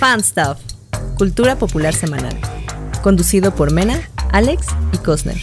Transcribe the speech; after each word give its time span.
Fan 0.00 0.24
Stuff, 0.24 0.56
Cultura 1.18 1.56
Popular 1.58 1.92
Semanal. 1.92 2.34
Conducido 3.02 3.54
por 3.54 3.70
Mena, 3.70 4.00
Alex 4.32 4.68
y 4.94 4.96
Cosner. 4.96 5.36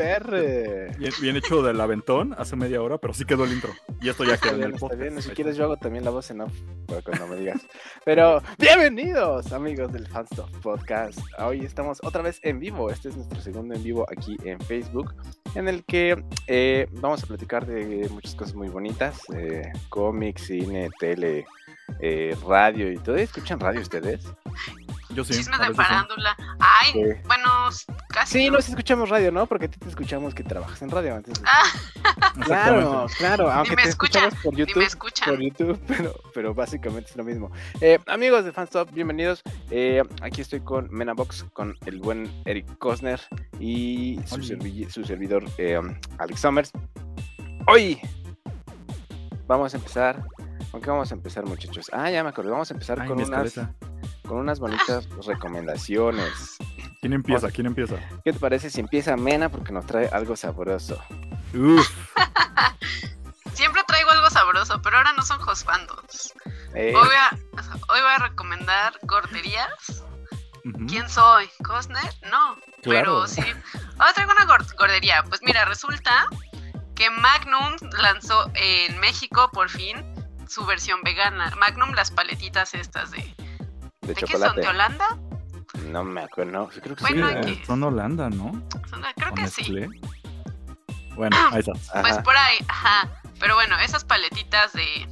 Perre! 0.00 0.96
Bien, 0.96 1.12
bien 1.20 1.36
hecho 1.36 1.62
del 1.62 1.78
aventón 1.80 2.34
hace 2.38 2.56
media 2.56 2.80
hora, 2.82 2.96
pero 2.98 3.12
sí 3.12 3.24
quedó 3.26 3.44
el 3.44 3.52
intro. 3.52 3.70
Y 4.00 4.08
esto 4.08 4.24
ya 4.24 4.34
Está 4.34 4.48
quedó 4.48 4.54
en 4.54 4.58
bien, 4.60 4.68
el 4.68 4.74
está 4.74 4.80
podcast. 4.88 5.00
bien. 5.02 5.22
Si 5.22 5.30
quieres, 5.30 5.56
yo 5.56 5.64
hago 5.64 5.76
también 5.76 6.04
la 6.04 6.10
voz 6.10 6.30
en 6.30 6.40
off 6.40 6.52
para 6.86 7.02
cuando 7.02 7.26
me 7.26 7.36
digas. 7.36 7.60
Pero, 8.04 8.42
bienvenidos, 8.58 9.52
amigos 9.52 9.92
del 9.92 10.06
Fanstuff 10.06 10.50
Podcast. 10.62 11.18
Hoy 11.38 11.60
estamos 11.66 11.98
otra 12.02 12.22
vez 12.22 12.40
en 12.42 12.58
vivo. 12.60 12.90
Este 12.90 13.10
es 13.10 13.16
nuestro 13.16 13.40
segundo 13.42 13.74
en 13.74 13.82
vivo 13.82 14.06
aquí 14.10 14.36
en 14.44 14.58
Facebook, 14.60 15.14
en 15.54 15.68
el 15.68 15.84
que 15.84 16.22
eh, 16.46 16.86
vamos 16.92 17.22
a 17.22 17.26
platicar 17.26 17.66
de 17.66 18.08
muchas 18.10 18.34
cosas 18.34 18.54
muy 18.54 18.68
bonitas: 18.68 19.20
eh, 19.34 19.70
cómics, 19.90 20.46
cine, 20.46 20.88
tele, 20.98 21.44
eh, 22.00 22.34
radio 22.48 22.90
y 22.90 22.96
todo. 22.96 23.16
¿Escuchan 23.16 23.60
radio 23.60 23.82
ustedes? 23.82 24.24
Yo 25.12 25.24
sí. 25.24 25.34
Chismes 25.34 25.58
de 25.58 25.68
veces 25.68 25.76
sí. 25.76 25.82
farándula. 25.92 26.36
Ay, 26.60 26.92
Sí. 26.92 27.00
bueno, 27.26 27.48
casi. 28.08 28.38
Sí, 28.38 28.46
no. 28.46 28.56
nos 28.56 28.68
escuchamos 28.68 29.08
radio, 29.08 29.32
¿no? 29.32 29.46
Porque 29.46 29.66
a 29.66 29.68
ti 29.68 29.78
te 29.78 29.88
escuchamos 29.88 30.34
que 30.34 30.44
trabajas 30.44 30.80
en 30.82 30.90
radio. 30.90 31.16
Entonces, 31.16 31.44
Ah, 31.46 31.64
claro, 32.44 33.06
claro. 33.18 33.50
Aunque 33.50 33.74
me 33.76 33.82
te 33.82 33.88
escuchan, 33.88 34.24
escuchamos 34.24 34.44
por 34.44 34.54
ni 34.54 34.60
YouTube. 34.60 34.78
me 34.78 34.84
escuchan. 34.84 35.28
por 35.30 35.40
YouTube, 35.42 35.80
pero, 35.88 36.14
pero 36.34 36.54
básicamente 36.54 37.10
es 37.10 37.16
lo 37.16 37.24
mismo. 37.24 37.50
Eh, 37.80 37.98
amigos 38.06 38.44
de 38.44 38.52
Fanstop, 38.52 38.90
bienvenidos. 38.92 39.42
Eh, 39.70 40.02
aquí 40.22 40.40
estoy 40.42 40.60
con 40.60 40.88
Menabox, 40.92 41.44
con 41.52 41.76
el 41.86 41.98
buen 41.98 42.30
Eric 42.44 42.78
Cosner 42.78 43.20
y 43.58 44.20
su, 44.26 44.36
servi- 44.38 44.88
su 44.90 45.04
servidor 45.04 45.44
eh, 45.58 45.80
Alex 46.18 46.40
Summers. 46.40 46.70
Hoy 47.66 48.00
vamos 49.46 49.74
a 49.74 49.76
empezar. 49.76 50.24
¿Con 50.70 50.80
qué 50.80 50.88
vamos 50.88 51.10
a 51.10 51.14
empezar, 51.16 51.44
muchachos? 51.46 51.90
Ah, 51.92 52.08
ya 52.10 52.22
me 52.22 52.28
acordé. 52.28 52.50
Vamos 52.50 52.70
a 52.70 52.74
empezar 52.74 53.00
Ay, 53.00 53.08
con, 53.08 53.20
unas, 53.20 53.44
escaleta. 53.46 53.74
Con 54.30 54.38
unas 54.38 54.60
bonitas 54.60 55.08
recomendaciones. 55.26 56.56
¿Quién 57.00 57.14
empieza? 57.14 57.50
¿Quién 57.50 57.66
empieza? 57.66 57.96
¿Qué 58.24 58.32
te 58.32 58.38
parece 58.38 58.70
si 58.70 58.78
empieza 58.78 59.16
Mena? 59.16 59.48
Porque 59.48 59.72
nos 59.72 59.84
trae 59.86 60.08
algo 60.12 60.36
sabroso. 60.36 61.02
Uf, 61.52 61.88
Siempre 63.54 63.82
traigo 63.88 64.08
algo 64.10 64.30
sabroso, 64.30 64.80
pero 64.82 64.98
ahora 64.98 65.12
no 65.14 65.22
son 65.22 65.40
josfandos. 65.40 66.32
Eh, 66.74 66.94
Hoy 66.94 67.06
voy 67.08 67.16
a, 67.16 67.36
hoy 67.88 68.00
voy 68.00 68.10
a 68.16 68.18
recomendar 68.18 68.92
gorderías. 69.02 70.04
¿Quién 70.88 71.08
soy? 71.10 71.48
¿Cosner? 71.64 72.04
No. 72.30 72.54
Claro. 72.82 73.24
Pero 73.24 73.26
sí. 73.26 73.42
Ahora 73.98 74.12
traigo 74.12 74.30
una 74.32 74.46
gor- 74.46 74.76
gordería. 74.78 75.24
Pues 75.28 75.40
mira, 75.42 75.64
resulta 75.64 76.26
que 76.94 77.10
Magnum 77.10 77.76
lanzó 78.00 78.48
en 78.54 78.98
México 79.00 79.50
por 79.52 79.68
fin 79.70 79.96
su 80.48 80.64
versión 80.66 81.02
vegana. 81.02 81.50
Magnum, 81.58 81.90
las 81.94 82.12
paletitas 82.12 82.74
estas 82.74 83.10
de. 83.10 83.34
De 84.10 84.14
¿De 84.14 84.26
qué 84.26 84.26
son? 84.26 84.40
chocolate. 84.40 84.60
¿De 84.60 84.68
Holanda? 84.68 85.18
No 85.86 86.04
me 86.04 86.22
acuerdo, 86.22 86.52
no, 86.52 86.68
creo 86.68 86.96
que 86.96 87.02
Bueno, 87.02 87.28
sí. 87.28 87.36
Aquí. 87.36 87.62
son 87.66 87.82
Holanda, 87.82 88.28
¿no? 88.30 88.52
Son 88.88 89.02
de- 89.02 89.14
creo 89.14 89.30
¿O 89.30 89.34
que 89.34 89.48
sí. 89.48 89.74
Bueno, 91.14 91.36
ahí 91.52 91.60
está. 91.60 92.00
Pues 92.00 92.18
por 92.18 92.36
ahí, 92.36 92.58
ajá. 92.68 93.08
Pero 93.38 93.54
bueno, 93.54 93.78
esas 93.78 94.04
paletitas 94.04 94.72
de, 94.72 95.08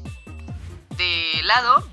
de 0.97 1.41
helado, 1.41 1.89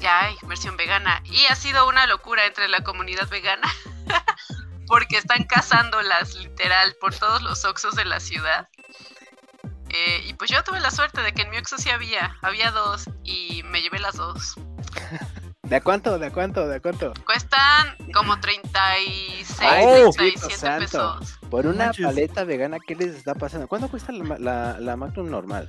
ya 0.00 0.24
hay 0.26 0.36
versión 0.42 0.76
vegana. 0.76 1.22
Y 1.24 1.44
ha 1.46 1.54
sido 1.54 1.88
una 1.88 2.06
locura 2.06 2.46
entre 2.46 2.68
la 2.68 2.82
comunidad 2.82 3.28
vegana. 3.28 3.68
porque 4.86 5.16
están 5.16 5.44
cazándolas 5.44 6.34
literal 6.34 6.94
por 7.00 7.14
todos 7.14 7.42
los 7.42 7.64
oxos 7.64 7.94
de 7.96 8.04
la 8.04 8.20
ciudad. 8.20 8.68
Eh, 9.88 10.24
y 10.26 10.34
pues 10.34 10.50
yo 10.50 10.62
tuve 10.64 10.80
la 10.80 10.90
suerte 10.90 11.22
de 11.22 11.32
que 11.32 11.42
en 11.42 11.50
mi 11.50 11.56
oxo 11.58 11.78
sí 11.78 11.88
había, 11.88 12.36
había 12.42 12.70
dos 12.70 13.04
y 13.22 13.62
me 13.64 13.80
llevé 13.80 13.98
las 13.98 14.16
dos. 14.16 14.54
¿De 15.64 15.76
a 15.76 15.80
cuánto? 15.80 16.18
¿De 16.18 16.26
a 16.26 16.30
cuánto? 16.30 16.68
¿De 16.68 16.76
a 16.76 16.80
cuánto? 16.80 17.12
Cuestan 17.24 17.96
como 18.12 18.38
36, 18.38 19.56
Ay, 19.60 19.86
Diosito 19.86 20.12
37 20.18 20.56
santo. 20.56 21.18
pesos. 21.20 21.38
Por 21.50 21.66
una 21.66 21.86
manches. 21.86 22.04
paleta 22.06 22.44
vegana, 22.44 22.76
¿qué 22.86 22.94
les 22.94 23.14
está 23.14 23.34
pasando? 23.34 23.66
¿Cuánto 23.66 23.88
cuesta 23.88 24.12
la, 24.12 24.24
ma- 24.24 24.38
la, 24.38 24.78
la 24.78 24.96
Magnum 24.96 25.30
normal? 25.30 25.68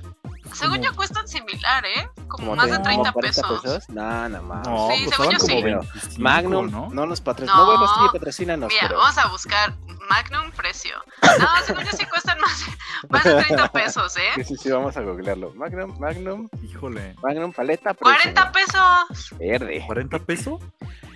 Según 0.54 0.80
yo 0.82 0.94
cuestan 0.94 1.26
similar, 1.28 1.84
¿eh? 1.84 2.08
Como 2.28 2.56
más 2.56 2.66
de 2.70 2.78
tre- 2.78 2.82
30 2.84 3.12
como 3.12 3.12
40 3.12 3.42
pesos. 3.60 3.88
No, 3.90 4.28
no 4.28 4.42
más. 4.42 4.66
No, 4.66 4.88
Sí, 4.90 5.04
costaban 5.04 5.10
según 5.10 5.32
yo 5.32 5.38
sí. 5.40 5.62
25, 5.62 6.14
Magnum 6.22 6.70
¿no? 6.70 6.88
no, 6.90 7.06
nos 7.06 7.20
patrocina. 7.20 7.56
No. 7.58 7.86
Sí, 7.86 8.00
patrocínanos, 8.12 8.68
Mira, 8.68 8.88
pero... 8.88 8.98
vamos 8.98 9.18
a 9.18 9.26
buscar 9.28 9.74
Magnum 10.08 10.50
precio. 10.52 10.96
No, 11.22 11.46
según 11.66 11.84
yo 11.84 11.92
sí 11.92 12.04
cuestan 12.06 12.40
más, 12.40 12.64
de- 12.66 13.08
más 13.08 13.24
de 13.24 13.34
30 13.44 13.72
pesos, 13.72 14.12
Sí, 14.14 14.20
¿eh? 14.40 14.44
sí, 14.44 14.56
sí, 14.56 14.70
vamos 14.70 14.96
a 14.96 15.00
googlearlo. 15.02 15.52
Magnum, 15.54 15.98
Magnum, 15.98 16.48
Híjole. 16.62 17.14
Magnum 17.22 17.52
paleta. 17.52 17.92
precio. 17.94 18.16
40 18.32 18.52
pesos. 18.52 19.34
Verde. 19.38 19.84
¿40 19.86 20.24
pesos? 20.24 20.60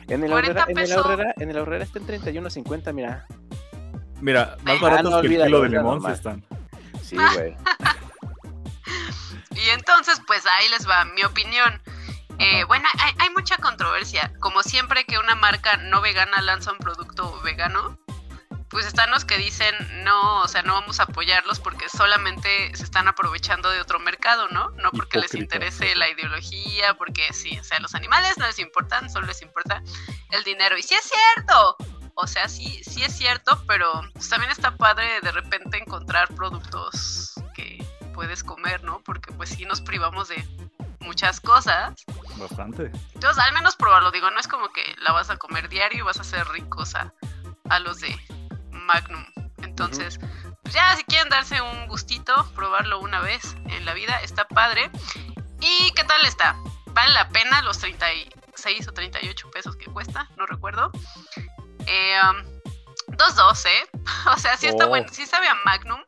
En 0.08 0.24
el 0.24 0.30
40 0.30 0.62
Aurrera, 0.62 0.64
en 0.64 0.68
el 0.70 0.74
pesos. 0.84 1.06
Aurrera, 1.06 1.34
en 1.36 1.50
el 1.50 1.58
Aurrera 1.58 1.84
está 1.84 1.98
en 2.00 2.06
31.50, 2.06 2.92
mira. 2.92 3.26
Mira, 4.20 4.56
más 4.64 4.76
Ah, 4.76 4.82
baratos 4.82 5.10
no, 5.12 5.20
que 5.22 5.26
el 5.28 5.42
kilo 5.44 5.60
de 5.62 5.68
limón 5.70 5.98
sí 6.00 6.02
normal. 6.02 6.12
están. 6.12 6.44
Sí, 7.02 7.16
güey. 7.16 7.54
Entonces, 9.72 10.20
pues 10.26 10.44
ahí 10.47 10.69
les 10.69 10.88
va 10.88 11.04
mi 11.04 11.25
opinión. 11.25 11.82
Eh, 12.38 12.64
bueno, 12.64 12.88
hay, 12.98 13.12
hay 13.19 13.31
mucha 13.31 13.56
controversia. 13.58 14.32
Como 14.41 14.62
siempre 14.62 15.04
que 15.04 15.19
una 15.19 15.34
marca 15.34 15.76
no 15.76 16.00
vegana 16.00 16.41
lanza 16.41 16.72
un 16.72 16.78
producto 16.78 17.41
vegano, 17.42 17.98
pues 18.70 18.86
están 18.86 19.10
los 19.10 19.25
que 19.25 19.36
dicen 19.36 19.75
no, 20.04 20.42
o 20.42 20.48
sea, 20.48 20.62
no 20.62 20.75
vamos 20.75 21.00
a 21.00 21.03
apoyarlos 21.03 21.59
porque 21.59 21.88
solamente 21.88 22.75
se 22.75 22.84
están 22.84 23.09
aprovechando 23.09 23.69
de 23.69 23.80
otro 23.80 23.98
mercado, 23.98 24.48
¿no? 24.48 24.70
No 24.70 24.92
porque 24.92 25.19
les 25.19 25.34
Hipócritas, 25.34 25.34
interese 25.34 25.94
la 25.97 26.09
ideología, 26.09 26.94
porque 26.94 27.32
sí, 27.32 27.59
o 27.59 27.64
sea, 27.64 27.80
los 27.80 27.94
animales 27.97 28.38
no 28.38 28.47
les 28.47 28.60
importan, 28.60 29.10
solo 29.10 29.26
les 29.26 29.42
importa 29.42 29.82
el 30.30 30.44
dinero. 30.44 30.78
Y 30.78 30.82
sí 30.82 30.94
es 30.94 31.03
cierto, 31.03 31.76
o 32.14 32.26
sea, 32.28 32.48
sí, 32.48 32.80
sí 32.84 33.03
es 33.03 33.16
cierto, 33.16 33.60
pero 33.66 34.03
pues, 34.12 34.28
también 34.28 34.53
está 34.53 34.76
padre 34.76 35.20
de 35.20 35.32
repente 35.32 35.78
encontrar 35.78 36.28
productos 36.34 37.34
puedes 38.15 38.44
comer, 38.44 38.82
¿no? 38.84 39.00
Porque 39.03 39.32
pues 39.32 39.50
sí 39.50 39.65
nos 39.65 39.81
privamos 39.81 40.28
de 40.28 40.44
muchas 41.00 41.41
cosas. 41.41 41.94
Bastante. 42.37 42.91
Entonces, 43.15 43.43
al 43.43 43.53
menos 43.53 43.76
probarlo, 43.76 44.10
digo, 44.10 44.31
no 44.31 44.38
es 44.38 44.48
como 44.48 44.72
que 44.72 44.82
la 45.03 45.12
vas 45.12 45.31
a 45.31 45.37
comer 45.37 45.69
diario 45.69 45.98
y 45.98 46.03
vas 46.03 46.21
a 46.21 46.25
ser 46.25 46.47
ricosa 46.48 47.12
a 47.69 47.78
los 47.78 48.00
de 48.00 48.16
Magnum. 48.71 49.25
Entonces, 49.59 50.19
pues 50.62 50.75
ya 50.75 50.94
si 50.97 51.04
quieren 51.04 51.28
darse 51.28 51.60
un 51.60 51.87
gustito, 51.87 52.50
probarlo 52.54 53.00
una 53.00 53.21
vez 53.21 53.56
en 53.66 53.84
la 53.84 53.94
vida, 53.94 54.21
está 54.22 54.47
padre. 54.47 54.91
¿Y 55.60 55.91
qué 55.92 56.04
tal 56.04 56.25
está? 56.25 56.56
¿Vale 56.87 57.12
la 57.12 57.28
pena 57.28 57.62
los 57.62 57.78
36 57.78 58.88
o 58.88 58.92
38 58.92 59.50
pesos 59.50 59.77
que 59.77 59.87
cuesta? 59.87 60.28
No 60.37 60.47
recuerdo. 60.47 60.91
Eh, 61.87 62.16
um, 62.31 63.16
2.12, 63.16 63.66
¿eh? 63.69 63.91
o 64.34 64.38
sea, 64.38 64.56
sí 64.56 64.66
está 64.66 64.87
Oh. 64.87 64.88
bueno, 64.88 65.09
sí 65.10 65.27
sabe 65.27 65.48
a 65.48 65.54
Magnum. 65.65 66.00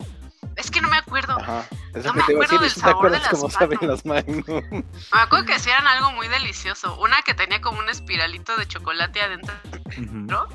Es 0.56 0.70
que 0.70 0.80
no 0.80 0.88
me 0.88 0.96
acuerdo. 0.96 1.38
Ajá. 1.38 1.66
Eso 1.94 2.08
No 2.08 2.14
me 2.14 2.22
acuerdo 2.22 2.40
decir, 2.40 2.60
del 2.60 2.70
¿sí 2.70 2.74
¿te 2.76 2.80
sabor 2.80 3.10
de 3.10 3.16
acuerdas 3.16 3.22
las 3.22 3.30
cómo 3.30 3.50
saben 3.50 3.78
los 3.82 4.04
Magnum? 4.04 4.44
Me 4.70 5.20
acuerdo 5.20 5.46
que 5.46 5.54
eran 5.54 5.86
algo 5.86 6.12
muy 6.12 6.28
delicioso. 6.28 6.98
Una 7.00 7.22
que 7.22 7.34
tenía 7.34 7.60
como 7.60 7.78
un 7.78 7.88
espiralito 7.88 8.56
de 8.56 8.66
chocolate 8.66 9.22
adentro. 9.22 9.54
¿no? 9.98 10.46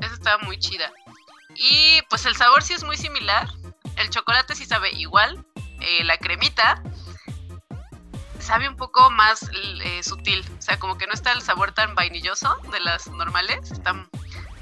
Esa 0.00 0.14
estaba 0.14 0.38
muy 0.44 0.58
chida. 0.58 0.92
Y 1.54 2.02
pues 2.10 2.26
el 2.26 2.36
sabor 2.36 2.62
sí 2.62 2.72
es 2.74 2.84
muy 2.84 2.96
similar. 2.96 3.48
El 3.96 4.10
chocolate 4.10 4.54
sí 4.54 4.64
sabe 4.64 4.90
igual. 4.92 5.44
Eh, 5.80 6.04
la 6.04 6.16
cremita 6.16 6.82
sabe 8.38 8.68
un 8.68 8.76
poco 8.76 9.10
más 9.10 9.48
eh, 9.84 10.02
sutil. 10.02 10.44
O 10.58 10.62
sea, 10.62 10.78
como 10.78 10.98
que 10.98 11.06
no 11.06 11.12
está 11.12 11.32
el 11.32 11.42
sabor 11.42 11.72
tan 11.72 11.94
vainilloso 11.94 12.56
de 12.72 12.80
las 12.80 13.06
normales. 13.08 13.70
Está, 13.70 14.06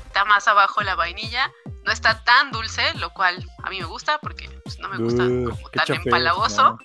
está 0.06 0.24
más 0.24 0.46
abajo 0.48 0.82
la 0.82 0.94
vainilla. 0.94 1.50
No 1.84 1.92
está 1.92 2.22
tan 2.22 2.52
dulce, 2.52 2.82
lo 2.94 3.12
cual 3.12 3.44
a 3.62 3.70
mí 3.70 3.80
me 3.80 3.86
gusta 3.86 4.18
porque 4.18 4.48
pues, 4.64 4.78
no 4.78 4.88
me 4.88 4.98
gusta 4.98 5.24
Uh, 5.24 5.50
como 5.50 5.68
tan 5.70 5.96
empalagoso. 5.96 6.62
no. 6.62 6.78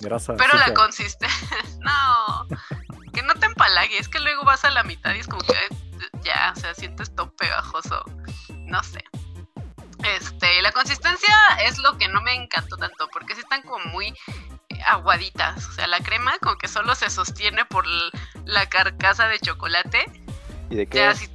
Grasa. 0.00 0.34
Pero 0.36 0.56
la 0.56 0.72
consistencia. 0.72 1.38
no. 1.80 2.46
Que 3.12 3.22
no 3.22 3.34
te 3.34 3.46
empalague. 3.46 3.98
Es 3.98 4.08
que 4.08 4.20
luego 4.20 4.44
vas 4.44 4.64
a 4.64 4.70
la 4.70 4.82
mitad 4.82 5.14
y 5.14 5.18
es 5.18 5.26
como 5.26 5.42
que 5.42 5.54
ya, 6.22 6.52
o 6.56 6.58
sea, 6.58 6.74
sientes 6.74 7.14
todo 7.14 7.30
pegajoso. 7.34 8.02
No 8.56 8.82
sé. 8.82 9.04
Este, 10.16 10.62
la 10.62 10.72
consistencia 10.72 11.36
es 11.66 11.78
lo 11.78 11.98
que 11.98 12.08
no 12.08 12.22
me 12.22 12.34
encantó 12.34 12.76
tanto, 12.76 13.08
porque 13.12 13.34
sí 13.34 13.40
están 13.40 13.62
como 13.62 13.84
muy 13.86 14.14
aguaditas. 14.86 15.66
O 15.66 15.72
sea, 15.72 15.86
la 15.86 16.00
crema 16.00 16.32
como 16.40 16.56
que 16.56 16.68
solo 16.68 16.94
se 16.94 17.10
sostiene 17.10 17.64
por 17.66 17.84
la 18.44 18.66
carcasa 18.68 19.28
de 19.28 19.38
chocolate. 19.38 20.06
¿Y 20.70 20.76
de 20.76 20.86
qué? 20.86 20.98
Ya, 20.98 21.10
es? 21.10 21.18
si, 21.18 21.28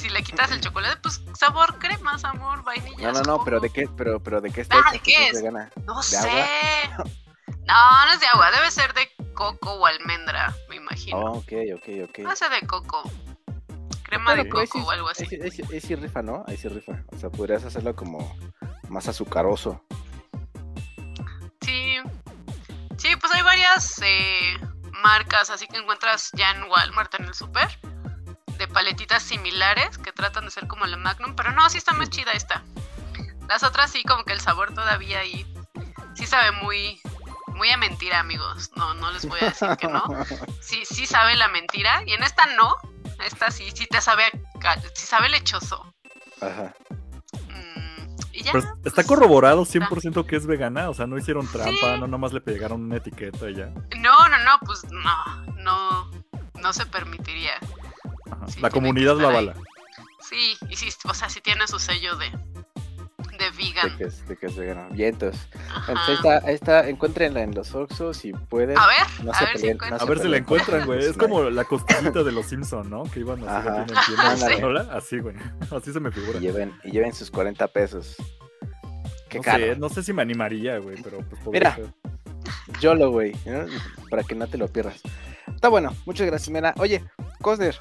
si 0.00 0.08
le 0.08 0.22
quitas 0.22 0.50
el 0.50 0.60
chocolate, 0.60 0.96
pues 1.02 1.20
sabor 1.38 1.78
crema, 1.78 2.18
sabor 2.18 2.62
vainilla. 2.64 3.12
No, 3.12 3.20
no, 3.20 3.22
no, 3.22 3.44
pero. 3.44 3.60
¿de 3.60 3.70
qué, 3.70 3.88
pero, 3.96 4.20
pero 4.22 4.40
¿de 4.40 4.50
qué 4.50 4.62
está 4.62 4.76
Ah? 4.84 4.90
¿de 4.92 4.98
qué 5.00 5.12
es 5.28 5.28
es? 5.30 5.34
vegana? 5.42 5.70
No 5.84 5.96
¿De 5.98 6.02
sé. 6.02 6.16
agua? 6.18 7.04
No, 7.66 8.06
no 8.06 8.12
es 8.12 8.20
de 8.20 8.26
agua, 8.26 8.50
debe 8.50 8.70
ser 8.70 8.92
de 8.94 9.08
coco 9.34 9.72
o 9.74 9.86
almendra, 9.86 10.54
me 10.68 10.76
imagino. 10.76 11.18
Oh, 11.18 11.32
ok, 11.38 11.52
ok, 11.76 11.88
ok. 12.08 12.34
Sé 12.34 12.48
de 12.48 12.66
coco. 12.66 13.02
Crema 14.02 14.34
de 14.34 14.44
Pero, 14.44 14.66
coco 14.66 14.78
o 14.86 14.90
algo 14.90 15.08
así. 15.08 15.24
Sí- 15.26 15.38
ahí 15.70 15.80
sí 15.80 15.94
rifa, 15.94 16.20
¿no? 16.22 16.42
Ahí 16.48 16.56
sí 16.56 16.68
rifa. 16.68 17.04
O 17.14 17.18
sea, 17.18 17.30
podrías 17.30 17.64
hacerlo 17.64 17.94
como 17.94 18.36
más 18.88 19.06
azucaroso. 19.06 19.84
Sí, 21.60 21.96
sí, 22.96 23.14
pues 23.16 23.32
hay 23.34 23.42
varias 23.42 24.00
eh, 24.02 24.58
marcas, 25.02 25.50
así 25.50 25.66
que 25.68 25.76
encuentras 25.76 26.30
ya 26.32 26.50
en 26.50 26.64
Walmart, 26.64 27.14
en 27.14 27.26
el 27.26 27.34
super, 27.34 27.68
paletitas 28.72 29.22
similares 29.22 29.98
que 29.98 30.12
tratan 30.12 30.44
de 30.44 30.50
ser 30.50 30.66
como 30.66 30.86
la 30.86 30.96
Magnum, 30.96 31.34
pero 31.34 31.52
no, 31.52 31.68
sí 31.70 31.78
está 31.78 31.92
más 31.92 32.10
chida 32.10 32.32
esta. 32.32 32.62
Las 33.48 33.62
otras 33.62 33.90
sí, 33.90 34.04
como 34.04 34.24
que 34.24 34.32
el 34.32 34.40
sabor 34.40 34.72
todavía 34.74 35.20
ahí 35.20 35.46
sí 36.14 36.26
sabe 36.26 36.52
muy, 36.62 37.00
muy 37.48 37.70
a 37.70 37.76
mentira, 37.76 38.20
amigos. 38.20 38.70
No, 38.76 38.94
no 38.94 39.10
les 39.10 39.26
voy 39.26 39.38
a 39.42 39.46
decir 39.46 39.68
que 39.76 39.88
no. 39.88 40.04
Sí, 40.60 40.84
sí 40.84 41.06
sabe 41.06 41.36
la 41.36 41.48
mentira. 41.48 42.02
Y 42.06 42.12
en 42.12 42.22
esta 42.22 42.46
no. 42.56 42.76
Esta 43.24 43.50
sí, 43.50 43.70
sí 43.74 43.86
te 43.86 44.00
sabe, 44.00 44.24
a 44.64 44.80
sí 44.80 45.06
sabe 45.06 45.28
lechoso. 45.28 45.92
Ajá. 46.40 46.74
Mm, 47.48 48.16
y 48.32 48.42
ya. 48.44 48.52
Pero 48.52 48.64
está 48.84 48.90
pues, 48.94 49.06
corroborado 49.06 49.62
está. 49.64 49.80
100% 49.80 50.26
que 50.26 50.36
es 50.36 50.46
vegana, 50.46 50.88
o 50.88 50.94
sea, 50.94 51.06
no 51.06 51.18
hicieron 51.18 51.46
trampa, 51.50 51.94
Sí. 51.94 52.00
no 52.00 52.06
nomás 52.06 52.32
le 52.32 52.40
pegaron 52.40 52.82
una 52.82 52.96
etiqueta 52.96 53.50
y 53.50 53.56
ya. 53.56 53.66
No, 53.98 54.28
no, 54.28 54.38
no, 54.38 54.58
pues 54.64 54.84
no, 54.84 55.46
no, 55.56 56.10
no 56.60 56.72
se 56.72 56.86
permitiría. 56.86 57.54
Ajá. 58.30 58.46
Sí, 58.48 58.60
la 58.60 58.70
comunidad 58.70 59.16
la 59.16 59.28
bala. 59.28 59.54
Sí, 60.28 60.56
y 60.68 60.76
sí, 60.76 60.88
o 61.04 61.14
sea, 61.14 61.28
sí 61.28 61.40
tiene 61.40 61.66
su 61.66 61.78
sello 61.78 62.16
de, 62.16 62.26
de 62.30 63.38
De 63.38 63.50
vegan. 63.56 63.96
que 63.98 64.04
es, 64.04 64.26
de 64.28 64.36
que 64.36 64.46
es 64.46 64.56
vegano. 64.56 64.88
Vientos. 64.90 65.34
Ajá. 65.68 65.92
Entonces, 65.92 66.08
ahí 66.08 66.14
está, 66.14 66.46
ahí 66.48 66.54
está, 66.54 66.88
encuéntrenla 66.88 67.42
en 67.42 67.54
los 67.54 67.74
Oxxos 67.74 68.16
si 68.18 68.32
pueden. 68.32 68.78
A 68.78 68.86
ver, 68.86 69.24
No 69.24 69.32
a 69.32 69.40
ver 69.40 69.48
si 69.48 69.54
peleen, 69.62 69.74
encuentro. 69.76 70.00
A 70.00 70.04
ver 70.08 70.18
si 70.20 70.28
la 70.28 70.36
encuentran, 70.36 70.86
güey. 70.86 71.04
Es 71.04 71.16
como 71.16 71.42
la 71.50 71.64
costillita 71.64 72.22
de 72.22 72.32
los 72.32 72.46
Simpson, 72.46 72.88
¿no? 72.88 73.02
Que 73.04 73.20
iban 73.20 73.40
así, 73.48 73.68
Ajá. 73.68 73.84
tienen 73.86 74.04
tienda 74.06 74.88
Ah, 74.92 75.00
sí. 75.00 75.16
Así, 75.16 75.18
güey. 75.18 75.36
Así 75.76 75.92
se 75.92 76.00
me 76.00 76.12
figura. 76.12 76.38
Y 76.38 76.42
lleven, 76.42 76.72
y 76.84 76.90
lleven 76.92 77.12
sus 77.12 77.30
40 77.30 77.66
pesos. 77.68 78.14
Qué 79.28 79.38
no 79.38 79.42
caro. 79.44 79.64
sé, 79.64 79.76
no 79.76 79.88
sé 79.88 80.02
si 80.02 80.12
me 80.12 80.22
animaría, 80.22 80.78
güey, 80.78 81.00
pero 81.02 81.18
pues 81.28 81.40
podría 81.42 81.74
Mira. 81.76 81.76
ser. 81.76 82.80
YOLO, 82.80 83.10
güey. 83.10 83.32
¿no? 83.46 83.64
Para 84.10 84.22
que 84.22 84.34
no 84.34 84.46
te 84.46 84.58
lo 84.58 84.68
pierdas. 84.68 85.00
Está 85.54 85.68
bueno, 85.68 85.94
muchas 86.06 86.26
gracias, 86.26 86.50
Mena. 86.50 86.74
Oye, 86.78 87.04
Cosner, 87.40 87.76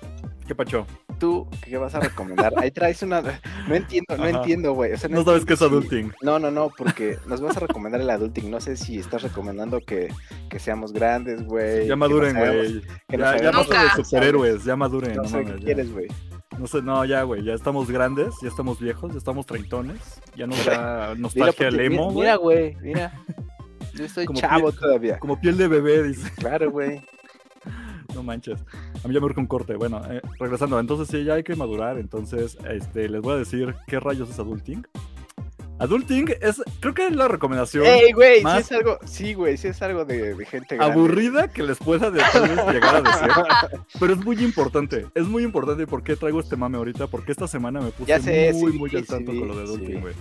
¿Qué 0.49 0.55
pacho? 0.55 0.87
¿tú 1.19 1.47
qué 1.63 1.77
vas 1.77 1.93
a 1.93 1.99
recomendar? 1.99 2.51
Ahí 2.57 2.71
traes 2.71 3.03
una. 3.03 3.21
No 3.67 3.75
entiendo, 3.75 4.17
no 4.17 4.23
Ajá. 4.23 4.29
entiendo, 4.39 4.73
güey. 4.73 4.93
O 4.93 4.97
sea, 4.97 5.07
No 5.07 5.23
sabes 5.23 5.45
qué 5.45 5.53
es 5.53 5.59
si- 5.59 5.65
adulting. 5.65 6.11
No, 6.23 6.39
no, 6.39 6.49
no, 6.49 6.71
porque 6.75 7.19
nos 7.27 7.39
vas 7.39 7.55
a 7.57 7.59
recomendar 7.59 8.01
el 8.01 8.09
adulting. 8.09 8.49
No 8.49 8.59
sé 8.59 8.75
si 8.75 8.97
estás 8.97 9.21
recomendando 9.21 9.79
que, 9.81 10.11
que 10.49 10.57
seamos 10.57 10.91
grandes, 10.91 11.43
güey. 11.45 11.85
Ya 11.87 11.95
maduren, 11.95 12.33
no 12.33 12.39
güey. 12.39 12.81
no 13.09 13.17
Ya, 13.19 13.37
ya 13.37 13.51
basta 13.51 13.83
de 13.95 14.03
superhéroes, 14.03 14.63
ya 14.63 14.75
maduren. 14.75 15.15
No 15.17 15.21
No, 15.23 15.29
sé 15.29 15.35
mames, 15.37 15.51
qué 15.53 15.59
ya. 15.59 15.65
quieres, 15.65 15.91
güey. 15.93 16.07
No 16.57 16.65
sé, 16.67 16.81
no, 16.81 17.05
ya, 17.05 17.21
güey, 17.23 17.43
ya 17.43 17.53
estamos 17.53 17.91
grandes, 17.91 18.33
ya 18.41 18.47
estamos 18.49 18.79
viejos, 18.79 19.11
ya 19.11 19.17
estamos 19.19 19.45
treintones, 19.45 19.99
ya 20.35 20.47
nos 20.47 20.65
da 20.65 21.13
nostalgia 21.17 21.67
porque- 21.69 21.71
lemo, 21.71 22.11
mira, 22.11 22.35
güey. 22.37 22.75
mira, 22.81 22.81
güey, 22.81 22.93
mira. 22.93 23.13
Yo 23.93 24.05
estoy 24.05 24.25
Como 24.25 24.39
chavo 24.39 24.71
piel- 24.71 24.79
todavía. 24.79 25.19
Como 25.19 25.39
piel 25.39 25.57
de 25.57 25.67
bebé, 25.67 26.03
dice. 26.03 26.31
Claro, 26.37 26.71
güey. 26.71 27.01
No 28.19 28.23
manches. 28.23 28.59
A 29.01 29.07
mí 29.07 29.13
ya 29.13 29.21
me 29.21 29.27
urge 29.27 29.39
un 29.39 29.47
corte. 29.47 29.75
Bueno, 29.75 30.01
eh, 30.09 30.21
regresando, 30.37 30.77
entonces 30.77 31.07
sí, 31.07 31.23
ya 31.23 31.35
hay 31.35 31.43
que 31.43 31.55
madurar. 31.55 31.97
Entonces, 31.97 32.57
este, 32.69 33.07
les 33.07 33.21
voy 33.21 33.35
a 33.35 33.37
decir 33.37 33.75
qué 33.87 33.97
rayos 33.97 34.29
es 34.29 34.37
adulting. 34.39 34.85
Adulting 35.79 36.27
es, 36.41 36.61
creo 36.81 36.93
que 36.93 37.07
es 37.07 37.15
la 37.15 37.29
recomendación 37.29 37.85
Ey, 37.85 38.11
güey, 38.11 38.39
sí 38.39 38.43
más 38.43 38.59
es 38.59 38.71
algo, 38.73 38.99
sí, 39.05 39.33
güey, 39.33 39.55
sí 39.55 39.69
es 39.69 39.81
algo 39.81 40.03
de, 40.03 40.35
de 40.35 40.45
gente 40.45 40.75
grande. 40.75 40.93
aburrida 40.93 41.47
que 41.47 41.63
les 41.63 41.77
pueda 41.77 42.09
llegar 42.09 42.97
a 42.97 43.01
decir. 43.01 43.79
Pero 43.97 44.13
es 44.13 44.19
muy 44.25 44.43
importante. 44.43 45.05
Es 45.15 45.25
muy 45.25 45.43
importante. 45.43 45.83
¿Y 45.83 45.85
por 45.85 46.03
qué 46.03 46.17
traigo 46.17 46.41
este 46.41 46.57
mame 46.57 46.77
ahorita? 46.77 47.07
Porque 47.07 47.31
esta 47.31 47.47
semana 47.47 47.79
me 47.79 47.91
puse 47.91 48.19
sé, 48.19 48.51
muy, 48.51 48.73
sí, 48.73 48.77
muy 48.77 48.89
al 48.95 49.03
sí 49.03 49.07
tanto 49.07 49.31
vi, 49.31 49.39
con 49.39 49.47
lo 49.47 49.57
de 49.57 49.67
sí 49.67 49.73
adulting, 49.73 50.01
güey. 50.01 50.13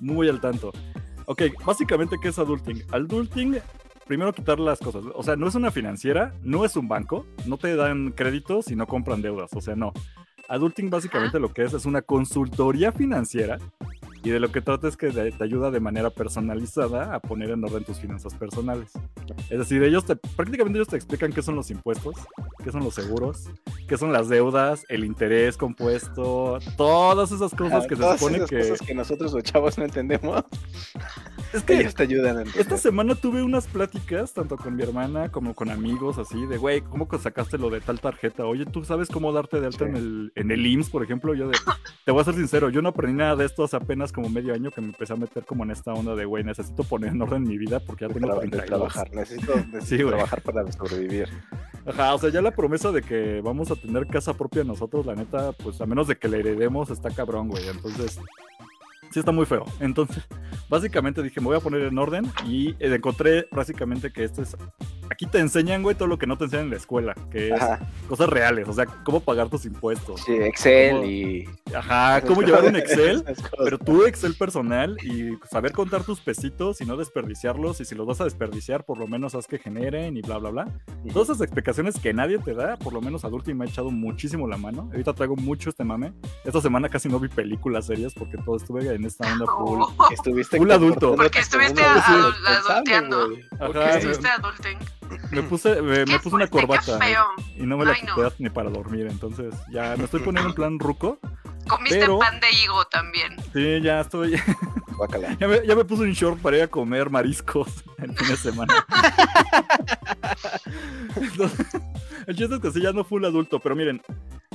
Muy 0.00 0.28
al 0.28 0.42
tanto. 0.42 0.72
Ok, 1.24 1.42
básicamente, 1.64 2.16
¿qué 2.20 2.28
es 2.28 2.38
adulting? 2.38 2.84
Adulting, 2.92 3.58
primero 4.08 4.32
quitar 4.32 4.58
las 4.58 4.80
cosas. 4.80 5.04
O 5.14 5.22
sea, 5.22 5.36
no 5.36 5.46
es 5.46 5.54
una 5.54 5.70
financiera, 5.70 6.32
no 6.42 6.64
es 6.64 6.74
un 6.76 6.88
banco, 6.88 7.26
no 7.46 7.58
te 7.58 7.76
dan 7.76 8.10
créditos 8.10 8.70
y 8.72 8.76
no 8.76 8.86
compran 8.86 9.22
deudas. 9.22 9.52
O 9.52 9.60
sea, 9.60 9.76
no. 9.76 9.92
Adulting 10.48 10.88
básicamente 10.88 11.38
lo 11.38 11.52
que 11.52 11.62
es 11.62 11.74
es 11.74 11.84
una 11.84 12.00
consultoría 12.00 12.90
financiera 12.90 13.58
y 14.24 14.30
de 14.30 14.40
lo 14.40 14.50
que 14.50 14.60
trata 14.60 14.88
es 14.88 14.96
que 14.96 15.10
te 15.10 15.44
ayuda 15.44 15.70
de 15.70 15.78
manera 15.78 16.10
personalizada 16.10 17.14
a 17.14 17.20
poner 17.20 17.50
en 17.50 17.62
orden 17.62 17.84
tus 17.84 17.98
finanzas 17.98 18.34
personales. 18.34 18.92
Es 19.48 19.58
decir, 19.58 19.82
ellos 19.82 20.04
te, 20.04 20.16
prácticamente 20.16 20.78
ellos 20.78 20.88
te 20.88 20.96
explican 20.96 21.32
qué 21.32 21.42
son 21.42 21.54
los 21.54 21.70
impuestos, 21.70 22.14
qué 22.64 22.72
son 22.72 22.82
los 22.82 22.94
seguros, 22.94 23.48
qué 23.86 23.96
son 23.96 24.12
las 24.12 24.28
deudas, 24.28 24.84
el 24.88 25.04
interés 25.04 25.56
compuesto, 25.56 26.58
todas 26.76 27.30
esas 27.30 27.54
cosas 27.54 27.86
que 27.86 27.94
se 27.94 28.02
Todas 28.02 28.18
supone 28.18 28.38
esas 28.38 28.50
que... 28.50 28.58
cosas 28.58 28.86
que 28.86 28.94
nosotros 28.94 29.32
los 29.32 29.44
chavos 29.44 29.78
no 29.78 29.84
entendemos, 29.84 30.44
Es 31.52 31.62
que 31.62 31.80
ellos 31.80 31.94
te 31.94 32.02
ayudan 32.02 32.36
a 32.36 32.40
entender. 32.42 32.60
esta 32.60 32.76
semana 32.76 33.14
tuve 33.14 33.42
unas 33.42 33.66
pláticas, 33.66 34.32
tanto 34.34 34.56
con 34.56 34.76
mi 34.76 34.82
hermana 34.82 35.30
como 35.30 35.54
con 35.54 35.70
amigos, 35.70 36.18
así, 36.18 36.44
de, 36.46 36.58
güey, 36.58 36.80
¿cómo 36.82 37.08
sacaste 37.18 37.56
lo 37.58 37.70
de 37.70 37.80
tal 37.80 38.00
tarjeta? 38.00 38.44
Oye, 38.44 38.66
¿tú 38.66 38.84
sabes 38.84 39.08
cómo 39.08 39.32
darte 39.32 39.60
de 39.60 39.66
alta 39.66 39.84
Sí. 39.86 39.90
en, 39.90 39.96
el, 39.96 40.32
en 40.34 40.50
el 40.50 40.66
IMSS, 40.66 40.90
por 40.90 41.02
ejemplo? 41.02 41.34
Yo 41.34 41.48
de, 41.48 41.56
te 42.04 42.12
voy 42.12 42.20
a 42.20 42.24
ser 42.24 42.34
sincero, 42.34 42.68
yo 42.70 42.82
no 42.82 42.90
aprendí 42.90 43.16
nada 43.18 43.34
de 43.36 43.46
esto 43.46 43.64
hace 43.64 43.76
apenas 43.76 44.12
como 44.12 44.28
medio 44.28 44.52
año 44.54 44.70
que 44.70 44.80
me 44.80 44.88
empecé 44.88 45.12
a 45.12 45.16
meter 45.16 45.44
como 45.46 45.64
en 45.64 45.70
esta 45.70 45.92
onda 45.94 46.14
de, 46.14 46.24
güey, 46.24 46.44
necesito 46.44 46.84
poner 46.84 47.10
en 47.12 47.22
orden 47.22 47.42
mi 47.44 47.56
vida 47.56 47.80
porque 47.80 48.06
ya 48.06 48.12
tengo 48.12 48.26
traba- 48.26 48.42
de 48.42 48.48
32. 48.48 48.66
trabajar, 48.66 49.14
necesito, 49.14 49.54
necesito 49.72 49.80
Sí, 49.86 49.96
güey. 49.96 50.08
trabajar 50.08 50.42
para 50.42 50.70
sobrevivir. 50.72 51.28
Ajá, 51.86 52.14
o 52.14 52.18
sea, 52.18 52.28
ya 52.30 52.42
la 52.42 52.50
promesa 52.50 52.92
de 52.92 53.00
que 53.02 53.40
vamos 53.42 53.70
a 53.70 53.76
tener 53.76 54.06
casa 54.06 54.34
propia 54.34 54.62
nosotros, 54.64 55.06
la 55.06 55.14
neta, 55.14 55.52
pues 55.52 55.80
a 55.80 55.86
menos 55.86 56.06
de 56.08 56.16
que 56.18 56.28
la 56.28 56.36
heredemos, 56.36 56.90
está 56.90 57.10
cabrón, 57.10 57.48
güey. 57.48 57.66
Entonces, 57.68 58.20
sí 59.10 59.18
está 59.18 59.32
muy 59.32 59.46
feo. 59.46 59.64
Entonces, 59.80 60.24
básicamente 60.68 61.22
dije, 61.22 61.40
me 61.40 61.46
voy 61.46 61.56
a 61.56 61.60
poner 61.60 61.82
en 61.82 61.98
orden 61.98 62.30
y 62.46 62.70
eh, 62.78 62.94
encontré 62.94 63.48
básicamente 63.50 64.12
que 64.12 64.24
esto 64.24 64.42
es... 64.42 64.56
Aquí 65.10 65.24
te 65.24 65.38
enseñan, 65.38 65.82
güey, 65.82 65.96
todo 65.96 66.06
lo 66.06 66.18
que 66.18 66.26
no 66.26 66.36
te 66.36 66.44
enseñan 66.44 66.66
en 66.66 66.70
la 66.72 66.76
escuela, 66.76 67.14
que 67.30 67.48
es 67.48 67.54
Ajá, 67.54 67.80
cosas 68.08 68.28
reales, 68.28 68.68
o 68.68 68.74
sea, 68.74 68.84
cómo 68.84 69.20
pagar 69.20 69.48
tus 69.48 69.64
impuestos. 69.64 70.20
sí, 70.20 70.34
Excel 70.34 70.96
¿Cómo? 70.96 71.04
y... 71.06 71.48
Ajá, 71.74 72.20
cómo 72.26 72.42
llevar 72.42 72.64
un 72.64 72.76
Excel, 72.76 73.24
pero 73.64 73.78
tu 73.78 74.04
Excel 74.04 74.34
personal 74.34 74.98
y 75.02 75.38
saber 75.50 75.72
contar 75.72 76.04
tus 76.04 76.20
pesitos 76.20 76.82
y 76.82 76.84
no 76.84 76.98
desperdiciarlos 76.98 77.80
y 77.80 77.86
si 77.86 77.94
los 77.94 78.06
vas 78.06 78.20
a 78.20 78.24
desperdiciar, 78.24 78.84
por 78.84 78.98
lo 78.98 79.06
menos 79.06 79.34
haz 79.34 79.46
que 79.46 79.58
generen 79.58 80.18
y 80.18 80.20
bla, 80.20 80.36
bla, 80.36 80.50
bla. 80.50 80.68
Todas 81.12 81.30
esas 81.30 81.40
explicaciones 81.40 81.98
que 81.98 82.12
nadie 82.12 82.38
te 82.38 82.52
da, 82.52 82.76
por 82.76 82.92
lo 82.92 83.00
menos 83.00 83.24
Adulting 83.24 83.56
me 83.56 83.64
ha 83.64 83.68
echado 83.68 83.90
muchísimo 83.90 84.46
la 84.46 84.58
mano. 84.58 84.88
Ahorita 84.92 85.14
traigo 85.14 85.36
mucho 85.36 85.70
este 85.70 85.84
mame. 85.84 86.12
Esta 86.44 86.60
semana 86.60 86.88
casi 86.88 87.08
no 87.08 87.18
vi 87.18 87.28
películas 87.28 87.86
serias 87.86 88.12
porque 88.12 88.36
todo 88.38 88.56
estuve 88.56 88.84
en 88.98 89.04
esta 89.06 89.32
onda 89.32 89.46
full. 89.58 89.80
Oh, 89.82 90.08
Estuviste 90.10 90.56
Full 90.58 90.70
adulto. 90.70 91.14
Porque 91.16 91.38
estuviste 91.40 91.82
adul- 91.82 92.34
adulteando. 92.46 93.28
me- 93.28 93.96
estuviste 93.96 94.28
adulting. 94.28 94.78
Me 95.30 95.42
puse, 95.42 95.80
me, 95.82 96.04
puse 96.18 96.34
una 96.36 96.46
corbata 96.48 96.98
feo. 96.98 97.24
y 97.56 97.62
no 97.64 97.76
me 97.78 97.84
la 97.86 97.92
Ay, 97.92 98.02
no. 98.06 98.14
quité 98.14 98.34
ni 98.42 98.50
para 98.50 98.68
dormir. 98.70 99.06
Entonces 99.10 99.54
ya 99.70 99.94
me 99.96 100.04
estoy 100.04 100.20
poniendo 100.20 100.50
en 100.50 100.54
plan 100.54 100.78
ruco. 100.78 101.18
Comiste 101.66 101.98
Pero- 102.00 102.18
pan 102.18 102.40
de 102.40 102.46
higo 102.52 102.84
también. 102.86 103.36
Sí, 103.52 103.80
ya 103.82 104.00
estoy. 104.00 104.40
Ya 105.38 105.46
me, 105.46 105.64
ya 105.64 105.76
me 105.76 105.84
puse 105.84 106.02
un 106.02 106.10
short 106.12 106.40
para 106.40 106.56
ir 106.56 106.62
a 106.64 106.66
comer 106.66 107.08
mariscos 107.08 107.68
el 107.98 108.16
fin 108.18 108.26
de 108.26 108.36
semana. 108.36 108.84
Entonces, 111.14 111.66
el 112.28 112.36
chiste 112.36 112.54
es 112.54 112.60
que 112.60 112.70
sí, 112.70 112.80
ya 112.80 112.92
no 112.92 113.02
full 113.04 113.24
adulto, 113.24 113.58
pero 113.58 113.74
miren, 113.74 114.00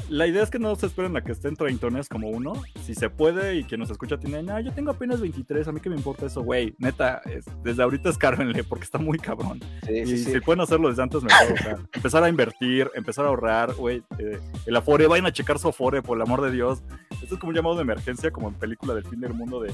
la 0.10 0.28
idea 0.28 0.44
es 0.44 0.50
que 0.50 0.60
no 0.60 0.76
se 0.76 0.86
esperen 0.86 1.16
a 1.18 1.24
que 1.24 1.32
estén 1.32 1.56
treintones 1.56 2.08
como 2.10 2.30
uno. 2.30 2.54
Si 2.84 2.94
se 2.94 3.10
puede 3.10 3.56
y 3.56 3.64
quien 3.64 3.80
nos 3.80 3.90
escucha 3.90 4.18
tiene, 4.18 4.44
no, 4.44 4.60
yo 4.60 4.72
tengo 4.74 4.92
apenas 4.92 5.20
23, 5.22 5.68
a 5.68 5.72
mí 5.72 5.80
que 5.80 5.90
me 5.90 5.96
importa 5.96 6.26
eso, 6.26 6.42
güey. 6.44 6.76
Neta, 6.78 7.22
es- 7.26 7.46
desde 7.64 7.82
ahorita 7.84 8.10
escárbenle 8.10 8.64
porque 8.64 8.84
está 8.84 8.98
muy 9.00 9.18
cabrón. 9.18 9.60
Sí, 9.88 9.94
Y 10.00 10.06
sí, 10.06 10.18
sí. 10.20 10.32
si 10.34 10.40
pueden 10.42 10.62
hacerlo 10.62 10.90
desde 10.90 11.04
antes, 11.04 11.24
mejor. 11.24 11.54
O 11.54 11.58
sea, 11.58 11.78
empezar 11.94 12.24
a 12.24 12.30
invertir, 12.30 12.92
empezar 12.96 13.26
a 13.26 13.30
ahorrar, 13.30 13.74
güey. 13.74 14.04
eh, 14.20 14.40
el 14.66 14.76
Afore, 14.76 15.08
vayan 15.08 15.26
a 15.26 15.32
checar 15.34 15.58
su 15.58 15.68
Afore, 15.70 16.02
por 16.02 16.18
el 16.18 16.22
amor 16.22 16.42
de 16.42 16.52
Dios. 16.52 16.84
Esto 17.22 17.36
es 17.36 17.40
como 17.40 17.50
un 17.52 17.56
llamado 17.56 17.76
de 17.76 17.82
emergencia, 17.84 18.30
como 18.32 18.50
en 18.50 18.56
película 18.56 18.94
del 18.94 19.06
fin 19.06 19.20
del 19.22 19.34
mundo 19.34 19.62
de. 19.62 19.72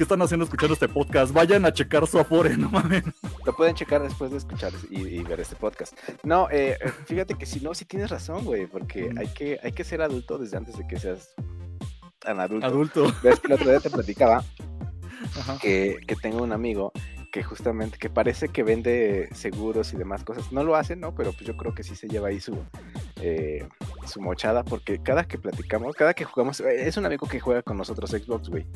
¿Qué 0.00 0.04
están 0.04 0.22
haciendo 0.22 0.44
escuchando 0.44 0.72
este 0.72 0.88
podcast? 0.88 1.30
Vayan 1.30 1.66
a 1.66 1.74
checar 1.74 2.06
su 2.06 2.18
Afore, 2.18 2.56
no 2.56 2.70
mames. 2.70 3.04
Lo 3.44 3.54
pueden 3.54 3.74
checar 3.74 4.02
después 4.02 4.30
de 4.30 4.38
escuchar 4.38 4.72
y, 4.88 4.98
y 4.98 5.22
ver 5.22 5.40
este 5.40 5.56
podcast. 5.56 5.92
No, 6.22 6.48
eh, 6.50 6.78
fíjate 7.04 7.34
que 7.34 7.44
si 7.44 7.60
no, 7.60 7.74
sí 7.74 7.84
tienes 7.84 8.08
razón, 8.08 8.42
güey, 8.46 8.66
porque 8.66 9.10
Mm. 9.12 9.18
hay 9.18 9.26
que, 9.28 9.60
hay 9.62 9.72
que 9.72 9.84
ser 9.84 10.00
adulto 10.00 10.38
desde 10.38 10.56
antes 10.56 10.78
de 10.78 10.86
que 10.86 10.98
seas 10.98 11.34
tan 12.18 12.40
adulto. 12.40 12.66
Adulto. 12.66 13.14
Ves 13.22 13.40
que 13.40 13.48
el 13.48 13.52
otro 13.52 13.68
día 13.68 13.80
te 13.80 13.90
platicaba 13.90 14.42
Ajá. 15.38 15.58
que, 15.60 15.98
que 16.06 16.16
tengo 16.16 16.42
un 16.44 16.52
amigo 16.52 16.92
que 17.30 17.42
justamente, 17.42 17.98
que 17.98 18.10
parece 18.10 18.48
que 18.48 18.62
vende 18.62 19.28
seguros 19.32 19.92
y 19.92 19.96
demás 19.96 20.24
cosas. 20.24 20.52
No 20.52 20.64
lo 20.64 20.76
hace, 20.76 20.96
¿no? 20.96 21.14
Pero 21.14 21.32
pues 21.32 21.44
yo 21.44 21.56
creo 21.56 21.74
que 21.74 21.82
sí 21.82 21.94
se 21.94 22.08
lleva 22.08 22.28
ahí 22.28 22.40
su, 22.40 22.56
eh, 23.20 23.66
su 24.06 24.20
mochada, 24.20 24.64
porque 24.64 25.02
cada 25.02 25.24
que 25.24 25.38
platicamos, 25.38 25.94
cada 25.94 26.14
que 26.14 26.24
jugamos, 26.24 26.60
eh, 26.60 26.88
es 26.88 26.96
un 26.96 27.06
amigo 27.06 27.26
que 27.26 27.40
juega 27.40 27.62
con 27.62 27.76
nosotros 27.76 28.10
Xbox, 28.10 28.48
güey. 28.48 28.66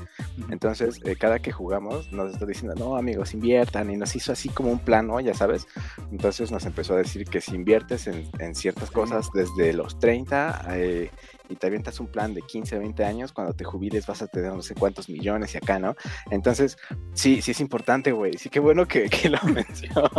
Entonces, 0.51 1.01
eh, 1.05 1.17
cada 1.17 1.39
que 1.41 1.53
jugamos, 1.53 2.13
nos 2.13 2.33
está 2.33 2.47
diciendo, 2.47 2.75
no, 2.77 2.97
amigos, 2.97 3.35
inviertan, 3.35 3.91
y 3.91 3.97
nos 3.97 4.15
hizo 4.17 4.33
así 4.33 4.49
como 4.49 4.71
un 4.71 4.79
plan, 4.79 5.07
¿no? 5.07 5.21
Ya 5.21 5.35
sabes. 5.35 5.67
Entonces 6.11 6.51
nos 6.51 6.65
empezó 6.67 6.95
a 6.95 6.99
decir 6.99 7.25
que 7.27 7.41
si 7.41 7.55
inviertes 7.55 8.07
en, 8.07 8.29
en 8.39 8.55
ciertas 8.55 8.91
cosas 8.91 9.29
desde 9.35 9.73
los 9.73 9.99
30 9.99 10.67
eh, 10.71 11.11
y 11.55 11.57
te 11.57 11.67
avientas 11.69 12.01
un 12.01 12.09
plan 12.09 12.35
de 12.35 12.43
15, 12.43 12.79
20 12.79 13.05
años, 13.05 13.33
cuando 13.33 13.55
te 13.55 13.65
jubiles 13.65 14.07
vas 14.07 14.21
a 14.23 14.27
tener 14.27 14.53
no 14.53 14.63
sé 14.63 14.75
cuántos 14.75 15.09
millones 15.09 15.55
y 15.55 15.59
acá, 15.59 15.79
¿no? 15.79 15.95
Entonces, 16.31 16.77
sí, 17.15 17.41
sí 17.43 17.53
es 17.53 17.61
importante, 17.61 18.13
güey. 18.13 18.35
Sí, 18.39 18.49
qué 18.51 18.61
bueno 18.61 18.87
que, 18.87 19.09
que 19.09 19.31
lo 19.31 19.39
mencionas. 19.45 20.11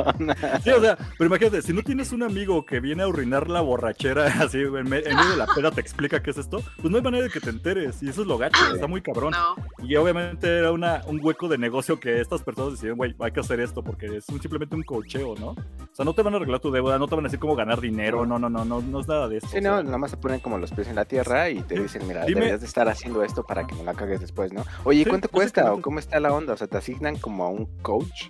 Sí, 0.63 0.69
o 0.71 0.81
sea, 0.81 0.97
pero 1.17 1.27
imagínate, 1.27 1.61
si 1.61 1.73
no 1.73 1.81
tienes 1.83 2.11
un 2.11 2.23
amigo 2.23 2.65
que 2.65 2.79
viene 2.79 3.03
a 3.03 3.05
arruinar 3.07 3.49
la 3.49 3.61
borrachera, 3.61 4.25
así, 4.41 4.59
en, 4.59 4.71
me- 4.89 4.99
en 4.99 5.15
medio 5.15 5.29
de 5.31 5.37
la 5.37 5.47
peda 5.47 5.71
te 5.71 5.81
explica 5.81 6.21
qué 6.21 6.31
es 6.31 6.37
esto, 6.37 6.61
pues 6.77 6.89
no 6.89 6.97
hay 6.97 7.03
manera 7.03 7.23
de 7.25 7.29
que 7.29 7.39
te 7.39 7.49
enteres. 7.49 8.01
Y 8.01 8.09
eso 8.09 8.21
es 8.21 8.27
lo 8.27 8.37
gacho, 8.37 8.59
está 8.73 8.87
muy 8.87 9.01
cabrón. 9.01 9.31
No. 9.31 9.85
Y 9.85 9.95
obviamente 9.95 10.47
era 10.47 10.71
una, 10.71 11.01
un 11.07 11.19
hueco 11.23 11.47
de 11.47 11.57
negocio 11.57 11.99
que 11.99 12.21
estas 12.21 12.41
personas 12.41 12.71
decidieron, 12.73 12.97
güey, 12.97 13.15
hay 13.19 13.31
que 13.31 13.39
hacer 13.39 13.59
esto 13.59 13.83
porque 13.83 14.05
es 14.17 14.27
un- 14.29 14.41
simplemente 14.41 14.75
un 14.75 14.83
cocheo, 14.83 15.35
¿no? 15.35 15.49
O 15.49 15.57
sea, 15.95 16.05
no 16.05 16.13
te 16.13 16.21
van 16.21 16.33
a 16.33 16.37
arreglar 16.37 16.59
tu 16.59 16.71
deuda, 16.71 16.97
no 16.99 17.07
te 17.07 17.15
van 17.15 17.25
a 17.25 17.27
decir 17.27 17.39
cómo 17.39 17.55
ganar 17.55 17.81
dinero, 17.81 18.25
no, 18.25 18.37
no, 18.39 18.49
no, 18.49 18.63
no, 18.65 18.81
no 18.81 18.99
es 18.99 19.07
nada 19.07 19.27
de 19.27 19.37
esto. 19.37 19.49
Sí, 19.49 19.57
o 19.57 19.61
no, 19.61 19.73
sea, 19.75 19.83
nada 19.83 19.97
más 19.97 20.11
te 20.11 20.17
ponen 20.17 20.39
como 20.39 20.57
los 20.57 20.71
pies 20.71 20.87
en 20.87 20.95
la 20.95 21.05
tierra 21.05 21.24
y 21.49 21.61
te 21.63 21.79
dicen, 21.81 22.07
mira, 22.07 22.21
Dime- 22.25 22.35
deberías 22.41 22.61
de 22.61 22.67
estar 22.67 22.87
haciendo 22.87 23.23
esto 23.23 23.43
para 23.43 23.65
que 23.65 23.75
no 23.75 23.83
la 23.83 23.93
cagues 23.93 24.19
después, 24.21 24.53
¿no? 24.53 24.63
Oye, 24.83 25.03
Sí, 25.03 25.09
¿cuánto 25.09 25.29
cuesta 25.29 25.73
o 25.73 25.81
cómo 25.81 25.99
está 25.99 26.19
la 26.19 26.33
onda? 26.33 26.53
O 26.53 26.57
sea, 26.57 26.67
¿te 26.67 26.77
asignan 26.77 27.17
como 27.17 27.43
a 27.45 27.49
un 27.49 27.65
coach? 27.81 28.29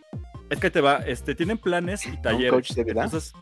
Es 0.50 0.60
que 0.60 0.70
te 0.70 0.80
va, 0.82 0.98
este, 1.06 1.36
tienen 1.36 1.58
planes 1.58 2.06
y 2.06 2.22
talleres. 2.22 2.52
coach 2.52 2.72
de 2.74 2.84
vida? 2.84 3.04
Entonces, 3.04 3.34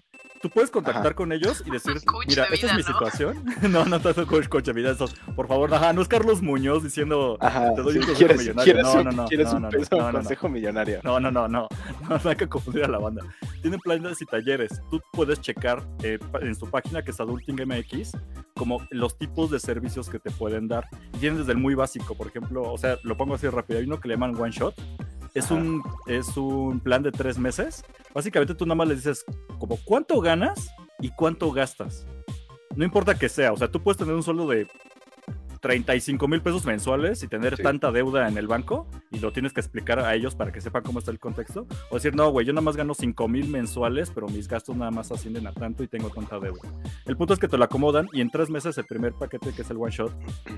tú 0.44 0.50
puedes 0.50 0.70
contactar 0.70 1.06
Ajá. 1.06 1.16
con 1.16 1.32
ellos 1.32 1.64
y 1.66 1.72
decir, 1.72 2.04
Coach 2.04 2.28
mira, 2.28 2.46
de 2.50 2.56
esta 2.56 2.68
es 2.68 2.74
mi 2.74 2.82
¿no? 2.82 2.88
situación. 2.88 3.46
no, 3.72 3.86
no 3.86 4.02
tanto 4.02 4.28
coach, 4.28 4.50
coach 4.50 4.66
de 4.66 4.74
vida, 4.74 4.92
esos, 4.92 5.14
por 5.38 5.48
favor, 5.48 5.74
ajá, 5.74 5.94
no 5.94 6.02
es 6.02 6.10
Carlos 6.10 6.42
Muñoz 6.42 6.84
diciendo, 6.84 7.38
Ajá, 7.40 7.74
te 7.74 7.82
doy 7.82 7.94
sí, 7.94 8.00
un 8.00 8.06
consejo 8.06 8.18
¿quieres, 8.18 8.38
millonario. 8.40 8.74
quieres 8.74 8.84
No, 8.84 9.00
un, 9.00 9.06
no, 9.06 9.12
no, 9.14 9.26
¿quieres 9.26 9.48
no, 9.48 9.56
un 9.56 9.62
no, 9.62 9.70
peso 9.70 9.88
no, 9.92 9.98
no, 10.02 10.12
no. 10.12 10.18
consejo 10.20 10.50
millonario? 10.50 11.00
No, 11.02 11.20
no, 11.22 11.32
no, 11.32 11.48
no, 11.48 11.70
no, 12.10 12.18
no 12.22 12.30
hay 12.30 12.36
que 12.36 12.50
confundir 12.50 12.84
a 12.84 12.90
la 12.90 13.00
banda. 13.00 13.24
Tienen 13.62 13.80
planes 13.80 14.22
y 14.22 14.26
talleres. 14.26 14.82
Tú 14.92 15.02
puedes 15.14 15.40
checar 15.40 15.82
eh, 16.04 16.20
en 16.42 16.56
su 16.56 16.70
página 16.70 17.02
que 17.02 17.12
es 17.12 17.20
Adulting 17.22 17.56
MX 17.66 18.12
como 18.54 18.86
los 18.92 19.18
tipos 19.18 19.50
de 19.50 19.62
servicios 19.62 20.10
que 20.10 20.20
te 20.20 20.30
pueden 20.30 20.68
dar. 20.68 20.90
Y 21.14 21.20
Tienen 21.20 21.40
desde 21.40 21.54
el 21.54 21.58
muy 21.58 21.74
básico, 21.74 22.16
por 22.16 22.28
ejemplo, 22.28 22.64
o 22.64 22.78
sea, 22.78 22.98
lo 23.04 23.16
pongo 23.16 23.36
así 23.36 23.48
rápido. 23.48 23.80
Hay 23.80 23.86
uno 23.86 24.02
que 24.02 24.10
le 24.10 24.16
llaman 24.16 24.36
One 24.36 24.52
Shot. 24.52 24.76
Es 25.34 25.50
un, 25.50 25.82
es 26.06 26.38
un 26.38 26.80
plan 26.80 27.02
de 27.02 27.12
tres 27.12 27.38
meses. 27.40 27.84
Básicamente 28.14 28.54
tú 28.54 28.66
nada 28.66 28.76
más 28.76 28.88
les 28.88 28.98
dices 28.98 29.26
como 29.60 29.78
cuánto 29.84 30.22
ganas 30.22 30.70
y 31.00 31.10
cuánto 31.10 31.52
gastas. 31.52 32.06
No 32.76 32.86
importa 32.86 33.18
que 33.18 33.30
sea, 33.30 33.52
o 33.52 33.58
sea, 33.58 33.70
tú 33.70 33.82
puedes 33.82 33.98
tener 33.98 34.14
un 34.14 34.24
sueldo 34.24 34.48
de 34.48 34.68
35 35.64 36.28
mil 36.28 36.42
pesos 36.42 36.66
mensuales 36.66 37.24
y 37.24 37.28
tener 37.30 37.56
Sí. 37.56 37.64
tanta 37.64 37.92
deuda 37.92 38.28
en 38.28 38.38
el 38.38 38.48
banco 38.48 38.86
y 39.12 39.20
lo 39.20 39.32
tienes 39.32 39.54
que 39.54 39.62
explicar 39.62 39.98
a 40.00 40.14
ellos 40.14 40.36
para 40.36 40.52
que 40.52 40.60
sepan 40.60 40.84
cómo 40.84 41.00
está 41.00 41.10
el 41.10 41.20
contexto. 41.20 41.66
O 41.90 41.96
decir, 41.96 42.16
no, 42.16 42.30
güey, 42.30 42.46
yo 42.46 42.52
nada 42.52 42.62
más 42.66 42.76
gano 42.76 42.94
5 42.94 43.28
mil 43.30 43.48
mensuales, 43.48 44.12
pero 44.14 44.28
mis 44.28 44.48
gastos 44.50 44.76
nada 44.76 44.92
más 44.92 45.10
ascienden 45.12 45.48
a 45.48 45.54
tanto 45.54 45.82
y 45.82 45.88
tengo 45.88 46.10
tanta 46.10 46.38
deuda. 46.38 46.60
El 47.06 47.16
punto 47.16 47.34
es 47.34 47.40
que 47.40 47.48
te 47.48 47.58
lo 47.58 47.64
acomodan 47.64 48.10
y 48.12 48.20
en 48.20 48.30
tres 48.30 48.50
meses 48.50 48.78
el 48.78 48.86
primer 48.86 49.14
paquete, 49.14 49.54
que 49.54 49.62
es 49.62 49.70
el 49.72 49.78
One 49.78 49.92
Shot, 49.92 50.12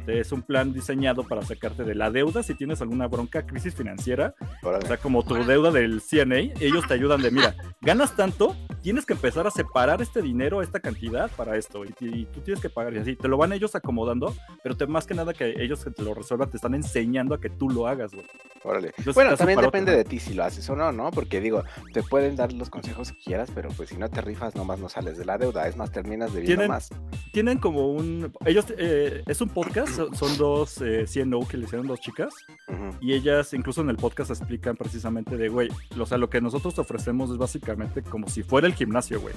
es 0.08 0.32
un 0.32 0.42
plan 0.42 0.74
diseñado 0.74 1.24
para 1.24 1.44
sacarte 1.44 1.84
de 1.84 1.94
la 1.94 2.10
deuda 2.10 2.42
si 2.42 2.56
tienes 2.56 2.82
alguna 2.82 3.08
bronca, 3.08 3.46
crisis 3.46 3.76
financiera, 3.76 4.34
Órale. 4.64 4.86
o 4.86 4.88
sea, 4.88 4.98
como 4.98 5.24
tu 5.24 5.36
deuda 5.36 5.70
del 5.70 6.02
CNA, 6.02 6.52
ellos 6.60 6.88
te 6.88 6.96
ayudan 6.96 7.22
de, 7.22 7.30
mira, 7.30 7.56
ganas 7.82 8.16
tanto, 8.16 8.56
tienes 8.82 9.06
que 9.06 9.14
empezar 9.14 9.46
a 9.46 9.52
separar 9.52 10.02
este 10.02 10.24
dinero, 10.24 10.64
esta 10.64 10.80
cantidad 10.80 11.30
para 11.36 11.58
esto, 11.58 11.86
y, 11.86 11.94
y 12.00 12.26
tú 12.26 12.42
tienes 12.42 12.60
que 12.62 12.70
pagar, 12.70 12.94
y 12.96 12.98
así, 12.98 13.16
te 13.16 13.28
lo 13.28 13.38
van 13.38 13.54
ellos 13.54 13.76
acomodando, 13.76 14.34
pero 14.64 14.76
te, 14.76 14.88
más 14.96 15.06
que 15.06 15.14
nada 15.14 15.34
que 15.34 15.54
ellos 15.62 15.84
que 15.84 15.92
te 15.92 16.02
lo 16.02 16.14
resuelvan, 16.14 16.50
te 16.50 16.58
están 16.58 16.74
enseñando 16.74 17.36
a 17.36 17.40
que 17.40 17.50
tú 17.50 17.70
lo 17.70 17.88
hagas, 17.88 18.14
güey. 18.14 18.26
Órale. 18.64 18.88
Entonces, 18.90 19.14
Bueno, 19.14 19.36
también 19.38 19.60
depende 19.62 19.96
de 19.96 20.04
ti 20.04 20.20
si 20.20 20.34
lo 20.34 20.44
haces 20.44 20.68
o 20.70 20.76
no, 20.76 20.92
¿no? 20.92 21.12
Porque 21.12 21.40
digo, 21.40 21.64
te 21.94 22.02
pueden 22.02 22.36
dar 22.36 22.52
los 22.54 22.70
consejos 22.70 23.12
que 23.12 23.20
quieras, 23.20 23.50
pero 23.54 23.70
pues 23.70 23.90
si 23.90 23.98
no 23.98 24.10
te 24.10 24.22
rifas, 24.22 24.56
nomás 24.56 24.80
no 24.80 24.90
sales 24.90 25.18
de 25.18 25.26
la 25.26 25.38
deuda. 25.38 25.68
Es 25.68 25.78
más, 25.78 25.92
terminas 25.92 26.34
debiendo 26.34 26.62
Tienen- 26.64 26.68
más. 26.70 26.90
Tienen 27.32 27.58
como 27.60 27.92
un, 27.92 28.32
ellos, 28.46 28.66
eh, 28.78 29.22
es 29.28 29.42
un 29.42 29.50
podcast, 29.50 29.90
son- 30.14 30.38
dos 30.38 30.82
eh, 30.82 31.06
CNO 31.08 31.48
que 31.48 31.58
le 31.58 31.66
hicieron 31.66 31.86
dos 31.88 32.00
chicas. 32.00 32.34
Y 33.02 33.14
ellas, 33.14 33.54
incluso 33.54 33.82
en 33.82 33.90
el 33.90 33.98
podcast, 33.98 34.32
explican 34.32 34.76
precisamente 34.76 35.38
de, 35.38 35.50
güey, 35.50 35.70
o 36.00 36.06
sea, 36.06 36.18
lo 36.18 36.30
que 36.30 36.42
nosotros 36.42 36.74
te 36.76 36.82
ofrecemos 36.82 37.30
es 37.30 37.38
básicamente 37.38 38.02
como 38.02 38.28
si 38.28 38.42
fuera 38.44 38.66
el 38.68 38.74
gimnasio, 38.74 39.22
güey. 39.22 39.34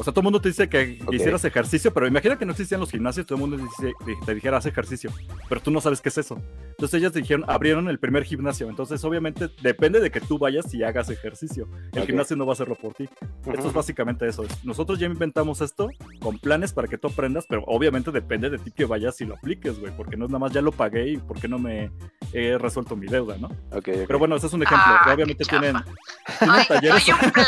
O 0.00 0.02
sea, 0.02 0.14
todo 0.14 0.20
el 0.22 0.24
mundo 0.24 0.40
te 0.40 0.48
dice 0.48 0.66
que 0.66 0.98
Ok. 1.04 1.12
hicieras 1.12 1.44
ejercicio, 1.44 1.92
pero 1.92 2.06
imagina 2.06 2.38
que 2.38 2.46
no 2.46 2.52
existían 2.52 2.80
los 2.80 2.90
gimnasios, 2.90 3.26
todo 3.26 3.36
el 3.36 3.40
mundo 3.42 3.58
dice- 3.58 3.92
te 4.24 4.34
dijera 4.34 4.56
haz 4.56 4.64
ejercicio, 4.64 5.10
pero 5.46 5.60
tú 5.60 5.70
no 5.70 5.78
sabes 5.82 6.00
qué 6.00 6.08
es 6.08 6.16
eso. 6.16 6.40
Entonces 6.70 6.98
ellas 7.00 7.12
dijeron, 7.12 7.44
abrieron 7.46 7.86
el 7.90 7.98
primer 7.98 8.24
gimnasio, 8.24 8.66
entonces 8.70 9.04
obviamente 9.04 9.50
depende 9.62 10.00
de 10.00 10.10
que 10.10 10.22
tú 10.22 10.38
vayas 10.38 10.72
y 10.72 10.82
hagas 10.84 11.10
ejercicio. 11.10 11.68
El 11.92 12.00
Ok. 12.00 12.06
gimnasio 12.06 12.34
no 12.34 12.46
va 12.46 12.52
a 12.52 12.54
hacerlo 12.54 12.76
por 12.76 12.94
ti. 12.94 13.10
Esto 13.52 13.68
es 13.68 13.74
básicamente 13.74 14.26
eso. 14.26 14.46
Nosotros 14.64 14.98
ya 14.98 15.06
inventamos 15.06 15.60
esto 15.60 15.90
con 16.18 16.38
planes 16.38 16.72
para 16.72 16.88
que 16.88 16.96
tú 16.96 17.08
aprendas, 17.08 17.44
pero 17.46 17.62
obviamente 17.66 18.10
depende 18.10 18.48
de 18.48 18.56
ti 18.56 18.70
que 18.70 18.86
vayas 18.86 19.20
y 19.20 19.26
lo 19.26 19.34
apliques, 19.34 19.78
güey, 19.78 19.94
porque 19.94 20.16
no 20.16 20.24
es 20.24 20.30
nada 20.30 20.38
más 20.38 20.52
ya 20.52 20.62
lo 20.62 20.72
pagué 20.72 21.10
y 21.10 21.16
por 21.18 21.38
qué 21.38 21.46
no 21.46 21.58
me 21.58 21.90
he 22.32 22.56
resuelto 22.56 22.96
mi 22.96 23.06
deuda, 23.06 23.36
¿no? 23.36 23.48
Ok, 23.70 23.88
ok. 23.88 24.04
Pero 24.06 24.18
bueno, 24.18 24.36
ese 24.36 24.46
es 24.46 24.52
un 24.54 24.62
ejemplo. 24.62 24.86
Ah, 24.86 25.12
obviamente 25.14 25.44
tienen, 25.44 25.74
No 25.74 25.82
tienen 26.38 26.54
hay, 26.54 26.58
no 26.60 26.64
talleres. 26.66 27.08
hay 27.08 27.12
un 27.12 27.30
plan 27.32 27.46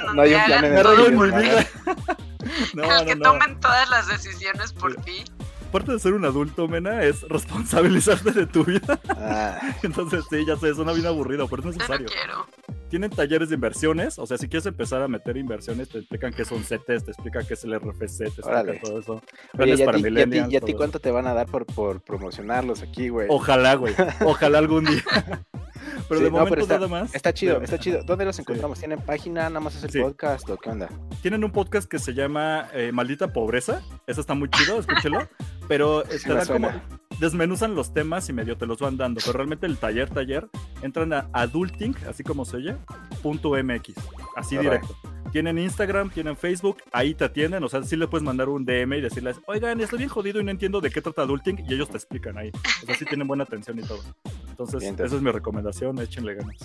en 0.00 0.06
donde 0.06 0.14
No 0.14 0.22
hay 0.22 0.34
un 0.34 0.44
plan 0.44 0.64
en 0.64 1.93
El 1.94 2.76
¿no? 2.76 2.82
vida. 2.82 2.98
No, 3.00 3.06
que 3.06 3.16
tomen 3.16 3.60
todas 3.60 3.88
las 3.90 4.06
decisiones 4.08 4.72
por 4.72 4.90
Mira. 4.90 5.02
ti. 5.02 5.24
Parte 5.72 5.90
de 5.90 5.98
ser 5.98 6.12
un 6.12 6.24
adulto, 6.24 6.68
Mena, 6.68 7.02
es 7.02 7.22
responsabilizarte 7.22 8.30
de 8.30 8.46
tu 8.46 8.64
vida. 8.64 9.00
Ah, 9.08 9.58
Entonces, 9.82 10.24
sí, 10.30 10.44
ya 10.46 10.56
sé, 10.56 10.72
suena 10.72 10.92
bien 10.92 11.06
aburrido, 11.06 11.48
pero 11.48 11.62
es 11.68 11.74
necesario. 11.76 12.06
quiero. 12.06 12.46
Tienen 12.90 13.10
talleres 13.10 13.48
de 13.48 13.56
inversiones, 13.56 14.20
o 14.20 14.26
sea, 14.26 14.38
si 14.38 14.46
quieres 14.48 14.66
empezar 14.66 15.02
a 15.02 15.08
meter 15.08 15.36
inversiones, 15.36 15.88
te 15.88 15.98
explican 15.98 16.32
qué 16.32 16.44
son 16.44 16.62
CETES, 16.62 17.04
te 17.06 17.10
explican 17.10 17.44
qué 17.44 17.54
es 17.54 17.64
el 17.64 17.74
RFC, 17.80 18.18
te 18.18 18.24
explican 18.26 18.52
Órale. 18.52 18.78
todo 18.78 19.00
eso. 19.00 19.20
Planes 19.52 19.80
¿y 19.80 19.82
a 19.82 19.86
para 19.86 19.98
ti, 19.98 20.04
y 20.04 20.06
a 20.06 20.08
ti- 20.08 20.10
millennials, 20.12 20.52
y 20.52 20.56
a 20.56 20.60
ti 20.60 20.66
todo 20.72 20.76
cuánto 20.78 21.00
te 21.00 21.10
van 21.10 21.26
a 21.26 21.34
dar 21.34 21.46
por, 21.46 21.66
por 21.66 22.00
promocionarlos 22.02 22.82
aquí, 22.82 23.08
güey? 23.08 23.26
Ojalá, 23.28 23.74
güey. 23.74 23.94
Ojalá 24.20 24.58
algún 24.58 24.84
día. 24.84 25.02
Pero 26.08 26.18
Sí, 26.20 26.24
de 26.24 26.30
no, 26.30 26.36
momento 26.38 26.50
pero 26.50 26.62
está- 26.62 26.74
nada 26.74 26.88
más. 26.88 27.14
Está 27.14 27.32
chido, 27.34 27.60
está 27.62 27.78
chido. 27.78 28.02
¿Dónde 28.04 28.24
los 28.24 28.38
encontramos? 28.38 28.78
¿Tienen 28.78 29.00
página? 29.00 29.42
¿Nada 29.48 29.60
más 29.60 29.74
es 29.76 29.84
el 29.84 29.90
Sí. 29.90 30.00
podcast 30.00 30.48
o 30.50 30.56
qué 30.56 30.70
onda? 30.70 30.88
Tienen 31.22 31.44
un 31.44 31.50
podcast 31.50 31.88
que 31.88 31.98
se 31.98 32.14
llama 32.14 32.68
eh, 32.72 32.90
Maldita 32.92 33.32
Pobreza. 33.32 33.82
Eso 34.06 34.20
está 34.20 34.34
muy 34.34 34.48
chido, 34.50 34.78
escúchelo. 34.78 35.28
Pero 35.68 36.04
Sí 36.18 36.28
como. 36.46 36.70
Desmenuzan 37.20 37.76
los 37.76 37.94
temas 37.94 38.28
y 38.28 38.32
medio 38.32 38.56
te 38.56 38.66
los 38.66 38.78
van 38.80 38.96
dando. 38.96 39.20
Pero 39.24 39.34
realmente 39.34 39.66
el 39.66 39.76
taller, 39.78 40.10
taller, 40.10 40.48
entran 40.82 41.12
a 41.12 41.28
adulting, 41.32 41.94
así 42.08 42.24
como 42.24 42.44
se 42.44 42.56
oye, 42.56 42.76
punto 43.22 43.50
MX. 43.50 43.94
Así 44.36 44.56
directo. 44.58 44.96
Tienen 45.30 45.58
Instagram, 45.58 46.10
tienen 46.10 46.36
Facebook, 46.36 46.78
ahí 46.92 47.14
te 47.14 47.24
atienden. 47.24 47.62
O 47.62 47.68
sea, 47.68 47.82
sí 47.84 47.96
le 47.96 48.08
puedes 48.08 48.24
mandar 48.24 48.48
un 48.48 48.64
DM 48.64 48.94
y 48.98 49.00
decirles, 49.00 49.36
oigan, 49.46 49.80
estoy 49.80 49.98
bien 49.98 50.08
jodido 50.10 50.40
y 50.40 50.44
no 50.44 50.50
entiendo 50.50 50.80
de 50.80 50.90
qué 50.90 51.00
trata 51.00 51.22
adulting. 51.22 51.64
Y 51.68 51.74
ellos 51.74 51.88
te 51.88 51.96
explican 51.96 52.36
ahí. 52.36 52.50
O 52.82 52.86
sea, 52.86 52.94
sí 52.96 53.04
tienen 53.04 53.26
buena 53.28 53.44
atención 53.44 53.78
y 53.78 53.82
todo. 53.82 54.00
Entonces, 54.54 54.84
entonces. 54.84 55.06
esa 55.06 55.16
es 55.16 55.22
mi 55.22 55.32
recomendación. 55.32 55.98
Échenle 55.98 56.34
ganas. 56.34 56.56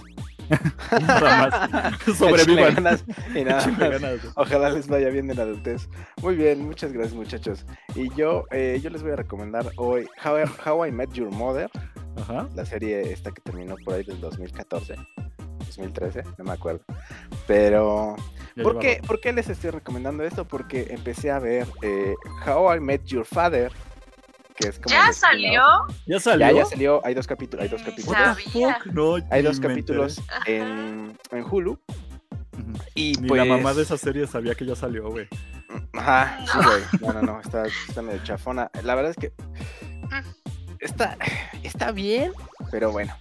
Nada 0.91 1.49
más. 1.49 2.17
Sobrevivan. 2.17 2.75
ganas 2.75 3.03
y 3.33 3.43
nada 3.43 3.67
más. 3.67 3.79
ganas. 3.79 4.19
Ojalá 4.35 4.69
les 4.69 4.87
vaya 4.87 5.09
bien 5.09 5.29
en 5.31 5.37
la 5.37 5.43
adultez. 5.43 5.89
Muy 6.21 6.35
bien, 6.35 6.63
muchas 6.63 6.93
gracias 6.93 7.15
muchachos. 7.15 7.65
Y 7.95 8.13
yo, 8.13 8.45
eh, 8.51 8.79
yo 8.83 8.91
les 8.91 9.01
voy 9.01 9.13
a 9.13 9.15
recomendar 9.15 9.71
hoy 9.77 10.07
How, 10.23 10.37
How 10.63 10.85
I 10.85 10.91
Met 10.91 11.13
Your 11.13 11.31
Mother, 11.31 11.69
Ajá. 12.15 12.47
la 12.55 12.63
serie 12.63 13.11
esta 13.11 13.31
que 13.31 13.41
terminó 13.41 13.75
por 13.83 13.95
ahí 13.95 14.03
del 14.03 14.21
2014, 14.21 14.95
2013, 15.57 16.23
no 16.37 16.43
me 16.43 16.51
acuerdo. 16.51 16.81
Pero, 17.47 18.15
¿por 18.61 18.77
qué. 18.77 19.01
¿por 19.05 19.19
qué 19.19 19.33
les 19.33 19.49
estoy 19.49 19.71
recomendando 19.71 20.23
esto? 20.23 20.47
Porque 20.47 20.87
empecé 20.91 21.31
a 21.31 21.39
ver 21.39 21.65
eh, 21.81 22.13
How 22.45 22.75
I 22.75 22.79
Met 22.79 23.05
Your 23.05 23.25
Father, 23.25 23.71
que 24.59 24.67
es 24.69 24.79
como... 24.79 24.93
¿Ya 24.93 25.13
salió? 25.13 25.61
¿Ya 26.05 26.19
salió? 26.19 26.47
Ya, 26.47 26.53
ya 26.53 26.65
salió, 26.65 27.01
hay 27.05 27.13
dos 27.13 27.27
capítulos, 27.27 27.63
hay 27.63 27.69
dos 27.69 27.81
capítulos. 27.81 28.17
No, 28.93 29.17
Hay 29.31 29.41
dos 29.41 29.59
capítulos 29.59 30.21
en, 30.45 31.17
en 31.31 31.43
Hulu. 31.49 31.79
Y 32.93 33.13
Ni 33.13 33.27
pues... 33.27 33.39
la 33.39 33.45
mamá 33.45 33.73
de 33.73 33.83
esa 33.83 33.97
serie 33.97 34.27
sabía 34.27 34.53
que 34.53 34.65
ya 34.65 34.75
salió, 34.75 35.09
güey. 35.09 35.27
Ajá, 35.93 36.39
sí, 36.45 36.57
güey. 36.57 36.81
No, 37.01 37.13
no, 37.13 37.33
no, 37.33 37.39
está, 37.39 37.65
está 37.65 38.01
medio 38.01 38.21
chafona. 38.23 38.69
La 38.83 38.95
verdad 38.95 39.11
es 39.11 39.17
que 39.17 39.33
está, 40.79 41.17
está 41.63 41.91
bien, 41.91 42.33
pero 42.71 42.91
bueno. 42.91 43.15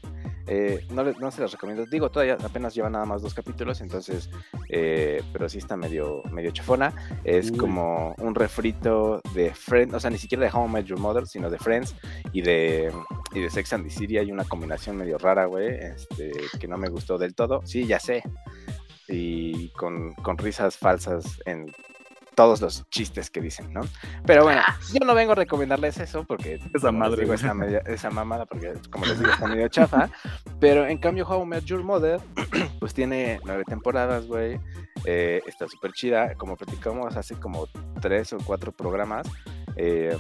Eh, 0.49 0.87
no, 0.91 1.05
no 1.05 1.31
se 1.31 1.43
las 1.43 1.53
recomiendo. 1.53 1.85
Digo, 1.87 2.11
todavía 2.11 2.39
apenas 2.43 2.75
lleva 2.75 2.89
nada 2.89 3.05
más 3.05 3.23
dos 3.23 3.35
capítulos, 3.35 3.81
entonces, 3.81 4.31
eh, 4.69 5.23
pero 5.33 5.49
sí 5.49 5.59
está 5.59 5.77
medio, 5.77 6.23
medio 6.33 6.51
chafona. 6.51 6.95
Es 7.25 7.51
Uy. 7.51 7.59
como 7.59 8.15
un 8.19 8.35
refrito 8.35 9.21
de 9.35 9.53
Friends, 9.55 9.95
o 9.95 10.01
sea, 10.01 10.11
ni 10.11 10.19
siquiera 10.19 10.45
de 10.45 10.51
How 10.53 10.67
I 10.67 10.71
Met 10.71 10.87
Your 10.87 10.99
Mother, 10.99 11.27
sino 11.27 11.51
de 11.51 11.59
Friends 11.59 11.95
y 12.33 12.41
de, 12.41 12.93
y 13.35 13.41
de 13.41 13.51
Sex 13.51 13.73
and 13.75 13.85
the 13.85 13.91
City. 13.91 14.19
Hay 14.19 14.33
una 14.33 14.45
combinación 14.45 14.97
medio 14.97 15.19
rara, 15.19 15.45
güey, 15.45 15.69
este, 15.69 16.33
que 16.59 16.67
no 16.67 16.79
me 16.79 16.89
gustó 16.89 17.19
del 17.19 17.35
todo. 17.35 17.61
Sí, 17.65 17.87
ya 17.87 18.01
sé. 18.01 18.23
Y 19.07 19.69
con, 19.71 20.15
con 20.15 20.37
risas 20.39 20.77
falsas 20.77 21.41
en 21.47 21.73
todos 22.39 22.61
los 22.61 22.89
chistes 22.89 23.31
que 23.31 23.41
dicen, 23.41 23.73
¿no? 23.73 23.81
Pero 24.25 24.45
bueno, 24.45 24.61
Ah. 24.65 24.79
yo 24.93 25.05
no 25.05 25.13
vengo 25.13 25.33
a 25.33 25.35
recomendarles 25.35 25.99
eso 25.99 26.23
porque 26.23 26.61
Esa 26.73 26.93
madre, 26.93 27.23
digo, 27.23 27.35
esa, 27.35 27.53
media- 27.53 27.83
esa 27.85 28.11
mamada, 28.11 28.47
porque 28.47 28.75
como 28.93 29.07
les 29.07 29.19
digo, 29.19 29.33
está 29.33 29.49
medio 29.49 29.67
chafa. 29.67 30.09
Pero 30.61 30.87
en 30.87 30.99
cambio, 30.99 31.27
How 31.29 31.43
I 31.43 31.47
Met 31.47 31.65
Your 31.65 31.83
Mother, 31.83 32.21
pues 32.79 32.95
tiene 32.95 33.41
nueve 33.45 33.65
temporadas, 33.67 34.27
güey. 34.29 34.61
eh, 35.05 35.41
está 35.49 35.67
súper 35.67 35.91
chida. 35.93 36.35
Como 36.37 36.57
platicamos 36.57 37.17
hace 37.17 37.35
como 37.41 37.67
tres 38.01 38.33
o 38.33 38.39
cuatro 38.39 38.71
programas. 38.71 39.27
eh, 39.75 40.17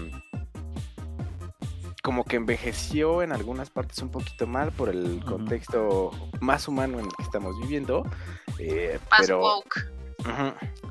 como 2.03 2.25
que 2.25 2.37
envejeció 2.37 3.23
en 3.23 3.33
algunas 3.33 3.71
partes 3.71 3.99
un 3.99 4.11
poquito 4.11 4.47
mal 4.47 4.73
por 4.73 4.89
el 4.89 5.23
contexto 5.25 6.11
más 6.41 6.67
humano 6.67 6.99
en 6.99 7.05
el 7.07 7.13
que 7.15 7.23
estamos 7.23 7.57
viviendo. 7.61 8.05
eh, 8.59 8.99
Más 9.11 9.21
pero, 9.21 9.41
woke. 9.41 9.87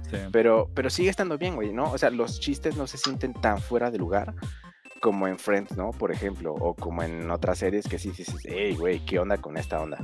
Sí. 0.10 0.18
pero, 0.32 0.70
pero 0.74 0.90
sigue 0.90 1.10
estando 1.10 1.38
bien, 1.38 1.56
güey, 1.56 1.74
¿no? 1.74 1.92
O 1.92 1.98
sea, 1.98 2.10
los 2.10 2.40
chistes 2.40 2.78
no 2.78 2.88
se 2.88 2.98
sienten 2.98 3.34
tan 3.34 3.60
fuera 3.60 3.92
de 3.92 3.98
lugar 3.98 4.34
como 5.02 5.28
en 5.28 5.38
Friends, 5.38 5.76
¿no? 5.78 5.92
Por 5.92 6.12
ejemplo, 6.12 6.54
o 6.54 6.74
como 6.74 7.04
en 7.04 7.30
otras 7.30 7.60
series 7.60 7.88
que 7.88 8.00
sí 8.00 8.10
dices, 8.12 8.36
hey, 8.46 8.76
güey, 8.80 9.06
¿qué 9.06 9.20
onda 9.20 9.38
con 9.38 9.58
esta 9.58 9.80
onda? 9.82 9.98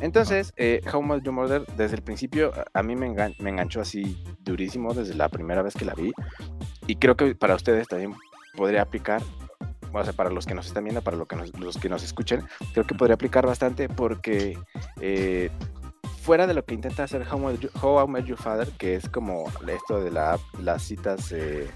Entonces, 0.00 0.52
eh, 0.56 0.80
How 0.92 1.02
Much 1.02 1.22
Your 1.24 1.34
Mother, 1.34 1.64
desde 1.76 1.96
el 1.96 2.02
principio, 2.02 2.52
a- 2.54 2.78
a 2.78 2.82
mí 2.82 2.94
me, 2.96 3.08
engan- 3.08 3.34
me 3.40 3.50
enganchó 3.50 3.80
así 3.80 4.22
durísimo 4.40 4.94
desde 4.94 5.14
la 5.14 5.28
primera 5.30 5.62
vez 5.62 5.74
que 5.74 5.84
la 5.84 5.94
vi. 5.94 6.12
Y 6.86 6.96
creo 6.96 7.16
que 7.16 7.34
para 7.34 7.54
ustedes 7.54 7.88
también 7.88 8.14
podría 8.56 8.82
aplicar, 8.82 9.20
o 9.92 10.04
sea, 10.04 10.12
para 10.12 10.30
los 10.30 10.46
que 10.46 10.54
nos 10.54 10.66
están 10.66 10.84
viendo, 10.84 11.02
para 11.02 11.16
lo 11.16 11.26
que 11.26 11.36
nos- 11.36 11.58
los 11.58 11.76
que 11.78 11.88
nos 11.88 12.02
escuchen, 12.04 12.42
creo 12.72 12.86
que 12.86 12.94
podría 12.94 13.14
aplicar 13.14 13.46
bastante 13.46 13.88
porque 13.88 14.56
eh, 15.00 15.50
fuera 16.22 16.46
de 16.46 16.54
lo 16.54 16.64
que 16.64 16.74
intenta 16.74 17.04
hacer 17.04 17.26
How, 17.30 17.52
You- 17.56 17.70
How 17.82 18.04
I 18.04 18.08
Met 18.10 18.24
Your 18.26 18.38
Father, 18.38 18.68
que 18.78 18.94
es 18.94 19.08
como 19.08 19.50
esto 19.66 20.00
de 20.02 20.10
la 20.10 20.38
las 20.62 20.82
citas, 20.82 21.32
eh, 21.32 21.68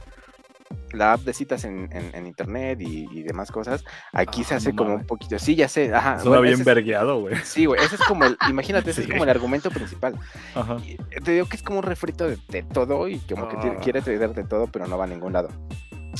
la 0.92 1.12
app 1.14 1.20
de 1.20 1.32
citas 1.32 1.64
en, 1.64 1.88
en- 1.92 2.14
en 2.14 2.26
internet 2.26 2.80
y, 2.80 3.06
y 3.10 3.22
demás 3.22 3.50
cosas, 3.50 3.84
aquí 4.12 4.44
se 4.44 4.54
Ah, 4.54 4.56
hace 4.56 4.70
no 4.72 4.76
como 4.76 4.94
un 4.94 5.06
poquito, 5.06 5.38
sí, 5.38 5.54
ya 5.54 5.68
sé, 5.68 5.92
ajá. 5.94 6.18
Suena 6.20 6.38
bueno, 6.38 6.54
bien 6.54 6.64
vergueado, 6.64 7.20
güey. 7.20 7.36
Sí, 7.44 7.66
güey, 7.66 7.80
ese 7.84 7.94
es 7.96 8.00
como 8.02 8.24
el, 8.24 8.36
imagínate, 8.50 8.90
ese 8.90 9.02
Sí. 9.02 9.08
es 9.08 9.12
como 9.12 9.24
el 9.24 9.30
argumento 9.30 9.70
principal. 9.70 10.14
Ajá. 10.54 10.76
Y 10.84 10.96
Te 11.22 11.32
digo 11.32 11.46
que 11.46 11.56
es 11.56 11.62
como 11.62 11.78
un 11.78 11.84
refrito 11.84 12.28
de, 12.28 12.38
de 12.48 12.62
todo 12.62 13.08
y 13.08 13.18
como 13.20 13.48
que 13.48 13.56
te- 13.56 13.68
Ah. 13.68 13.76
quiere 13.82 14.00
traer 14.02 14.34
de 14.34 14.44
todo, 14.44 14.66
pero 14.68 14.86
no 14.86 14.96
va 14.98 15.04
a 15.04 15.08
ningún 15.08 15.32
lado. 15.32 15.48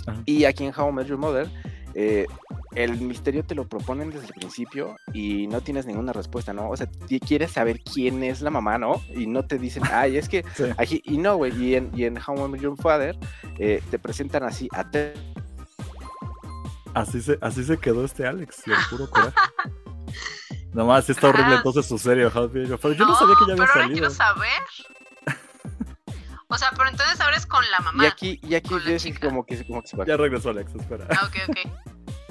Ajá. 0.07 0.21
Y 0.25 0.45
aquí 0.45 0.65
en 0.65 0.73
How 0.77 0.89
I 0.91 0.93
Met 0.93 1.07
Your 1.07 1.19
Mother, 1.19 1.49
eh, 1.95 2.27
el 2.75 3.01
misterio 3.01 3.45
te 3.45 3.55
lo 3.55 3.69
proponen 3.69 4.11
desde 4.11 4.27
el 4.27 4.33
principio 4.35 4.97
y 5.13 5.47
no 5.47 5.61
tienes 5.61 5.87
ninguna 5.87 6.13
respuesta, 6.13 6.53
¿no? 6.53 6.69
O 6.71 6.77
sea, 6.77 6.89
quieres 7.27 7.53
saber 7.53 7.81
quién 7.81 8.23
es 8.25 8.41
la 8.41 8.51
mamá, 8.51 8.79
¿no? 8.79 9.01
Y 9.15 9.27
no 9.27 9.45
te 9.47 9.59
dicen, 9.59 9.83
ay, 9.93 10.17
es 10.17 10.29
que 10.29 10.45
Sí. 10.55 10.65
aquí, 10.77 11.01
y 11.05 11.19
no, 11.19 11.37
güey, 11.37 11.53
y 11.63 11.75
en, 11.77 11.91
y 11.95 12.05
en 12.05 12.19
How 12.19 12.47
I 12.47 12.49
Met 12.51 12.61
Your 12.61 12.77
Father 12.77 13.17
eh, 13.59 13.83
te 13.91 13.99
presentan 13.99 14.43
así 14.45 14.69
a 14.73 14.91
Ted 14.91 15.15
Así 16.95 17.21
se, 17.21 17.39
así 17.41 17.65
se 17.65 17.77
quedó 17.79 18.05
este 18.05 18.25
Alex, 18.27 18.67
le 18.69 18.75
puro 18.89 19.11
coraje. 19.11 19.35
Nomás 20.73 21.09
está 21.11 21.29
horrible 21.29 21.55
Ah. 21.55 21.57
entonces 21.57 21.87
su 21.87 21.99
serie. 21.99 22.27
How 22.27 22.45
I 22.47 22.49
Met 22.53 22.69
Your 22.69 22.79
Father. 22.79 22.97
Yo 22.97 23.05
no, 23.07 23.17
sabía 23.17 23.35
que 23.37 23.47
ya 23.47 23.53
había 23.53 23.57
pero 23.57 23.63
ahora 23.63 23.73
salido. 23.83 23.93
quiero 23.99 24.11
saber. 24.11 24.63
Entonces 26.95 27.21
ahora 27.21 27.37
es 27.37 27.47
con 27.47 27.65
la 27.71 27.81
mamá. 27.81 28.05
y 28.05 28.07
aquí, 28.07 28.41
y 28.43 28.55
aquí 28.55 28.69
como 29.21 29.45
que, 29.45 29.65
como 29.67 29.83
que 29.83 29.89
se 29.89 29.97
va. 29.97 30.05
Ya 30.07 30.17
regresó 30.17 30.51
Alex, 30.51 30.75
espera. 30.75 31.07
Ah, 31.11 31.27
ok, 31.27 31.37
ok. 31.49 31.59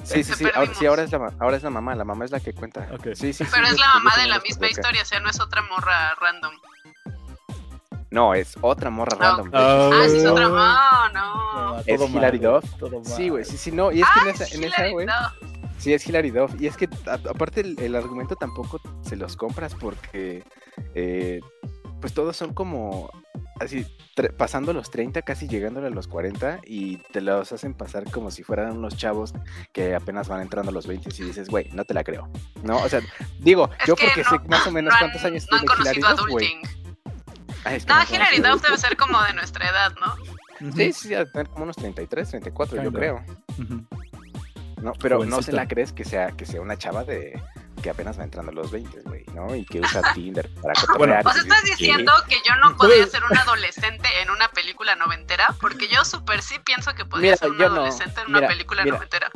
Sí, 0.04 0.22
sí, 0.22 0.34
sí, 0.34 0.44
ahora, 0.54 0.74
sí, 0.74 0.84
ahora 0.86 1.02
es, 1.02 1.12
la, 1.12 1.32
ahora 1.40 1.56
es 1.56 1.62
la 1.62 1.70
mamá, 1.70 1.94
la 1.94 2.04
mamá 2.04 2.24
es 2.26 2.30
la 2.30 2.38
que 2.40 2.52
cuenta. 2.52 2.88
Ok. 2.92 3.08
Sí, 3.14 3.32
sí, 3.32 3.44
sí, 3.44 3.50
Pero 3.50 3.66
es 3.66 3.78
la 3.78 3.88
mamá 3.94 4.12
de 4.16 4.26
la 4.28 4.38
misma 4.40 4.68
historia, 4.68 5.00
o 5.02 5.04
sea, 5.06 5.18
no 5.20 5.30
es 5.30 5.40
otra 5.40 5.62
morra 5.62 6.14
random. 6.20 6.52
No, 8.10 8.34
es 8.34 8.54
otra 8.60 8.90
morra 8.90 9.16
Ah, 9.18 9.36
random. 9.36 9.50
Ah, 9.54 10.04
sí, 10.08 10.16
es 10.18 10.26
otra 10.26 10.46
Oh. 10.46 10.50
morra. 10.50 11.10
No, 11.14 11.72
no. 11.74 11.78
Es 11.86 11.96
Todo 11.98 12.08
Hilary 12.08 12.38
mal, 12.40 12.60
Duff. 12.60 12.74
todo 12.78 13.04
Sí, 13.04 13.28
güey, 13.30 13.44
sí, 13.44 13.56
sí, 13.56 13.72
no. 13.72 13.90
Y 13.92 14.02
es 14.02 14.06
que 14.06 14.20
Ah, 14.20 14.22
en 14.24 14.28
esa, 14.34 14.44
es 14.44 14.54
en 14.54 14.64
esa, 14.64 14.88
güey. 14.88 15.06
Sí, 15.78 15.92
es 15.92 16.06
Hilary 16.06 16.30
Duff. 16.30 16.52
Y 16.60 16.66
es 16.66 16.76
que 16.76 16.88
a- 17.06 17.14
aparte 17.30 17.62
el, 17.62 17.78
el 17.80 17.96
argumento 17.96 18.36
tampoco 18.36 18.80
se 19.02 19.16
los 19.16 19.36
compras 19.36 19.74
porque 19.74 20.44
eh, 20.94 21.40
pues 22.00 22.12
todos 22.14 22.36
son 22.36 22.54
como 22.54 23.10
así 23.60 23.86
pasando 24.36 24.72
los 24.72 24.90
30, 24.90 25.22
casi 25.22 25.48
llegándole 25.48 25.88
a 25.88 25.90
los 25.90 26.06
40 26.08 26.60
y 26.66 26.98
te 27.12 27.20
los 27.20 27.50
hacen 27.52 27.74
pasar 27.74 28.04
como 28.10 28.30
si 28.30 28.42
fueran 28.42 28.76
unos 28.76 28.96
chavos 28.96 29.32
que 29.72 29.94
apenas 29.94 30.28
van 30.28 30.40
entrando 30.42 30.70
a 30.70 30.72
los 30.74 30.86
20 30.86 31.10
y 31.18 31.22
dices, 31.24 31.48
güey, 31.48 31.68
no 31.72 31.84
te 31.84 31.94
la 31.94 32.04
creo. 32.04 32.28
No, 32.62 32.76
o 32.78 32.88
sea, 32.88 33.00
digo, 33.40 33.70
Es 33.80 33.86
yo 33.88 33.96
que 33.96 34.06
porque 34.06 34.22
no- 34.22 34.30
sé 34.30 34.38
más 34.48 34.66
o 34.66 34.70
menos 34.70 34.90
no 34.92 34.94
han- 34.96 35.00
cuántos 35.00 35.24
años 35.24 35.46
no 35.50 35.56
han 35.58 35.64
tiene 35.64 35.80
Hilary 35.82 36.00
conocido 36.00 36.22
Duff, 36.22 36.30
güey. 36.30 36.48
Ah, 37.64 37.70
No, 37.88 38.14
Hilary. 38.14 38.38
Duff 38.40 38.62
debe 38.62 38.76
ser 38.78 38.96
como 38.96 39.22
de 39.22 39.32
nuestra 39.32 39.68
edad, 39.68 39.92
¿no? 40.00 40.72
Sí, 40.74 40.92
sí, 40.92 41.14
a 41.14 41.24
tener 41.30 41.48
como 41.48 41.64
unos 41.64 41.76
33, 41.76 42.28
34, 42.30 42.82
yo 42.82 42.92
creo. 42.92 43.24
No, 44.82 44.92
pero 45.00 45.24
no 45.24 45.40
se 45.42 45.52
la 45.52 45.66
crees 45.66 45.92
que 45.92 46.04
sea, 46.04 46.32
que 46.32 46.44
sea 46.46 46.60
una 46.60 46.76
chava 46.76 47.04
de 47.04 47.40
que 47.84 47.90
apenas 47.90 48.18
va 48.18 48.24
entrando 48.24 48.50
a 48.50 48.54
los 48.54 48.70
20, 48.70 49.02
güey, 49.02 49.26
¿no? 49.34 49.54
Y 49.54 49.62
que 49.66 49.78
usa 49.78 50.00
Tinder 50.14 50.48
para 50.62 50.72
cotorrear. 50.86 51.18
O 51.26 51.28
y 51.28 51.32
sea, 51.34 51.42
dices, 51.42 51.58
estás 51.58 51.64
diciendo 51.64 52.12
que 52.26 52.36
yo 52.36 52.56
no 52.56 52.74
podría 52.78 53.06
ser 53.06 53.22
un 53.30 53.36
adolescente 53.36 54.08
en 54.22 54.30
una 54.30 54.48
película 54.48 54.96
noventera, 54.96 55.54
porque 55.60 55.86
yo 55.88 56.02
súper 56.02 56.40
sí 56.40 56.54
pienso 56.64 56.94
que 56.94 57.04
podría 57.04 57.32
Mira, 57.32 57.36
ser 57.36 57.50
un 57.50 57.58
yo 57.58 57.68
no. 57.68 57.74
adolescente 57.76 58.22
en 58.22 58.28
una 58.28 58.38
Mira, 58.38 58.48
película 58.48 58.84
mira. 58.84 58.96
noventera. 58.96 59.30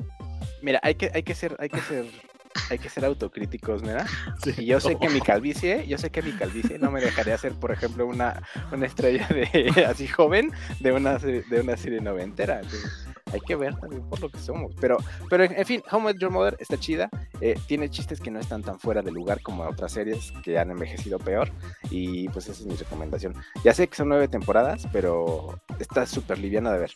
Mira, 0.62 0.80
hay 0.82 0.94
que, 0.94 1.10
hay 1.14 1.22
que 1.22 1.34
ser, 1.34 1.56
hay 1.58 1.68
que 1.68 1.80
ser, 1.82 2.06
hay 2.70 2.78
que 2.78 2.88
ser 2.88 3.04
autocríticos, 3.04 3.82
¿verdad? 3.82 4.06
Sí. 4.42 4.54
Y 4.56 4.64
yo 4.64 4.80
sé 4.80 4.96
que 4.98 5.10
mi 5.10 5.20
calvicie, 5.20 5.86
yo 5.86 5.98
sé 5.98 6.08
que 6.08 6.22
mi 6.22 6.32
calvicie 6.32 6.78
no 6.78 6.90
me 6.90 7.02
dejaría 7.02 7.36
ser, 7.36 7.52
por 7.52 7.70
ejemplo, 7.70 8.06
una, 8.06 8.42
una 8.72 8.86
estrella 8.86 9.28
de 9.28 9.84
así 9.86 10.08
joven 10.08 10.52
de 10.80 10.92
una 10.92 11.18
serie, 11.18 11.44
de 11.50 11.60
una 11.60 11.76
serie 11.76 12.00
noventera. 12.00 12.60
Entonces, 12.62 13.08
hay 13.32 13.40
que 13.40 13.56
ver 13.56 13.74
también 13.76 14.02
por 14.08 14.20
lo 14.20 14.28
que 14.28 14.38
somos. 14.38 14.74
Pero, 14.80 14.98
pero 15.28 15.44
en, 15.44 15.66
fin, 15.66 15.82
How 15.90 16.00
Met 16.00 16.18
Your 16.18 16.30
Mother 16.30 16.56
está 16.60 16.76
chida. 16.78 17.08
eh, 17.40 17.58
tiene 17.66 17.88
chistes 17.90 18.20
que 18.20 18.30
no 18.30 18.38
están 18.40 18.62
tan 18.62 18.78
fuera 18.78 19.02
de 19.02 19.10
lugar 19.12 19.40
como 19.42 19.62
otras 19.64 19.92
series 19.92 20.32
que 20.42 20.58
han 20.58 20.70
envejecido 20.70 21.18
peor. 21.18 21.50
Y 21.90 22.28
pues 22.28 22.48
esa 22.48 22.60
es 22.62 22.66
mi 22.66 22.74
recomendación. 22.74 23.34
Ya 23.64 23.74
sé 23.74 23.88
que 23.88 23.96
son 23.96 24.08
nueve 24.08 24.28
temporadas, 24.28 24.86
pero 24.92 25.60
está 25.78 26.06
súper 26.06 26.38
liviana 26.38 26.72
de 26.72 26.78
ver. 26.80 26.90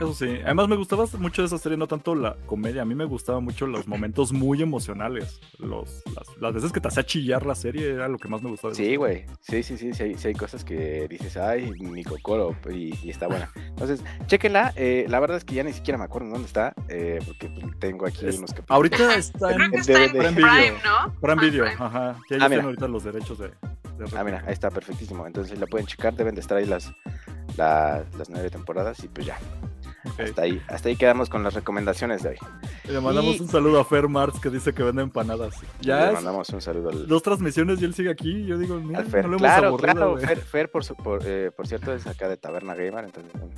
Eso 0.00 0.14
sí. 0.14 0.38
Además 0.44 0.66
me 0.66 0.76
gustaba 0.76 1.04
mucho 1.18 1.42
de 1.42 1.46
esa 1.46 1.58
serie, 1.58 1.76
no 1.76 1.86
tanto 1.86 2.14
la 2.14 2.34
comedia. 2.46 2.80
A 2.80 2.84
mí 2.86 2.94
me 2.94 3.04
gustaban 3.04 3.44
mucho 3.44 3.66
los 3.66 3.86
momentos 3.86 4.32
muy 4.32 4.62
emocionales. 4.62 5.40
Los, 5.58 6.02
las, 6.16 6.26
las 6.40 6.54
veces 6.54 6.72
que 6.72 6.80
te 6.80 6.88
hacía 6.88 7.04
chillar 7.04 7.44
la 7.44 7.54
serie 7.54 7.90
era 7.92 8.08
lo 8.08 8.16
que 8.16 8.26
más 8.28 8.40
me 8.42 8.48
gustaba. 8.48 8.74
Sí, 8.74 8.96
güey. 8.96 9.26
Sí, 9.42 9.62
sí, 9.62 9.76
sí, 9.76 9.92
sí 9.92 10.02
hay, 10.02 10.14
sí 10.16 10.28
hay 10.28 10.34
cosas 10.34 10.64
que 10.64 11.06
dices, 11.06 11.36
ay, 11.36 11.70
mi 11.80 12.02
cocoro, 12.02 12.56
y, 12.70 12.94
y 13.02 13.10
está 13.10 13.26
buena. 13.26 13.50
Entonces, 13.56 14.02
chéquenla. 14.26 14.72
eh, 14.76 15.04
la 15.06 15.20
verdad 15.20 15.36
es 15.40 15.44
que 15.44 15.54
ya 15.54 15.64
ni 15.64 15.72
siquiera 15.72 15.96
me 15.98 16.04
acuerdo 16.04 16.28
dónde 16.28 16.46
está, 16.46 16.74
eh, 16.88 17.18
porque 17.26 17.48
tengo 17.78 18.06
aquí 18.06 18.26
Es- 18.26 18.38
unos 18.38 18.50
capítulos. 18.52 18.76
Ahorita 18.76 19.14
está 19.16 19.52
en 19.52 19.62
en 19.62 19.70
DVD. 19.72 19.84
Prime, 20.10 20.10
Prime 20.10 20.30
Video. 20.32 20.74
¿no? 20.84 21.14
Prime 21.20 21.32
Ah, 21.36 21.42
Video. 21.42 21.64
Prime. 21.64 21.84
Ajá. 21.84 22.16
Que 22.28 22.34
Ah, 22.34 22.36
ellos 22.36 22.38
mira. 22.38 22.48
tienen 22.48 22.64
ahorita 22.66 22.88
los 22.88 23.04
derechos 23.04 23.38
de. 23.38 23.48
de 23.48 24.16
Ah, 24.18 24.22
mira, 24.24 24.44
ahí 24.46 24.52
está 24.52 24.70
perfectísimo. 24.70 25.26
Entonces 25.26 25.58
la 25.58 25.66
pueden 25.66 25.86
checar, 25.86 26.14
deben 26.14 26.34
de 26.34 26.40
estar 26.42 26.58
ahí 26.58 26.66
las, 26.66 26.92
la- 27.56 28.04
las 28.18 28.28
nueve 28.30 28.50
temporadas 28.50 29.02
y 29.02 29.08
pues 29.08 29.26
ya. 29.26 29.38
Ok. 30.06 30.20
Hasta 30.20 30.42
ahí, 30.42 30.62
hasta 30.68 30.88
ahí 30.88 30.96
quedamos 30.96 31.28
con 31.28 31.42
las 31.42 31.52
recomendaciones 31.52 32.22
de 32.22 32.30
hoy. 32.30 32.36
Le 32.88 33.00
mandamos 33.02 33.36
Y- 33.36 33.40
un 33.42 33.48
saludo 33.48 33.80
a 33.80 33.84
Fer 33.84 34.08
Marx 34.08 34.40
que 34.40 34.48
dice 34.48 34.72
que 34.72 34.82
vende 34.82 35.02
empanadas. 35.02 35.56
Ya 35.82 36.00
Le 36.00 36.06
es 36.08 36.12
mandamos 36.14 36.48
un 36.50 36.62
saludo 36.62 36.88
al, 36.88 37.06
dos 37.06 37.22
transmisiones 37.22 37.82
y 37.82 37.84
él 37.84 37.92
sigue 37.94 38.10
aquí. 38.10 38.46
Yo 38.46 38.56
digo, 38.56 38.76
mira, 38.80 39.04
Fer. 39.04 39.24
no 39.26 39.32
lo 39.32 39.36
hemos 39.36 39.42
claro, 39.42 39.68
aburrido, 39.68 39.92
claro. 39.94 40.16
Fer, 40.18 40.38
Fer, 40.40 40.70
por, 40.70 40.84
su- 40.84 40.96
por, 40.96 41.20
eh, 41.26 41.50
por 41.54 41.66
cierto, 41.66 41.92
es 41.94 42.06
acá 42.06 42.28
de 42.30 42.38
Taberna 42.38 42.74
Gamer. 42.74 43.04
Entonces, 43.04 43.30
un, 43.34 43.50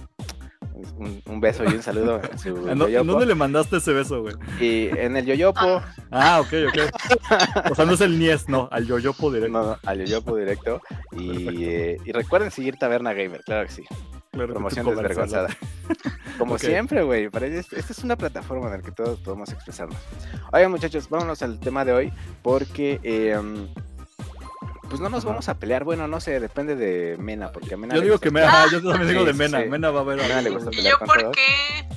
un- 0.75 1.23
un 1.27 1.41
beso 1.41 1.65
y 1.65 1.69
un 1.69 1.83
saludo 1.83 2.21
en 2.31 2.39
su 2.39 2.49
¿En, 2.49 2.55
dó- 2.79 2.87
en 2.87 2.93
yoyopo. 2.93 3.05
dónde 3.13 3.27
le 3.27 3.35
mandaste 3.35 3.77
ese 3.79 3.93
beso, 3.93 4.23
güey? 4.23 4.35
Y 4.61 4.89
en 4.97 5.17
el 5.17 5.27
yoyopo. 5.27 5.83
Ah, 6.11 6.41
ok, 6.41 6.53
ok. 6.69 7.71
O 7.71 7.75
sea, 7.75 7.85
no 7.85 7.93
es 7.95 8.01
el 8.01 8.19
Nies, 8.19 8.49
no, 8.49 8.69
al 8.73 8.87
yoyopo 8.87 9.31
directo. 9.31 9.59
No, 9.59 9.67
no, 9.71 9.79
al 9.85 9.99
yoyopo 10.01 10.37
directo. 10.37 10.81
Y, 11.13 11.65
eh, 11.65 11.97
y 12.05 12.13
recuerden 12.13 12.51
seguir 12.51 12.77
Taberna 12.77 13.13
Gamer, 13.13 13.43
claro 13.45 13.67
que 13.67 13.73
sí. 13.73 13.85
Claro 14.33 14.55
Promoción 14.55 14.87
desvergonzada. 14.87 15.49
Como 16.39 16.57
siempre, 16.59 17.03
güey. 17.03 17.29
esta 17.33 17.77
es 17.93 17.99
una 18.03 18.17
plataforma 18.17 18.67
en 18.67 18.73
la 18.73 18.79
que 18.83 18.91
todos 18.91 19.21
podemos 19.21 19.53
expresarnos. 19.53 19.99
Oigan, 20.53 20.71
muchachos, 20.71 21.09
vámonos 21.11 21.43
al 21.43 21.61
tema 21.61 21.85
de 21.85 21.93
hoy. 21.93 22.13
Porque, 22.43 22.99
eh, 23.03 23.39
pues 24.89 25.01
no 25.01 25.09
nos 25.09 25.21
Ajá. 25.25 25.29
vamos 25.31 25.49
a 25.49 25.59
pelear. 25.59 25.85
Bueno, 25.85 26.07
no 26.09 26.21
sé, 26.21 26.41
depende 26.41 26.77
de 26.77 27.17
Mena. 27.19 27.51
Porque 27.53 27.75
a 27.75 27.77
Mena 27.77 27.95
Yo 27.95 28.01
le 28.01 28.07
digo 28.07 28.19
que 28.19 28.31
me, 28.31 28.41
pelear. 28.41 28.55
ajá, 28.55 28.71
yo 28.73 28.83
también 28.83 29.09
digo 29.11 29.25
de 29.25 29.33
Mena. 29.33 29.63
sí. 29.63 29.69
Mena 29.69 29.91
va 29.91 30.01
a 30.01 30.05
ver 30.05 30.21
A 30.21 30.23
Mena 30.29 30.43
le 30.43 30.51
gusta 30.51 30.71
¿Y 30.73 30.77
pelear 30.77 30.93
yo 30.95 30.99
con 30.99 31.09
por 31.09 31.21
todos. 31.21 31.37
qué? 31.37 31.89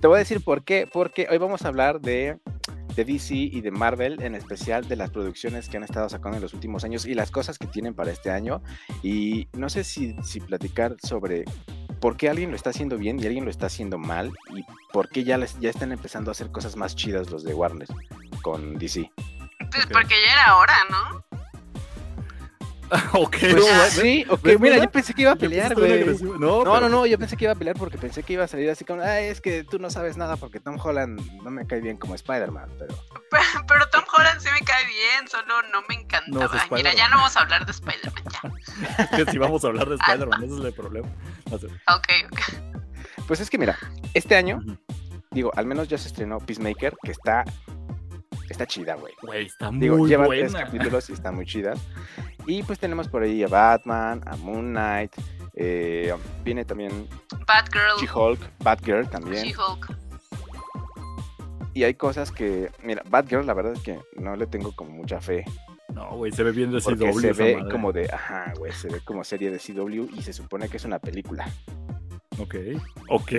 Te 0.00 0.06
voy 0.06 0.16
a 0.16 0.18
decir 0.20 0.42
por 0.42 0.64
qué. 0.64 0.88
Porque 0.92 1.26
hoy 1.30 1.38
vamos 1.38 1.62
a 1.64 1.68
hablar 1.68 2.00
de, 2.00 2.38
de 2.94 3.04
DC 3.04 3.34
y 3.34 3.60
de 3.60 3.70
Marvel, 3.70 4.22
en 4.22 4.34
especial 4.34 4.86
de 4.88 4.96
las 4.96 5.10
producciones 5.10 5.68
que 5.68 5.76
han 5.76 5.84
estado 5.84 6.08
sacando 6.08 6.36
en 6.36 6.42
los 6.42 6.54
últimos 6.54 6.84
años 6.84 7.04
y 7.06 7.14
las 7.14 7.30
cosas 7.30 7.58
que 7.58 7.66
tienen 7.66 7.94
para 7.94 8.10
este 8.12 8.30
año. 8.30 8.62
Y 9.02 9.48
no 9.54 9.68
sé 9.68 9.84
si, 9.84 10.14
si 10.22 10.40
platicar 10.40 10.96
sobre 11.02 11.44
por 12.00 12.16
qué 12.16 12.28
alguien 12.28 12.50
lo 12.50 12.56
está 12.56 12.70
haciendo 12.70 12.96
bien 12.96 13.18
y 13.18 13.26
alguien 13.26 13.44
lo 13.44 13.50
está 13.50 13.66
haciendo 13.66 13.98
mal 13.98 14.30
y 14.54 14.64
por 14.92 15.08
qué 15.08 15.24
ya, 15.24 15.36
les, 15.36 15.58
ya 15.58 15.68
están 15.70 15.90
empezando 15.90 16.30
a 16.30 16.32
hacer 16.32 16.52
cosas 16.52 16.76
más 16.76 16.94
chidas 16.94 17.28
los 17.30 17.42
de 17.42 17.54
Warner 17.54 17.88
con 18.42 18.78
DC. 18.78 19.10
Pues 19.72 19.86
porque 19.86 20.14
ya 20.24 20.32
era 20.32 20.56
hora, 20.58 20.76
¿no? 20.90 21.24
ok, 23.12 23.36
Pues, 23.40 23.54
no, 23.54 23.60
güey. 23.62 23.90
sí, 23.90 24.26
ok, 24.28 24.42
¿Ves, 24.42 24.60
mira, 24.60 24.74
verdad? 24.76 24.86
yo 24.86 24.90
pensé 24.92 25.14
que 25.14 25.22
iba 25.22 25.32
a 25.32 25.36
pelear, 25.36 25.74
güey. 25.74 26.04
No, 26.22 26.38
No, 26.38 26.62
pero- 26.64 26.80
no, 26.80 26.88
no, 26.88 27.06
yo 27.06 27.18
pensé 27.18 27.36
que 27.36 27.44
iba 27.44 27.52
a 27.52 27.56
pelear 27.56 27.76
porque 27.76 27.98
pensé 27.98 28.22
que 28.22 28.32
iba 28.34 28.44
a 28.44 28.48
salir 28.48 28.70
así 28.70 28.84
como, 28.84 29.02
ay, 29.02 29.24
es 29.26 29.40
que 29.40 29.64
tú 29.64 29.78
no 29.78 29.90
sabes 29.90 30.16
nada 30.16 30.36
porque 30.36 30.60
Tom 30.60 30.78
Holland 30.82 31.20
no 31.42 31.50
me 31.50 31.66
cae 31.66 31.80
bien 31.80 31.96
como 31.98 32.14
Spider-Man, 32.14 32.68
pero... 32.78 32.94
Pero, 33.30 33.66
pero 33.66 33.88
Tom 33.90 34.04
Holland 34.16 34.40
sí 34.40 34.48
me 34.58 34.64
cae 34.64 34.86
bien, 34.86 35.28
solo 35.28 35.62
no 35.72 35.82
me 35.88 35.94
encantaba. 35.96 36.46
No, 36.70 36.76
Mira, 36.76 36.94
ya 36.94 37.08
no 37.08 37.16
vamos 37.16 37.36
a 37.36 37.40
hablar 37.40 37.64
de 37.66 37.72
Spider-Man, 37.72 38.24
ya. 38.32 39.10
que 39.24 39.30
si 39.30 39.38
vamos 39.38 39.64
a 39.64 39.68
hablar 39.68 39.88
de 39.88 39.96
Spider-Man, 39.96 40.44
ese 40.44 40.54
es 40.58 40.64
el 40.64 40.72
problema. 40.72 41.08
No 41.50 41.58
sé. 41.58 41.66
Ok, 41.66 42.08
ok. 42.32 42.40
Pues 43.26 43.40
es 43.40 43.50
que 43.50 43.58
mira, 43.58 43.78
este 44.14 44.36
año 44.36 44.56
Ujú. 44.56 44.78
digo, 45.30 45.50
al 45.56 45.66
menos 45.66 45.88
ya 45.88 45.98
se 45.98 46.08
estrenó 46.08 46.38
Peacemaker, 46.38 46.96
que 47.02 47.10
está, 47.10 47.44
está 48.48 48.66
chida, 48.66 48.94
güey. 48.94 49.12
Güey, 49.22 49.46
está 49.46 49.70
Digo, 49.72 49.98
muy 49.98 50.08
lleva 50.08 50.26
tres 50.28 50.52
buena. 50.52 50.64
capítulos 50.66 51.10
y 51.10 51.12
están 51.12 51.34
muy 51.34 51.44
chidas. 51.44 51.78
Y 52.48 52.62
pues 52.62 52.78
tenemos 52.78 53.08
por 53.08 53.22
ahí 53.22 53.44
a 53.44 53.46
Batman, 53.46 54.22
a 54.26 54.34
Moon 54.36 54.70
Knight, 54.70 55.12
eh, 55.54 56.14
viene 56.42 56.64
también 56.64 57.06
Batgirl, 57.46 58.00
She-Hulk, 58.00 58.40
Batgirl 58.60 59.08
también. 59.10 59.44
She-Hulk. 59.44 59.94
Y 61.74 61.84
hay 61.84 61.92
cosas 61.92 62.32
que, 62.32 62.72
mira, 62.82 63.02
Batgirl 63.10 63.46
la 63.46 63.52
verdad 63.52 63.74
es 63.74 63.80
que 63.80 64.00
no 64.16 64.34
le 64.34 64.46
tengo 64.46 64.74
como 64.74 64.90
mucha 64.92 65.20
fe. 65.20 65.44
No, 65.92 66.16
güey, 66.16 66.32
se 66.32 66.42
ve 66.42 66.52
bien 66.52 66.72
de 66.72 66.80
Porque 66.80 67.12
CW 67.12 67.20
se 67.20 67.32
ve 67.34 67.56
madre. 67.58 67.70
como 67.70 67.92
de, 67.92 68.08
ajá, 68.10 68.54
güey, 68.56 68.72
se 68.72 68.88
ve 68.88 69.00
como 69.04 69.24
serie 69.24 69.50
de 69.50 69.58
CW 69.58 70.08
y 70.16 70.22
se 70.22 70.32
supone 70.32 70.70
que 70.70 70.78
es 70.78 70.84
una 70.86 70.98
película. 70.98 71.50
Ok, 72.38 72.54
ok. 73.10 73.32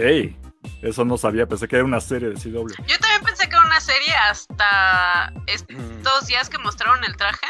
Eso 0.83 1.03
no 1.03 1.17
sabía, 1.17 1.47
pensé 1.47 1.67
que 1.67 1.77
era 1.77 1.85
una 1.85 1.99
serie 1.99 2.29
de 2.29 2.35
CW. 2.35 2.67
Yo 2.85 2.99
también 2.99 3.23
pensé 3.25 3.49
que 3.49 3.55
era 3.55 3.65
una 3.65 3.79
serie 3.79 4.13
hasta 4.29 5.33
estos 5.47 6.27
días 6.27 6.47
que 6.47 6.59
mostraron 6.59 7.03
el 7.03 7.17
traje. 7.17 7.47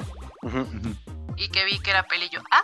Y 1.39 1.49
que 1.49 1.65
vi 1.65 1.79
que 1.79 1.89
era 1.91 2.03
peli. 2.03 2.29
Yo, 2.29 2.41
ah, 2.51 2.63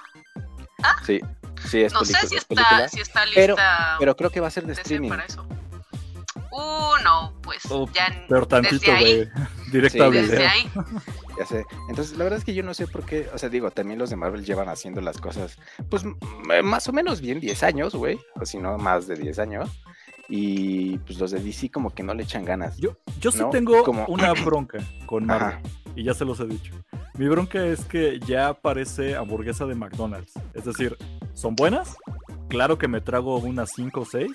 Sí, 1.06 1.20
sí, 1.68 1.82
es 1.84 1.94
no 1.94 2.00
película. 2.02 2.22
sé 2.22 2.28
si 2.28 2.36
es 2.36 2.46
está, 2.50 2.90
si 2.90 3.00
está 3.02 3.22
pero- 3.34 3.56
lista 3.56 3.96
pero 4.00 4.16
creo 4.16 4.30
que 4.30 4.40
va 4.40 4.48
a 4.48 4.52
ser 4.52 4.66
de 4.66 4.74
streaming. 4.74 5.10
para 5.10 5.26
eso. 5.26 5.48
Uh, 6.52 7.04
no, 7.04 7.34
pues 7.42 7.60
Oh, 7.70 7.90
ya 7.94 8.26
Pero 8.30 8.48
tantito 8.48 8.76
desde 8.76 8.92
ahí, 8.92 9.16
de 9.26 9.32
directa 9.72 10.06
a 10.06 10.08
Sí, 10.10 10.14
desde 10.18 10.36
video. 10.38 10.50
ahí. 10.50 10.72
Ya 11.38 11.46
sé. 11.46 11.66
Entonces, 11.90 12.18
la 12.18 12.24
verdad 12.24 12.40
es 12.40 12.46
que 12.46 12.54
yo 12.54 12.64
no 12.64 12.74
sé 12.74 12.88
por 12.88 13.06
qué, 13.06 13.30
o 13.34 13.38
sea, 13.38 13.50
digo, 13.50 13.72
también 13.72 14.00
los 14.00 14.10
de 14.10 14.16
Marvel 14.16 14.46
llevan 14.46 14.70
haciendo 14.70 15.02
las 15.02 15.18
cosas, 15.18 15.58
pues, 15.90 16.04
más 16.64 16.88
o 16.88 16.94
menos 16.94 17.20
bien 17.20 17.42
10 17.42 17.62
años, 17.64 17.94
güey, 17.94 18.18
o 18.40 18.46
si 18.46 18.58
no, 18.58 18.78
más 18.78 19.06
de 19.08 19.16
10 19.16 19.40
años. 19.40 19.70
Y 20.28 20.98
pues 21.00 21.20
los 21.20 21.32
de 21.32 21.40
DC 21.40 21.70
como 21.70 21.94
que 21.94 22.04
no 22.04 22.14
le 22.14 22.24
echan 22.24 22.46
ganas. 22.46 22.78
Yo, 22.78 22.98
yo 23.20 23.32
sí 23.32 23.40
¿No? 23.40 23.50
tengo 23.50 23.84
Como- 23.84 24.06
una 24.08 24.34
bronca 24.46 24.80
con 25.06 25.26
Marvel. 25.26 25.50
Ajá. 25.60 25.62
Y 25.96 26.04
ya 26.04 26.14
se 26.14 26.26
los 26.26 26.40
he 26.40 26.46
dicho. 26.46 26.74
Mi 27.18 27.28
bronca 27.30 27.64
es 27.66 27.86
que 27.86 28.20
ya 28.20 28.54
parece 28.54 29.16
hamburguesa 29.16 29.66
de 29.66 29.76
McDonald's. 29.76 30.34
Es 30.54 30.66
decir, 30.66 30.98
¿son 31.34 31.56
buenas? 31.56 31.96
Claro 32.50 32.78
que 32.78 32.88
me 32.88 33.00
trago 33.02 33.38
unas 33.38 33.72
5 33.76 34.02
o 34.02 34.06
6. 34.06 34.32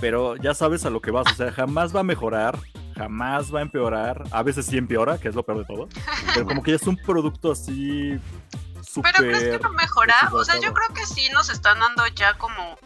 Pero 0.00 0.36
ya 0.36 0.52
sabes 0.54 0.84
a 0.84 0.90
lo 0.90 1.00
que 1.00 1.10
vas. 1.10 1.26
O 1.32 1.34
sea, 1.34 1.50
jamás 1.52 1.94
va 1.94 2.00
a 2.00 2.04
mejorar. 2.04 2.58
Jamás 2.96 3.54
va 3.54 3.60
a 3.60 3.62
empeorar. 3.62 4.24
A 4.32 4.42
veces 4.42 4.66
sí 4.66 4.76
empeora, 4.76 5.18
que 5.18 5.28
es 5.28 5.34
lo 5.34 5.42
peor 5.44 5.58
de 5.58 5.64
todo. 5.64 5.88
Pero 6.34 6.46
como 6.46 6.62
que 6.62 6.72
ya 6.72 6.76
es 6.76 6.86
un 6.86 6.96
producto 6.96 7.52
así. 7.52 8.18
Súper. 8.82 9.12
Pero 9.16 9.30
crees 9.30 9.56
que 9.56 9.62
no 9.62 9.72
mejora, 9.72 10.14
o 10.32 10.44
sea, 10.44 10.56
yo 10.60 10.72
creo 10.74 10.88
que 10.94 11.06
sí 11.06 11.28
nos 11.32 11.48
están 11.48 11.80
dando 11.80 12.06
ya 12.14 12.36
como, 12.38 12.76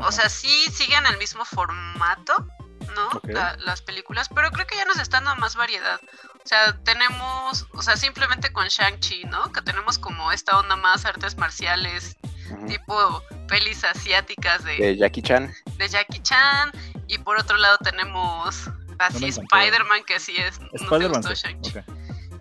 o 0.00 0.12
sea, 0.12 0.28
sí 0.28 0.66
siguen 0.72 1.06
el 1.06 1.16
mismo 1.18 1.44
formato, 1.44 2.46
¿no? 2.94 3.20
La- 3.24 3.56
las 3.58 3.82
películas, 3.82 4.28
pero 4.28 4.50
creo 4.50 4.66
que 4.66 4.76
ya 4.76 4.84
nos 4.84 4.98
están 4.98 5.24
dando 5.24 5.40
más 5.40 5.54
variedad. 5.56 6.00
O 6.42 6.48
sea, 6.48 6.76
tenemos, 6.84 7.66
o 7.72 7.82
sea, 7.82 7.96
simplemente 7.96 8.52
con 8.52 8.66
Shang-Chi, 8.66 9.24
¿no? 9.24 9.52
Que 9.52 9.62
tenemos 9.62 9.98
como 9.98 10.32
esta 10.32 10.58
onda 10.58 10.74
más 10.76 11.04
artes 11.04 11.36
marciales, 11.36 12.16
tipo 12.66 13.22
pelis 13.46 13.84
asiáticas 13.84 14.64
de, 14.64 14.76
De 14.76 14.96
Jackie 14.96 15.22
Chan. 15.22 15.54
de 15.76 15.88
Jackie 15.88 16.20
Chan, 16.22 16.72
y 17.06 17.18
por 17.18 17.38
otro 17.38 17.56
lado 17.56 17.76
tenemos 17.78 18.56
así 18.98 19.26
encantó. 19.26 19.56
Spider-Man, 19.56 20.02
que 20.04 20.18
sí 20.18 20.36
es. 20.36 20.58
¿No 20.60 20.68
te 20.68 20.76
Spider-Man. 20.78 21.22
gustó. 21.22 21.34
Shang-Chi? 21.34 21.72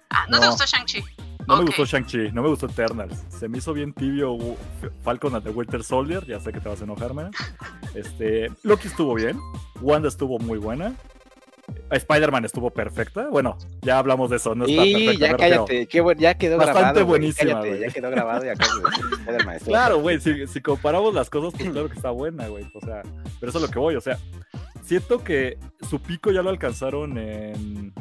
Ah, 0.09 0.25
¿no, 0.29 0.39
te 0.39 0.45
No. 0.45 0.51
gustó 0.51 0.65
Shang-Chi? 0.65 1.03
No 1.49 1.57
me 1.59 1.65
gustó 1.65 1.85
Shang-Chi, 1.85 2.31
no 2.31 2.41
me 2.43 2.49
gustó 2.49 2.65
Eternals. 2.67 3.23
Se 3.29 3.47
me 3.49 3.57
hizo 3.57 3.73
bien 3.73 3.93
tibio 3.93 4.33
uh, 4.33 4.57
Falcon 5.03 5.35
and 5.35 5.43
the 5.43 5.49
Winter 5.51 5.83
Soldier. 5.83 6.25
Ya 6.25 6.39
sé 6.39 6.51
que 6.53 6.59
te 6.59 6.69
vas 6.69 6.81
a 6.81 6.83
enojar, 6.85 7.13
man. 7.13 7.31
Este, 7.95 8.51
Loki 8.63 8.87
estuvo 8.87 9.15
bien. 9.15 9.39
Wanda 9.81 10.07
estuvo 10.09 10.37
muy 10.39 10.59
buena. 10.59 10.93
Spider-Man 11.91 12.45
estuvo 12.45 12.69
perfecta. 12.71 13.29
Bueno, 13.29 13.57
ya 13.81 13.97
hablamos 13.99 14.29
de 14.29 14.37
eso. 14.37 14.53
No 14.55 14.65
está 14.65 14.85
y 14.85 14.93
perfecta, 14.93 15.27
ya 15.27 15.37
cállate, 15.37 15.87
qué 15.87 16.01
buen- 16.01 16.17
ya 16.17 16.33
quedó 16.35 16.57
Bastante 16.57 16.79
grabado. 16.81 17.05
güey, 17.05 17.19
buenísima, 17.19 17.61
cállate, 17.61 17.79
ya 17.79 17.87
quedó 17.89 18.09
grabado 18.11 18.45
y 18.45 18.49
decir 18.49 18.65
Spider-Man 19.19 19.59
Claro, 19.65 19.99
güey, 19.99 20.19
si, 20.19 20.47
si 20.47 20.61
comparamos 20.61 21.13
las 21.13 21.29
cosas, 21.29 21.53
pues 21.57 21.69
claro 21.69 21.87
que 21.89 21.95
está 21.95 22.09
buena, 22.11 22.47
güey. 22.47 22.65
O 22.73 22.79
sea, 22.81 23.01
pero 23.39 23.49
eso 23.49 23.59
es 23.59 23.65
lo 23.65 23.69
que 23.71 23.79
voy. 23.79 23.95
O 23.95 24.01
sea, 24.01 24.17
siento 24.83 25.23
que 25.23 25.57
su 25.89 25.99
pico 25.99 26.31
ya 26.31 26.41
lo 26.41 26.49
alcanzaron 26.49 27.17
en. 27.17 27.93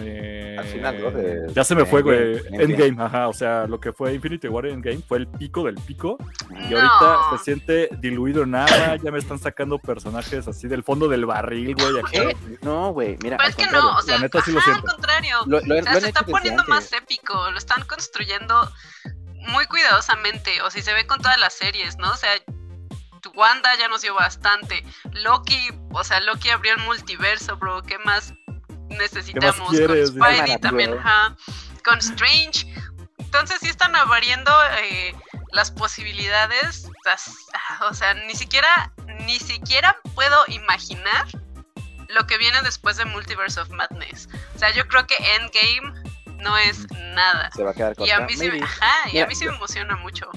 Eh, 0.00 0.56
Al 0.58 0.64
final, 0.66 1.00
¿no? 1.00 1.10
De- 1.10 1.52
ya 1.52 1.64
se 1.64 1.74
me 1.74 1.84
fue, 1.84 2.02
güey. 2.02 2.40
Endgame, 2.52 2.96
ajá. 3.02 3.28
O 3.28 3.32
sea, 3.32 3.66
lo 3.66 3.78
que 3.80 3.92
fue 3.92 4.14
Infinity 4.14 4.48
War 4.48 4.66
Endgame 4.66 5.00
fue 5.06 5.18
el 5.18 5.26
pico 5.28 5.64
del 5.64 5.74
pico. 5.76 6.16
Y 6.50 6.72
No. 6.74 6.78
ahorita 6.80 7.36
se 7.38 7.44
siente 7.44 7.88
diluido 7.98 8.42
en 8.44 8.52
nada. 8.52 8.96
Ya 8.96 9.10
me 9.10 9.18
están 9.18 9.38
sacando 9.38 9.78
personajes 9.78 10.46
así 10.48 10.68
del 10.68 10.82
fondo 10.82 11.08
del 11.08 11.26
barril, 11.26 11.74
güey. 11.74 12.02
¿Qué? 12.10 12.36
No, 12.62 12.92
güey, 12.92 13.16
mira. 13.22 13.36
Pero 13.36 13.48
es 13.50 13.56
que 13.56 13.62
contrario. 13.64 13.90
no, 13.92 13.98
o 13.98 14.02
sea, 14.02 14.14
la 14.16 14.20
neta 14.22 14.40
sí 14.42 14.52
lo 14.52 14.58
al 14.58 14.64
siento. 14.64 14.82
contrario. 14.92 15.36
Lo, 15.46 15.60
lo- 15.60 15.78
O 15.78 15.82
sea, 15.82 16.00
se 16.00 16.08
está 16.08 16.22
poniendo 16.24 16.62
antes. 16.62 16.74
más 16.74 16.92
épico, 16.92 17.50
lo 17.50 17.58
están 17.58 17.82
construyendo 17.86 18.70
muy 19.48 19.64
cuidadosamente, 19.66 20.60
o 20.62 20.70
si 20.70 20.82
se 20.82 20.92
ve 20.92 21.06
con 21.06 21.18
todas 21.20 21.38
las 21.38 21.52
series, 21.54 21.96
¿no? 21.98 22.10
O 22.10 22.16
sea, 22.16 22.30
Wanda 23.34 23.68
ya 23.78 23.88
nos 23.88 24.02
dio 24.02 24.14
bastante, 24.14 24.84
Loki, 25.12 25.58
o 25.92 26.04
sea, 26.04 26.20
Loki 26.20 26.48
abrió 26.50 26.72
el 26.74 26.82
multiverso, 26.84 27.56
bro, 27.56 27.82
¿qué 27.82 27.98
más 27.98 28.32
necesitamos? 28.88 29.70
quieres? 29.70 30.10
Con 30.12 30.22
Spidey 30.22 30.58
también, 30.58 30.98
ajá, 30.98 31.36
con 31.84 31.98
Strange, 31.98 32.66
entonces 33.18 33.58
sí 33.60 33.68
están 33.68 33.94
abriendo 33.96 34.50
eh, 34.82 35.14
las 35.52 35.70
posibilidades, 35.70 36.88
o 37.88 37.94
sea, 37.94 38.14
ni 38.14 38.34
siquiera, 38.34 38.92
ni 39.26 39.38
siquiera 39.38 39.96
puedo 40.14 40.36
imaginar 40.48 41.26
lo 42.08 42.26
que 42.26 42.38
viene 42.38 42.60
después 42.62 42.96
de 42.96 43.04
Multiverse 43.04 43.60
of 43.60 43.68
Madness. 43.70 44.28
O 44.54 44.58
sea, 44.58 44.70
yo 44.72 44.86
creo 44.86 45.06
que 45.06 45.16
Endgame 45.36 45.92
no 46.42 46.56
es 46.56 46.86
nada. 47.14 47.50
Se 47.54 47.64
va 47.64 47.70
a 47.70 47.74
quedar 47.74 47.94
Y 47.98 48.10
a 48.10 48.18
corta. 48.18 48.26
mí 48.26 48.32
sí, 48.34 48.44
me, 48.44 48.48
Maybe. 48.50 48.64
ajá, 48.64 49.08
y 49.12 49.18
a 49.18 49.26
mí 49.26 49.34
sí 49.34 49.44
me 49.46 49.54
emociona 49.54 49.96
mucho. 49.96 50.30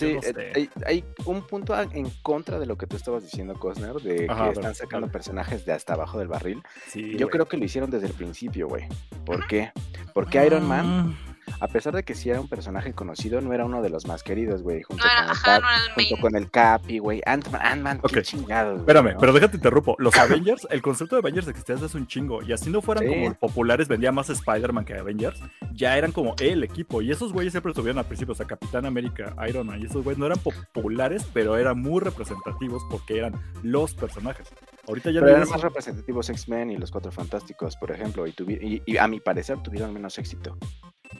Sí, 0.00 0.14
no 0.14 0.20
eh, 0.20 0.32
sé. 0.34 0.52
hay, 0.54 0.70
hay 0.86 1.04
un 1.26 1.46
punto 1.46 1.78
en 1.80 2.10
contra 2.22 2.58
de 2.58 2.66
lo 2.66 2.76
que 2.76 2.86
tú 2.86 2.96
estabas 2.96 3.22
diciendo, 3.22 3.54
Cosner, 3.54 3.94
de 3.94 4.26
Ajá, 4.28 4.46
que 4.46 4.52
están 4.54 4.74
sacando 4.74 5.08
personajes 5.08 5.64
de 5.64 5.72
hasta 5.72 5.94
abajo 5.94 6.18
del 6.18 6.28
barril. 6.28 6.62
Sí, 6.88 7.16
Yo 7.16 7.28
creo 7.28 7.46
que 7.46 7.56
lo 7.56 7.64
hicieron 7.64 7.90
desde 7.90 8.06
el 8.08 8.12
principio, 8.14 8.68
güey. 8.68 8.88
¿Por 9.24 9.46
qué? 9.46 9.72
Porque 10.14 10.44
Iron 10.44 10.66
Man, 10.66 11.08
Mm, 11.10 11.16
a 11.60 11.68
pesar 11.68 11.94
de 11.94 12.02
que 12.02 12.14
sí 12.14 12.30
era 12.30 12.40
un 12.40 12.48
personaje 12.48 12.92
conocido, 12.94 13.40
no 13.40 13.52
era 13.52 13.64
uno 13.64 13.82
de 13.82 13.90
los 13.90 14.06
más 14.06 14.22
queridos, 14.22 14.62
güey. 14.62 14.82
Junto, 14.82 15.04
No 15.04 15.10
con 15.10 15.24
el 15.24 15.30
ajá, 15.30 15.42
Cap, 15.44 15.62
no 15.62 15.68
era 15.68 15.76
el 15.76 15.82
junto 15.92 16.10
main. 16.10 16.20
con 16.20 16.36
el 16.36 16.50
Capi, 16.50 16.98
güey. 16.98 17.22
Ant-Man, 17.26 17.60
Ant-Man, 17.62 18.00
Ok. 18.02 18.12
qué 18.12 18.22
chingados. 18.22 18.72
güey, 18.72 18.80
Espérame, 18.80 19.12
¿no? 19.14 19.18
pero 19.20 19.32
déjate 19.32 19.56
interrumpo. 19.56 19.94
Los 19.98 20.16
Avengers, 20.16 20.66
el 20.70 20.82
concepto 20.82 21.16
de 21.16 21.20
Avengers 21.20 21.48
existía 21.48 21.74
desde 21.74 21.86
hace 21.86 21.96
un 21.98 22.06
chingo. 22.06 22.42
Y 22.42 22.52
así 22.52 22.70
no 22.70 22.80
fueran 22.82 23.04
Sí. 23.04 23.10
como 23.14 23.34
populares, 23.34 23.88
vendía 23.88 24.10
más 24.12 24.30
Spider-Man 24.30 24.84
que 24.84 24.94
Avengers. 24.94 25.40
Ya 25.74 25.96
eran 25.96 26.12
como 26.12 26.34
el 26.40 26.64
equipo. 26.64 27.02
Y 27.02 27.10
esos 27.10 27.32
güeyes 27.32 27.52
siempre 27.52 27.70
estuvieron 27.72 27.98
al 27.98 28.06
principio. 28.06 28.32
O 28.32 28.36
sea, 28.36 28.46
Capitán 28.46 28.86
América, 28.86 29.34
Iron 29.48 29.66
Man. 29.66 29.80
Y 29.80 29.86
esos 29.86 30.02
güeyes 30.02 30.18
no 30.18 30.26
eran 30.26 30.38
populares, 30.38 31.26
pero 31.32 31.56
eran 31.56 31.78
muy 31.80 32.00
representativos 32.00 32.82
porque 32.90 33.18
eran 33.18 33.34
los 33.62 33.94
personajes. 33.94 34.48
Ahorita 34.88 35.10
ya 35.10 35.20
Pero 35.20 35.32
no 35.32 35.36
eran 35.38 35.48
más 35.50 35.60
representativos 35.60 36.30
X-Men 36.30 36.70
y 36.70 36.76
los 36.76 36.90
Cuatro 36.90 37.12
Fantásticos, 37.12 37.76
por 37.76 37.90
ejemplo, 37.92 38.26
y, 38.26 38.32
tuvi- 38.32 38.58
y, 38.60 38.82
y 38.92 38.96
a 38.96 39.06
mi 39.06 39.20
parecer 39.20 39.58
tuvieron 39.62 39.92
menos 39.92 40.18
éxito. 40.18 40.56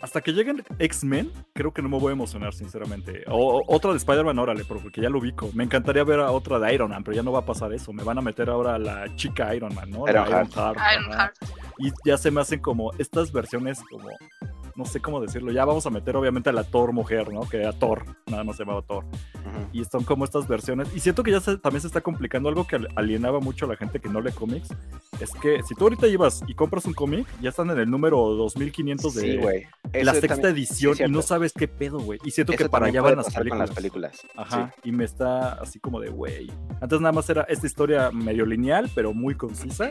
Hasta 0.00 0.20
que 0.22 0.32
lleguen 0.32 0.64
X-Men, 0.78 1.30
creo 1.52 1.72
que 1.74 1.82
no 1.82 1.88
me 1.90 1.98
voy 1.98 2.10
a 2.10 2.12
emocionar, 2.12 2.54
sinceramente. 2.54 3.22
O, 3.28 3.58
o- 3.58 3.64
otra 3.66 3.90
de 3.90 3.98
Spider-Man, 3.98 4.38
órale, 4.38 4.64
porque 4.64 5.00
ya 5.02 5.10
lo 5.10 5.18
ubico. 5.18 5.50
Me 5.52 5.64
encantaría 5.64 6.04
ver 6.04 6.20
a 6.20 6.30
otra 6.30 6.58
de 6.58 6.72
Iron 6.72 6.90
Man, 6.90 7.04
pero 7.04 7.16
ya 7.16 7.22
no 7.22 7.32
va 7.32 7.40
a 7.40 7.44
pasar 7.44 7.72
eso. 7.74 7.92
Me 7.92 8.02
van 8.02 8.16
a 8.16 8.22
meter 8.22 8.48
ahora 8.48 8.76
a 8.76 8.78
la 8.78 9.14
chica 9.16 9.54
Iron 9.54 9.74
Man, 9.74 9.90
¿no? 9.90 10.08
Ironheart. 10.08 10.52
Iron 10.52 10.76
ajá. 10.78 11.16
Heart. 11.16 11.34
Y 11.78 11.90
ya 12.04 12.16
se 12.16 12.30
me 12.30 12.40
hacen 12.40 12.60
como 12.60 12.92
estas 12.98 13.30
versiones 13.32 13.80
como 13.90 14.08
no 14.76 14.85
sé 14.85 15.00
cómo 15.00 15.20
decirlo, 15.20 15.52
ya 15.52 15.64
vamos 15.64 15.87
a 15.87 15.90
meter 15.90 16.16
obviamente 16.16 16.50
a 16.50 16.52
la 16.52 16.64
Thor 16.64 16.92
mujer, 16.92 17.33
¿no? 17.33 17.40
Que 17.48 17.59
era 17.59 17.72
Thor, 17.72 18.04
nada 18.26 18.44
más 18.44 18.56
se 18.56 18.64
llamaba 18.64 18.83
Thor. 18.83 19.04
Y 19.72 19.85
son 19.85 20.04
como 20.04 20.24
estas 20.24 20.46
versiones. 20.48 20.88
Y 20.94 21.00
siento 21.00 21.22
que 21.22 21.30
ya 21.33 21.40
se- 21.40 21.59
también 21.59 21.80
se 21.80 21.87
está 21.87 22.00
complicando 22.00 22.48
algo 22.48 22.66
que 22.66 22.76
al- 22.76 22.88
alienaba 22.96 23.40
mucho 23.40 23.64
a 23.66 23.68
la 23.68 23.76
gente 23.76 24.00
que 24.00 24.09
no 24.09 24.20
lee 24.20 24.33
cómics. 24.33 24.68
Es 25.20 25.33
que 25.33 25.62
si 25.62 25.74
tú 25.74 25.85
ahorita 25.85 26.06
llevas 26.06 26.42
y 26.46 26.54
compras 26.54 26.85
un 26.87 26.94
cómic, 26.94 27.26
ya 27.40 27.50
están 27.50 27.70
en 27.70 27.78
el 27.78 27.90
número 27.90 28.16
2500 28.30 29.14
de 29.14 29.20
Sí, 29.22 30.02
la 30.02 30.12
sexta 30.14 30.28
también- 30.37 30.54
edición 30.54 30.94
sí, 30.96 31.02
y 31.04 31.09
no 31.11 31.22
sabes 31.22 31.52
qué 31.52 31.68
pedo, 31.68 31.98
güey. 32.00 32.18
Y 32.24 32.30
siento 32.30 32.52
que 32.54 32.68
para 32.68 32.87
allá 32.87 33.02
van 33.02 33.16
las 33.16 33.35
películas. 33.35 33.68
las 33.68 33.76
películas. 33.76 34.26
Ajá, 34.37 34.72
y 34.85 34.92
me 34.92 35.04
está 35.04 35.52
así 35.54 35.78
como 35.80 36.00
de, 36.00 36.11
güey. 36.11 36.50
Antes 36.80 37.00
nada 37.00 37.12
más 37.12 37.28
era 37.30 37.42
esta 37.42 37.66
historia 37.66 38.11
medio 38.11 38.46
lineal, 38.46 38.90
pero 38.94 39.12
muy 39.12 39.35
concisa. 39.35 39.90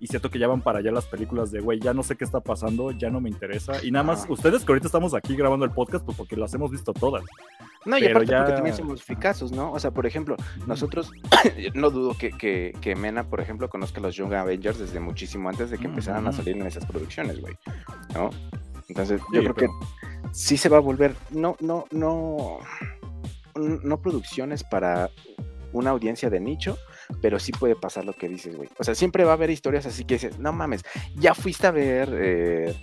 Y 0.00 0.06
siento 0.06 0.30
que 0.30 0.38
ya 0.38 0.48
van 0.48 0.60
para 0.60 0.80
allá 0.80 0.90
las 0.92 1.06
películas 1.06 1.50
de, 1.50 1.60
güey, 1.60 1.80
ya 1.80 1.94
no 1.94 2.02
sé 2.02 2.16
qué 2.16 2.24
está 2.24 2.40
pasando, 2.40 2.90
ya 2.90 3.10
no 3.10 3.20
me 3.20 3.30
interesa. 3.30 3.82
Y 3.84 3.90
nada 3.90 4.02
más, 4.02 4.26
ustedes 4.28 4.64
que 4.64 4.72
ahorita 4.72 4.86
estamos 4.88 5.14
aquí 5.14 5.34
grabando 5.36 5.64
el 5.64 5.70
podcast, 5.70 6.04
pues 6.04 6.16
porque 6.16 6.36
las 6.36 6.52
hemos 6.54 6.70
visto 6.70 6.92
todas. 6.92 7.22
No, 7.86 7.98
y 7.98 8.06
aparte 8.06 8.30
ya- 8.30 8.38
porque 8.38 8.52
también 8.54 8.74
somos 8.76 9.00
eficaces, 9.00 9.52
¿no? 9.52 9.70
O 9.72 9.78
sea, 9.78 9.90
por 9.90 10.06
ejemplo, 10.06 10.36
nosotros, 10.66 11.10
no 11.74 11.90
dudo 11.90 12.16
que, 12.18 12.30
que, 12.30 12.72
que 12.80 12.94
Mena, 12.96 13.24
por 13.24 13.40
ejemplo, 13.40 13.68
conozca 13.68 14.00
los 14.00 14.14
Young 14.16 14.32
Avengers 14.34 14.78
desde 14.78 15.00
muchísimo 15.00 15.48
antes 15.48 15.70
de 15.70 15.78
que 15.78 15.86
empezaran 15.86 16.26
a 16.26 16.32
salir 16.32 16.56
en 16.56 16.66
esas 16.66 16.84
producciones, 16.86 17.40
güey. 17.40 17.54
¿No? 18.14 18.30
Entonces, 18.88 19.20
yo 19.32 19.40
Sí, 19.40 19.46
creo 19.48 19.54
pero- 19.54 19.72
que 19.80 19.86
sí 20.32 20.56
se 20.56 20.68
va 20.68 20.78
a 20.78 20.80
volver, 20.80 21.14
no, 21.30 21.56
no, 21.60 21.84
no, 21.90 22.58
no 23.54 24.00
producciones 24.02 24.64
para 24.64 25.10
una 25.72 25.90
audiencia 25.90 26.30
de 26.30 26.40
nicho, 26.40 26.78
pero 27.20 27.38
sí 27.38 27.52
puede 27.52 27.76
pasar 27.76 28.04
lo 28.04 28.12
que 28.12 28.28
dices, 28.28 28.56
güey. 28.56 28.68
O 28.78 28.84
sea, 28.84 28.94
siempre 28.94 29.24
va 29.24 29.32
a 29.32 29.34
haber 29.34 29.50
historias 29.50 29.86
así 29.86 30.04
que 30.04 30.14
dices, 30.14 30.38
no 30.38 30.52
mames, 30.52 30.84
ya 31.16 31.34
fuiste 31.34 31.66
a 31.66 31.70
ver 31.70 32.10
eh, 32.12 32.74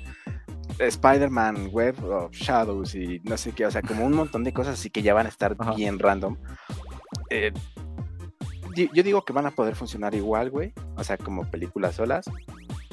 Spider-Man 0.79 1.69
Web 1.71 2.03
of 2.03 2.31
Shadows 2.31 2.95
y 2.95 3.19
no 3.23 3.37
sé 3.37 3.51
qué, 3.51 3.65
o 3.65 3.71
sea, 3.71 3.81
como 3.81 4.05
un 4.05 4.13
montón 4.13 4.43
de 4.43 4.53
cosas 4.53 4.79
así 4.79 4.89
que 4.89 5.01
ya 5.01 5.13
van 5.13 5.25
a 5.25 5.29
estar 5.29 5.55
Ajá. 5.57 5.73
bien 5.73 5.99
random. 5.99 6.37
Eh, 7.29 7.51
yo 8.75 9.03
digo 9.03 9.23
que 9.25 9.33
van 9.33 9.45
a 9.45 9.51
poder 9.51 9.75
funcionar 9.75 10.15
igual, 10.15 10.49
güey, 10.49 10.73
o 10.95 11.03
sea, 11.03 11.17
como 11.17 11.49
películas 11.49 11.95
solas, 11.95 12.25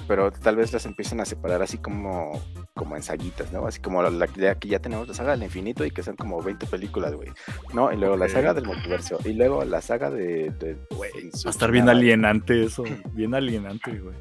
pero 0.08 0.32
tal 0.32 0.56
vez 0.56 0.72
las 0.72 0.86
empiecen 0.86 1.20
a 1.20 1.26
separar 1.26 1.60
así 1.62 1.76
como, 1.78 2.42
como 2.74 2.96
en 2.96 3.02
saguitas, 3.02 3.52
¿no? 3.52 3.66
Así 3.66 3.78
como 3.80 4.02
la, 4.02 4.10
la 4.10 4.26
que 4.58 4.68
ya 4.68 4.78
tenemos 4.80 5.06
la 5.06 5.12
saga 5.14 5.32
del 5.32 5.42
infinito 5.42 5.84
y 5.84 5.90
que 5.90 6.02
son 6.02 6.16
como 6.16 6.42
20 6.42 6.66
películas, 6.66 7.12
güey, 7.14 7.28
¿no? 7.74 7.92
Y 7.92 7.96
luego 7.96 8.16
la 8.16 8.28
saga 8.28 8.54
del 8.54 8.64
multiverso, 8.64 9.18
y 9.24 9.34
luego 9.34 9.64
la 9.64 9.82
saga 9.82 10.10
de... 10.10 10.50
de 10.50 10.78
Güey, 10.90 11.12
Va 11.30 11.48
a 11.48 11.50
estar 11.50 11.70
bien 11.70 11.88
alienante 11.90 12.64
eso, 12.64 12.82
bien 13.12 13.34
alienante, 13.34 13.92
güey. 13.98 14.16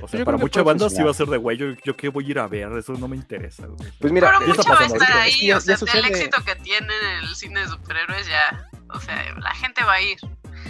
O 0.00 0.08
sea, 0.08 0.18
Yo 0.18 0.24
para 0.24 0.36
mucha 0.36 0.62
banda 0.62 0.88
sí 0.90 1.02
va 1.02 1.10
a 1.10 1.14
ser 1.14 1.26
de, 1.26 1.36
güey, 1.38 1.56
yo, 1.56 1.66
yo 1.84 1.96
qué 1.96 2.08
voy 2.08 2.26
a 2.26 2.30
ir 2.30 2.38
a 2.38 2.46
ver, 2.46 2.70
eso 2.76 2.92
no 2.94 3.08
me 3.08 3.16
interesa, 3.16 3.66
güey. 3.66 3.90
Pues 3.98 4.12
mira, 4.12 4.32
Pero 4.38 4.52
está 4.52 4.72
va 4.74 4.80
a 4.80 4.84
estar 4.84 5.00
ahorita. 5.00 5.26
Es 5.26 5.36
que 5.36 5.40
ahí, 5.42 5.46
ya- 5.48 5.56
o 5.56 5.60
sea, 5.60 5.76
ya 5.76 5.98
el 6.00 6.04
éxito 6.06 6.38
que 6.44 6.54
tiene 6.56 6.92
el 7.22 7.34
cine 7.34 7.60
de 7.60 7.68
superhéroes 7.68 8.26
ya, 8.28 8.68
o 8.92 9.00
sea, 9.00 9.34
la 9.38 9.54
gente 9.54 9.82
va 9.84 9.94
a 9.94 10.02
ir. 10.02 10.18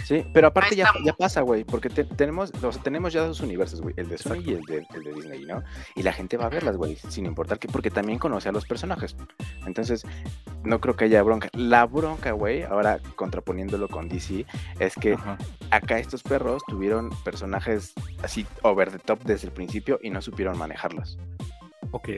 Sí, 0.05 0.25
pero 0.33 0.47
aparte 0.47 0.75
ya, 0.75 0.91
ya 1.03 1.13
pasa, 1.13 1.41
güey, 1.41 1.63
porque 1.63 1.89
te- 1.89 2.03
tenemos, 2.05 2.51
o 2.63 2.71
sea, 2.71 2.81
tenemos 2.81 3.13
ya 3.13 3.21
dos 3.25 3.39
universos, 3.41 3.81
güey, 3.81 3.93
el 3.97 4.07
de 4.09 4.17
Sony 4.17 4.41
y 4.45 4.53
el 4.53 4.61
de, 4.63 4.85
el 4.95 5.03
de 5.03 5.13
Disney, 5.13 5.45
¿no? 5.45 5.63
Y 5.95 6.03
la 6.03 6.13
gente 6.13 6.37
va 6.37 6.45
a 6.45 6.49
verlas, 6.49 6.77
güey, 6.77 6.95
sin 7.09 7.25
importar 7.25 7.59
que, 7.59 7.67
porque 7.67 7.91
también 7.91 8.19
conoce 8.19 8.49
a 8.49 8.51
los 8.51 8.65
personajes. 8.65 9.15
Entonces, 9.65 10.03
no 10.63 10.79
creo 10.81 10.95
que 10.95 11.05
haya 11.05 11.21
bronca. 11.23 11.49
La 11.53 11.85
bronca, 11.85 12.31
güey, 12.31 12.63
ahora 12.63 12.99
contraponiéndolo 13.15 13.87
con 13.89 14.07
DC, 14.09 14.45
es 14.79 14.95
que 14.95 15.13
Ajá. 15.13 15.37
acá 15.71 15.99
estos 15.99 16.23
perros 16.23 16.63
tuvieron 16.67 17.09
personajes 17.23 17.93
así 18.23 18.45
over 18.63 18.91
the 18.91 18.99
top 18.99 19.23
desde 19.23 19.47
el 19.47 19.53
principio 19.53 19.99
y 20.01 20.09
no 20.09 20.21
supieron 20.21 20.57
manejarlos. 20.57 21.17
Ok. 21.91 22.09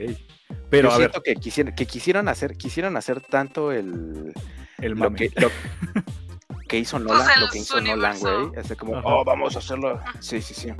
Pero 0.69 0.89
Yo 0.89 0.95
a 0.95 0.97
ver, 0.97 1.11
que 1.23 1.35
quisieron, 1.35 1.73
que 1.75 1.85
quisieron 1.85 2.27
hacer, 2.27 2.55
quisieron 2.57 2.97
hacer 2.97 3.21
tanto 3.21 3.71
el, 3.71 4.33
el 4.79 4.91
lo 4.91 4.95
mame. 4.95 5.17
que, 5.29 5.31
lo 5.41 5.49
que 6.69 6.77
hizo 6.77 6.97
Nolan, 6.99 7.25
Pues 7.25 7.37
lo 7.39 7.49
que 7.49 7.57
hizo 7.59 7.81
Nolan, 7.81 8.17
güey. 8.19 8.51
Así 8.57 8.75
como, 8.77 8.95
Ajá. 8.97 9.07
oh, 9.07 9.25
vamos 9.25 9.55
a 9.55 9.59
hacerlo. 9.59 9.99
Sí, 10.21 10.41
sí, 10.41 10.53
sí. 10.53 10.71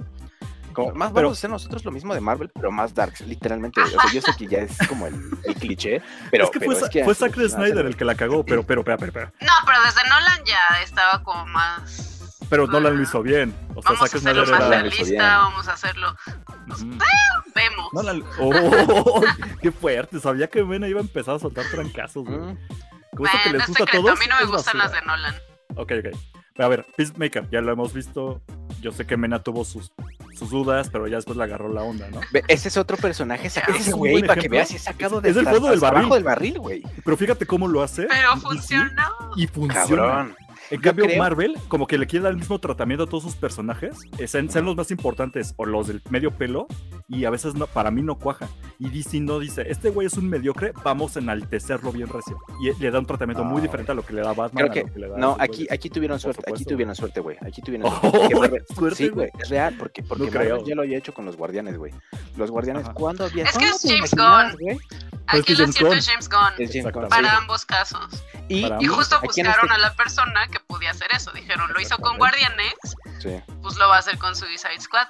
Como, 0.71 0.93
más 0.93 1.09
Pero- 1.11 1.27
vamos 1.27 1.37
a 1.37 1.39
hacer 1.39 1.49
nosotros 1.49 1.83
lo 1.83 1.91
mismo 1.91 2.13
de 2.13 2.21
Marvel, 2.21 2.49
pero 2.53 2.71
más 2.71 2.93
darks, 2.93 3.21
literalmente. 3.21 3.81
O 3.81 3.87
sea, 3.87 3.99
yo 4.13 4.21
sé 4.21 4.31
que 4.37 4.47
ya 4.47 4.59
es 4.59 4.77
como 4.87 5.07
el, 5.07 5.15
el 5.43 5.55
cliché, 5.55 6.01
pero 6.31 6.45
es 6.45 6.51
que 6.51 6.59
pero 6.59 6.75
fue, 6.75 6.89
que 6.89 7.03
fue 7.03 7.15
Zack 7.15 7.33
Snyder 7.35 7.85
el 7.87 7.97
que 7.97 8.05
la 8.05 8.15
cagó, 8.15 8.45
pero, 8.45 8.63
pero, 8.63 8.83
pero, 8.83 8.97
pero, 8.97 9.11
pero, 9.11 9.31
No, 9.41 9.51
pero 9.65 9.81
desde 9.83 10.07
Nolan 10.07 10.45
ya 10.45 10.81
estaba 10.83 11.21
como 11.23 11.45
más... 11.47 12.37
pero 12.49 12.67
Nolan 12.67 12.95
lo 12.95 13.01
hizo 13.03 13.21
bien. 13.23 13.53
O 13.75 13.81
sea, 13.81 13.91
Vamos 13.91 14.01
a 14.03 14.07
Zack 14.07 14.15
hacerlo 14.21 14.45
Snyder 14.45 14.59
más 14.61 14.69
era... 14.71 14.81
realista, 14.83 15.37
vamos 15.39 15.67
a 15.67 15.73
hacerlo... 15.73 16.15
Ujú. 16.69 16.97
Vemos. 17.55 17.89
Nolan... 17.93 18.23
¡Oh! 18.39 19.21
¡Qué 19.61 19.71
fuerte! 19.71 20.19
Sabía 20.19 20.47
que 20.47 20.63
Mena 20.63 20.87
iba 20.87 20.99
a 20.99 21.03
empezar 21.03 21.35
a 21.35 21.39
soltar 21.39 21.65
trancazos, 21.71 22.23
güey. 22.25 22.37
Mm, 22.37 22.57
Como 23.17 23.25
esto 23.25 23.37
que 23.43 23.49
Bueno, 23.49 23.51
les 23.53 23.61
es 23.63 23.67
gusta 23.69 23.83
a 23.83 23.87
todos. 23.87 24.11
a 24.11 24.15
mí 24.21 24.25
no 24.29 24.35
me 24.37 24.43
es 24.43 24.47
gustan 24.49 24.77
basura. 24.77 24.83
las 24.83 24.91
de 24.93 25.01
Nolan. 25.01 25.35
Ok, 25.75 25.91
ok. 25.99 26.17
Pero 26.55 26.65
a 26.65 26.67
ver, 26.67 26.85
Peacemaker, 26.97 27.49
ya 27.49 27.61
lo 27.61 27.71
hemos 27.71 27.93
visto. 27.93 28.41
Yo 28.81 28.91
sé 28.91 29.05
que 29.05 29.17
Mena 29.17 29.43
tuvo 29.43 29.63
sus, 29.65 29.91
sus 30.37 30.49
dudas, 30.49 30.89
pero 30.89 31.07
ya 31.07 31.17
después 31.17 31.37
le 31.37 31.43
agarró 31.43 31.71
la 31.71 31.83
onda, 31.83 32.09
¿no? 32.09 32.21
Ese 32.47 32.69
es 32.69 32.77
otro 32.77 32.95
personaje 32.97 33.49
sacado 33.49 33.77
Ese 33.77 33.91
güey 33.91 34.21
para 34.25 34.41
que 34.41 34.47
veas 34.47 34.69
si 34.69 34.75
es 34.77 34.83
sacado 34.83 35.17
Es- 35.17 35.23
de 35.23 35.29
es 35.31 35.37
el 35.37 35.45
fondo 35.47 35.69
del 35.69 35.79
barril. 35.79 36.09
del 36.09 36.23
barril, 36.23 36.59
güey. 36.59 36.83
Pero 37.03 37.17
fíjate 37.17 37.45
cómo 37.45 37.67
lo 37.67 37.81
hace. 37.81 38.03
Pero 38.07 38.37
funcionó. 38.37 39.31
Y 39.35 39.47
funciona. 39.47 39.85
Cabrón. 39.85 40.35
En 40.71 40.81
cambio, 40.81 41.05
creo- 41.05 41.17
Marvel, 41.17 41.55
como 41.67 41.87
que 41.87 41.97
le 41.97 42.05
quiere 42.07 42.23
dar 42.23 42.31
el 42.31 42.37
mismo 42.37 42.59
tratamiento 42.59 43.03
a 43.03 43.07
todos 43.07 43.23
sus 43.23 43.35
personajes, 43.35 43.97
sean, 44.27 44.49
sean 44.49 44.65
los 44.65 44.75
más 44.75 44.91
importantes 44.91 45.53
o 45.57 45.65
los 45.65 45.87
del 45.87 46.01
medio 46.09 46.31
pelo, 46.31 46.67
y 47.07 47.25
a 47.25 47.29
veces 47.31 47.55
no, 47.55 47.65
para 47.67 47.89
mí 47.91 48.01
no 48.01 48.15
cuaja. 48.19 48.47
Y 48.77 48.89
DC 48.89 49.19
no 49.19 49.39
dice, 49.39 49.63
este 49.67 49.89
güey 49.89 50.07
es 50.07 50.13
un 50.13 50.29
mediocre, 50.29 50.73
vamos 50.83 51.15
a 51.15 51.19
enaltecerlo 51.19 51.91
bien 51.91 52.07
recio. 52.07 52.37
Y 52.61 52.71
le 52.81 52.91
da 52.91 52.99
un 52.99 53.05
tratamiento 53.05 53.43
muy 53.43 53.61
diferente 53.61 53.91
a 53.91 53.95
lo 53.95 54.03
que 54.05 54.13
le 54.13 54.21
da 54.21 54.33
Batman. 54.33 54.67
Creo 54.67 54.71
a 54.71 54.73
que, 54.73 54.81
lo 54.83 54.93
que 54.93 54.99
le 54.99 55.09
da 55.09 55.17
no, 55.17 55.35
aquí, 55.39 55.67
aquí 55.71 55.89
tuvieron 55.89 56.19
suerte, 56.19 56.43
aquí 56.51 56.65
tuvieron 56.65 56.95
suerte, 56.95 57.19
güey. 57.19 57.37
Aquí 57.41 57.61
tuvieron 57.61 57.87
Oh, 57.91 57.99
suerte. 57.99 58.19
Porque 58.19 58.35
Marvel- 58.35 58.65
suerte, 58.75 58.95
sí, 58.95 59.09
güey. 59.09 59.29
es 59.39 59.49
real, 59.49 59.75
porque, 59.79 60.03
porque 60.03 60.25
No 60.25 60.31
Marvel 60.31 60.47
creo. 60.53 60.65
ya 60.65 60.75
lo 60.75 60.81
había 60.83 60.97
hecho 60.97 61.13
con 61.13 61.25
los 61.25 61.35
guardianes, 61.35 61.77
güey. 61.77 61.91
Los 62.37 62.51
guardianes, 62.51 62.83
Ajá. 62.85 62.93
¿cuándo 62.93 63.25
había? 63.25 63.45
Es 63.45 63.51
que 63.57 63.57
¿cuándo 63.57 63.75
es 63.75 63.83
James 63.83 64.13
Gunn. 64.15 64.79
Aquí 65.31 65.43
que 65.43 65.51
lo 65.53 65.57
James 65.59 65.75
siento 65.75 65.89
Gunn. 65.89 65.97
es 65.97 66.07
James 66.07 66.29
Gunn. 66.29 66.53
Es 66.57 66.71
James 66.73 66.93
Gunn. 66.93 67.09
Para 67.09 67.37
ambos 67.37 67.65
casos. 67.65 68.23
Y, 68.47 68.63
justo 68.87 69.19
buscaron 69.21 69.65
este- 69.65 69.73
a 69.73 69.77
la 69.77 69.93
persona 69.93 70.47
que 70.47 70.59
podía 70.61 70.91
hacer 70.91 71.07
eso. 71.13 71.31
Dijeron, 71.31 71.71
lo 71.71 71.79
hizo 71.79 71.97
con. 71.97 72.17
Guardianes, 72.17 72.73
Sí. 73.19 73.39
pues 73.61 73.77
lo 73.77 73.87
va 73.87 73.95
a 73.97 73.99
hacer 73.99 74.17
con 74.17 74.35
Suicide 74.35 74.79
Squad. 74.81 75.07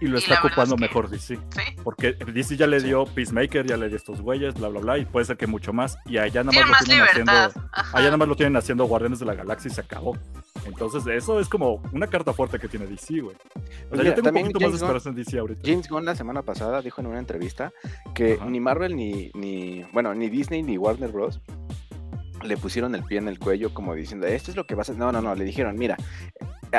Y 0.00 0.06
lo 0.06 0.18
está 0.18 0.34
ocupando 0.40 0.74
es 0.76 0.80
que- 0.80 0.86
mejor 0.88 1.08
DC. 1.10 1.36
¿sí? 1.36 1.62
Porque 1.82 2.12
DC 2.12 2.56
ya 2.56 2.66
le 2.66 2.80
Sí. 2.80 2.86
dio 2.86 3.04
Peacemaker, 3.06 3.66
ya 3.66 3.76
le 3.76 3.88
dio 3.88 3.96
estos 3.96 4.20
güeyes, 4.20 4.54
bla, 4.54 4.68
bla, 4.68 4.80
bla, 4.80 4.98
y 4.98 5.04
puede 5.06 5.24
ser 5.26 5.36
que 5.36 5.46
mucho 5.46 5.72
más. 5.72 5.96
Y 6.06 6.18
allá 6.18 6.42
nada 6.44 6.50
Tiene 6.50 6.66
más 6.66 6.70
más 6.70 6.80
lo 6.82 6.86
tienen 6.86 7.06
libertad. 7.14 7.44
haciendo. 7.46 7.68
Ajá. 7.72 7.90
Allá 7.98 8.04
nada 8.06 8.16
más 8.18 8.28
lo 8.28 8.36
tienen 8.36 8.56
haciendo 8.56 8.84
Guardianes 8.84 9.18
de 9.20 9.26
la 9.26 9.34
Galaxia 9.34 9.70
y 9.70 9.74
se 9.74 9.80
acabó. 9.80 10.16
Entonces, 10.66 11.06
eso 11.06 11.40
es 11.40 11.48
como 11.48 11.82
una 11.92 12.06
carta 12.06 12.32
fuerte 12.32 12.58
que 12.58 12.68
tiene 12.68 12.86
DC, 12.86 13.20
güey. 13.20 13.34
O 13.34 13.60
sea, 13.60 13.86
mira, 13.92 14.04
ya 14.04 14.14
tengo 14.14 14.28
un 14.28 14.34
poquito 14.42 14.60
más 14.60 14.60
de 14.60 14.66
Gunn- 14.68 14.74
esperanza 14.74 15.08
en 15.08 15.14
DC 15.16 15.38
ahorita. 15.38 15.60
James 15.64 15.88
Gunn 15.88 16.04
la 16.04 16.14
semana 16.14 16.42
pasada 16.42 16.80
dijo 16.82 17.00
en 17.00 17.08
una 17.08 17.18
entrevista 17.18 17.72
que 18.14 18.34
Ajá. 18.34 18.46
ni 18.46 18.60
Marvel 18.60 18.94
ni, 18.96 19.30
ni, 19.34 19.84
bueno, 19.92 20.14
ni 20.14 20.28
Disney 20.28 20.62
ni 20.62 20.78
Warner 20.78 21.10
Bros. 21.10 21.40
le 22.44 22.56
pusieron 22.56 22.94
el 22.94 23.04
pie 23.04 23.18
en 23.18 23.28
el 23.28 23.38
cuello 23.38 23.72
como 23.74 23.94
diciendo, 23.94 24.26
esto 24.26 24.50
es 24.50 24.56
lo 24.56 24.66
que 24.66 24.74
vas 24.74 24.90
a... 24.90 24.94
No, 24.94 25.12
no, 25.12 25.20
no, 25.22 25.34
le 25.34 25.44
dijeron, 25.44 25.76
mira, 25.76 25.96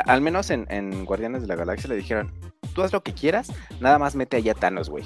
al 0.06 0.20
menos 0.20 0.50
en, 0.50 0.66
en 0.70 1.04
Guardianes 1.04 1.42
de 1.42 1.48
la 1.48 1.54
Galaxia 1.56 1.88
le 1.88 1.96
dijeron, 1.96 2.32
tú 2.74 2.82
haz 2.82 2.92
lo 2.92 3.02
que 3.02 3.14
quieras, 3.14 3.50
nada 3.80 3.98
más 3.98 4.14
mete 4.14 4.36
allá 4.36 4.52
a 4.52 4.54
Thanos, 4.56 4.90
güey. 4.90 5.04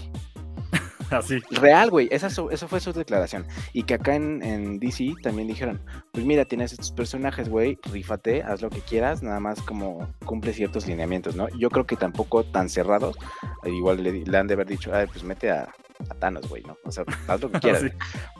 Así. 1.19 1.41
Real, 1.51 1.91
güey, 1.91 2.09
esa 2.11 2.27
eso 2.29 2.69
fue 2.69 2.81
su 2.81 2.93
declaración. 2.93 3.47
Y 3.73 3.83
que 3.85 3.95
acá 3.95 4.15
en, 4.15 4.43
en 4.43 4.79
DC 4.79 5.15
también 5.23 5.49
dijeron, 5.49 5.81
pues 6.13 6.25
mira, 6.25 6.45
tienes 6.45 6.73
estos 6.73 6.93
personajes, 6.93 7.49
güey, 7.49 7.79
rífate, 7.91 8.43
haz 8.43 8.61
lo 8.63 8.71
que 8.71 8.81
quieras, 8.81 9.23
nada 9.23 9.41
más 9.41 9.61
como 9.63 10.09
cumple 10.25 10.53
ciertos 10.53 10.87
lineamientos, 10.87 11.35
¿no? 11.37 11.49
Yo 11.59 11.71
creo 11.71 11.87
que 11.87 11.97
tampoco 11.97 12.45
tan 12.45 12.69
cerrados, 12.69 13.17
eh, 13.65 13.71
igual 13.71 14.03
le, 14.03 14.39
han 14.39 14.47
de 14.47 14.55
haber 14.55 14.67
dicho, 14.67 14.95
ay, 14.95 15.07
pues 15.07 15.23
mete 15.25 15.51
a, 15.51 15.69
a 16.11 16.15
Thanos, 16.15 16.49
güey, 16.49 16.63
¿no? 16.65 16.77
O 16.85 16.93
sea, 16.93 17.05
haz 17.27 17.41
lo 17.41 17.51
que 17.51 17.61
quieras. 17.61 17.83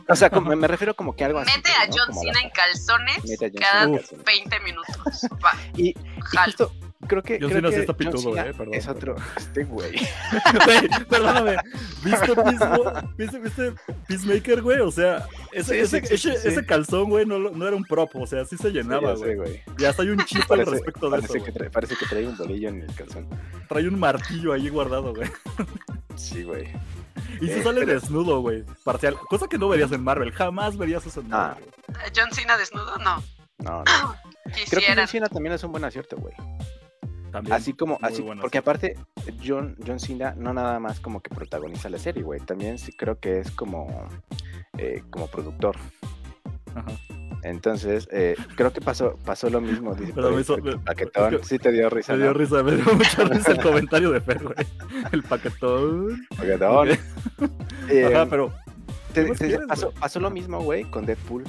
O 0.09 0.17
sea, 0.17 0.31
como- 0.31 0.55
me 0.57 0.67
refiero 0.69 0.95
como 0.95 1.15
que 1.15 1.25
algo 1.25 1.39
así. 1.39 1.51
Mete 1.57 1.71
a 1.71 1.87
¿no? 1.87 1.95
John 1.97 2.15
Cena 2.15 2.41
en 2.41 2.51
calzones 2.51 3.17
cada 3.61 3.85
Cena 3.85 3.85
en 3.85 3.95
Uf. 3.95 4.01
calzones. 4.11 4.25
20 4.25 4.61
minutos. 4.61 5.27
Va, 5.45 5.53
Y, 5.77 5.89
y 5.91 5.97
justo, 6.45 6.73
creo 7.09 7.23
que... 7.23 7.39
John 7.41 7.49
creo 7.51 7.61
Cena 7.61 7.69
sí 7.69 7.75
que 7.75 7.81
está 7.81 7.93
John 7.93 7.99
pitudo, 8.13 8.35
Cena 8.35 8.47
eh, 8.47 8.55
perdón, 8.55 8.75
Es 8.75 8.89
otro... 8.89 9.17
Este 9.37 9.65
güey. 9.65 9.93
Güey, 10.65 10.89
perdóname. 11.09 11.57
¿Viste, 12.05 12.35
Peace- 12.35 13.09
¿Viste, 13.17 13.39
viste 13.41 13.73
Peacemaker, 14.07 14.63
güey? 14.63 14.81
O 14.81 14.91
sea, 14.91 15.27
ese, 15.53 15.75
Sí, 15.75 15.97
ese, 15.99 16.07
sí, 16.07 16.19
sí, 16.19 16.29
ese- 16.31 16.41
sí. 16.43 16.49
ese 16.49 16.67
calzón, 16.67 17.11
güey, 17.11 17.27
no, 17.27 17.39
no 17.39 17.67
era 17.67 17.75
un 17.77 17.85
prop. 17.85 18.11
O 18.15 18.27
sea, 18.27 18.45
sí 18.45 18.57
se 18.57 18.71
llenaba, 18.71 19.15
güey. 19.15 19.35
güey. 19.37 19.63
Y 19.79 19.85
hasta 19.85 20.03
hay 20.03 20.11
un 20.11 20.25
chiste 20.25 20.53
al 20.55 20.67
respecto 20.67 21.11
de 21.11 21.19
eso. 21.19 21.27
parece, 21.29 21.45
que 21.45 21.53
trae, 21.53 21.71
parece 21.71 21.97
que 21.97 22.07
trae 22.07 22.27
un 22.27 22.37
bolillo 22.37 22.69
en 22.69 22.83
el 22.83 22.95
calzón. 22.95 23.27
Trae 23.69 23.89
un 23.89 23.99
martillo 23.99 24.53
ahí 24.53 24.69
guardado, 24.69 25.15
güey. 25.15 25.31
Sí, 26.17 26.43
güey. 26.45 26.69
Y 27.41 27.47
se 27.47 27.61
Eh, 27.61 27.63
sale 27.63 27.81
pero- 27.81 27.93
desnudo, 28.01 28.41
güey. 28.41 28.65
Parcial. 28.85 29.17
Cosa 29.29 29.47
que 29.49 29.59
no 29.59 29.69
verías 29.69 29.93
en 29.93 30.03
Marvel. 30.03 30.33
Jamás 30.33 30.77
verías 30.77 31.05
eso 31.07 31.21
en 31.21 31.27
Ah. 31.33 31.57
Marvel. 31.57 32.13
John 32.17 32.31
Cena 32.33 32.57
desnudo, 32.57 32.97
no. 32.99 33.23
No, 33.59 33.83
no. 33.85 34.15
Creo 34.71 34.81
que. 34.83 34.95
John 34.95 35.07
Cena 35.09 35.29
también 35.29 35.53
es 35.55 35.63
un 35.65 35.73
buen 35.73 35.85
acierto, 35.85 36.17
güey. 36.17 36.35
También. 37.31 37.55
Así 37.55 37.73
como, 37.75 37.99
así, 38.03 38.25
porque 38.41 38.59
aparte, 38.59 38.97
John, 39.45 39.77
John 39.87 40.01
Cena 40.01 40.35
no 40.37 40.53
nada 40.55 40.81
más 40.81 40.99
como 41.01 41.21
que 41.21 41.29
protagoniza 41.35 41.89
la 41.91 41.99
serie, 41.99 42.23
güey. 42.23 42.41
También 42.41 42.79
sí 42.79 42.93
creo 42.93 43.19
que 43.21 43.41
es 43.41 43.51
como, 43.51 44.09
eh, 44.79 45.03
como 45.11 45.27
productor. 45.29 45.77
Ajá. 46.75 46.87
Entonces, 47.45 48.09
eh, 48.11 48.35
creo 48.57 48.73
que 48.73 48.81
pasó, 48.81 49.17
pasó 49.25 49.49
lo 49.49 49.61
mismo. 49.61 49.95
Pero 50.15 50.31
me 50.33 50.41
hizo- 50.41 50.57
el 50.57 50.81
paquetón. 50.81 51.35
es 51.35 51.41
que- 51.41 51.47
Sí 51.47 51.59
te 51.59 51.71
dio 51.71 51.89
risa, 51.89 52.13
Me 52.15 52.19
dio 52.19 52.27
¿no? 52.29 52.33
risa, 52.35 52.63
me 52.65 52.73
dio 52.77 52.85
mucha 52.95 53.25
risa 53.25 53.53
el 53.53 53.61
comentario 53.61 54.11
de 54.11 54.21
Fer, 54.21 54.43
güey. 54.43 54.57
El 55.13 55.23
paquetón. 55.23 56.27
Paquetón. 56.37 56.89
Eh, 57.89 58.07
Ajá, 58.13 58.27
pero. 58.27 58.53
te- 59.13 59.23
¿qué 59.23 59.29
más 59.29 59.39
te- 59.39 59.47
quieres, 59.47 59.67
pasó, 59.69 59.93
pasó 59.93 60.19
lo 60.21 60.31
mismo, 60.31 60.61
güey, 60.61 60.85
con 60.85 61.07
Deadpool. 61.07 61.45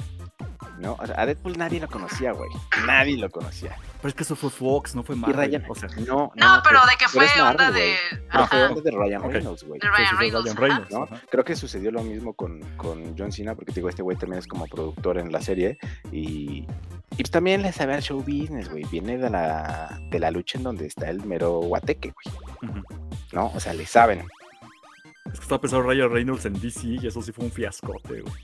¿No? 0.80 0.96
O 0.98 1.06
sea, 1.06 1.20
a 1.20 1.26
Deadpool 1.26 1.58
nadie 1.58 1.78
lo 1.78 1.88
conocía, 1.88 2.32
güey. 2.32 2.48
Nadie 2.86 3.18
lo 3.18 3.28
conocía. 3.28 3.76
Pero 3.96 4.08
es 4.08 4.14
que 4.14 4.22
eso 4.22 4.34
fue 4.34 4.48
Fox, 4.48 4.94
no 4.94 5.02
fue 5.02 5.14
Y 5.14 5.18
Marvel. 5.18 5.36
Ryan. 5.50 5.64
O 5.68 5.74
sea, 5.74 5.88
No, 6.06 6.32
No, 6.34 6.62
pero 6.64 6.80
de 6.86 6.96
que 6.98 7.06
fue 7.06 7.26
Marvel, 7.26 7.42
onda 7.42 7.70
de. 7.70 7.94
Pero 8.32 8.46
fue 8.46 8.64
onda 8.64 8.80
de 8.80 8.90
Ryan. 8.90 9.30
Reynolds, 9.30 9.62
güey. 9.64 9.78
De 9.78 9.88
Ryan 9.90 10.18
Reynolds. 10.18 10.54
Ryan 10.54 10.72
ajá. 10.72 10.86
Reynolds, 10.88 11.12
¿no? 11.12 11.20
Creo 11.30 11.44
que 11.44 11.54
sucedió 11.54 11.90
lo 11.90 12.02
mismo 12.02 12.32
con, 12.32 12.60
con 12.76 13.14
John 13.18 13.30
Cena, 13.30 13.54
porque 13.54 13.72
te 13.72 13.80
digo, 13.80 13.90
este 13.90 14.02
güey 14.02 14.16
también 14.16 14.38
es 14.38 14.46
como 14.46 14.66
productor 14.66 15.18
en 15.18 15.30
la 15.30 15.42
serie 15.42 15.78
y, 16.10 16.64
y 17.10 17.16
pues 17.16 17.30
también 17.30 17.60
le 17.60 17.72
sabe 17.72 17.94
al 17.94 18.02
show 18.02 18.18
business, 18.20 18.70
güey. 18.70 18.84
Viene 18.90 19.18
de 19.18 19.28
la, 19.28 20.00
de 20.10 20.18
la 20.18 20.30
lucha 20.30 20.56
en 20.56 20.64
donde 20.64 20.86
está 20.86 21.10
el 21.10 21.22
mero 21.26 21.58
guateque, 21.60 22.12
güey. 22.12 22.82
¿no? 23.32 23.46
O 23.54 23.60
sea, 23.60 23.74
le 23.74 23.84
saben. 23.84 24.24
Es 25.26 25.38
que 25.38 25.42
estaba 25.42 25.60
pensando 25.60 25.86
Ryan 25.86 26.10
Reynolds 26.10 26.46
en 26.46 26.54
DC 26.60 26.86
y 27.02 27.06
eso 27.06 27.22
sí 27.22 27.32
fue 27.32 27.44
un 27.44 27.52
fiascote, 27.52 28.22
güey. 28.22 28.34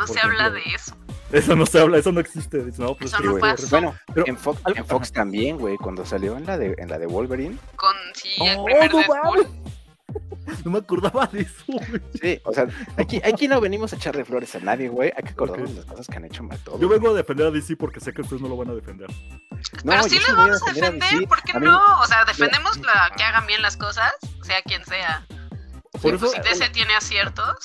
No 0.00 0.06
se 0.06 0.20
habla 0.20 0.50
de 0.50 0.60
eso. 0.74 0.96
Eso 1.32 1.54
no 1.54 1.64
se 1.66 1.80
habla, 1.80 1.98
eso 1.98 2.10
no 2.10 2.20
existe. 2.20 2.58
No, 2.78 2.96
pues 2.96 3.12
Eso 3.12 3.18
sí, 3.18 3.24
no 3.24 3.30
güey. 3.32 3.40
pasa. 3.42 3.66
Bueno, 3.70 3.94
Pero- 4.12 4.26
en 4.26 4.36
Fox, 4.36 4.60
al- 4.64 4.76
en 4.78 4.86
Fox 4.86 5.12
también, 5.12 5.58
güey, 5.58 5.76
cuando 5.76 6.04
salió 6.04 6.36
en 6.36 6.44
la 6.46 6.58
de, 6.58 6.74
en 6.78 6.88
la 6.88 6.98
de 6.98 7.06
Wolverine. 7.06 7.56
Con 7.76 7.94
sí, 8.14 8.30
el 8.40 8.58
Oh, 8.58 8.64
primer 8.64 8.90
no 10.64 10.70
me 10.72 10.78
acordaba 10.78 11.26
de 11.26 11.42
eso, 11.42 11.62
güey. 11.68 12.02
Sí, 12.20 12.40
o 12.44 12.52
sea, 12.52 12.66
aquí, 12.96 13.20
aquí 13.24 13.46
no 13.46 13.60
venimos 13.60 13.92
a 13.92 13.96
echarle 13.96 14.24
flores 14.24 14.52
a 14.56 14.58
nadie, 14.60 14.88
güey. 14.88 15.12
Hay 15.16 15.22
que 15.22 15.30
acordarnos 15.30 15.68
Ok. 15.70 15.74
de 15.76 15.80
las 15.82 15.90
cosas 15.90 16.06
que 16.08 16.16
han 16.16 16.24
hecho 16.24 16.42
mal 16.42 16.58
todos. 16.64 16.80
Yo 16.80 16.88
vengo 16.88 17.10
a 17.10 17.14
defender 17.14 17.46
a 17.46 17.50
DC 17.52 17.76
porque 17.76 18.00
sé 18.00 18.12
que 18.12 18.22
ustedes 18.22 18.42
no 18.42 18.48
lo 18.48 18.56
van 18.56 18.70
a 18.70 18.74
defender. 18.74 19.08
No, 19.84 19.92
Pero 19.92 20.02
sí 20.04 20.18
les 20.18 20.34
vamos 20.34 20.60
a 20.66 20.72
defender. 20.72 21.28
¿por 21.28 21.42
qué 21.42 21.58
mí- 21.60 21.66
no? 21.66 21.80
O 22.00 22.06
sea, 22.06 22.24
defendemos 22.24 22.78
la, 22.78 23.12
que 23.16 23.22
hagan 23.22 23.46
bien 23.46 23.62
las 23.62 23.76
cosas, 23.76 24.12
sea 24.42 24.60
quien 24.62 24.84
sea. 24.84 25.24
Por 26.02 26.12
Y 26.12 26.16
eso, 26.16 26.26
pues 26.32 26.32
si 26.32 26.40
DC 26.40 26.70
tiene 26.70 26.94
aciertos, 26.96 27.56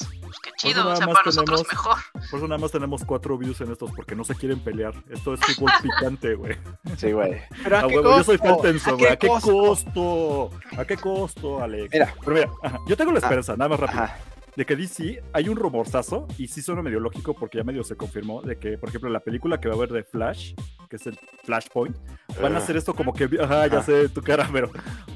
pues 0.42 0.54
qué 0.56 0.68
chido, 0.70 0.88
o 0.92 0.96
sea, 0.96 1.08
para 1.08 1.22
nosotros 1.26 1.64
tenemos- 1.64 1.68
mejor. 1.72 2.30
por 2.30 2.40
eso 2.40 2.48
nada 2.48 2.58
más 2.60 2.72
tenemos 2.72 3.04
cuatro 3.06 3.38
views 3.38 3.62
en 3.62 3.72
estos, 3.72 3.92
porque 3.92 4.16
no 4.16 4.24
se 4.24 4.36
quieren 4.36 4.60
pelear. 4.60 4.94
Esto 5.10 5.34
es 5.34 5.40
fútbol 5.42 5.72
picante, 5.84 6.36
güey. 6.36 6.56
Sí, 6.98 7.12
güey. 7.12 7.42
Pero 7.64 7.78
A 7.78 7.88
qué 7.88 7.94
yo 7.96 8.24
soy 8.24 8.38
costo? 8.38 8.58
tenso, 8.62 8.90
¿A 8.90 8.94
güey. 8.94 9.12
¿A 9.12 9.16
qué 9.18 9.28
costo? 9.28 10.50
¿A 10.78 10.86
qué 10.86 10.98
costo, 10.98 11.62
Alex? 11.62 11.90
Mira. 11.94 12.14
Pero 12.24 12.36
mira, 12.36 12.50
ajá, 12.64 12.80
yo 12.88 12.98
tengo 12.98 13.12
la 13.12 13.18
Ah, 13.20 13.22
esperanza, 13.24 13.56
nada 13.58 13.70
más 13.70 13.80
rápido, 13.80 14.04
Ajá. 14.04 14.18
de 14.56 14.66
que 14.66 14.76
DC 14.76 15.24
hay 15.34 15.50
un 15.50 15.58
rumorzazo, 15.58 16.28
y 16.38 16.48
sí 16.48 16.62
suena 16.62 16.82
medio 16.82 17.00
lógico 17.00 17.34
porque 17.34 17.58
ya 17.58 17.64
medio 17.64 17.84
se 17.84 17.96
confirmó, 17.96 18.42
de 18.42 18.58
que, 18.58 18.78
por 18.78 18.90
ejemplo, 18.90 19.10
la 19.10 19.20
película 19.20 19.60
que 19.60 19.68
va 19.68 19.74
a 19.76 19.78
haber 19.78 19.90
de 19.90 20.04
Flash, 20.04 20.54
que 20.90 20.96
es 20.98 21.08
el 21.08 21.18
Flashpoint, 21.44 21.98
van 22.42 22.54
a 22.54 22.58
Ah. 22.58 22.60
hacer 22.60 22.78
esto 22.78 22.94
como 22.94 23.14
que, 23.14 23.26
ajá, 23.26 23.68
ya 23.68 23.80
Ajá. 23.80 23.84
sé 23.84 24.10
tu 24.10 24.22
cara, 24.22 24.48
pero 24.52 24.70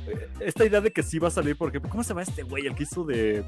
eh, 0.07 0.29
esta 0.39 0.65
idea 0.65 0.81
de 0.81 0.91
que 0.91 1.03
sí 1.03 1.19
va 1.19 1.27
a 1.29 1.31
salir, 1.31 1.55
porque, 1.57 1.79
¿cómo 1.79 2.03
se 2.03 2.09
llama 2.09 2.23
este 2.23 2.43
güey? 2.43 2.67
El 2.67 2.75
que 2.75 2.83
hizo 2.83 3.03
de... 3.03 3.45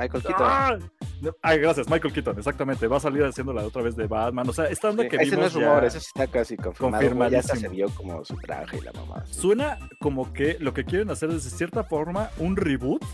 Michael 0.00 0.22
Keaton. 0.22 0.46
¡Ah! 0.48 0.78
No, 1.20 1.32
Ay, 1.42 1.58
gracias, 1.58 1.88
Michael 1.90 2.14
Keaton, 2.14 2.38
exactamente. 2.38 2.86
Va 2.86 2.96
a 2.96 3.00
salir 3.00 3.22
haciendo 3.24 3.52
la 3.52 3.62
otra 3.62 3.82
vez 3.82 3.94
de 3.94 4.06
Batman. 4.06 4.48
O 4.48 4.52
sea, 4.52 4.64
esta 4.66 4.88
onda 4.88 5.02
Sí, 5.02 5.08
que 5.10 5.16
ese 5.16 5.26
no 5.26 5.30
vimos 5.32 5.46
es 5.46 5.54
rumor, 5.54 5.80
ya- 5.82 5.86
ese 5.88 6.00
sí 6.00 6.06
está 6.14 6.26
casi 6.26 6.56
confirmado. 6.56 7.30
Ya 7.30 7.42
se 7.42 7.68
vio 7.68 7.88
como 7.90 8.24
su 8.24 8.36
traje 8.36 8.78
y 8.78 8.80
la 8.80 8.92
mamá. 8.92 9.24
Suena 9.26 9.78
como 10.00 10.32
que 10.32 10.56
lo 10.60 10.72
que 10.72 10.84
quieren 10.84 11.10
hacer 11.10 11.28
es 11.30 11.44
de 11.44 11.50
cierta 11.50 11.84
forma 11.84 12.30
un 12.38 12.56
reboot 12.56 13.04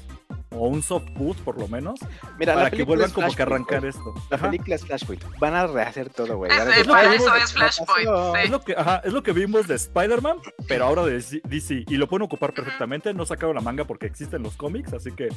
o 0.58 0.66
un 0.68 0.82
soft 0.82 1.08
boot 1.14 1.36
por 1.38 1.58
lo 1.58 1.68
menos 1.68 2.00
Mira, 2.38 2.52
para 2.54 2.64
la 2.64 2.70
que 2.70 2.76
película 2.76 2.86
vuelvan 2.96 3.08
es 3.08 3.12
como 3.14 3.26
que 3.28 3.34
Flashpoint, 3.34 3.70
arrancar 3.70 3.84
esto. 3.88 4.14
La 4.30 4.36
Ajá. 4.36 4.46
película 4.50 4.74
es 4.76 4.84
Flashpoint. 4.84 5.24
Van 5.38 5.54
a 5.54 5.66
rehacer 5.66 6.10
todo, 6.10 6.36
güey. 6.36 6.50
Es 6.50 6.58
Van 6.58 6.66
a 6.66 6.70
de- 6.70 6.76
decir, 6.78 6.90
para 6.92 7.10
"Ay, 7.10 7.16
eso 7.16 7.34
es 7.36 7.52
¿qué 7.52 7.58
Flashpoint, 7.58 8.08
pasó?". 8.08 8.32
sí. 8.34 8.40
Es 8.44 8.50
lo 8.50 8.60
que, 8.60 8.72
ajá, 8.76 9.02
es 9.04 9.12
lo 9.12 9.22
que 9.22 9.32
vimos 9.32 9.66
de 9.68 9.74
Spider-Man, 9.76 10.38
pero 10.68 10.84
ahora 10.86 11.04
de 11.04 11.12
DC, 11.44 11.84
y 11.86 11.96
lo 11.96 12.08
pueden 12.08 12.24
ocupar 12.24 12.52
perfectamente. 12.54 13.12
No 13.14 13.24
sacaron 13.26 13.54
la 13.54 13.60
manga 13.60 13.84
porque 13.84 14.06
existen 14.06 14.42
los 14.42 14.56
cómics, 14.56 14.92
así 14.92 15.12
que, 15.12 15.28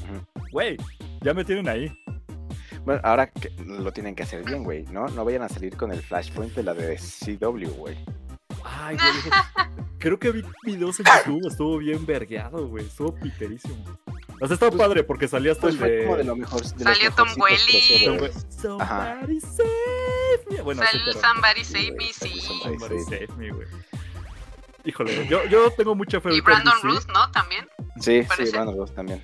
güey, 0.51 0.77
ya 1.21 1.33
me 1.33 1.43
tienen 1.45 1.67
ahí. 1.69 1.91
Bueno, 2.85 3.01
ahora 3.03 3.27
que 3.27 3.51
lo 3.65 3.91
tienen 3.91 4.15
que 4.15 4.23
hacer 4.23 4.43
bien, 4.43 4.63
güey, 4.63 4.85
¿no? 4.85 5.05
No 5.09 5.25
vayan 5.25 5.41
a 5.43 5.49
salir 5.49 5.75
con 5.75 5.91
el 5.91 6.01
Flashpoint 6.01 6.53
de 6.55 6.63
la 6.63 6.73
de 6.73 6.97
CW, 6.97 7.69
güey. 7.75 7.97
Ay, 8.63 8.95
güey, 8.97 9.05
creo 9.99 10.17
que 10.19 10.31
vi 10.31 10.43
videos 10.63 10.99
en 10.99 11.05
YouTube, 11.05 11.47
estuvo 11.47 11.77
bien 11.77 12.05
vergueado, 12.05 12.67
güey, 12.67 12.85
estuvo 12.85 13.13
piterísimo. 13.15 13.75
O 14.41 14.47
sea, 14.47 14.53
estaba 14.53 14.71
Pues- 14.71 14.81
padre 14.81 15.03
porque 15.03 15.27
salía 15.27 15.51
hasta 15.51 15.61
Pues 15.63 15.73
el 15.75 15.79
fue 15.79 15.89
de... 15.89 16.03
como 16.05 16.17
de 16.17 16.23
lo 16.23 16.35
mejor. 16.35 16.61
de 16.63 16.85
los 16.85 16.97
Salió 16.97 17.11
Tom. 17.11 17.27
Ajá. 18.81 19.13
Somebody 19.15 19.39
save 19.41 20.45
me. 20.49 20.61
Bueno, 20.61 20.81
sí, 20.83 20.87
Sal- 20.97 21.01
pero- 21.05 21.19
Somebody 21.27 21.63
Save 21.65 21.91
Me, 21.91 22.13
salió 22.13 22.33
sí. 22.35 22.41
Somebody 22.63 22.99
Save 23.03 23.27
me, 23.37 23.51
güey. 23.51 23.67
Híjole, 24.85 25.27
yo, 25.27 25.45
yo 25.45 25.69
tengo 25.71 25.93
mucha 25.93 26.21
fe 26.21 26.33
Y 26.33 26.41
Brandon 26.41 26.73
DC. 26.81 26.87
Ruth, 26.87 27.05
¿no? 27.13 27.29
También. 27.31 27.67
Sí, 27.99 28.23
sí. 28.37 28.51
Brandon 28.51 28.77
Ross 28.77 28.93
también. 28.95 29.23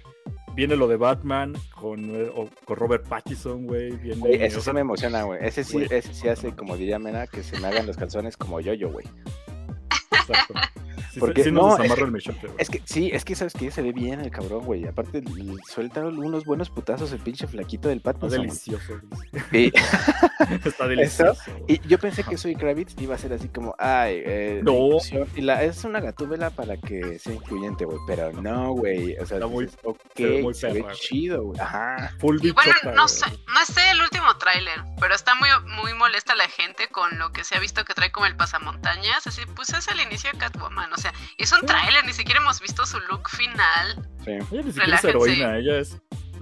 Viene 0.53 0.75
lo 0.75 0.87
de 0.87 0.95
Batman 0.97 1.53
con, 1.73 2.29
o- 2.35 2.49
con 2.65 2.75
Robert 2.77 3.07
Pattinson, 3.07 3.65
güey. 3.65 3.91
Viene, 3.97 4.19
Güey, 4.19 4.41
o 4.41 4.45
ese 4.45 4.61
sí 4.61 4.71
me 4.73 4.81
emociona, 4.81 5.23
güey. 5.23 5.39
Ese 5.41 5.63
sí, 5.63 5.73
Güey. 5.73 5.87
ese 5.91 6.13
sí 6.13 6.27
hace, 6.27 6.53
como 6.55 6.75
diría 6.77 6.99
Mena, 6.99 7.27
que 7.27 7.41
se 7.43 7.59
me 7.59 7.67
hagan 7.67 7.87
los 7.87 7.97
calzones 7.97 8.37
como 8.37 8.59
yo-yo, 8.59 8.89
güey. 8.89 9.05
exacto. 10.11 10.53
Sí, 11.13 11.19
Porque- 11.19 11.43
sí 11.43 11.51
no, 11.51 11.65
desamarra 11.77 11.85
es 11.85 11.93
que- 11.95 12.01
el 12.03 12.11
mechote. 12.11 12.47
Es 12.57 12.69
que 12.69 12.81
sí, 12.85 13.09
es 13.13 13.25
que 13.25 13.35
sabes 13.35 13.53
que 13.53 13.71
se 13.71 13.81
ve 13.81 13.91
bien 13.91 14.19
el 14.21 14.31
cabrón, 14.31 14.65
güey. 14.65 14.85
Aparte, 14.87 15.23
suelta 15.69 16.01
unos 16.05 16.45
buenos 16.45 16.69
putazos 16.69 17.11
el 17.11 17.19
pinche 17.19 17.47
flaquito 17.47 17.89
del 17.89 17.97
Está 17.99 18.13
Pattinson. 18.13 18.41
delicioso. 18.41 18.93
Y, 19.51 19.71
Está 20.65 20.87
delicioso. 20.87 21.51
y 21.67 21.79
yo 21.87 21.97
pensé 21.99 22.23
que 22.23 22.37
Soy 22.37 22.55
Kravitz 22.55 22.95
iba 23.01 23.15
a 23.15 23.17
ser 23.17 23.33
así 23.33 23.47
como, 23.49 23.75
ay, 23.79 24.21
eh, 24.25 24.61
No. 24.63 24.97
Y 25.35 25.41
la, 25.41 25.63
es 25.63 25.83
una 25.83 25.99
gatúbela 25.99 26.49
para 26.49 26.77
que 26.77 27.19
sea 27.19 27.33
incluyente, 27.33 27.85
güey. 27.85 27.97
Pero 28.07 28.31
no, 28.33 28.71
güey. 28.73 29.17
O 29.17 29.25
sea, 29.25 29.37
Está 29.37 29.47
muy- 29.47 29.65
dices, 29.65 29.79
ok, 29.83 29.99
se 30.15 30.25
ve 30.25 30.41
muy 30.41 30.53
se 30.53 30.67
ve 30.67 30.73
perra, 30.73 30.85
güey. 30.85 30.95
chido, 30.97 31.43
güey. 31.43 31.59
Ajá. 31.59 32.11
Full 32.19 32.39
Y 32.43 32.51
bueno, 32.51 32.73
no 32.95 33.07
sé, 33.07 33.25
no 33.29 33.65
sé 33.65 33.81
el 33.91 34.01
último 34.01 34.35
tráiler, 34.37 34.81
pero 34.99 35.15
está 35.15 35.33
muy, 35.35 35.49
muy 35.81 35.93
molesta 35.93 36.35
la 36.35 36.47
gente 36.47 36.87
con 36.89 37.17
lo 37.19 37.31
que 37.31 37.43
se 37.43 37.55
ha 37.55 37.59
visto 37.59 37.83
que 37.85 37.93
trae 37.93 38.11
como 38.11 38.25
el 38.25 38.35
pasamontañas. 38.35 39.25
Así, 39.27 39.41
pues 39.55 39.69
es 39.69 39.87
el 39.87 39.99
inicio 40.01 40.31
de 40.31 40.37
Catwoman, 40.37 40.91
o 40.95 40.97
sea, 40.97 41.13
es 41.37 41.51
un 41.51 41.59
Sí. 41.61 41.65
tráiler, 41.67 42.05
ni 42.05 42.13
siquiera 42.13 42.39
hemos 42.41 42.59
visto 42.61 42.85
su 42.85 42.99
look 43.01 43.29
final. 43.29 44.07
Sí. 44.23 44.31
Ella 44.31 44.61
ni 44.63 44.71
siquiera 44.71 44.95
es 44.97 45.03
heroína, 45.03 45.57
ella 45.57 45.77
es 45.79 45.97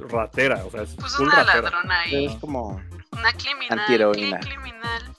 ratera, 0.09 0.63
o 0.65 0.71
sea, 0.71 0.83
es 0.83 0.95
Pues 0.95 1.17
una 1.19 1.35
ratera. 1.35 1.61
ladrona 1.61 1.99
ahí, 2.01 2.25
Es 2.27 2.35
como. 2.35 2.81
una 3.11 3.31
criminal, 3.33 3.79
Antiheroína. 3.79 4.39
cli- 4.39 4.45
criminal. 4.47 5.15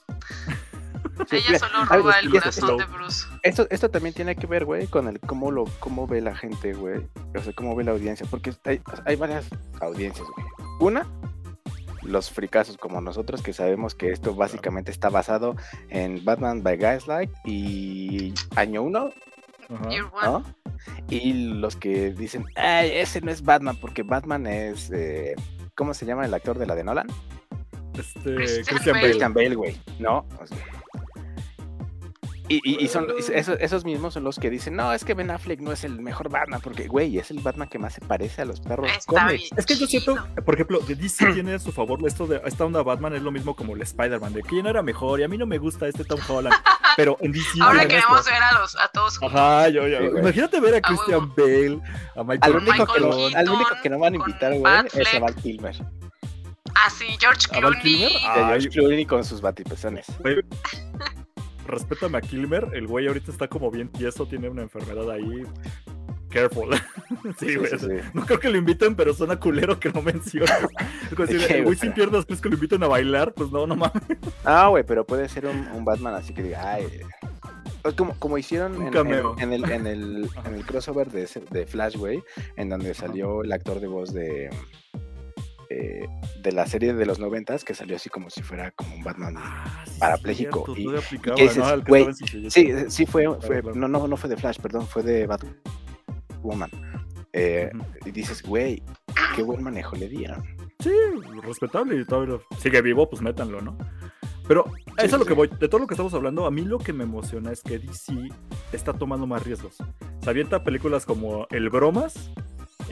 Sí, 1.29 1.35
Ella 1.37 1.45
mira, 1.47 1.59
solo 1.59 1.85
roba 1.85 2.19
el 2.19 2.29
corazón 2.29 2.77
de 2.77 2.85
Bruce. 2.85 3.25
Esto, 3.43 3.67
esto 3.69 3.89
también 3.89 4.13
tiene 4.13 4.35
que 4.35 4.47
ver, 4.47 4.65
güey, 4.65 4.87
con 4.87 5.07
el 5.07 5.19
cómo 5.21 5.49
lo 5.51 5.63
cómo 5.79 6.05
ve 6.07 6.21
la 6.21 6.35
gente, 6.35 6.73
güey. 6.73 7.07
O 7.35 7.41
sea, 7.41 7.53
cómo 7.53 7.75
ve 7.75 7.83
la 7.85 7.91
audiencia. 7.91 8.25
Porque 8.29 8.53
hay, 8.65 8.81
hay 9.05 9.15
varias 9.15 9.45
audiencias, 9.81 10.27
güey. 10.35 10.45
Una, 10.81 11.07
los 12.07 12.29
fricazos 12.31 12.77
como 12.77 13.01
nosotros, 13.01 13.41
que 13.41 13.53
sabemos 13.53 13.95
que 13.95 14.11
esto 14.11 14.35
básicamente 14.35 14.91
está 14.91 15.09
basado 15.09 15.55
en 15.89 16.23
Batman 16.23 16.63
by 16.63 16.77
Gaslight 16.77 17.31
y 17.45 18.33
Año 18.55 18.83
1, 18.83 19.09
Ajá. 19.69 19.89
Year 19.89 20.05
One. 20.13 20.25
¿no? 20.25 20.43
Y 21.09 21.33
los 21.33 21.75
que 21.75 22.11
dicen, 22.11 22.45
ay, 22.55 22.91
ese 22.93 23.21
no 23.21 23.31
es 23.31 23.43
Batman, 23.43 23.77
porque 23.79 24.03
Batman 24.03 24.45
es. 24.47 24.91
eh, 24.91 25.35
¿Cómo 25.75 25.93
se 25.93 26.05
llama 26.05 26.25
el 26.25 26.33
actor 26.33 26.57
de 26.57 26.65
la 26.67 26.75
de 26.75 26.83
Nolan? 26.83 27.07
Este, 27.97 28.35
Christian. 28.35 28.77
Bale. 28.93 29.01
Christian 29.01 29.33
Bale, 29.33 29.55
güey, 29.55 29.77
¿no? 29.99 30.25
O 30.41 30.47
sea, 30.47 30.57
y, 32.47 32.61
y- 32.63 32.83
y 32.83 32.87
son 32.87 33.07
esos, 33.29 33.57
esos 33.59 33.85
mismos 33.85 34.13
son 34.13 34.23
los 34.23 34.37
que 34.39 34.49
dicen, 34.49 34.75
no, 34.75 34.93
es 34.93 35.03
que 35.03 35.13
Ben 35.13 35.31
Affleck 35.31 35.59
no 35.61 35.71
es 35.71 35.83
el 35.83 35.99
mejor 35.99 36.29
Batman, 36.29 36.61
porque, 36.61 36.87
güey, 36.87 37.17
es 37.17 37.31
el 37.31 37.39
Batman 37.39 37.67
que 37.67 37.79
más 37.79 37.93
se 37.93 38.01
parece 38.01 38.43
a 38.43 38.45
los 38.45 38.59
perros 38.61 38.89
Es 39.57 39.65
que 39.65 39.75
yo 39.75 39.87
siento, 39.87 40.15
por 40.45 40.53
ejemplo, 40.53 40.79
de 40.79 40.95
DC 40.95 41.25
tiene 41.33 41.55
a 41.55 41.59
su 41.59 41.71
favor 41.71 41.99
esto 42.05 42.27
de 42.27 42.41
esta 42.45 42.65
onda 42.65 42.83
Batman 42.83 43.15
es 43.15 43.21
lo 43.21 43.31
mismo 43.31 43.55
como 43.55 43.75
el 43.75 43.81
Spider-Man, 43.81 44.33
de 44.33 44.41
quién 44.43 44.67
era 44.67 44.81
mejor 44.81 45.19
y 45.19 45.23
a 45.23 45.27
mí 45.27 45.37
no 45.37 45.45
me 45.45 45.57
gusta 45.57 45.87
este 45.87 46.03
Tom 46.03 46.19
Holland, 46.27 46.55
pero 46.97 47.17
en 47.21 47.31
DC 47.31 47.61
Ahora 47.61 47.87
queremos 47.87 48.19
esto. 48.19 48.31
ver 48.31 48.43
a 48.43 48.59
los 48.59 48.75
a 48.75 48.87
todos 48.89 49.17
juntos. 49.17 49.35
Ajá, 49.39 49.69
yo, 49.69 49.87
yo- 49.87 49.99
Sí, 49.99 50.17
imagínate 50.19 50.59
ver 50.59 50.75
a 50.75 50.77
A 50.77 50.81
Christian. 50.81 51.33
Bale, 51.35 51.79
a 52.15 52.23
Michael, 52.23 52.39
Al 52.41 52.55
único, 52.55 52.71
Michael 52.71 52.87
que 52.87 52.93
Keaton, 53.09 53.35
al 53.37 53.49
único 53.49 53.69
que 53.81 53.89
no 53.89 53.99
van 53.99 54.13
a 54.13 54.15
invitar, 54.17 54.53
güey, 54.57 54.73
es 54.93 55.13
a 55.15 55.19
Val 55.19 55.35
Kilmer. 55.35 55.75
Ah, 56.75 56.89
sí, 56.89 57.05
George 57.19 57.47
¿A 57.51 57.59
Val 57.61 57.79
Clooney. 57.79 58.09
George 58.49 58.69
Clooney 58.69 59.05
con 59.05 59.23
sus 59.23 59.39
batipezones. 59.41 60.05
Respétame 61.65 62.17
a 62.17 62.21
Kilmer, 62.21 62.69
el 62.73 62.87
güey 62.87 63.07
ahorita 63.07 63.31
está 63.31 63.47
como 63.47 63.71
bien 63.71 63.89
tieso, 63.89 64.25
tiene 64.27 64.49
una 64.49 64.61
enfermedad 64.61 65.09
ahí. 65.11 65.43
Careful. 66.29 66.75
sí, 67.39 67.55
güey. 67.55 67.69
sí, 67.71 67.77
sí. 67.79 67.87
No 68.13 68.25
creo 68.25 68.39
que 68.39 68.49
lo 68.49 68.57
inviten, 68.57 68.95
pero 68.95 69.13
suena 69.13 69.39
culero 69.39 69.79
que 69.79 69.89
no 69.89 70.03
¿Qué, 70.03 71.47
el 71.57 71.63
güey 71.63 71.77
sin 71.77 71.93
piernas, 71.93 72.25
pues 72.25 72.41
que 72.41 72.49
lo 72.49 72.55
inviten 72.55 72.83
a 72.83 72.87
bailar, 72.87 73.33
pues 73.33 73.51
no, 73.51 73.65
no 73.65 73.75
mames. 73.75 74.03
Ah, 74.43 74.67
güey, 74.67 74.83
pero 74.83 75.05
puede 75.05 75.29
ser 75.29 75.45
un, 75.45 75.67
un 75.73 75.85
Batman 75.85 76.13
así 76.13 76.33
que 76.33 76.43
diga, 76.43 76.73
ay. 76.73 76.87
pues 77.81 77.95
como, 77.95 78.17
como 78.19 78.37
hicieron 78.37 78.75
en 78.87 78.93
el, 79.53 79.71
en, 79.71 79.87
el, 79.87 80.29
en 80.45 80.53
el 80.55 80.65
crossover 80.65 81.09
de, 81.09 81.23
ese- 81.23 81.43
de 81.49 81.65
Flash, 81.65 81.95
güey, 81.95 82.21
en 82.57 82.69
donde 82.69 82.93
salió 82.93 83.41
el 83.43 83.51
actor 83.53 83.79
de 83.79 83.87
voz 83.87 84.13
de 84.13 84.49
eh, 85.69 86.07
de 86.41 86.51
la 86.51 86.65
serie 86.67 86.93
de 86.93 87.05
los 87.05 87.19
noventas, 87.19 87.63
que 87.63 87.73
salió 87.73 87.95
así 87.95 88.09
como 88.09 88.29
si 88.29 88.41
fuera 88.41 88.71
como 88.71 88.95
un 88.95 89.03
Batman. 89.03 89.35
Parapléjico, 89.99 90.65
Cierto, 90.73 90.93
y- 90.93 90.97
aplicaba, 90.97 91.35
dices, 91.35 91.57
¿no? 91.57 92.49
Sí, 92.49 92.73
sí 92.89 93.05
fue, 93.05 93.25
fue 93.41 93.61
claro. 93.61 93.75
no, 93.75 93.87
no, 93.87 94.07
no 94.07 94.17
fue 94.17 94.29
de 94.29 94.37
Flash, 94.37 94.59
perdón, 94.59 94.87
fue 94.87 95.03
de 95.03 95.27
Batwoman. 95.27 96.69
Eh. 97.33 97.69
Y 98.05 98.11
dices, 98.11 98.41
güey, 98.41 98.81
qué 99.35 99.43
buen 99.43 99.61
manejo 99.61 99.95
le 99.95 100.07
dieron. 100.07 100.43
Sí, 100.79 100.91
respetable 101.43 101.99
y 101.99 102.05
todavía 102.05 102.37
sigue 102.59 102.81
vivo, 102.81 103.09
pues 103.09 103.21
métanlo, 103.21 103.61
¿no? 103.61 103.77
Pero 104.47 104.65
eso 104.97 105.05
es 105.05 105.11
sí, 105.11 105.17
lo 105.17 105.25
que 105.25 105.33
voy. 105.33 105.49
De 105.59 105.67
todo 105.67 105.79
lo 105.79 105.87
que 105.87 105.95
estamos 105.95 106.13
hablando, 106.13 106.45
a 106.45 106.51
mí 106.51 106.61
lo 106.61 106.77
que 106.77 106.93
me 106.93 107.03
emociona 107.03 107.51
es 107.51 107.61
que 107.61 107.79
DC 107.79 108.13
está 108.71 108.93
tomando 108.93 109.25
más 109.25 109.43
riesgos. 109.43 109.77
Se 110.21 110.29
avienta 110.29 110.63
películas 110.63 111.05
como 111.05 111.47
El 111.49 111.69
Bromas 111.69 112.31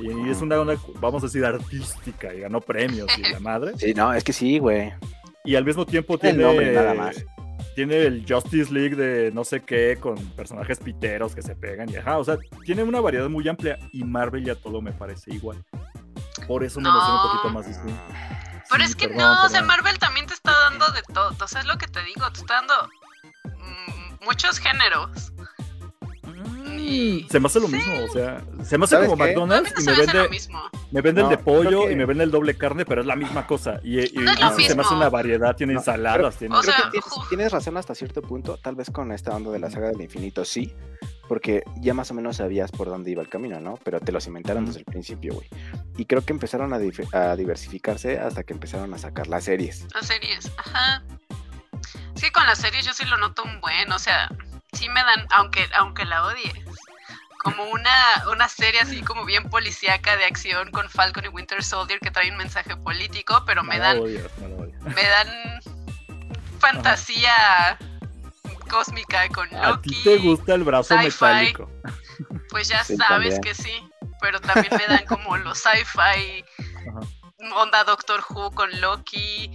y 0.01 0.29
es 0.29 0.41
una 0.41 0.59
onda, 0.59 0.75
vamos 0.99 1.23
a 1.23 1.27
decir, 1.27 1.45
artística 1.45 2.33
y 2.33 2.39
ganó 2.41 2.59
premios 2.61 3.07
y 3.17 3.21
la 3.31 3.39
madre. 3.39 3.73
Sí, 3.77 3.93
no, 3.93 4.13
es 4.13 4.23
que 4.23 4.33
sí, 4.33 4.59
güey. 4.59 4.93
Y 5.45 5.55
al 5.55 5.65
mismo 5.65 5.85
tiempo 5.85 6.13
El 6.15 6.19
tiene, 6.19 6.43
nombre, 6.43 6.71
nada 6.73 6.93
más. 6.93 7.23
tiene 7.75 8.01
el 8.03 8.25
Justice 8.27 8.71
League 8.73 8.95
de 8.95 9.31
no 9.31 9.43
sé 9.43 9.61
qué 9.61 9.97
con 9.99 10.15
personajes 10.31 10.79
piteros 10.79 11.35
que 11.35 11.41
se 11.41 11.55
pegan 11.55 11.89
y 11.89 11.97
ajá. 11.97 12.17
O 12.17 12.23
sea, 12.23 12.37
tiene 12.65 12.83
una 12.83 13.01
variedad 13.01 13.27
muy 13.29 13.47
amplia 13.47 13.77
y 13.91 14.03
Marvel 14.03 14.45
ya 14.45 14.55
todo 14.55 14.81
me 14.81 14.91
parece 14.93 15.33
igual. 15.33 15.63
Por 16.47 16.63
eso 16.63 16.79
me 16.79 16.83
No. 16.83 16.91
emociona 16.91 17.23
un 17.23 17.29
poquito 17.29 17.49
más 17.53 17.67
DC. 17.67 17.81
Pero 18.69 18.83
Sí, 18.85 18.89
es 18.89 18.95
que 18.95 19.07
perdón, 19.09 19.23
no, 19.35 19.45
o 19.45 19.49
sea. 19.49 19.61
Marvel 19.61 19.99
también 19.99 20.25
te 20.25 20.33
está 20.33 20.51
dando 20.51 20.85
dando 20.85 20.95
de 20.95 21.03
todo. 21.13 21.35
O 21.43 21.47
sea, 21.47 21.59
es 21.61 21.67
lo 21.67 21.77
que 21.77 21.87
te 21.87 22.01
digo, 22.05 22.25
te 22.31 22.39
está 22.39 22.55
dando 22.55 22.73
mm, 23.57 24.25
muchos 24.25 24.57
géneros. 24.59 25.32
Se 27.29 27.39
me 27.39 27.47
hace 27.47 27.59
lo 27.59 27.67
Sí. 27.67 27.75
mismo, 27.75 27.93
o 28.03 28.07
sea, 28.09 28.41
se 28.63 28.77
me 28.77 28.83
hace 28.85 28.95
¿Sabes 28.95 29.09
como 29.09 29.23
qué? 29.23 29.29
McDonald's 29.31 29.73
no 29.75 29.81
y 29.81 29.85
me 29.85 29.93
vende, 30.05 30.29
me 30.91 31.01
vende 31.01 31.21
el 31.21 31.25
No, 31.27 31.29
de 31.29 31.37
pollo 31.37 31.85
que- 31.85 31.91
y 31.91 31.95
me 31.95 32.05
vende 32.05 32.23
el 32.23 32.31
doble 32.31 32.55
carne, 32.57 32.85
pero 32.85 33.01
es 33.01 33.07
la 33.07 33.15
misma 33.15 33.47
cosa. 33.47 33.79
Y, 33.83 33.99
y- 33.99 34.11
No 34.15 34.31
es 34.31 34.37
y 34.39 34.41
lo 34.41 34.49
se 34.69 34.75
me 34.75 34.81
hace 34.81 34.93
una 34.93 35.09
variedad, 35.09 35.55
tiene 35.55 35.73
No, 35.73 35.79
ensaladas, 35.79 36.35
tiene... 36.37 36.55
O 36.55 36.61
Creo 36.61 36.73
sea, 36.73 36.89
que 36.91 36.99
tienes, 37.29 37.51
razón 37.51 37.77
hasta 37.77 37.95
cierto 37.95 38.21
punto, 38.21 38.57
tal 38.57 38.75
vez 38.75 38.89
con 38.89 39.11
esta 39.11 39.35
onda 39.35 39.51
de 39.51 39.59
la 39.59 39.69
saga 39.71 39.89
del 39.89 40.01
infinito, 40.01 40.43
sí, 40.45 40.73
porque 41.27 41.63
ya 41.81 41.93
más 41.93 42.11
o 42.11 42.13
menos 42.13 42.37
sabías 42.37 42.71
por 42.71 42.87
dónde 42.87 43.11
iba 43.11 43.21
el 43.21 43.29
camino, 43.29 43.59
¿no? 43.59 43.79
Pero 43.83 43.99
te 43.99 44.11
los 44.11 44.27
inventaron 44.27 44.65
desde 44.65 44.79
el 44.79 44.85
principio, 44.85 45.33
güey. 45.35 45.47
Y 45.97 46.05
creo 46.05 46.23
que 46.23 46.33
empezaron 46.33 46.73
a, 46.73 46.77
a 46.77 47.35
diversificarse 47.35 48.19
hasta 48.19 48.43
que 48.43 48.53
empezaron 48.53 48.93
a 48.93 48.97
sacar 48.97 49.27
las 49.27 49.43
series. 49.45 49.85
Las 49.93 50.07
series, 50.07 50.51
ajá. 50.57 51.03
Sí, 52.15 52.29
con 52.31 52.45
las 52.45 52.59
series 52.59 52.85
yo 52.85 52.93
sí 52.93 53.05
lo 53.05 53.17
noto 53.17 53.43
un 53.43 53.59
buen, 53.61 53.91
o 53.91 53.99
sea, 53.99 54.29
sí 54.73 54.89
me 54.89 55.01
dan, 55.03 55.25
aunque, 55.31 55.67
aunque 55.75 56.05
la 56.05 56.25
odie, 56.25 56.65
como 57.39 57.63
una, 57.65 57.91
una 58.31 58.47
serie 58.47 58.79
así 58.81 59.01
como 59.01 59.25
bien 59.25 59.49
policíaca 59.49 60.15
de 60.17 60.25
acción 60.25 60.71
con 60.71 60.89
Falcon 60.89 61.25
y 61.25 61.27
Winter 61.27 61.63
Soldier 61.63 61.99
que 61.99 62.09
trae 62.11 62.31
un 62.31 62.37
mensaje 62.37 62.75
político, 62.77 63.43
pero 63.45 63.63
me 63.63 63.79
dan, 63.79 64.01
me 64.01 65.03
dan 65.03 65.61
fantasía 66.59 67.77
cósmica 68.69 69.27
con 69.29 69.53
A 69.55 69.69
Loki. 69.71 69.89
ti 69.89 70.03
te 70.03 70.17
gusta 70.17 70.55
el 70.55 70.63
brazo 70.63 70.95
sci-fi. 70.95 71.05
metálico. 71.25 71.71
Pues 72.49 72.67
ya 72.69 72.83
Sí, 72.83 72.95
sabes 72.95 73.35
también. 73.35 73.41
que 73.41 73.53
sí, 73.55 73.83
pero 74.21 74.39
también 74.39 74.73
me 74.77 74.85
dan 74.87 75.05
como 75.05 75.35
los 75.37 75.59
sci-fi, 75.59 76.43
onda 77.55 77.83
Doctor 77.83 78.23
Who 78.29 78.51
con 78.51 78.69
Loki, 78.79 79.51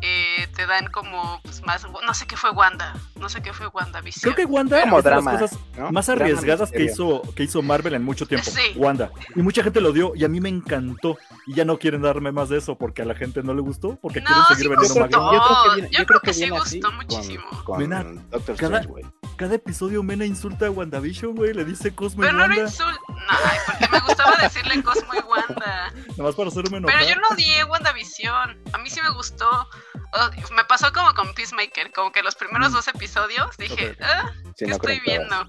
eh, 0.00 0.45
te 0.56 0.66
dan 0.66 0.86
como 0.86 1.38
pues, 1.42 1.62
más, 1.66 1.86
no 2.06 2.14
sé 2.14 2.26
qué 2.26 2.34
fue 2.36 2.50
Wanda, 2.50 2.94
no 3.20 3.28
sé 3.28 3.42
qué 3.42 3.52
fue 3.52 3.66
Wanda 3.68 4.00
Creo 4.22 4.34
que 4.34 4.46
Wanda 4.46 4.80
Como 4.80 4.98
es 4.98 5.04
de 5.04 5.10
las 5.10 5.22
cosas 5.24 5.58
¿no? 5.76 5.92
más 5.92 6.08
arriesgadas 6.08 6.72
que 6.72 6.84
hizo, 6.84 7.20
que 7.34 7.42
hizo 7.44 7.60
Marvel 7.62 7.92
en 7.94 8.02
mucho 8.02 8.26
tiempo. 8.26 8.50
Sí. 8.50 8.72
Wanda. 8.76 9.10
Y 9.34 9.42
mucha 9.42 9.62
gente 9.62 9.80
lo 9.82 9.92
dio 9.92 10.12
y 10.16 10.24
a 10.24 10.28
mí 10.28 10.40
me 10.40 10.48
encantó. 10.48 11.18
Y 11.46 11.54
ya 11.54 11.64
no 11.64 11.78
quieren 11.78 12.02
darme 12.02 12.32
más 12.32 12.48
de 12.48 12.58
eso 12.58 12.76
porque 12.76 13.02
a 13.02 13.04
la 13.04 13.14
gente 13.14 13.42
no 13.42 13.52
le 13.54 13.60
gustó, 13.60 13.96
porque 14.00 14.20
No, 14.20 14.26
quieren 14.26 14.44
sí 14.48 14.54
seguir 14.54 14.70
me 14.70 14.76
vendiendo. 14.76 15.00
McDonald's. 15.00 15.36
Yo 15.36 15.44
creo 15.46 15.62
que 15.62 15.74
viene, 15.74 15.88
Yo 15.92 15.98
yo 15.98 16.06
creo 16.06 16.06
creo 16.06 16.20
que 16.20 16.26
que 16.26 16.34
sí 16.34 16.40
viene 16.40 16.56
así 16.56 16.80
gustó 16.80 16.88
con- 16.88 16.96
muchísimo. 16.96 17.44
Con, 17.64 17.78
Mira, 17.78 18.02
Doctor 18.30 18.56
cada- 18.56 18.78
Strange, 18.80 18.86
güey. 18.88 19.04
Cada 19.36 19.54
episodio 19.56 20.02
Mena 20.02 20.24
insulta 20.24 20.66
a 20.66 20.70
WandaVision, 20.70 21.34
güey. 21.34 21.52
Le 21.52 21.64
dice 21.66 21.94
Cosmo 21.94 22.22
y 22.22 22.26
Pero 22.26 22.38
no 22.38 22.44
Wanda. 22.44 22.62
insulto, 22.62 23.00
no, 23.08 23.16
ay, 23.28 23.58
porque 23.66 23.88
me 23.92 24.00
gustaba 24.00 24.36
decirle 24.42 24.82
Cosmo 24.82 25.12
y 25.14 25.18
Wanda. 25.28 25.92
Nada 26.08 26.22
más 26.22 26.34
para 26.34 26.48
hacerme 26.48 26.78
enojar. 26.78 26.98
Pero 26.98 27.10
yo 27.14 27.20
no 27.20 27.28
odié 27.34 27.64
WandaVision. 27.64 28.58
A 28.72 28.78
mí 28.78 28.88
sí 28.88 29.00
me 29.02 29.10
gustó. 29.10 29.46
Me 30.56 30.64
pasó 30.64 30.92
como 30.92 31.12
con 31.14 31.34
Peacemaker. 31.34 31.92
Como 31.92 32.12
que 32.12 32.22
los 32.22 32.34
primeros 32.34 32.72
dos 32.72 32.88
episodios 32.88 33.56
dije, 33.56 33.96
ah, 34.02 34.30
Sí, 34.56 34.64
¿qué 34.64 34.66
no 34.66 34.76
estoy 34.76 35.00
viendo? 35.00 35.48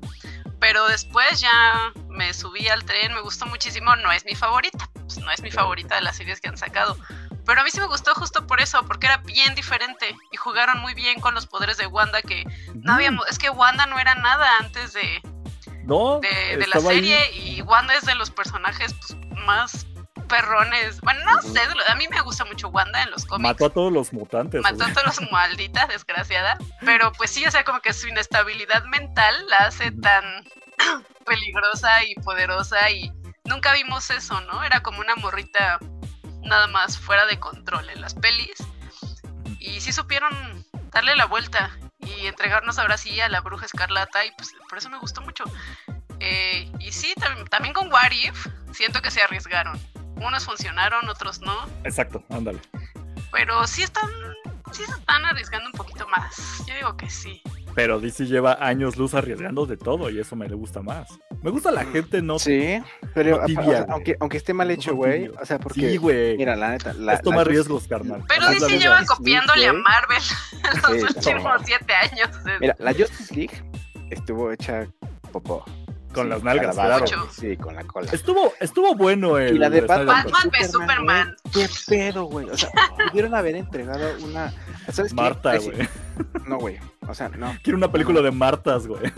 Pero 0.59 0.87
después 0.87 1.39
ya 1.39 1.93
me 2.09 2.33
subí 2.33 2.67
al 2.67 2.83
tren, 2.83 3.13
me 3.13 3.21
gustó 3.21 3.45
muchísimo. 3.45 3.95
No 3.97 4.11
es 4.11 4.25
mi 4.25 4.35
favorita. 4.35 4.89
pues, 4.93 5.17
no 5.19 5.31
es 5.31 5.41
mi 5.41 5.51
favorita 5.51 5.95
de 5.95 6.01
las 6.01 6.17
series 6.17 6.41
que 6.41 6.49
han 6.49 6.57
sacado. 6.57 6.97
Pero 7.45 7.61
a 7.61 7.63
mí 7.63 7.71
sí 7.71 7.79
me 7.79 7.85
gustó 7.87 8.13
justo 8.15 8.45
por 8.45 8.59
eso, 8.59 8.83
porque 8.85 9.05
era 9.05 9.17
bien 9.17 9.55
diferente. 9.55 10.15
Y 10.31 10.37
jugaron 10.37 10.79
muy 10.81 10.93
bien 10.93 11.21
con 11.21 11.33
los 11.33 11.47
poderes 11.47 11.77
de 11.77 11.87
Wanda 11.87 12.21
que 12.21 12.43
no 12.73 12.93
habíamos. 12.93 13.25
Es 13.27 13.37
que 13.39 13.49
Wanda 13.49 13.85
no 13.85 13.97
era 13.99 14.15
nada 14.15 14.49
antes 14.59 14.91
de, 14.93 15.21
No, 15.83 16.19
de, 16.19 16.57
de 16.57 16.67
la 16.67 16.75
ahí. 16.75 16.81
serie 16.81 17.31
y 17.31 17.61
Wanda 17.61 17.93
es 17.93 18.05
de 18.05 18.15
los 18.15 18.31
personajes 18.31 18.93
pues, 18.95 19.15
más 19.45 19.86
perrones. 20.27 20.99
Bueno, 21.01 21.21
no 21.25 21.41
sé, 21.41 21.59
a 21.87 21.95
mí 21.95 22.05
me 22.09 22.21
gusta 22.21 22.45
mucho 22.45 22.69
Wanda 22.69 23.01
en 23.03 23.11
los 23.11 23.25
cómics. 23.25 23.43
Mató 23.43 23.65
a 23.65 23.69
todos 23.69 23.91
los 23.91 24.13
mutantes. 24.13 24.61
Mató 24.61 24.77
güey. 24.77 24.91
a 24.91 24.93
todos 24.93 25.05
los 25.19 25.31
maldita, 25.31 25.87
desgraciada. 25.87 26.57
Pero 26.81 27.11
pues 27.13 27.31
sí, 27.31 27.45
o 27.45 27.51
sea, 27.51 27.63
como 27.63 27.79
que 27.81 27.93
su 27.93 28.07
inestabilidad 28.07 28.83
mental 28.85 29.35
la 29.47 29.57
hace 29.59 29.91
tan 29.91 30.23
peligrosa 31.25 32.03
y 32.03 32.15
poderosa 32.15 32.89
y 32.91 33.11
nunca 33.45 33.73
vimos 33.73 34.09
eso, 34.09 34.39
¿no? 34.41 34.63
Era 34.63 34.81
como 34.81 34.99
una 34.99 35.15
morrita 35.15 35.79
nada 36.43 36.67
más 36.67 36.97
fuera 36.97 37.25
de 37.25 37.39
control 37.39 37.89
en 37.89 38.01
las 38.01 38.13
pelis. 38.13 38.55
Y 39.59 39.81
sí 39.81 39.91
supieron 39.91 40.65
darle 40.91 41.15
la 41.15 41.25
vuelta 41.25 41.71
y 41.99 42.27
entregarnos 42.27 42.77
ahora 42.79 42.97
sí 42.97 43.19
a 43.19 43.27
la 43.27 43.41
bruja 43.41 43.65
escarlata 43.65 44.23
y 44.25 44.31
pues 44.37 44.53
por 44.69 44.77
eso 44.77 44.89
me 44.89 44.97
gustó 44.99 45.21
mucho. 45.21 45.43
Eh, 46.19 46.71
y 46.79 46.91
sí, 46.91 47.13
tam- 47.17 47.47
también 47.49 47.73
con 47.73 47.91
What 47.91 48.11
If 48.11 48.47
siento 48.71 49.01
que 49.01 49.11
se 49.11 49.21
arriesgaron. 49.21 49.79
Unos 50.25 50.45
funcionaron, 50.45 51.07
otros 51.09 51.41
no. 51.41 51.53
Exacto, 51.83 52.23
ándale. 52.29 52.59
Pero 53.31 53.65
sí 53.67 53.83
están, 53.83 54.09
sí 54.71 54.83
se 54.85 54.91
están 54.91 55.25
arriesgando 55.25 55.67
un 55.67 55.73
poquito 55.73 56.07
más. 56.07 56.63
Yo 56.67 56.73
digo 56.75 56.97
que 56.97 57.09
sí. 57.09 57.41
Pero 57.75 57.99
DC 57.99 58.25
lleva 58.25 58.57
años 58.59 58.97
luz 58.97 59.13
arriesgando 59.13 59.67
de 59.67 59.77
todo 59.77 60.09
y 60.09 60.19
eso 60.19 60.35
me 60.35 60.47
le 60.49 60.55
gusta 60.55 60.81
más. 60.81 61.07
Me 61.43 61.51
gusta 61.51 61.69
la 61.71 61.85
gente 61.85 62.23
no. 62.23 62.39
Sí, 62.39 62.81
pero 63.13 63.37
no 63.39 63.45
tibia, 63.45 63.61
o 63.61 63.65
sea, 63.65 63.79
güey. 63.81 63.91
aunque, 63.91 64.17
aunque 64.19 64.37
esté 64.37 64.53
mal 64.53 64.71
hecho, 64.71 64.95
güey, 64.95 65.27
o 65.27 65.45
sea, 65.45 65.59
porque, 65.59 65.81
Sí, 65.91 65.97
güey. 65.97 66.35
mira, 66.37 66.55
la 66.55 66.69
neta, 66.71 66.93
la, 66.93 67.13
es 67.13 67.21
tomar 67.21 67.45
la- 67.45 67.51
riesgos, 67.51 67.87
carnal. 67.87 68.23
Pero 68.27 68.49
DC 68.49 68.79
lleva 68.79 69.05
copiándole 69.05 69.67
a 69.67 69.73
Marvel 69.73 70.17
los 70.81 71.13
Sí, 71.13 71.29
últimos 71.31 71.43
no. 71.43 71.65
siete 71.65 71.93
años. 71.93 72.29
Mira, 72.59 72.75
la 72.79 72.93
Justice 72.93 73.35
League 73.35 73.63
estuvo 74.09 74.51
hecha 74.51 74.87
popó. 75.31 75.63
Con 76.13 76.23
Sí, 76.25 76.29
las 76.29 76.43
nalgas, 76.43 76.75
claro. 76.75 77.05
Sí, 77.31 77.57
con 77.57 77.75
la 77.75 77.83
cola. 77.83 78.09
Estuvo, 78.11 78.53
estuvo 78.59 78.95
bueno 78.95 79.37
el. 79.37 79.55
Y 79.55 79.59
la 79.59 79.69
de 79.69 79.81
Batman. 79.81 80.07
Batman 80.25 80.49
v 80.51 80.67
Superman. 80.67 81.35
güey, 81.53 81.67
Qué 81.67 81.73
pedo, 81.87 82.23
güey. 82.25 82.49
O 82.49 82.57
sea, 82.57 82.69
pudieron 83.11 83.35
haber 83.35 83.55
entregado 83.55 84.07
una. 84.23 84.53
¿Sabes? 84.91 85.13
Marta, 85.13 85.57
güey. 85.57 85.87
No, 86.47 86.57
güey. 86.57 86.79
O 87.07 87.13
sea, 87.13 87.29
no. 87.29 87.55
Quiero 87.61 87.77
una 87.77 87.91
película 87.91 88.21
de 88.21 88.31
Martas, 88.31 88.87
güey. 88.87 89.11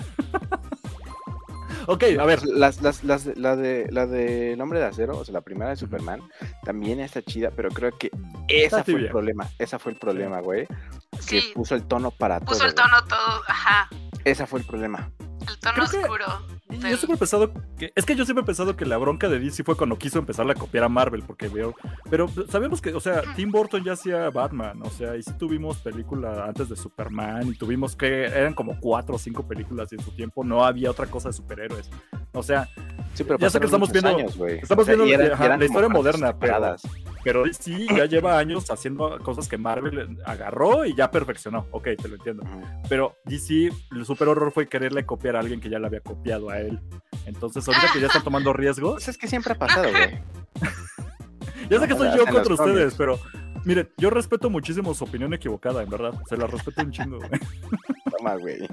ok, 1.88 2.04
a 2.20 2.26
ver. 2.26 2.44
Las, 2.46 2.82
las, 2.82 3.04
las, 3.04 3.26
de- 3.26 3.36
la 3.36 3.56
de 3.56 3.88
la 3.92 4.06
de 4.06 4.54
El 4.54 4.62
Hombre 4.62 4.80
de 4.80 4.86
Acero, 4.86 5.18
o 5.18 5.26
sea, 5.26 5.34
la 5.34 5.42
primera 5.42 5.70
de 5.72 5.76
Superman, 5.78 6.22
también 6.64 7.00
está 7.00 7.22
chida, 7.22 7.52
pero 7.56 7.70
creo 7.70 7.98
que 7.98 8.10
esa 8.48 8.80
Está 8.80 8.84
fue 8.92 9.00
el 9.02 9.10
problema. 9.10 9.48
Esa 9.58 9.80
fue 9.80 9.92
el 9.94 9.98
problema, 9.98 10.40
güey. 10.42 10.68
Que 11.12 11.42
Sí, 11.42 11.52
puso 11.54 11.76
el 11.76 11.84
tono 11.84 12.12
para 12.12 12.40
puso 12.40 12.60
todo. 12.60 12.68
el 12.70 12.74
güey. 12.74 12.86
tono 12.90 13.04
todo, 13.06 13.42
ajá, 13.48 13.90
Esa 14.26 14.46
fue 14.48 14.60
el 14.60 14.66
problema. 14.66 15.10
el 15.48 15.60
tono 15.60 15.74
Creo 15.76 15.90
que- 15.90 15.98
oscuro. 15.98 16.26
Yo 16.70 16.98
siempre 16.98 17.16
he 17.16 17.18
pensado 17.18 17.52
que. 17.78 17.92
Es 17.96 18.06
que 18.06 18.16
yo 18.16 18.26
siempre 18.26 18.44
he 18.44 18.46
pensado 18.46 18.76
que 18.76 18.86
la 18.86 18.98
bronca 18.98 19.28
de 19.28 19.40
DC 19.40 19.64
fue 19.64 19.76
cuando 19.76 19.98
quiso 19.98 20.20
empezar 20.20 20.50
a 20.50 20.54
copiar 20.54 20.84
a 20.84 20.90
Marvel, 20.90 21.24
porque 21.24 21.48
veo. 21.48 21.74
Pero 22.10 22.28
sabemos 22.48 22.80
que, 22.80 22.94
o 22.94 23.00
sea, 23.00 23.24
Tim 23.36 23.52
Burton 23.52 23.84
ya 23.84 23.94
hacía 23.94 24.30
Batman, 24.30 24.80
o 24.84 24.90
sea, 24.90 25.16
y 25.16 25.24
sí 25.24 25.34
tuvimos 25.34 25.78
película 25.80 26.46
antes 26.46 26.70
de 26.70 26.76
Superman, 26.76 27.48
y 27.48 27.56
tuvimos 27.56 27.96
que. 27.96 28.26
Eran 28.26 28.54
como 28.54 28.80
cuatro 28.80 29.16
o 29.16 29.20
cinco 29.20 29.48
películas 29.48 29.92
y 29.92 29.96
en 29.96 30.02
su 30.02 30.12
tiempo 30.12 30.44
no 30.44 30.64
había 30.64 30.92
otra 30.92 31.08
cosa 31.08 31.30
de 31.30 31.34
superhéroes. 31.34 31.90
O 32.34 32.44
sea, 32.44 32.70
Sí, 33.16 33.24
pero 33.24 33.40
Ya 33.40 33.50
sé 33.50 33.60
que 33.60 33.66
estamos 33.66 33.92
viendo- 33.92 34.10
años, 34.10 34.38
estamos 34.62 34.86
viendo 34.88 35.04
ajá, 35.34 35.48
la 35.48 35.54
como 35.56 35.64
historia 35.64 35.90
moderna, 35.90 36.38
pero-. 36.38 36.76
Pero 37.24 37.44
sí 37.54 37.88
ya 37.96 38.06
lleva 38.06 38.38
años 38.38 38.70
haciendo 38.72 39.20
cosas 39.20 39.48
que 39.48 39.58
Marvel 39.58 40.18
agarró 40.26 40.86
y 40.86 40.96
ya 40.96 41.12
perfeccionó. 41.12 41.68
Ok, 41.72 41.90
te 42.02 42.08
lo 42.08 42.16
entiendo. 42.16 42.44
Pero 42.88 43.16
DC, 43.26 43.72
el 43.92 44.06
super 44.06 44.28
horror 44.28 44.52
fue 44.52 44.68
quererle 44.68 45.06
copiar 45.06 45.36
a 45.36 45.40
alguien 45.40 45.60
que 45.60 45.70
ya 45.70 45.80
le 45.80 45.88
había 45.88 46.02
copiado 46.02 46.50
a 46.50 46.60
él. 46.60 46.80
Entonces, 47.26 47.68
ahorita 47.68 47.92
que 47.94 48.00
ya 48.00 48.08
están 48.08 48.24
tomando 48.24 48.54
riesgos, 48.54 48.94
Pues 48.96 49.08
es 49.10 49.18
que 49.18 49.28
siempre 49.28 49.54
ha 49.54 49.58
pasado, 49.58 49.90
güey. 49.90 50.20
ya 51.70 51.80
sé 51.80 51.88
que 51.88 51.96
soy 51.96 52.10
yo 52.18 52.26
contra 52.26 52.54
ustedes, 52.54 52.96
pero 52.96 53.20
miren, 53.66 53.90
yo 53.98 54.10
respeto 54.10 54.50
muchísimo 54.50 54.94
su 54.94 55.04
opinión 55.04 55.34
equivocada, 55.34 55.84
en 55.84 55.90
verdad. 55.90 56.14
Se 56.28 56.38
la 56.38 56.48
respeto 56.48 56.82
un 56.82 56.92
chingo, 56.92 57.18
güey. 57.18 57.40
Toma, 58.18 58.36
güey. 58.36 58.60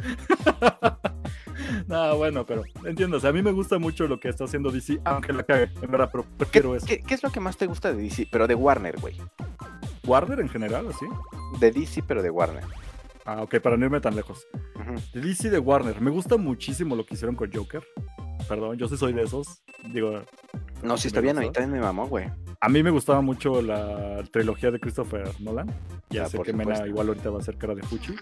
No, 1.88 2.16
bueno, 2.16 2.44
pero 2.46 2.62
sea, 3.20 3.30
a 3.30 3.32
mí 3.32 3.42
me 3.42 3.50
gusta 3.50 3.78
mucho 3.78 4.06
lo 4.06 4.20
que 4.20 4.28
está 4.28 4.44
haciendo 4.44 4.70
DC, 4.70 5.00
aunque 5.04 5.32
la 5.32 5.42
cague, 5.42 5.70
en 5.80 5.90
verdad, 5.90 6.10
pero 6.12 6.24
¿Qué, 6.24 6.28
prefiero 6.38 6.76
eso. 6.76 6.86
qué, 6.86 7.00
qué 7.00 7.14
es 7.14 7.22
lo 7.22 7.30
que 7.30 7.40
más 7.40 7.56
te 7.56 7.66
gusta 7.66 7.92
de 7.92 8.02
DC? 8.02 8.28
Pero 8.30 8.46
de 8.46 8.54
Warner, 8.54 8.98
güey. 9.00 9.16
Warner 10.06 10.40
en 10.40 10.48
general, 10.48 10.88
así. 10.88 11.06
De 11.58 11.70
DC, 11.72 12.02
pero 12.06 12.22
de 12.22 12.30
Warner. 12.30 12.64
Ah, 13.24 13.42
ok, 13.42 13.58
para 13.60 13.76
no 13.76 13.84
irme 13.84 14.00
tan 14.00 14.14
lejos. 14.14 14.46
De 15.12 15.20
DC 15.20 15.50
de 15.50 15.58
Warner, 15.58 16.00
me 16.00 16.10
gusta 16.10 16.36
muchísimo 16.36 16.94
lo 16.94 17.04
que 17.04 17.14
hicieron 17.14 17.34
con 17.34 17.50
Joker. 17.52 17.82
Perdón, 18.48 18.76
yo 18.78 18.88
sí 18.88 18.96
soy 18.96 19.12
de 19.12 19.22
esos. 19.22 19.62
Digo, 19.92 20.20
No, 20.82 20.96
sí 20.96 21.06
¿Me 21.06 21.08
está 21.08 21.20
bien, 21.20 21.34
gustó? 21.34 21.46
ahorita 21.46 21.60
también 21.60 21.80
me 21.80 21.86
mamó, 21.86 22.06
güey. 22.06 22.26
a 22.60 22.68
mí 22.68 22.82
me 22.82 22.90
gustaba 22.90 23.20
mucho 23.20 23.60
la 23.62 24.22
trilogía 24.30 24.70
de 24.70 24.78
Christopher 24.80 25.28
Nolan. 25.40 25.66
Ya 26.10 26.24
Ah, 26.24 26.28
sé 26.28 26.38
que 26.42 26.52
Mena 26.52 26.86
igual 26.86 27.08
ahorita 27.08 27.30
va 27.30 27.38
a 27.40 27.42
ser 27.42 27.56
cara 27.58 27.74
de 27.74 27.82
Fuchi. 27.82 28.14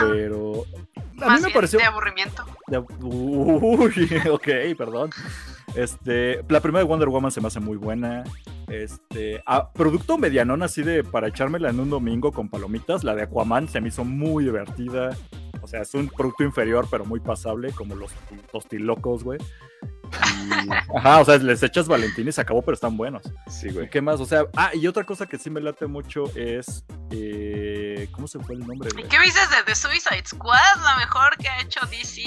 Pero 0.00 0.64
a 1.20 1.26
más 1.26 1.40
mí 1.40 1.42
me 1.42 1.46
bien 1.46 1.54
pareció. 1.54 1.78
de 1.78 1.84
aburrimiento. 1.86 2.44
Ya- 2.68 2.80
Uy, 2.80 4.08
ok, 4.30 4.48
perdón. 4.76 5.10
Este, 5.74 6.42
la 6.48 6.60
primera 6.60 6.80
de 6.84 6.88
Wonder 6.88 7.08
Woman 7.08 7.30
se 7.30 7.40
me 7.40 7.48
hace 7.48 7.60
muy 7.60 7.76
buena. 7.76 8.24
Este, 8.68 9.42
ah, 9.46 9.70
producto 9.72 10.18
medianón 10.18 10.62
así 10.62 10.82
de 10.82 11.04
para 11.04 11.28
echármela 11.28 11.70
en 11.70 11.78
un 11.80 11.90
domingo 11.90 12.32
con 12.32 12.48
palomitas. 12.48 13.04
La 13.04 13.14
de 13.14 13.22
Aquaman 13.22 13.68
se 13.68 13.80
me 13.80 13.88
hizo 13.88 14.04
muy 14.04 14.44
divertida. 14.44 15.16
O 15.66 15.68
sea, 15.68 15.82
es 15.82 15.94
un 15.94 16.06
producto 16.06 16.44
inferior, 16.44 16.86
pero 16.88 17.04
muy 17.04 17.18
pasable, 17.18 17.72
como 17.72 17.96
los 17.96 18.12
tostilocos, 18.52 19.24
güey. 19.24 19.40
Ajá, 20.94 21.20
o 21.20 21.24
sea, 21.24 21.36
les 21.38 21.62
echas 21.62 21.88
Valentín 21.88 22.28
y 22.28 22.32
se 22.32 22.40
acabó, 22.40 22.62
pero 22.62 22.74
están 22.74 22.96
buenos. 22.96 23.22
Sí, 23.48 23.68
¿Y 23.68 23.72
güey. 23.72 23.90
qué 23.90 24.00
más? 24.00 24.20
O 24.20 24.26
sea, 24.26 24.44
ah, 24.56 24.70
y 24.74 24.86
otra 24.86 25.04
cosa 25.04 25.26
que 25.26 25.38
sí 25.38 25.50
me 25.50 25.60
late 25.60 25.86
mucho 25.86 26.24
es. 26.34 26.84
eh, 27.10 28.08
¿Cómo 28.12 28.26
se 28.28 28.38
fue 28.40 28.54
el 28.54 28.66
nombre? 28.66 28.88
¿Y 28.92 28.94
güey? 28.94 29.08
qué 29.08 29.18
me 29.18 29.24
dices 29.26 29.48
de 29.50 29.56
The 29.66 29.74
Suicide 29.74 30.24
Squad? 30.26 30.82
La 30.84 30.96
mejor 30.98 31.36
que 31.38 31.48
ha 31.48 31.60
hecho 31.60 31.80
DC. 31.90 32.22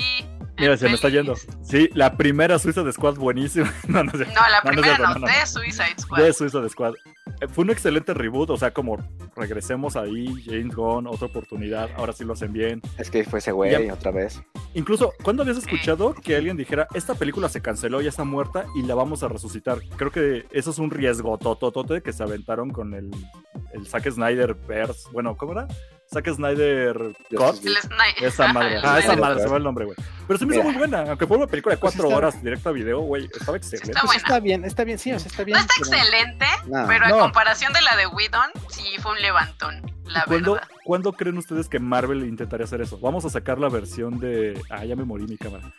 Mira, 0.57 0.75
se 0.75 0.89
me 0.89 0.95
está 0.95 1.07
yendo. 1.07 1.35
Sí, 1.63 1.89
la 1.93 2.17
primera 2.17 2.59
Suiza 2.59 2.83
de 2.83 2.91
Squad, 2.91 3.15
buenísima. 3.15 3.73
No, 3.87 4.03
no 4.03 4.11
sé. 4.11 4.25
No, 4.25 4.33
la 4.33 4.61
No, 4.65 4.71
no 4.71 4.81
es 4.81 4.81
primera 4.81 4.97
no, 4.97 5.13
no, 5.15 5.19
no. 5.27 5.45
Suicide 5.45 5.95
Squad. 5.97 6.21
De 6.21 6.33
Suiza 6.33 6.59
de 6.59 6.69
Squad. 6.69 6.93
Eh, 7.39 7.47
Fue 7.47 7.63
un 7.63 7.69
excelente 7.69 8.13
reboot, 8.13 8.49
o 8.49 8.57
sea, 8.57 8.71
como 8.71 8.97
regresemos 9.37 9.95
ahí, 9.95 10.27
James 10.45 10.75
Gunn, 10.75 11.07
otra 11.07 11.27
oportunidad, 11.27 11.89
ahora 11.95 12.11
sí 12.11 12.25
lo 12.25 12.33
hacen 12.33 12.51
bien. 12.51 12.81
Es 12.97 13.09
que 13.09 13.23
fue 13.23 13.39
ese 13.39 13.53
güey 13.53 13.71
Ya- 13.71 13.93
otra 13.93 14.11
vez. 14.11 14.41
Incluso, 14.73 15.13
¿cuándo 15.23 15.43
habías 15.43 15.57
escuchado 15.59 16.13
que 16.13 16.35
alguien 16.35 16.57
dijera, 16.57 16.87
esta 16.93 17.15
película 17.15 17.47
se 17.47 17.61
canceló, 17.69 18.01
ya 18.01 18.09
está 18.09 18.23
muerta 18.23 18.65
y 18.75 18.81
la 18.81 18.95
vamos 18.95 19.21
a 19.21 19.27
resucitar? 19.27 19.77
Creo 19.95 20.11
que 20.11 20.47
eso 20.51 20.71
es 20.71 20.79
un 20.79 20.89
riesgo 20.89 21.37
tototote 21.37 22.01
que 22.01 22.11
se 22.13 22.23
aventaron 22.23 22.71
con 22.71 22.95
el, 22.95 23.11
el 23.73 23.85
Zack 23.87 24.09
Snyder 24.09 24.55
verse. 24.55 25.07
Bueno, 25.11 25.37
¿cómo 25.37 25.51
era? 25.51 25.67
Zack 26.11 26.27
Snyder 26.33 26.97
Cut. 27.29 27.63
Esa 28.19 28.51
madre, 28.51 28.77
ah, 28.83 28.97
esa 28.97 29.13
Snyder. 29.13 29.19
madre, 29.19 29.43
se 29.43 29.47
va 29.49 29.57
el 29.57 29.63
nombre, 29.63 29.85
güey. 29.85 29.95
Pero 30.27 30.39
se 30.39 30.45
me 30.47 30.55
hizo 30.55 30.63
muy 30.63 30.73
buena, 30.73 31.03
aunque 31.03 31.27
fue 31.27 31.37
una 31.37 31.45
película 31.45 31.75
de 31.75 31.79
cuatro 31.79 32.09
horas 32.09 32.41
directa 32.41 32.69
a 32.69 32.73
video, 32.73 33.01
güey, 33.01 33.25
estaba 33.31 33.55
excelente. 33.57 33.91
Está 33.91 34.01
Pues 34.01 34.13
buena. 34.13 34.27
está 34.27 34.39
bien, 34.39 34.65
está 34.65 34.83
bien, 34.83 34.97
sí, 34.97 35.13
o 35.13 35.19
sea, 35.19 35.27
está 35.29 35.43
bien. 35.43 35.55
No 35.57 35.61
está 35.61 35.73
pero- 35.79 35.95
excelente, 35.95 36.45
No. 36.67 36.85
pero 36.87 37.05
a 37.05 37.09
No. 37.09 37.19
comparación 37.19 37.71
de 37.73 37.81
la 37.83 37.95
de 37.95 38.07
Whedon, 38.07 38.49
sí 38.69 38.83
fue 38.99 39.11
un 39.11 39.21
levantón, 39.21 39.81
la 40.05 40.23
¿Cuándo, 40.25 40.53
verdad. 40.53 40.67
¿Cuándo 40.83 41.13
creen 41.13 41.37
ustedes 41.37 41.69
que 41.69 41.77
Marvel 41.77 42.23
intentaría 42.23 42.63
hacer 42.65 42.81
eso? 42.81 42.99
Vamos 42.99 43.23
a 43.25 43.29
sacar 43.29 43.59
la 43.59 43.69
versión 43.69 44.19
de. 44.19 44.59
Ah, 44.71 44.83
ya 44.85 44.95
me 44.95 45.03
morí 45.03 45.25
mi 45.27 45.37
cámara. 45.37 45.71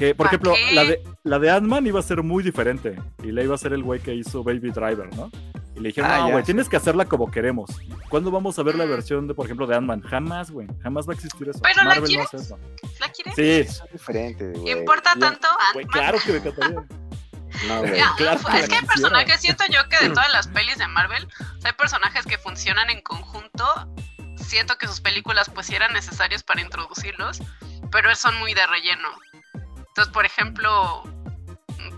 Que, 0.00 0.14
por 0.14 0.24
¿Pa 0.26 0.30
ejemplo, 0.30 0.54
qué? 0.54 0.72
la 0.74 0.84
de, 0.84 1.02
la 1.24 1.38
de 1.38 1.50
Ant-Man 1.50 1.86
iba 1.86 2.00
a 2.00 2.02
ser 2.02 2.22
muy 2.22 2.42
diferente. 2.42 2.96
Y 3.22 3.32
le 3.32 3.44
iba 3.44 3.54
a 3.54 3.58
ser 3.58 3.72
el 3.74 3.82
güey 3.82 4.00
que 4.00 4.14
hizo 4.14 4.42
Baby 4.42 4.70
Driver, 4.70 5.14
¿no? 5.14 5.30
Y 5.76 5.80
le 5.80 5.88
dijeron, 5.90 6.10
Ah, 6.10 6.18
no, 6.20 6.30
güey, 6.30 6.42
tienes 6.42 6.68
que 6.70 6.76
hacerla 6.76 7.04
como 7.04 7.30
queremos. 7.30 7.70
¿Cuándo 8.08 8.30
vamos 8.30 8.58
a 8.58 8.62
ver 8.62 8.74
la 8.76 8.86
versión 8.86 9.28
de, 9.28 9.34
por 9.34 9.44
ejemplo, 9.44 9.66
de 9.66 9.76
Ant-Man? 9.76 10.00
Jamás, 10.02 10.50
güey. 10.50 10.66
Jamás 10.82 11.06
va 11.06 11.12
a 11.12 11.16
existir 11.16 11.48
eso. 11.50 11.60
Pero 11.62 11.74
la 11.76 11.84
Marvel 11.84 12.00
no 12.02 12.06
quieres. 12.08 12.26
hace 12.26 12.36
eso. 12.38 12.58
¿La 12.98 13.08
quieres? 13.12 13.34
Sí. 13.36 13.50
Es 13.70 13.82
diferente, 13.92 14.50
güey. 14.52 14.72
¿Importa 14.78 15.12
Ya- 15.14 15.20
tanto 15.20 15.48
Güey, 15.74 15.84
Ant-Man? 15.84 16.02
claro 16.02 16.18
que 16.24 16.32
me 16.32 16.38
encantaría. 16.38 16.84
No, 17.68 17.80
güey. 17.80 17.96
Ya, 17.98 18.14
claro 18.16 18.36
es 18.38 18.44
la 18.44 18.68
que 18.68 18.74
hay 18.76 18.86
personajes, 18.86 19.40
siento 19.42 19.64
yo 19.70 19.80
que 19.90 19.98
de 20.08 20.10
todas 20.14 20.32
las 20.32 20.48
pelis 20.48 20.78
de 20.78 20.88
Marvel, 20.88 21.28
hay 21.62 21.72
personajes 21.74 22.24
que 22.24 22.38
funcionan 22.38 22.88
en 22.88 23.02
conjunto. 23.02 23.66
Siento 24.38 24.78
que 24.78 24.86
sus 24.88 25.00
películas 25.02 25.50
pues 25.54 25.66
sí 25.66 25.74
eran 25.74 25.92
necesarias 25.92 26.42
para 26.42 26.62
introducirlos, 26.62 27.42
pero 27.92 28.14
son 28.14 28.36
muy 28.38 28.54
de 28.54 28.66
relleno. 28.66 29.08
Entonces, 30.00 30.14
por 30.14 30.24
ejemplo, 30.24 31.02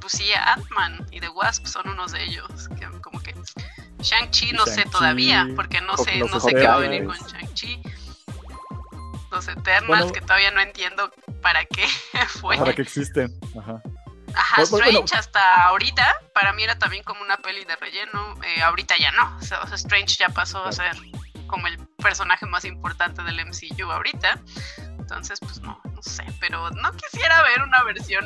pues 0.01 0.15
sí, 0.15 0.33
Ant-Man 0.33 1.07
y 1.13 1.21
The 1.21 1.29
Wasp 1.29 1.67
son 1.67 1.89
unos 1.89 2.11
de 2.11 2.25
ellos. 2.25 2.69
Que 2.77 2.85
como 3.01 3.23
que 3.23 3.33
Shang-Chi 4.01 4.51
no 4.55 4.67
sé 4.67 4.85
todavía, 4.87 5.47
porque 5.55 5.81
no 5.81 5.97
sé, 5.97 6.19
no 6.19 6.41
sé 6.41 6.53
qué 6.53 6.67
va 6.67 6.75
a 6.75 6.79
venir 6.79 7.05
con 7.05 7.17
Shang-Chi. 7.17 7.81
Los 9.31 9.47
Eternals, 9.47 9.87
Bueno. 9.87 10.13
que 10.13 10.21
todavía 10.21 10.51
no 10.51 10.61
entiendo 10.61 11.13
para 11.43 11.65
qué 11.65 11.87
fue. 12.41 12.59
Para 12.59 12.73
que 12.75 12.83
existen. 12.83 13.33
Ajá. 13.57 13.81
Ajá, 14.35 14.63
bueno. 14.71 14.87
Strange 14.89 15.15
hasta 15.15 15.63
ahorita, 15.69 16.17
para 16.35 16.53
mí 16.55 16.65
era 16.65 16.77
también 16.77 17.05
como 17.05 17.23
una 17.23 17.37
peli 17.37 17.65
de 17.65 17.77
relleno. 17.77 18.35
eh, 18.43 18.63
ahorita 18.63 18.97
ya 18.99 19.13
no. 19.13 19.37
O 19.37 19.43
sea, 19.43 19.61
o 19.63 19.67
sea, 19.69 19.77
Strange 19.77 20.17
ya 20.17 20.29
pasó 20.31 20.65
a 20.65 20.73
ser 20.73 20.97
como 21.47 21.69
el 21.69 21.79
personaje 21.99 22.47
más 22.47 22.65
importante 22.65 23.23
del 23.23 23.39
MCU 23.47 23.93
ahorita. 23.93 24.41
Entonces, 24.99 25.39
pues 25.41 25.61
no, 25.61 25.81
no 26.05 26.13
sé. 26.13 26.25
Pero 26.41 26.71
no 26.71 26.93
quisiera 26.93 27.43
ver 27.43 27.63
una 27.67 27.83
versión 27.85 28.25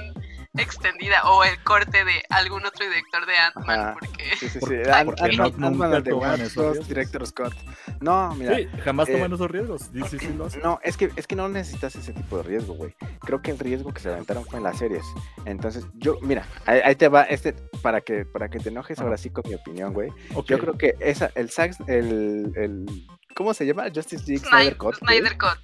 extendida 0.58 1.22
o 1.30 1.44
el 1.44 1.62
corte 1.64 2.02
de 2.06 2.22
algún 2.30 2.64
otro 2.64 2.86
director 2.86 3.26
de 3.26 3.36
Ant-Man, 3.36 3.78
Ajá. 3.78 3.92
porque 3.98 4.24
Sí, 4.40 4.48
sí, 4.48 4.58
¿Por- 4.58 4.70
sí. 4.70 4.74
por 4.76 4.86
Ant- 4.86 5.18
Ant- 5.18 5.64
Ant-Man 5.66 6.02
dos, 6.02 6.38
riesgos? 6.38 6.88
Director 6.88 7.26
Scott. 7.26 7.54
No, 8.00 8.34
mira. 8.34 8.56
Sí, 8.56 8.66
jamás 8.82 9.06
eh, 9.10 9.12
toman 9.12 9.32
esos 9.34 9.50
riesgos. 9.50 9.90
Sí, 10.08 10.28
lo. 10.34 10.48
No, 10.62 10.80
es 10.82 10.96
que, 10.96 11.10
es 11.14 11.26
que 11.26 11.36
no 11.36 11.48
necesitas 11.50 11.94
ese 11.96 12.14
tipo 12.14 12.38
de 12.38 12.42
riesgo, 12.44 12.72
güey. 12.74 12.94
Creo 13.20 13.42
que 13.42 13.50
el 13.50 13.58
riesgo 13.58 13.92
que 13.92 14.00
se 14.00 14.08
aventaron 14.10 14.46
fue 14.46 14.56
en 14.58 14.64
las 14.64 14.78
series. 14.78 15.04
Entonces, 15.44 15.84
yo, 15.94 16.18
mira, 16.22 16.46
ahí, 16.64 16.80
ahí 16.82 16.94
te 16.96 17.08
va 17.08 17.24
este, 17.24 17.52
para 17.82 18.00
que, 18.00 18.24
para 18.24 18.48
que 18.48 18.58
te 18.58 18.70
enojes 18.70 18.98
Ajá. 18.98 19.04
ahora 19.04 19.18
sí 19.18 19.28
con 19.28 19.44
mi 19.46 19.54
opinión, 19.54 19.92
güey. 19.92 20.08
Ok. 20.34 20.46
Yo 20.46 20.58
creo 20.58 20.78
que 20.78 20.94
esa, 21.00 21.30
el 21.34 21.50
sax, 21.50 21.80
el, 21.86 22.52
el, 22.56 22.86
¿cómo 23.34 23.52
se 23.52 23.66
llama? 23.66 23.84
Justice 23.94 24.24
League 24.26 24.38
Snyder 24.38 24.74
Snyder, 24.74 24.76
Cut, 24.78 24.94
Snyder 24.96 25.36
Cut. 25.36 25.58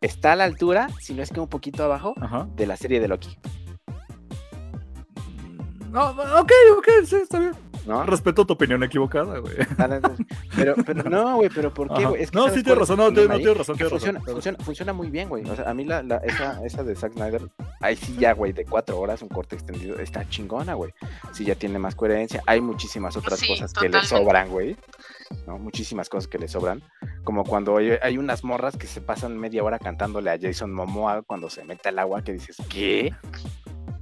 Está 0.00 0.32
a 0.32 0.36
la 0.36 0.44
altura, 0.44 0.88
si 1.00 1.14
no 1.14 1.22
es 1.22 1.30
que 1.30 1.40
un 1.40 1.48
poquito 1.48 1.84
abajo, 1.84 2.14
Ajá. 2.20 2.48
de 2.54 2.66
la 2.66 2.76
serie 2.76 3.00
de 3.00 3.08
Loki, 3.08 3.36
No, 5.90 6.10
ok, 6.10 6.52
ok, 6.78 6.88
sí, 7.06 7.16
está 7.16 7.38
bien. 7.38 7.52
¿No? 7.88 8.04
Respeto 8.04 8.44
tu 8.46 8.52
opinión 8.52 8.82
equivocada, 8.84 9.38
güey. 9.38 9.56
Pero, 10.54 10.74
pero 10.86 11.08
no, 11.10 11.36
güey, 11.36 11.48
pero 11.52 11.72
¿por 11.72 11.92
qué, 11.94 12.04
güey? 12.04 12.22
Es 12.22 12.30
que 12.30 12.36
no, 12.36 12.44
¿sabes 12.44 12.58
sí, 12.58 12.62
tienes 12.64 12.78
razón, 12.80 12.98
no, 12.98 13.08
tienes, 13.12 13.28
no, 13.30 13.36
tienes 13.36 13.56
razón, 13.56 13.76
tienes 13.76 13.90
funciona, 13.90 14.18
razón. 14.20 14.34
funciona, 14.34 14.58
funciona 14.64 14.92
muy 14.92 15.10
bien, 15.10 15.28
güey. 15.28 15.48
O 15.48 15.56
sea, 15.56 15.68
a 15.70 15.74
mí 15.74 15.84
la, 15.84 16.02
la- 16.02 16.18
esa, 16.18 16.64
esa 16.64 16.82
de 16.84 16.94
Zack 16.94 17.14
Snyder, 17.14 17.48
ahí 17.80 17.96
sí 17.96 18.16
ya, 18.18 18.32
güey, 18.34 18.52
de 18.52 18.64
cuatro 18.64 18.98
horas, 18.98 19.22
un 19.22 19.28
corte 19.28 19.56
extendido, 19.56 19.98
está 19.98 20.28
chingona, 20.28 20.74
güey. 20.74 20.92
Sí 21.32 21.44
ya 21.44 21.54
tiene 21.54 21.78
más 21.78 21.94
coherencia. 21.94 22.42
Hay 22.46 22.60
muchísimas 22.60 23.16
otras 23.16 23.38
Sí, 23.38 23.48
cosas 23.48 23.72
que 23.72 23.88
le 23.88 24.02
sobran, 24.02 24.48
güey. 24.50 24.76
¿no? 25.46 25.58
Muchísimas 25.58 26.08
cosas 26.08 26.28
que 26.28 26.38
le 26.38 26.48
sobran. 26.48 26.82
Como 27.24 27.44
cuando 27.44 27.76
hay, 27.76 27.92
hay 28.02 28.16
unas 28.18 28.44
morras 28.44 28.76
que 28.76 28.86
se 28.86 29.00
pasan 29.00 29.36
media 29.38 29.62
hora 29.62 29.78
cantándole 29.78 30.30
a 30.30 30.38
Jason 30.40 30.72
Momoa 30.72 31.22
cuando 31.22 31.50
se 31.50 31.64
mete 31.64 31.90
al 31.90 31.98
agua, 31.98 32.22
que 32.22 32.32
dices, 32.32 32.56
¿qué? 32.70 33.12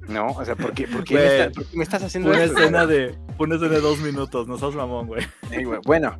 No, 0.08 0.26
o 0.28 0.44
sea, 0.44 0.54
¿por 0.54 0.72
qué, 0.72 0.86
por 0.86 1.02
qué 1.04 1.14
me, 1.14 1.24
está- 1.40 1.50
por 1.60 1.66
qué 1.70 1.76
me 1.76 1.82
estás 1.84 2.02
haciendo 2.02 2.30
Una 2.30 2.42
esto? 2.44 2.58
escena 2.58 2.86
de, 2.86 3.18
una 3.38 3.56
escena 3.56 3.72
de 3.74 3.80
dos 3.80 3.98
minutos, 3.98 4.46
no 4.46 4.56
seas 4.58 4.74
mamón, 4.74 5.06
güey. 5.06 5.26
Ey, 5.50 5.64
güey, 5.64 5.80
Bueno, 5.84 6.16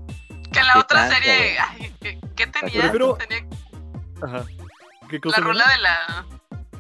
Que 0.53 0.62
la 0.62 0.72
¿Qué 0.74 0.78
otra 0.80 1.09
tanto, 1.09 1.14
serie, 1.16 1.57
ay, 1.59 1.95
¿qué, 2.01 2.18
qué 2.34 2.47
tenía? 2.49 2.80
Prefiero- 2.82 3.14
Tenía 3.16 3.47
Ajá. 4.22 4.45
¿Qué 5.11 5.20
cosa? 5.20 5.41
la 5.41 5.47
rola 5.47 5.64
de 5.70 5.78
la 5.78 6.26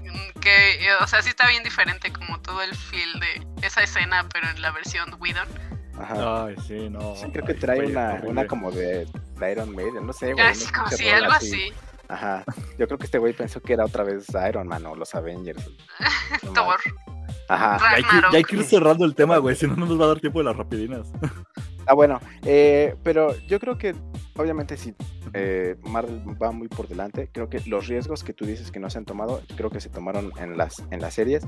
mm, 0.02 0.40
que 0.40 0.84
eh, 0.84 0.94
o 1.00 1.06
sea 1.06 1.22
sí 1.22 1.28
está 1.28 1.46
bien 1.48 1.62
diferente 1.62 2.12
como 2.12 2.40
todo 2.40 2.60
el 2.62 2.74
feel 2.74 3.20
de 3.20 3.66
esa 3.66 3.82
escena 3.82 4.26
pero 4.32 4.48
en 4.48 4.60
la 4.62 4.72
versión 4.72 5.14
Whedon 5.20 5.46
ajá. 6.00 6.46
Ay, 6.46 6.56
sí, 6.66 6.88
no. 6.90 7.14
Sí, 7.14 7.26
creo 7.32 7.44
que 7.44 7.52
Ay, 7.52 7.58
trae 7.58 7.76
güey, 7.78 7.90
una, 7.92 8.20
una 8.24 8.46
como 8.46 8.70
de, 8.72 9.06
de 9.38 9.52
Iron 9.52 9.74
Maiden, 9.76 10.06
no 10.06 10.12
sé, 10.12 10.32
güey. 10.32 10.44
así 10.46 10.64
no 10.66 10.72
como 10.72 10.88
si 10.96 11.08
algo 11.08 11.32
así 11.32 11.72
Ajá. 12.08 12.44
Yo 12.78 12.86
creo 12.86 12.98
que 12.98 13.06
este 13.06 13.18
güey 13.18 13.32
pensó 13.32 13.60
que 13.60 13.72
era 13.72 13.84
otra 13.84 14.04
vez 14.04 14.26
Iron 14.48 14.68
Man 14.68 14.86
o 14.86 14.94
los 14.94 15.14
Avengers. 15.14 15.68
No 16.42 16.52
Thor. 16.52 16.76
Ajá. 17.48 17.78
Ya 17.78 17.90
hay, 17.96 18.02
que, 18.02 18.16
ya 18.32 18.36
hay 18.38 18.44
que 18.44 18.56
ir 18.56 18.64
cerrando 18.64 19.04
el 19.04 19.14
tema, 19.14 19.38
güey, 19.38 19.54
si 19.54 19.66
no, 19.66 19.76
no 19.76 19.86
nos 19.86 20.00
va 20.00 20.04
a 20.06 20.08
dar 20.08 20.20
tiempo 20.20 20.40
de 20.40 20.44
las 20.46 20.56
rapidinas. 20.56 21.06
Ah, 21.86 21.94
bueno. 21.94 22.20
eh, 22.42 22.96
pero 23.04 23.36
yo 23.46 23.60
creo 23.60 23.78
que, 23.78 23.94
obviamente, 24.36 24.76
si 24.76 24.94
eh, 25.32 25.76
Marvel 25.82 26.22
va 26.40 26.52
muy 26.52 26.68
por 26.68 26.88
delante, 26.88 27.28
creo 27.32 27.48
que 27.48 27.60
los 27.66 27.86
riesgos 27.86 28.24
que 28.24 28.32
tú 28.32 28.44
dices 28.44 28.70
que 28.70 28.80
no 28.80 28.90
se 28.90 28.98
han 28.98 29.04
tomado, 29.04 29.42
creo 29.56 29.70
que 29.70 29.80
se 29.80 29.88
tomaron 29.88 30.32
en 30.38 30.56
las, 30.56 30.82
en 30.90 31.00
las 31.00 31.14
series. 31.14 31.44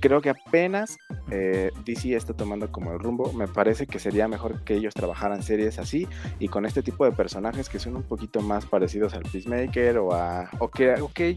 Creo 0.00 0.20
que 0.20 0.30
apenas 0.30 0.98
eh, 1.30 1.70
DC 1.84 2.14
está 2.14 2.34
tomando 2.34 2.70
como 2.70 2.92
el 2.92 2.98
rumbo. 2.98 3.32
Me 3.32 3.48
parece 3.48 3.86
que 3.86 3.98
sería 3.98 4.28
mejor 4.28 4.64
que 4.64 4.74
ellos 4.74 4.94
trabajaran 4.94 5.42
series 5.42 5.78
así 5.78 6.08
y 6.38 6.48
con 6.48 6.66
este 6.66 6.82
tipo 6.82 7.04
de 7.04 7.12
personajes 7.12 7.68
que 7.68 7.78
son 7.78 7.96
un 7.96 8.02
poquito 8.02 8.40
más 8.40 8.66
parecidos 8.66 9.14
al 9.14 9.22
Peacemaker 9.22 9.98
o 9.98 10.14
a. 10.14 10.50
O 10.58 10.68
que, 10.68 10.94
o 10.94 11.08
que 11.12 11.36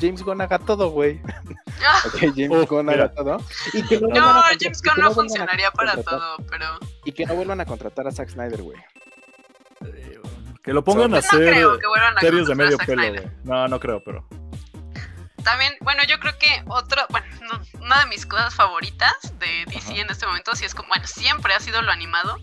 James 0.00 0.22
Gunn 0.22 0.40
haga 0.40 0.58
todo, 0.58 0.90
güey. 0.90 1.20
Ah, 1.84 2.02
Ok, 2.06 2.32
James 2.34 2.66
Gunn 2.68 2.88
haga 2.88 3.12
todo. 3.12 3.38
Y 3.72 3.82
que 3.82 4.00
no, 4.00 4.08
James 4.60 4.82
Gunn 4.82 5.02
no 5.02 5.10
funcionaría 5.12 5.70
para 5.70 6.02
todo 6.02 6.36
pero 6.50 6.66
Y 7.04 7.12
que 7.12 7.26
no 7.26 7.34
vuelvan 7.34 7.60
a 7.60 7.66
contratar 7.66 8.06
a 8.06 8.12
Zack 8.12 8.30
Snyder, 8.30 8.62
güey. 8.62 8.78
Que 10.66 10.72
lo 10.74 10.84
pongan 10.84 11.14
a 11.14 11.20
pues 11.20 11.24
no 11.32 11.38
hacer 11.38 11.48
a 11.48 12.20
series 12.20 12.46
de 12.46 12.52
a 12.52 12.56
medio 12.56 12.76
pelo, 12.78 13.08
güey. 13.08 13.30
No, 13.44 13.68
no 13.68 13.80
creo, 13.80 14.02
pero. 14.04 14.26
también 15.44 15.72
bueno 15.80 16.02
yo 16.08 16.18
creo 16.18 16.36
que 16.38 16.62
otro 16.66 17.02
bueno 17.08 17.26
no- 17.42 17.80
una 17.84 18.00
de 18.00 18.06
mis 18.06 18.26
cosas 18.26 18.52
favoritas 18.54 19.14
de 19.38 19.64
DC 19.66 19.92
Ajá. 19.92 20.00
en 20.00 20.10
este 20.10 20.26
momento 20.26 20.54
sí 20.56 20.64
es 20.64 20.74
como 20.74 20.88
bueno 20.88 21.06
siempre 21.06 21.54
ha 21.54 21.60
sido 21.60 21.80
lo 21.82 21.92
animado 21.92 22.36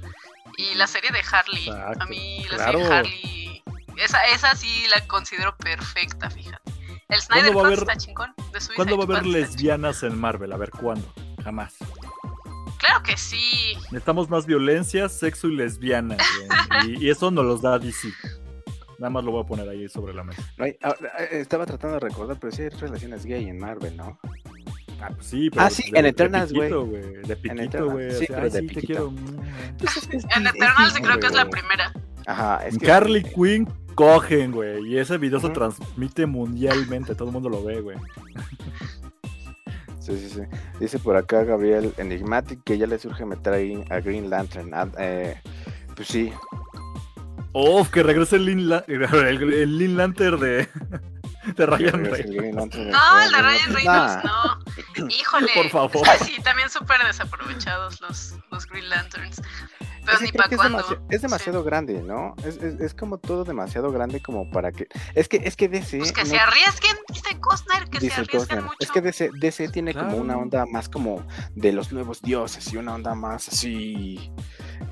y 0.58 0.74
la 0.76 0.88
serie 0.88 1.12
de 1.12 1.20
Harley 1.30 1.68
Exacto, 1.68 2.04
a 2.04 2.06
mí 2.06 2.46
la 2.50 2.56
claro. 2.56 2.72
serie 2.72 2.88
de 2.88 2.96
Harley 2.96 3.64
esa 3.98 4.26
esa 4.28 4.56
sí 4.56 4.86
la 4.90 5.06
considero 5.08 5.56
perfecta 5.58 6.30
fíjate 6.30 6.72
el 7.10 7.22
Snyder 7.22 7.52
¿Cuándo 7.52 7.62
va 7.62 7.68
a 7.68 7.72
Cut 7.72 7.80
está 7.90 7.98
chingón 7.98 8.34
de 8.38 8.76
¿Cuándo 8.76 8.98
va 8.98 9.04
a 9.04 9.08
haber 9.08 9.26
lesbianas 9.28 10.02
en 10.04 10.18
Marvel? 10.20 10.52
A 10.54 10.58
ver, 10.58 10.72
¿cuándo? 10.72 11.14
Jamás. 11.44 11.76
Claro 12.84 13.04
que 13.04 13.18
sí. 13.18 13.76
Necesitamos 13.92 14.30
más 14.30 14.46
violencia, 14.46 15.08
sexo 15.10 15.48
y 15.48 15.56
lesbianas, 15.56 16.18
güey. 16.80 16.96
Y, 16.98 17.06
y 17.06 17.10
eso 17.10 17.32
nos 17.32 17.46
los 17.46 17.62
da 17.62 17.80
DC. 17.80 18.10
Nada 19.00 19.10
más 19.10 19.24
lo 19.24 19.32
voy 19.32 19.44
a 19.44 19.48
poner 19.48 19.68
ahí 19.70 19.88
sobre 19.90 20.14
la 20.14 20.24
mesa. 20.24 20.42
No 20.58 20.66
hay- 20.66 20.78
ah, 20.84 20.96
eh, 21.20 21.28
estaba 21.32 21.66
tratando 21.66 21.96
de 21.96 22.00
recordar, 22.02 22.38
pero 22.40 22.52
sí 22.54 22.62
hay 22.64 22.70
relaciones 22.70 23.26
gay 23.26 23.48
en 23.50 23.58
Marvel, 23.60 23.96
¿no? 23.98 24.20
Ah, 25.02 25.10
pues 25.14 25.28
sí, 25.28 25.50
pero. 25.50 25.64
Ah, 25.64 25.70
sí, 25.70 25.84
en 25.94 26.06
Eternals, 26.06 26.54
güey. 26.54 26.70
De 26.70 27.36
piquito, 27.36 27.90
güey. 27.90 28.12
sí, 28.12 28.24
o 28.24 28.28
sea, 28.28 28.28
pero 28.28 28.42
ay, 28.44 28.50
de 28.52 28.60
sí, 28.60 28.68
te 28.68 28.82
quiero. 28.82 29.14
En 30.36 30.48
Eternals 30.48 30.94
creo 31.02 31.20
que 31.20 31.28
es 31.28 31.34
la 31.34 31.50
primera. 31.50 31.94
Ajá, 32.26 32.66
es 32.66 32.78
que... 32.78 32.86
Carly 32.86 33.24
Quinn 33.24 33.68
cogen, 33.96 34.52
güey. 34.52 34.88
Y 34.88 34.98
ese 34.98 35.18
video 35.18 35.40
se 35.42 35.50
transmite 35.50 36.26
mundialmente. 36.26 37.16
Todo 37.16 37.28
el 37.28 37.34
mundo 37.34 37.50
lo 37.50 37.64
ve, 37.64 37.82
güey. 37.82 37.98
Sí, 40.06 40.18
sí, 40.20 40.30
sí. 40.30 40.42
Dice 40.80 41.00
por 41.00 41.16
acá 41.16 41.44
Gabriel 41.44 41.94
Enigmatic 41.98 42.62
que 42.66 42.78
ya 42.78 42.88
le 42.88 43.00
surge 43.00 43.26
meter 43.26 43.54
ahí 43.54 43.84
a 43.90 44.00
Green 44.02 44.30
Lantern. 44.30 44.74
Ah, 44.74 44.88
eh, 44.98 45.40
pues 45.96 46.10
sí. 46.10 46.34
Oh, 47.54 47.86
que 47.90 48.04
regrese 48.04 48.36
el 48.36 48.46
Lin, 48.46 48.68
La- 48.70 48.84
el, 48.88 49.54
el 49.54 49.78
Lin 49.78 49.96
Lantern 49.96 50.40
de, 50.40 50.68
de 51.56 51.66
Ryan 51.66 52.04
Reynolds. 52.06 52.36
Green 52.36 52.56
Lantern. 52.56 52.90
No, 52.90 53.20
el 53.22 53.32
de. 53.32 53.42
Ryan 53.42 53.74
Reynolds, 53.76 54.24
no. 54.26 55.08
Híjole. 55.20 55.52
Por 55.56 55.70
favor. 55.70 56.08
Sí, 56.26 56.36
también 56.44 56.70
súper 56.70 57.02
desaprovechados 57.06 58.02
los, 58.02 58.36
los 58.52 58.66
Green 58.68 58.90
Lanterns. 58.90 59.42
Pero 60.06 60.20
ni 60.22 60.32
para 60.32 60.50
que 60.50 60.56
es, 60.56 60.62
cuándo. 60.62 60.80
demasi- 60.80 61.06
es 61.10 61.22
demasiado 61.22 61.64
grande, 61.64 62.02
¿no? 62.02 62.36
Es, 62.46 62.58
es, 62.58 62.80
es 62.80 62.94
como 62.94 63.18
todo 63.18 63.44
demasiado 63.44 63.92
grande 63.92 64.22
como 64.22 64.50
para 64.52 64.72
que... 64.72 64.88
Es 65.16 65.28
que, 65.30 65.38
es 65.44 65.56
que 65.56 65.70
DC... 65.70 65.98
Pues 66.00 66.12
que 66.12 66.24
no- 66.24 66.30
se 66.30 66.38
arriesguen, 66.38 66.98
dice 67.10 67.40
Costner, 67.40 67.90
que 67.90 68.00
se 68.00 68.06
dice 68.08 68.16
arriesguen 68.22 68.40
Costner. 68.40 68.62
mucho. 68.64 68.76
Es 68.80 68.92
que 68.92 69.02
DC, 69.02 69.30
DC 69.40 69.70
tiene 69.70 69.94
como 69.94 70.18
una 70.18 70.34
Claro. 70.34 70.40
onda 70.42 70.66
más 70.66 70.90
como 70.90 71.26
de 71.56 71.72
los 71.74 71.92
nuevos 71.92 72.22
dioses 72.22 72.72
y 72.74 72.78
una 72.78 72.96
onda 72.96 73.16
más 73.16 73.48
así... 73.48 74.32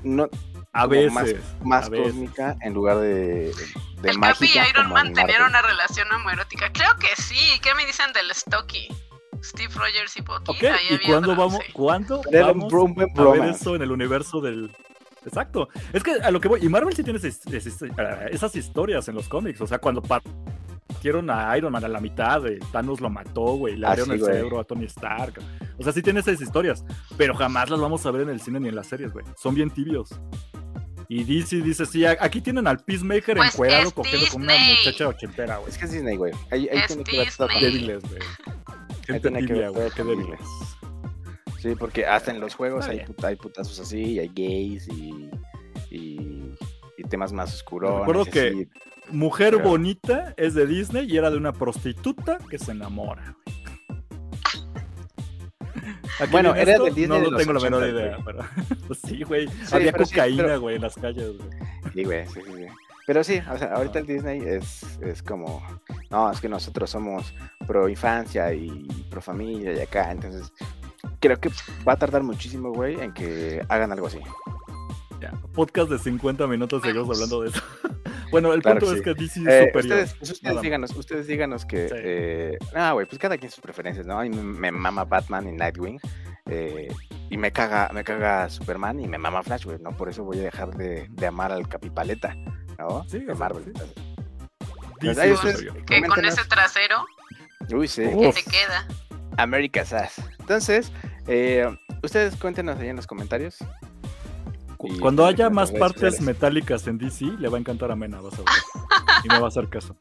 No, 0.02 0.28
A 0.72 0.88
como 0.88 1.10
más- 1.10 1.24
veces. 1.24 1.42
más 1.62 1.86
a 1.86 1.88
veces. 1.90 2.06
cósmica 2.12 2.56
en 2.62 2.72
lugar 2.74 2.98
de, 2.98 3.52
de 4.00 4.10
el 4.10 4.18
Capi 4.18 4.46
y 4.46 4.58
mágica 4.58 4.68
Iron 4.70 4.90
Man 4.90 5.08
en 5.08 5.12
tenían 5.14 5.42
una 5.44 5.62
relación 5.62 6.10
homoerótica. 6.12 6.72
Creo 6.72 6.96
que 6.96 7.08
sí. 7.20 7.36
¿Qué 7.62 7.74
me 7.74 7.84
dicen 7.86 8.12
del 8.12 8.32
Stocky? 8.34 8.88
Steve 9.44 9.72
Rogers 9.74 10.16
y 10.16 10.22
Bucky. 10.22 10.50
Ok, 10.52 10.62
Ahí 10.62 10.98
¿y 11.02 11.06
cuándo 11.08 11.34
vamos, 11.36 11.58
sí. 11.66 11.72
cuándo 11.72 12.22
vamos 12.32 12.72
a 12.72 13.22
ver 13.32 13.44
eso 13.50 13.74
en 13.76 13.82
el 13.82 13.90
universo 13.92 14.40
del... 14.40 14.74
Exacto. 15.24 15.68
Es 15.92 16.02
que 16.02 16.12
a 16.12 16.30
lo 16.30 16.40
que 16.40 16.48
voy... 16.48 16.60
Y 16.62 16.68
Marvel 16.68 16.94
sí 16.94 17.02
tiene 17.02 17.18
esas, 17.18 18.56
historias 18.56 19.08
en 19.08 19.14
los 19.14 19.28
cómics. 19.28 19.60
O 19.60 19.66
sea, 19.66 19.78
cuando 19.78 20.02
partieron 20.02 21.30
a 21.30 21.56
Iron 21.56 21.72
Man 21.72 21.84
a 21.84 21.88
la 21.88 22.00
mitad, 22.00 22.46
eh, 22.46 22.58
Thanos 22.72 23.00
lo 23.00 23.10
mató, 23.10 23.56
güey, 23.56 23.76
le 23.76 23.86
Ah, 23.86 23.90
abrieron 23.90 24.16
sí, 24.16 24.24
el 24.24 24.24
cerebro 24.24 24.60
a 24.60 24.64
Tony 24.64 24.84
Stark. 24.86 25.40
O 25.78 25.82
sea, 25.82 25.92
sí 25.92 26.02
tiene 26.02 26.20
esas 26.20 26.40
historias, 26.40 26.84
pero 27.16 27.34
jamás 27.34 27.70
las 27.70 27.80
vamos 27.80 28.04
a 28.06 28.10
ver 28.10 28.22
en 28.22 28.30
el 28.30 28.40
cine 28.40 28.60
ni 28.60 28.68
en 28.68 28.76
las 28.76 28.86
series, 28.86 29.12
güey. 29.12 29.24
Son 29.36 29.54
bien 29.54 29.70
tibios. 29.70 30.10
Y 31.08 31.24
DC 31.24 31.56
dice, 31.56 31.84
sí, 31.84 32.06
aquí 32.06 32.40
tienen 32.40 32.66
al 32.66 32.78
Peacemaker 32.78 33.36
Pues 33.36 33.52
encuerado 33.52 33.88
es 33.88 33.92
cogiendo 33.92 34.26
con 34.32 34.42
una 34.44 34.54
muchacha 34.56 35.08
ochentera, 35.08 35.58
güey. 35.58 35.70
Es 35.70 35.76
que 35.76 35.84
es 35.84 35.92
Disney, 35.92 36.16
güey. 36.16 36.32
Ahí, 36.50 36.68
ahí 36.68 36.80
tiene 36.86 37.04
que 37.04 37.18
ver 37.18 37.28
todo. 37.36 37.48
Débiles, 37.60 38.02
güey. 38.02 38.14
Ahí 38.16 38.96
Gente 39.06 39.20
tiene 39.20 39.40
que 39.40 39.46
tibia, 39.46 39.70
ver 39.70 39.72
güey, 39.72 39.90
qué 39.90 40.04
débiles. 40.04 40.40
Sí, 41.62 41.74
porque 41.76 42.04
hasta 42.06 42.32
en 42.32 42.40
los 42.40 42.54
juegos 42.56 42.86
hay, 42.88 42.98
put- 43.04 43.24
hay 43.24 43.36
putazos 43.36 43.78
así, 43.78 44.00
y 44.02 44.18
hay 44.18 44.28
gays 44.34 44.88
y, 44.88 45.30
y, 45.90 46.54
y 46.98 47.02
temas 47.08 47.32
más 47.32 47.54
oscuros. 47.54 48.00
recuerdo 48.00 48.24
que- 48.24 48.68
Mujer 49.10 49.54
Pero- 49.56 49.68
bonita 49.68 50.34
es 50.36 50.54
de 50.54 50.66
Disney 50.66 51.06
y 51.10 51.16
era 51.16 51.30
de 51.30 51.36
una 51.36 51.52
prostituta 51.52 52.38
que 52.50 52.58
se 52.58 52.72
enamora. 52.72 53.36
¿A 56.20 56.24
qué 56.24 56.30
Bueno, 56.30 56.54
era 56.54 56.72
esto? 56.72 56.84
de 56.84 56.90
Disney 56.90 57.08
No 57.08 57.14
de 57.16 57.22
lo 57.24 57.30
los 57.32 57.40
tengo 57.40 57.52
la 57.52 57.60
menor 57.60 57.82
80, 57.82 58.00
idea, 58.00 58.18
pero 58.24 58.38
pues 58.86 59.00
sí, 59.06 59.22
güey. 59.22 59.48
Sí, 59.48 59.74
Había 59.74 59.92
sí, 59.92 59.98
cocaína, 60.14 60.42
pero- 60.44 60.60
güey, 60.60 60.76
en 60.76 60.82
las 60.82 60.94
calles, 60.94 61.36
güey. 61.36 61.50
Sí, 61.94 62.04
güey, 62.04 62.26
sí, 62.28 62.40
sí, 62.44 62.52
sí. 62.56 62.66
Pero 63.06 63.24
sí, 63.24 63.40
o 63.52 63.58
sea, 63.58 63.74
ahorita 63.74 63.98
el 63.98 64.06
Disney 64.06 64.40
es, 64.40 64.98
es 65.00 65.22
como, 65.22 65.60
no, 66.10 66.30
es 66.30 66.40
que 66.40 66.48
nosotros 66.48 66.88
somos 66.88 67.34
pro 67.66 67.88
infancia 67.88 68.54
y 68.54 68.86
pro 69.10 69.20
familia 69.20 69.72
y 69.74 69.80
acá, 69.80 70.12
entonces 70.12 70.52
creo 71.20 71.38
que 71.40 71.50
va 71.86 71.94
a 71.94 71.96
tardar 71.96 72.22
muchísimo, 72.22 72.72
güey, 72.72 73.00
en 73.00 73.12
que 73.12 73.64
hagan 73.68 73.92
algo 73.92 74.06
así. 74.06 74.18
Ya, 75.20 75.30
podcast 75.54 75.88
de 75.90 75.98
50 75.98 76.46
minutos 76.48 76.82
seguimos 76.82 77.08
hablando 77.10 77.42
de 77.42 77.50
eso. 77.50 77.60
bueno, 78.32 78.52
el 78.52 78.62
Claro 78.62 78.80
punto 78.80 78.92
que 79.02 79.10
es 79.12 79.16
sí. 79.24 79.38
que 79.38 79.40
DC 79.40 79.40
es 79.40 79.46
Eh, 79.46 79.66
superior. 79.68 79.76
ustedes, 79.98 80.14
pues, 80.14 80.30
ustedes 80.32 80.60
díganos, 80.62 80.96
ustedes 80.96 81.26
díganos 81.28 81.64
que, 81.64 81.88
Sí. 81.88 81.94
eh, 81.96 82.58
ah, 82.74 82.92
güey, 82.92 83.06
pues 83.06 83.18
cada 83.20 83.38
quien 83.38 83.50
sus 83.50 83.60
preferencias, 83.60 84.04
¿no? 84.06 84.18
A 84.18 84.24
mí 84.24 84.30
me, 84.30 84.72
mama 84.72 85.04
Batman 85.04 85.46
y 85.48 85.52
Nightwing, 85.52 86.00
eh, 86.46 86.88
y 87.30 87.36
me 87.36 87.52
caga, 87.52 87.88
me 87.94 88.02
caga 88.02 88.48
Superman 88.50 88.98
y 88.98 89.06
me 89.06 89.16
mama 89.16 89.42
Flash, 89.44 89.64
güey, 89.64 89.78
¿no? 89.78 89.96
Por 89.96 90.08
eso 90.08 90.24
voy 90.24 90.40
a 90.40 90.42
dejar 90.42 90.74
de, 90.76 91.06
de 91.10 91.26
amar 91.26 91.52
al 91.52 91.68
Capipaleta, 91.68 92.34
¿no? 92.78 93.04
Sí, 93.08 93.20
de 93.20 93.34
Marvel. 93.34 93.64
sí. 93.64 93.70
Entonces, 95.02 95.16
DC 95.16 95.20
ahí 95.22 95.30
es 95.30 95.38
ustedes-. 95.44 95.84
Que 95.86 96.02
con 96.02 96.24
ese 96.24 96.44
trasero 96.46 96.96
Uy, 97.72 97.86
sí. 97.86 98.02
que 98.02 98.14
Uf. 98.28 98.34
te 98.34 98.42
queda. 98.50 98.86
America 99.42 99.84
Sass. 99.84 100.20
Entonces, 100.40 100.92
eh, 101.26 101.66
ustedes 102.02 102.36
cuéntenos 102.36 102.78
ahí 102.78 102.88
en 102.88 102.96
los 102.96 103.06
comentarios. 103.06 103.56
Y 104.84 104.98
Cuando 104.98 105.24
haya 105.24 105.48
más 105.48 105.70
partes 105.70 106.16
sociales. 106.16 106.20
metálicas 106.22 106.86
en 106.88 106.98
DC, 106.98 107.26
le 107.38 107.48
va 107.48 107.56
a 107.56 107.60
encantar 107.60 107.92
a 107.92 107.96
Mena, 107.96 108.20
vas 108.20 108.34
a 108.34 108.38
ver. 108.38 108.46
Y 109.24 109.28
me 109.28 109.38
va 109.38 109.46
a 109.46 109.48
hacer 109.48 109.68
caso. 109.68 109.96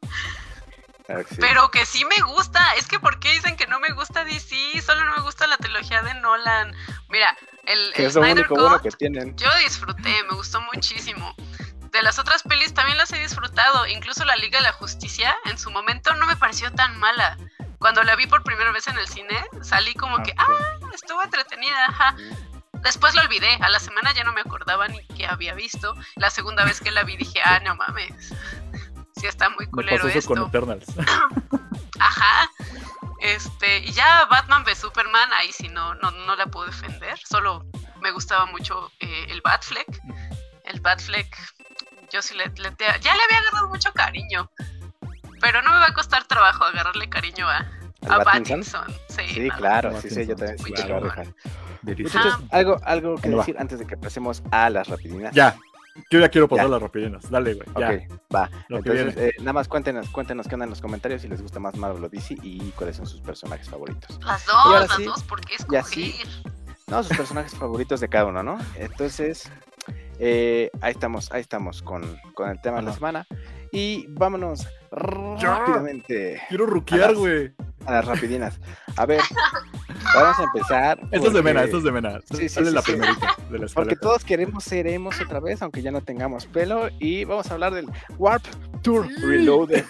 Claro 1.05 1.23
que 1.25 1.35
sí. 1.35 1.41
Pero 1.41 1.69
que 1.71 1.85
sí 1.85 2.03
me 2.05 2.25
gusta. 2.33 2.73
Es 2.77 2.87
que 2.87 2.99
¿por 2.99 3.19
qué 3.19 3.31
dicen 3.33 3.55
que 3.57 3.67
no 3.67 3.79
me 3.79 3.89
gusta 3.93 4.23
DC? 4.25 4.55
Solo 4.81 5.03
no 5.05 5.17
me 5.17 5.21
gusta 5.21 5.45
la 5.47 5.57
trilogía 5.57 6.01
de 6.01 6.15
Nolan. 6.15 6.73
Mira, 7.09 7.37
el, 7.65 7.93
el 7.95 8.05
es 8.05 8.15
lo 8.15 8.21
Snyder 8.21 8.37
único 8.45 8.55
Cut, 8.55 8.63
bueno 8.63 8.81
que 8.81 8.89
tienen. 8.91 9.35
yo 9.37 9.49
disfruté, 9.63 10.15
me 10.29 10.35
gustó 10.37 10.61
muchísimo. 10.73 11.35
De 11.91 12.01
las 12.01 12.17
otras 12.17 12.41
pelis 12.43 12.73
también 12.73 12.97
las 12.97 13.11
he 13.13 13.19
disfrutado. 13.19 13.85
Incluso 13.87 14.23
la 14.25 14.35
Liga 14.37 14.57
de 14.59 14.63
la 14.63 14.73
Justicia 14.73 15.35
en 15.45 15.57
su 15.59 15.69
momento 15.69 16.13
no 16.15 16.25
me 16.25 16.35
pareció 16.37 16.71
tan 16.71 16.97
mala. 16.99 17.37
Cuando 17.81 18.03
la 18.03 18.15
vi 18.15 18.27
por 18.27 18.43
primera 18.43 18.71
vez 18.71 18.87
en 18.87 18.97
el 18.97 19.07
cine, 19.07 19.43
salí 19.63 19.93
como 19.95 20.21
que, 20.23 20.33
ah, 20.37 20.47
estuvo 20.93 21.21
entretenida, 21.23 21.85
ajá. 21.87 22.15
Después 22.83 23.13
lo 23.15 23.21
olvidé, 23.21 23.55
a 23.59 23.69
la 23.69 23.79
semana 23.79 24.13
ya 24.13 24.23
no 24.23 24.31
me 24.33 24.41
acordaba 24.41 24.87
ni 24.87 25.03
que 25.07 25.25
había 25.25 25.53
visto. 25.55 25.95
La 26.15 26.29
segunda 26.29 26.63
vez 26.63 26.79
que 26.79 26.91
la 26.91 27.03
vi 27.03 27.17
dije, 27.17 27.41
ah, 27.43 27.59
no 27.65 27.75
mames. 27.75 28.29
Sí 29.15 29.25
está 29.27 29.49
muy 29.49 29.65
Me 29.65 29.71
culero 29.71 29.97
pasó 29.97 30.07
eso 30.09 30.19
esto. 30.19 30.29
con 30.33 30.47
Eternals. 30.47 30.85
Ajá. 31.99 32.49
Este, 33.19 33.79
y 33.79 33.91
ya 33.91 34.25
Batman 34.25 34.63
v 34.63 34.73
Superman, 34.75 35.31
ahí 35.33 35.51
sí 35.51 35.67
no, 35.67 35.93
no, 35.95 36.09
no 36.11 36.35
la 36.35 36.45
puedo 36.47 36.67
defender. 36.67 37.19
Solo 37.27 37.65
me 38.01 38.11
gustaba 38.11 38.45
mucho 38.45 38.91
eh, 38.99 39.25
el 39.29 39.41
Batfleck. 39.41 39.87
El 40.65 40.79
Batfleck, 40.81 41.35
yo 42.11 42.21
sí 42.21 42.33
le, 42.35 42.45
le- 42.47 42.75
ya 42.79 43.15
le 43.15 43.23
había 43.23 43.39
agarrado 43.39 43.69
mucho 43.69 43.91
cariño. 43.93 44.49
Pero 45.41 45.61
no 45.61 45.71
me 45.71 45.77
va 45.79 45.87
a 45.87 45.93
costar 45.93 46.23
trabajo 46.25 46.63
agarrarle 46.65 47.09
cariño 47.09 47.47
a, 47.49 47.57
¿Al 48.07 48.21
a 48.21 48.23
Battinson? 48.23 48.85
Sí, 49.09 49.21
Sí, 49.27 49.47
no. 49.47 49.55
claro, 49.57 49.99
sí, 50.01 50.09
sí, 50.09 50.25
yo 50.25 50.35
también 50.35 50.57
sí 50.59 50.63
lo 50.65 50.69
voy 50.69 50.79
a 50.81 50.85
chingón. 50.85 51.03
dejar. 51.03 51.27
Muchachos, 51.83 52.33
Ah. 52.41 52.47
algo, 52.51 52.77
algo 52.83 53.15
que 53.15 53.29
decir 53.29 53.55
antes 53.59 53.79
de 53.79 53.87
que 53.87 53.97
pasemos 53.97 54.43
a 54.51 54.69
las 54.69 54.87
rapidinas. 54.87 55.33
Ya. 55.33 55.57
Yo 56.09 56.19
ya 56.19 56.29
quiero 56.29 56.47
pasar 56.47 56.67
Ya. 56.67 56.71
las 56.71 56.81
rapidinas. 56.81 57.29
Dale, 57.29 57.53
güey. 57.55 57.67
Ya. 57.77 57.89
Ok, 57.89 58.19
va. 58.33 58.49
Lo 58.69 58.77
Entonces, 58.77 59.17
eh, 59.17 59.31
nada 59.39 59.53
más 59.53 59.67
cuéntenos, 59.67 60.07
cuéntenos 60.09 60.47
qué 60.47 60.53
onda 60.55 60.63
en 60.65 60.69
los 60.69 60.79
comentarios 60.81 61.21
si 61.23 61.27
les 61.27 61.41
gusta 61.41 61.59
más 61.59 61.75
Marvel 61.75 62.03
o 62.05 62.07
DC 62.09 62.37
y 62.43 62.71
cuáles 62.77 62.95
son 62.97 63.07
sus 63.07 63.19
personajes 63.21 63.67
favoritos. 63.69 64.19
Las 64.23 64.45
dos, 64.45 64.79
las 64.87 64.95
sí, 64.95 65.03
dos, 65.03 65.23
¿por 65.23 65.41
qué 65.41 65.53
y 65.53 65.55
escoger? 65.57 65.79
así, 65.81 66.15
No, 66.87 67.03
sus 67.03 67.17
personajes 67.17 67.53
favoritos 67.55 67.99
de 67.99 68.07
cada 68.09 68.25
uno, 68.25 68.41
¿no? 68.43 68.57
Entonces, 68.75 69.49
eh, 70.19 70.69
ahí 70.81 70.91
estamos, 70.91 71.31
ahí 71.31 71.41
estamos 71.41 71.81
con, 71.81 72.17
con 72.35 72.49
el 72.49 72.61
tema 72.61 72.77
de 72.77 72.83
la 72.83 72.93
semana. 72.93 73.25
Y 73.71 74.05
vámonos 74.09 74.67
rápidamente 74.91 76.41
Quiero 76.49 76.65
ruquear, 76.65 77.15
güey. 77.15 77.53
a 77.85 77.91
las 77.93 78.05
rapidinas. 78.05 78.59
A 78.97 79.05
ver, 79.05 79.21
vamos 80.13 80.39
a 80.39 80.43
empezar. 80.43 80.99
Esto 81.11 81.27
es 81.27 81.33
de 81.33 81.41
Mena, 81.41 81.61
porque- 81.61 81.65
esto 81.65 81.77
es 81.77 81.83
de 81.83 81.91
Mena. 81.91 82.19
Sí, 82.31 82.49
sí, 82.49 82.59
la 82.61 82.81
sí. 82.81 82.91
primerita 82.91 83.35
de 83.49 83.59
la 83.59 83.67
Porque 83.73 83.95
todos 83.95 84.23
queremos 84.25 84.63
ser 84.63 84.87
emos 84.87 85.19
otra 85.21 85.39
vez, 85.39 85.61
aunque 85.61 85.81
ya 85.81 85.91
no 85.91 86.01
tengamos 86.01 86.45
pelo. 86.45 86.89
Y 86.99 87.23
vamos 87.25 87.49
a 87.49 87.53
hablar 87.53 87.73
del 87.73 87.87
Warp 88.17 88.43
Tour 88.81 89.07
Reloaded. 89.21 89.85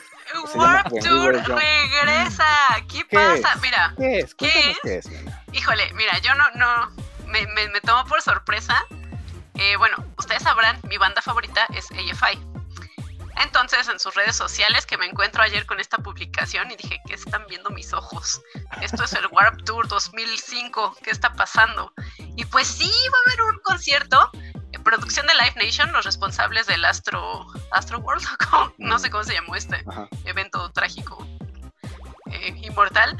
Warp 0.55 0.87
Tour 1.03 1.33
regresa. 1.33 2.45
¿Qué, 2.87 2.99
¿Qué 3.09 3.15
pasa? 3.15 3.53
es? 3.55 3.61
Mira, 3.61 3.93
¿Qué 3.97 4.19
es? 4.19 4.35
¿Qué 4.35 4.47
es? 4.47 4.79
qué 4.83 4.97
es. 4.97 5.09
Híjole, 5.53 5.91
mira, 5.95 6.17
yo 6.19 6.33
no, 6.35 6.43
no, 6.55 6.91
me, 7.27 7.45
me, 7.47 7.67
me 7.69 7.81
tomo 7.81 8.05
por 8.05 8.21
sorpresa. 8.21 8.75
Eh, 9.55 9.75
bueno, 9.77 9.97
ustedes 10.17 10.43
sabrán, 10.43 10.77
mi 10.87 10.97
banda 10.97 11.21
favorita 11.21 11.65
es 11.75 11.87
AFI. 11.91 12.39
Entonces, 13.43 13.87
en 13.87 13.99
sus 13.99 14.13
redes 14.15 14.35
sociales, 14.35 14.85
que 14.85 14.97
me 14.97 15.05
encuentro 15.05 15.41
ayer 15.41 15.65
con 15.65 15.79
esta 15.79 15.97
publicación 15.97 16.69
y 16.71 16.75
dije, 16.75 16.99
¿qué 17.07 17.13
están 17.15 17.45
viendo 17.47 17.69
mis 17.69 17.93
ojos? 17.93 18.41
Esto 18.81 19.03
es 19.03 19.13
el 19.13 19.25
Warp 19.31 19.63
Tour 19.63 19.87
2005, 19.87 20.97
¿qué 21.03 21.09
está 21.11 21.33
pasando? 21.33 21.93
Y 22.35 22.45
pues 22.45 22.67
sí, 22.67 22.89
va 23.13 23.17
a 23.17 23.31
haber 23.33 23.53
un 23.55 23.59
concierto, 23.63 24.29
eh, 24.71 24.79
producción 24.83 25.25
de 25.27 25.33
Live 25.35 25.55
Nation, 25.65 25.91
los 25.91 26.05
responsables 26.05 26.67
del 26.67 26.83
Astro, 26.85 27.47
Astro 27.71 27.99
World, 27.99 28.25
no 28.77 28.99
sé 28.99 29.09
cómo 29.09 29.23
se 29.23 29.33
llamó 29.33 29.55
este 29.55 29.83
Ajá. 29.87 30.07
evento 30.25 30.71
trágico 30.71 31.25
eh, 32.31 32.53
inmortal. 32.61 33.17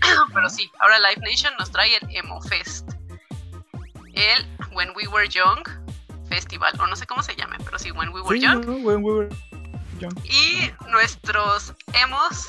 Pero 0.34 0.50
sí, 0.50 0.70
ahora 0.80 0.98
Live 0.98 1.22
Nation 1.28 1.52
nos 1.58 1.70
trae 1.70 1.96
el 1.96 2.16
Emo 2.16 2.40
Fest. 2.42 2.90
El 4.14 4.46
When 4.72 4.90
We 4.94 5.08
Were 5.08 5.28
Young 5.28 5.62
Festival, 6.28 6.72
o 6.80 6.86
no 6.86 6.94
sé 6.96 7.06
cómo 7.06 7.22
se 7.22 7.34
llame, 7.36 7.56
pero 7.64 7.78
sí, 7.78 7.90
When 7.90 8.08
We 8.10 8.20
Were 8.22 8.38
Sí, 8.38 8.44
Young. 8.44 8.64
no. 8.64 9.53
Y 10.24 10.70
nuestros 10.90 11.74
emos 12.02 12.48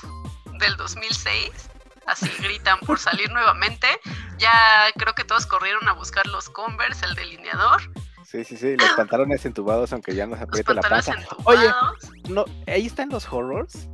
del 0.59 0.75
2006, 0.77 1.49
así 2.07 2.29
gritan 2.39 2.79
por 2.79 2.99
salir 2.99 3.31
nuevamente. 3.31 3.87
Ya 4.37 4.85
creo 4.97 5.13
que 5.15 5.23
todos 5.23 5.45
corrieron 5.45 5.87
a 5.87 5.93
buscar 5.93 6.25
los 6.27 6.49
Converse, 6.49 7.05
el 7.05 7.15
delineador, 7.15 7.81
Sí, 8.25 8.43
sí, 8.43 8.57
sí. 8.57 8.75
Los 8.75 8.89
pantalones 8.91 9.45
entubados, 9.45 9.93
aunque 9.93 10.13
ya 10.15 10.25
nos 10.25 10.39
los 10.39 10.47
apriete 10.49 10.73
la 10.73 10.81
pantalones 10.81 11.05
panza. 11.05 11.35
Oye, 11.45 11.65
entubados. 11.67 11.99
no, 12.27 12.45
ahí 12.67 12.85
están 12.87 13.09
los 13.09 13.31
horrors. 13.31 13.87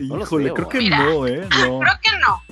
No 0.00 0.16
los 0.16 0.26
Híjole, 0.28 0.44
veo. 0.46 0.54
creo 0.54 0.68
que 0.68 0.78
Mira. 0.78 0.98
no, 0.98 1.26
¿eh? 1.26 1.46
No. 1.60 1.78
Creo 1.78 1.94
que 2.02 2.18
no. 2.18 2.42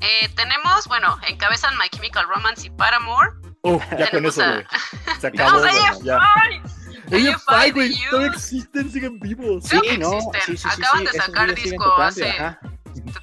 Eh, 0.00 0.28
tenemos, 0.36 0.86
bueno, 0.86 1.18
encabezan 1.28 1.76
My 1.76 1.88
Chemical 1.90 2.26
Romance 2.28 2.66
y 2.66 2.70
Paramore. 2.70 3.30
Uh, 3.62 3.78
ya 3.78 4.10
con 4.10 4.22
Tenemos 4.22 4.38
eso, 4.38 4.42
a- 4.44 4.52
güey. 4.52 4.64
Se 5.20 5.26
acabó. 5.26 5.64
Ya. 6.02 6.20
AFI. 7.16 7.70
Güey, 7.72 7.94
You. 7.94 8.10
todavía 8.10 8.32
existen, 8.32 8.90
siguen 8.90 9.20
vivos. 9.20 9.64
Creo 9.68 9.82
que 9.82 9.98
no, 9.98 10.12
existen. 10.12 10.40
sí, 10.46 10.56
sí, 10.56 10.68
sí, 10.68 10.68
Acaban 10.82 10.98
sí, 11.00 11.04
de 11.06 11.12
sacar 11.12 11.54
disco 11.54 11.94
hace 11.98 12.30
ajá. 12.30 12.60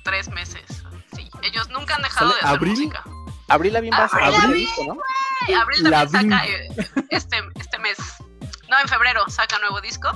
tres 0.04 0.30
meses. 0.30 0.64
Sí, 1.16 1.30
ellos 1.44 1.70
nunca 1.70 1.96
han 1.96 2.02
dejado 2.04 2.32
¿Sale 2.32 2.42
de 2.42 2.48
hacer 2.48 2.58
Abril? 2.58 2.72
música. 2.74 3.04
Abril 3.48 3.74
Lavigne 3.74 3.98
va 3.98 4.04
a 4.06 4.10
sacar 4.10 4.34
Abril 4.34 4.54
disco, 4.54 4.84
¿no? 4.86 5.56
Abril 5.60 5.84
también 5.90 6.32
saca 6.32 6.48
eh, 6.48 6.70
este, 7.10 7.38
este 7.56 7.80
mes. 7.80 7.98
No, 8.70 8.80
en 8.80 8.88
febrero 8.88 9.22
saca 9.30 9.58
nuevo 9.60 9.82
disco. 9.82 10.12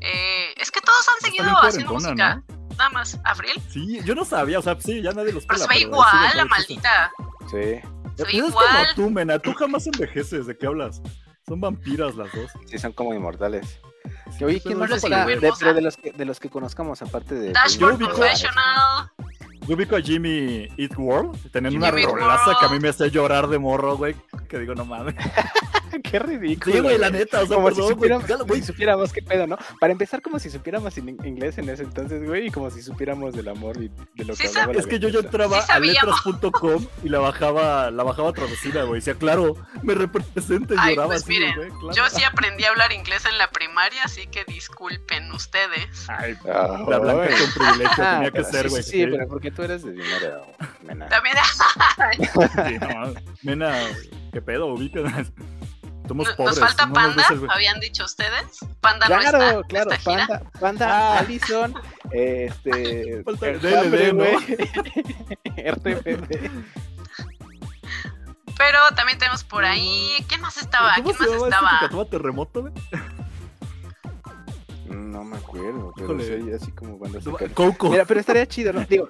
Eh, 0.00 0.54
es 0.56 0.70
que 0.70 0.80
todos 0.80 1.06
han 1.08 1.20
seguido 1.20 1.44
bien 1.44 1.56
haciendo 1.56 1.92
música. 1.94 2.42
Nada 2.78 2.90
más, 2.90 3.18
Abril. 3.24 3.52
Sí, 3.70 4.00
yo 4.04 4.14
no 4.14 4.24
sabía, 4.24 4.58
o 4.58 4.62
sea, 4.62 4.76
sí, 4.80 5.00
ya 5.02 5.12
nadie 5.12 5.32
los 5.32 5.44
Pero 5.46 5.58
se 5.60 5.64
ve 5.68 5.74
pero 5.74 5.80
igual, 5.88 6.36
la 6.36 6.44
maldita. 6.46 7.10
Sí. 7.42 7.50
Se 7.50 7.56
ve 7.56 7.82
Pues 8.16 8.28
es 8.28 8.34
igual. 8.34 8.66
como 8.66 8.94
tú, 8.94 9.10
Mena, 9.10 9.38
tú 9.38 9.52
jamás 9.54 9.86
envejeces, 9.86 10.46
¿de 10.46 10.56
qué 10.56 10.66
hablas? 10.66 11.00
Son 11.46 11.60
vampiras 11.60 12.14
las 12.16 12.32
dos. 12.32 12.50
Sí, 12.66 12.78
son 12.78 12.92
como 12.92 13.14
inmortales. 13.14 13.78
Que, 14.38 14.44
oye, 14.44 14.60
¿quién 14.60 14.78
más 14.78 14.90
está? 14.90 15.26
sí, 15.26 15.32
De, 15.34 15.74
de 15.74 15.80
los 15.82 15.96
que 15.96 16.12
de 16.12 16.24
los 16.24 16.40
que 16.40 16.48
conozcamos 16.50 17.00
aparte 17.02 17.34
de 17.34 17.52
Dashboard 17.52 17.98
Yo 17.98 18.06
ubico- 18.06 18.14
Professional. 18.16 19.10
Yo 19.66 19.74
ubico 19.76 19.96
a 19.96 20.00
Jimmy 20.00 20.68
Eat 20.76 20.92
World, 20.98 21.50
teniendo 21.50 21.78
una 21.78 21.88
Jimmy 21.88 22.04
rolaza 22.04 22.52
que 22.60 22.66
a 22.66 22.68
mí 22.68 22.78
me 22.80 22.88
hace 22.88 23.10
llorar 23.10 23.48
de 23.48 23.58
morro, 23.58 23.96
güey. 23.96 24.14
Que 24.48 24.58
digo, 24.58 24.74
no 24.74 24.84
mames. 24.84 25.14
Qué 26.02 26.18
ridículo. 26.18 26.74
Sí, 26.74 26.80
güey, 26.80 26.98
la 26.98 27.10
neta, 27.10 27.40
o 27.42 27.46
sea, 27.46 27.56
como 27.56 27.68
si 27.70 27.76
perdón, 27.76 27.94
güey. 27.98 28.10
supiéramos, 28.18 28.46
güey, 28.46 28.60
si 28.60 28.66
supiéramos 28.66 29.12
qué 29.12 29.22
pedo, 29.22 29.46
¿no? 29.46 29.56
Para 29.80 29.92
empezar, 29.92 30.20
como 30.22 30.38
si 30.38 30.50
supiéramos 30.50 30.96
in- 30.98 31.18
inglés 31.24 31.58
en 31.58 31.68
ese 31.68 31.82
entonces, 31.84 32.24
güey, 32.26 32.46
y 32.46 32.50
como 32.50 32.70
si 32.70 32.82
supiéramos 32.82 33.34
del 33.34 33.48
amor 33.48 33.76
y 33.82 33.88
de 34.14 34.24
lo 34.24 34.34
que 34.34 34.42
Sí 34.42 34.48
hablaba 34.48 34.72
la 34.72 34.80
Es 34.80 34.86
que 34.86 34.98
yo 34.98 35.08
ya 35.08 35.20
entraba 35.20 35.62
Sí 35.62 35.72
a 35.72 35.78
letras.com 35.78 36.86
y 37.04 37.08
la 37.08 37.18
bajaba, 37.20 37.90
la 37.90 38.02
bajaba 38.02 38.32
traducida, 38.32 38.82
güey. 38.84 39.00
Decía, 39.00 39.14
claro, 39.14 39.56
me 39.82 39.94
representa 39.94 40.74
y 40.74 40.76
Ay, 40.80 40.90
lloraba 40.94 41.08
pues 41.12 41.22
así, 41.22 41.32
miren, 41.32 41.54
güey. 41.56 41.68
Claro. 41.70 41.92
yo 41.94 42.08
sí 42.10 42.24
aprendí 42.24 42.64
a 42.64 42.70
hablar 42.70 42.92
inglés 42.92 43.24
en 43.26 43.38
la 43.38 43.48
primaria, 43.50 44.02
así 44.04 44.26
que 44.26 44.44
disculpen 44.44 45.30
ustedes. 45.32 46.08
Ay, 46.08 46.36
Ay. 46.44 46.84
la 46.88 46.98
blanca 46.98 47.28
con 47.28 47.62
privilegio 47.64 48.04
Ah, 48.04 48.14
tenía 48.16 48.30
que 48.30 48.44
ser, 48.44 48.64
sí, 48.64 48.70
güey. 48.70 48.82
Sí, 48.82 49.06
pero 49.06 49.28
porque 49.28 49.50
tú 49.50 49.62
eres 49.62 49.82
de 49.82 49.92
dinero, 49.92 50.46
nena. 50.82 51.06
También 51.08 51.34
Sí, 52.22 52.78
no, 52.80 53.14
Nena, 53.42 53.74
¿qué 54.32 54.40
pedo? 54.42 54.66
Ubícanos. 54.66 55.28
Somos 56.06 56.26
nos 56.26 56.36
pobres. 56.36 56.58
falta 56.60 56.86
no 56.86 56.92
nos 56.92 57.14
Panda, 57.26 57.54
habían 57.54 57.80
dicho 57.80 58.04
ustedes. 58.04 58.58
Panda 58.80 59.08
no 59.08 59.18
Claro, 59.18 59.38
está. 59.38 59.62
claro, 59.68 59.90
gira. 59.92 60.26
Panda, 60.26 60.50
Panda, 60.60 60.86
Ah. 61.14 61.18
Allison, 61.20 61.74
este, 62.12 63.22
Falta 63.24 63.46
DLD, 63.46 64.12
¿no? 64.12 64.24
RTPD. 65.72 66.50
Pero 68.56 68.78
también 68.94 69.18
tenemos 69.18 69.42
por 69.44 69.64
ahí. 69.64 70.24
¿Quién 70.28 70.40
más 70.40 70.56
estaba? 70.58 70.94
¿Cómo 70.96 71.12
¿Quién 71.14 71.30
más 71.30 71.42
estaba? 71.42 72.04
Terremoto, 72.08 72.60
güey? 72.62 72.72
No 74.86 75.24
me 75.24 75.36
acuerdo, 75.36 75.92
pero 75.96 76.14
Híjole. 76.20 76.42
sí, 76.42 76.52
así 76.52 76.72
como 76.72 76.98
cuando 76.98 77.20
se 77.20 77.32
cae. 77.32 77.48
Coco. 77.50 77.90
Mira, 77.90 78.04
pero 78.04 78.20
estaría 78.20 78.46
chido, 78.46 78.72
¿no? 78.72 78.84
Digo, 78.84 79.08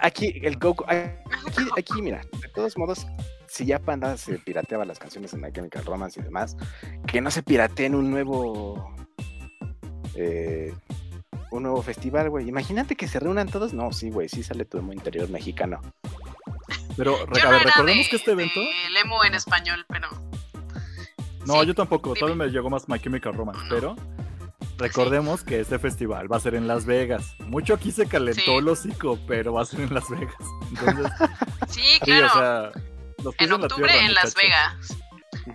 aquí, 0.00 0.38
el 0.42 0.58
Coco, 0.58 0.84
aquí, 0.88 1.66
aquí, 1.78 2.02
mira, 2.02 2.20
de 2.42 2.48
todos 2.48 2.76
modos, 2.76 3.06
si 3.48 3.66
ya 3.66 3.78
Panda 3.78 4.16
se 4.16 4.38
pirateaba 4.38 4.84
las 4.84 4.98
canciones 4.98 5.32
en 5.34 5.40
My 5.40 5.52
Chemical 5.52 5.84
Romance 5.84 6.20
y 6.20 6.22
demás, 6.22 6.56
que 7.06 7.20
no 7.20 7.30
se 7.30 7.42
pirateen 7.42 7.94
un 7.94 8.10
nuevo, 8.10 8.94
eh, 10.14 10.74
un 11.50 11.62
nuevo 11.62 11.82
festival, 11.82 12.30
güey. 12.30 12.48
Imagínate 12.48 12.94
que 12.96 13.08
se 13.08 13.18
reúnan 13.20 13.48
todos. 13.48 13.72
No, 13.72 13.92
sí, 13.92 14.10
güey, 14.10 14.28
sí 14.28 14.42
sale 14.42 14.64
tu 14.64 14.78
emo 14.78 14.92
interior 14.92 15.28
mexicano. 15.30 15.80
Pero, 16.96 17.14
a 17.16 17.50
ver, 17.50 17.62
recordemos 17.64 18.04
de- 18.06 18.10
que 18.10 18.16
este 18.16 18.32
evento. 18.32 18.60
de 18.60 18.90
Lemo 18.92 19.24
en 19.24 19.34
español, 19.34 19.84
pero. 19.88 20.08
No, 21.46 21.60
Sí, 21.62 21.66
yo 21.68 21.74
tampoco. 21.74 22.10
dime. 22.10 22.20
Todavía 22.20 22.44
me 22.46 22.50
llegó 22.52 22.68
más 22.68 22.88
My 22.88 22.98
Chemical 22.98 23.32
Romance. 23.34 23.62
No. 23.62 23.68
Pero 23.70 23.96
recordemos 24.78 25.44
que 25.44 25.60
este 25.60 25.78
festival 25.78 26.30
va 26.30 26.36
a 26.36 26.40
ser 26.40 26.54
en 26.54 26.66
Las 26.68 26.84
Vegas. 26.84 27.34
Mucho 27.46 27.74
aquí 27.74 27.92
se 27.92 28.06
calentó 28.06 28.40
Sí. 28.42 28.50
el 28.56 28.68
hocico, 28.68 29.18
pero 29.26 29.52
va 29.54 29.62
a 29.62 29.64
ser 29.64 29.80
en 29.80 29.94
Las 29.94 30.08
Vegas. 30.10 30.34
Entonces, 30.70 31.12
Sí, 31.68 31.80
sí, 31.80 32.00
claro. 32.00 32.26
o 32.26 32.38
sea. 32.38 32.82
Los 33.22 33.34
en 33.38 33.44
en 33.44 33.50
la 33.50 33.56
octubre 33.66 33.88
tierra, 33.90 34.06
en 34.06 34.14
Las. 34.14 34.34
Vegas. 34.34 34.74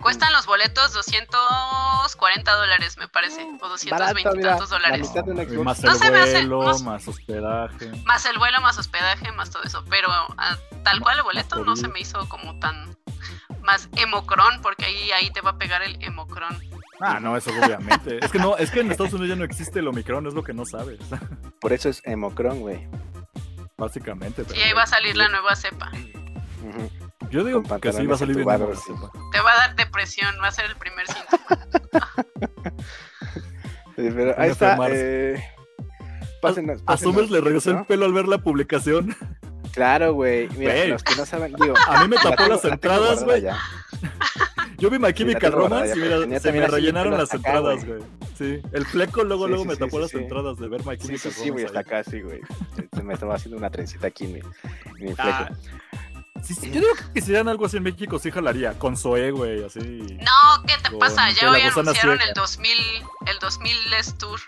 Cuestan 0.00 0.32
los 0.32 0.46
boletos 0.46 0.92
240 0.92 2.52
dólares, 2.52 2.96
me 2.98 3.06
parece. 3.08 3.42
O 3.62 3.68
220 3.68 3.90
Barato, 3.90 4.18
y 4.18 4.36
mira, 4.36 4.50
tantos 4.50 4.70
la 4.70 4.76
dólares. 4.78 5.10
Más 5.64 5.82
No 5.82 5.92
el 5.92 5.98
se 5.98 6.10
me 6.10 6.18
hace- 6.20 6.32
vuelo, 6.46 6.62
no 6.72 6.78
más 6.80 7.08
hospedaje. 7.08 7.92
Más 8.04 8.26
el 8.26 8.38
vuelo, 8.38 8.60
más 8.60 8.76
hospedaje, 8.78 9.30
más 9.32 9.50
todo 9.50 9.62
eso. 9.62 9.84
Pero 9.88 10.08
ah, 10.10 10.56
tal 10.82 11.00
cual 11.00 11.18
el 11.18 11.22
boleto 11.22 11.64
no 11.64 11.76
se 11.76 11.88
me 11.88 12.00
hizo 12.00 12.28
como 12.28 12.58
tan. 12.58 12.96
Más 13.62 13.88
emocron, 13.96 14.60
porque 14.60 14.84
ahí, 14.86 15.10
ahí 15.12 15.30
te 15.30 15.40
va 15.40 15.50
a 15.50 15.58
pegar 15.58 15.82
el 15.82 16.02
emocron. 16.02 16.58
Ah, 17.00 17.18
no, 17.20 17.36
eso 17.36 17.50
obviamente. 17.50 18.18
es 18.22 18.30
que 18.30 18.38
no, 18.38 18.56
es 18.56 18.70
que 18.70 18.80
en 18.80 18.90
Estados 18.90 19.12
Unidos 19.14 19.30
ya 19.30 19.36
no 19.36 19.44
existe 19.44 19.78
el 19.78 19.88
Omicron, 19.88 20.26
es 20.26 20.34
lo 20.34 20.42
que 20.42 20.52
no 20.52 20.66
sabes. 20.66 20.98
Por 21.60 21.72
eso 21.72 21.88
es 21.88 22.02
Emocron, 22.04 22.60
güey. 22.60 22.86
Básicamente. 23.78 24.44
Y 24.54 24.60
ahí 24.60 24.72
va 24.72 24.82
a 24.82 24.86
salir 24.86 25.16
la 25.16 25.28
nueva 25.28 25.56
cepa. 25.56 25.90
Yo 27.34 27.42
digo 27.42 27.64
que 27.80 27.92
sí 27.92 28.06
va 28.06 28.14
a 28.14 28.18
salir 28.18 28.36
bien. 28.36 28.48
sí. 28.76 28.82
sopa. 28.86 29.10
Te 29.32 29.40
va 29.40 29.52
a 29.52 29.56
dar 29.56 29.74
depresión, 29.74 30.32
va 30.40 30.46
a 30.46 30.52
ser 30.52 30.66
el 30.66 30.76
primer 30.76 31.04
síntoma. 31.08 31.66
Sí, 33.96 34.10
pero 34.12 34.34
ahí 34.36 34.50
está. 34.50 34.76
Eh... 34.90 35.40
Pásenos, 36.42 36.82
A 36.82 36.84
pásenos, 36.84 37.14
Summers 37.14 37.30
le 37.30 37.40
regresó 37.40 37.72
¿no? 37.72 37.80
el 37.80 37.86
pelo 37.86 38.06
al 38.06 38.12
ver 38.12 38.26
la 38.26 38.38
publicación. 38.38 39.14
Claro, 39.72 40.14
güey. 40.14 40.48
Mira, 40.56 40.84
los 40.86 41.04
que 41.04 41.14
no 41.14 41.24
saben, 41.24 41.54
digo. 41.54 41.74
A 41.86 42.02
mí 42.02 42.08
me 42.08 42.16
tapó 42.16 42.44
las 42.48 42.64
entradas, 42.64 43.22
güey. 43.22 43.44
Yo 44.78 44.90
vi 44.90 44.98
My 44.98 45.12
Chemical 45.12 45.52
guardada 45.52 45.82
Romance 45.86 45.96
y 45.96 46.24
mira, 46.26 46.40
se 46.40 46.52
me 46.52 46.66
rellenaron 46.66 47.12
las 47.12 47.22
hasta 47.22 47.36
acá, 47.36 47.58
entradas, 47.58 47.84
güey. 47.84 48.02
Sí, 48.36 48.60
el 48.72 48.84
fleco 48.84 49.22
luego, 49.22 49.44
Sí, 49.44 49.48
luego 49.50 49.62
sí, 49.62 49.68
me 49.68 49.74
sí, 49.74 49.80
tapó 49.80 49.96
sí, 49.96 50.02
las 50.02 50.10
sí. 50.10 50.16
entradas 50.18 50.58
de 50.58 50.68
ver 50.68 50.84
My 50.84 50.96
Sí, 50.96 51.02
sí, 51.02 51.06
Chemical 51.06 51.32
sí, 51.32 51.50
güey, 51.50 51.64
Romance. 51.64 51.66
está 51.66 51.78
ahí. 51.78 51.84
acá, 51.84 52.10
sí, 52.10 52.20
güey. 52.20 52.40
Se 52.94 53.02
me 53.02 53.14
estaba 53.14 53.34
haciendo 53.36 53.56
una 53.58 53.70
trencita 53.70 54.06
aquí 54.08 54.24
en 54.24 54.32
mi, 54.32 54.38
en 54.40 55.04
mi 55.06 55.14
fleco. 55.14 55.20
Ah, 55.22 55.50
sí, 56.44 56.54
sí, 56.54 56.70
yo 56.70 56.80
digo 56.80 56.92
que 57.12 57.20
si 57.20 57.26
hicieran 57.26 57.48
algo 57.48 57.66
así 57.66 57.76
en 57.78 57.82
México 57.82 58.18
sí 58.18 58.30
jalaría, 58.30 58.78
con 58.78 58.96
Zoe, 58.96 59.30
güey, 59.30 59.64
así. 59.64 59.78
No, 59.80 60.62
¿qué 60.66 60.74
te 60.82 60.90
Con 60.90 60.98
pasa? 60.98 61.30
Ya 61.30 61.50
hoy 61.50 61.60
anunciaron 61.60 62.20
el 62.20 62.34
2000, 62.34 62.70
el 63.26 63.38
2000 63.40 63.90
les 63.90 64.16
Tour. 64.18 64.40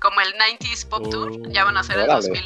Como 0.00 0.20
el 0.20 0.32
90s 0.34 0.86
Pop 0.88 1.08
Tour, 1.10 1.50
ya 1.50 1.64
van 1.64 1.76
a 1.76 1.82
ser 1.82 1.98
el 1.98 2.04
órale. 2.04 2.26
2000 2.28 2.44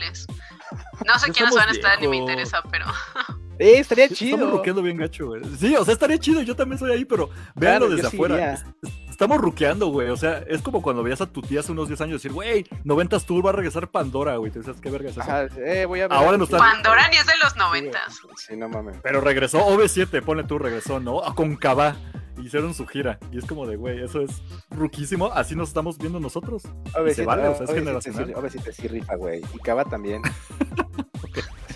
No 1.06 1.18
sé 1.18 1.30
quiénes 1.32 1.54
van 1.54 1.68
a 1.68 1.72
estar, 1.72 2.00
ni 2.00 2.08
me 2.08 2.16
interesa, 2.16 2.62
pero. 2.70 2.86
Eh, 3.62 3.78
estaría 3.78 4.08
chido. 4.08 4.36
Estamos 4.62 4.82
bien 4.82 4.96
gacho, 4.96 5.26
güey. 5.26 5.42
Sí, 5.58 5.76
o 5.76 5.84
sea, 5.84 5.92
estaría 5.92 6.16
chido, 6.16 6.40
yo 6.40 6.56
también 6.56 6.78
soy 6.78 6.92
ahí, 6.92 7.04
pero 7.04 7.28
véanlo 7.54 7.88
Claro, 7.88 7.88
desde 7.90 8.08
afuera. 8.08 8.34
iría. 8.34 8.74
Es- 9.20 9.24
es- 9.24 9.30
Estamos 9.30 9.40
ruqueando, 9.42 9.88
güey. 9.88 10.08
O 10.10 10.16
sea, 10.16 10.38
es 10.48 10.62
como 10.62 10.80
cuando 10.80 11.02
veías 11.02 11.20
a 11.20 11.26
tu 11.26 11.42
tía 11.42 11.60
hace 11.60 11.72
unos 11.72 11.88
10 11.88 12.00
años 12.00 12.22
decir, 12.22 12.32
güey, 12.32 12.64
90s 12.84 13.24
Tour 13.26 13.44
va 13.44 13.50
a 13.50 13.52
regresar 13.52 13.88
Pandora, 13.90 14.36
güey. 14.36 14.50
Te 14.50 14.60
decías, 14.60 14.80
¿qué 14.80 14.90
verga 14.90 15.10
es 15.10 15.16
eso? 15.16 15.20
Ajá, 15.22 15.44
eh, 15.58 15.84
voy 15.86 16.00
a 16.00 16.08
ver. 16.08 16.16
Ahora 16.16 16.38
no 16.38 16.44
está- 16.44 16.56
Pandora 16.58 17.08
ni 17.10 17.16
es 17.16 17.26
de 17.26 17.32
los 17.42 17.54
90s. 17.56 18.20
Sí, 18.36 18.56
no 18.56 18.68
mames. 18.68 18.96
Pero 19.02 19.20
regresó 19.20 19.58
OV7, 19.66 20.22
ponle 20.22 20.44
tú, 20.44 20.58
regresó, 20.58 21.00
¿no? 21.00 21.20
Con 21.34 21.56
Cabá. 21.56 21.96
Hicieron 22.42 22.72
su 22.72 22.86
gira. 22.86 23.18
Y 23.30 23.36
es 23.38 23.44
como 23.44 23.66
de, 23.66 23.76
güey, 23.76 24.02
eso 24.02 24.22
es 24.22 24.42
ruquísimo. 24.70 25.26
Así 25.26 25.54
nos 25.54 25.68
estamos 25.68 25.98
viendo 25.98 26.18
nosotros. 26.20 26.62
Y 27.06 27.10
se 27.12 27.26
vale, 27.26 27.46
o 27.48 27.54
sea, 27.54 27.66
es 27.66 27.72
generacional. 27.74 28.26
Sí, 28.26 28.32
OV7 28.32 28.72
sí 28.72 28.88
rifa, 28.88 29.14
güey. 29.16 29.42
Y 29.54 29.58
Cava 29.58 29.84
también. 29.84 30.22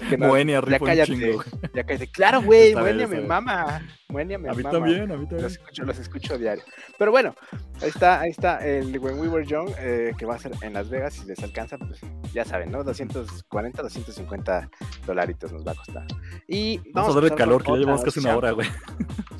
Que 0.08 0.16
no, 0.18 0.28
Moenia 0.28 0.60
ya 0.68 0.78
cállate. 0.78 1.12
chingo. 1.12 1.42
Ya 1.74 1.84
cállate. 1.84 2.06
Claro, 2.08 2.42
güey. 2.42 2.74
Moenia 2.74 3.06
me 3.06 3.20
mama. 3.20 3.82
Moenia 4.08 4.38
me 4.38 4.48
A 4.48 4.52
mí 4.52 4.62
mama. 4.62 4.78
también, 4.78 5.10
a 5.10 5.16
mí 5.16 5.26
también. 5.26 5.42
Los 5.42 5.52
escucho, 5.52 5.84
los 5.84 5.98
escucho 5.98 6.38
diario. 6.38 6.62
Pero 6.98 7.10
bueno, 7.10 7.34
ahí 7.82 7.88
está, 7.88 8.20
ahí 8.20 8.30
está 8.30 8.64
el 8.66 8.98
When 8.98 9.18
We 9.18 9.28
Were 9.28 9.46
Young, 9.46 9.70
eh, 9.78 10.12
que 10.16 10.26
va 10.26 10.34
a 10.34 10.38
ser 10.38 10.52
en 10.62 10.72
Las 10.74 10.88
Vegas. 10.90 11.14
Si 11.14 11.26
les 11.26 11.42
alcanza, 11.42 11.78
pues 11.78 12.00
ya 12.32 12.44
saben, 12.44 12.70
¿no? 12.70 12.84
240, 12.84 13.82
250 13.82 14.70
dolaritos 15.06 15.52
nos 15.52 15.66
va 15.66 15.72
a 15.72 15.74
costar. 15.74 16.06
Y 16.46 16.80
Vamos, 16.92 17.10
a 17.10 17.14
darle 17.14 17.30
pasar 17.30 17.38
calor, 17.38 17.62
que 17.64 17.72
ya 17.72 17.78
llevamos 17.78 18.02
casi 18.04 18.20
una 18.20 18.36
hora, 18.36 18.50
güey. 18.52 18.68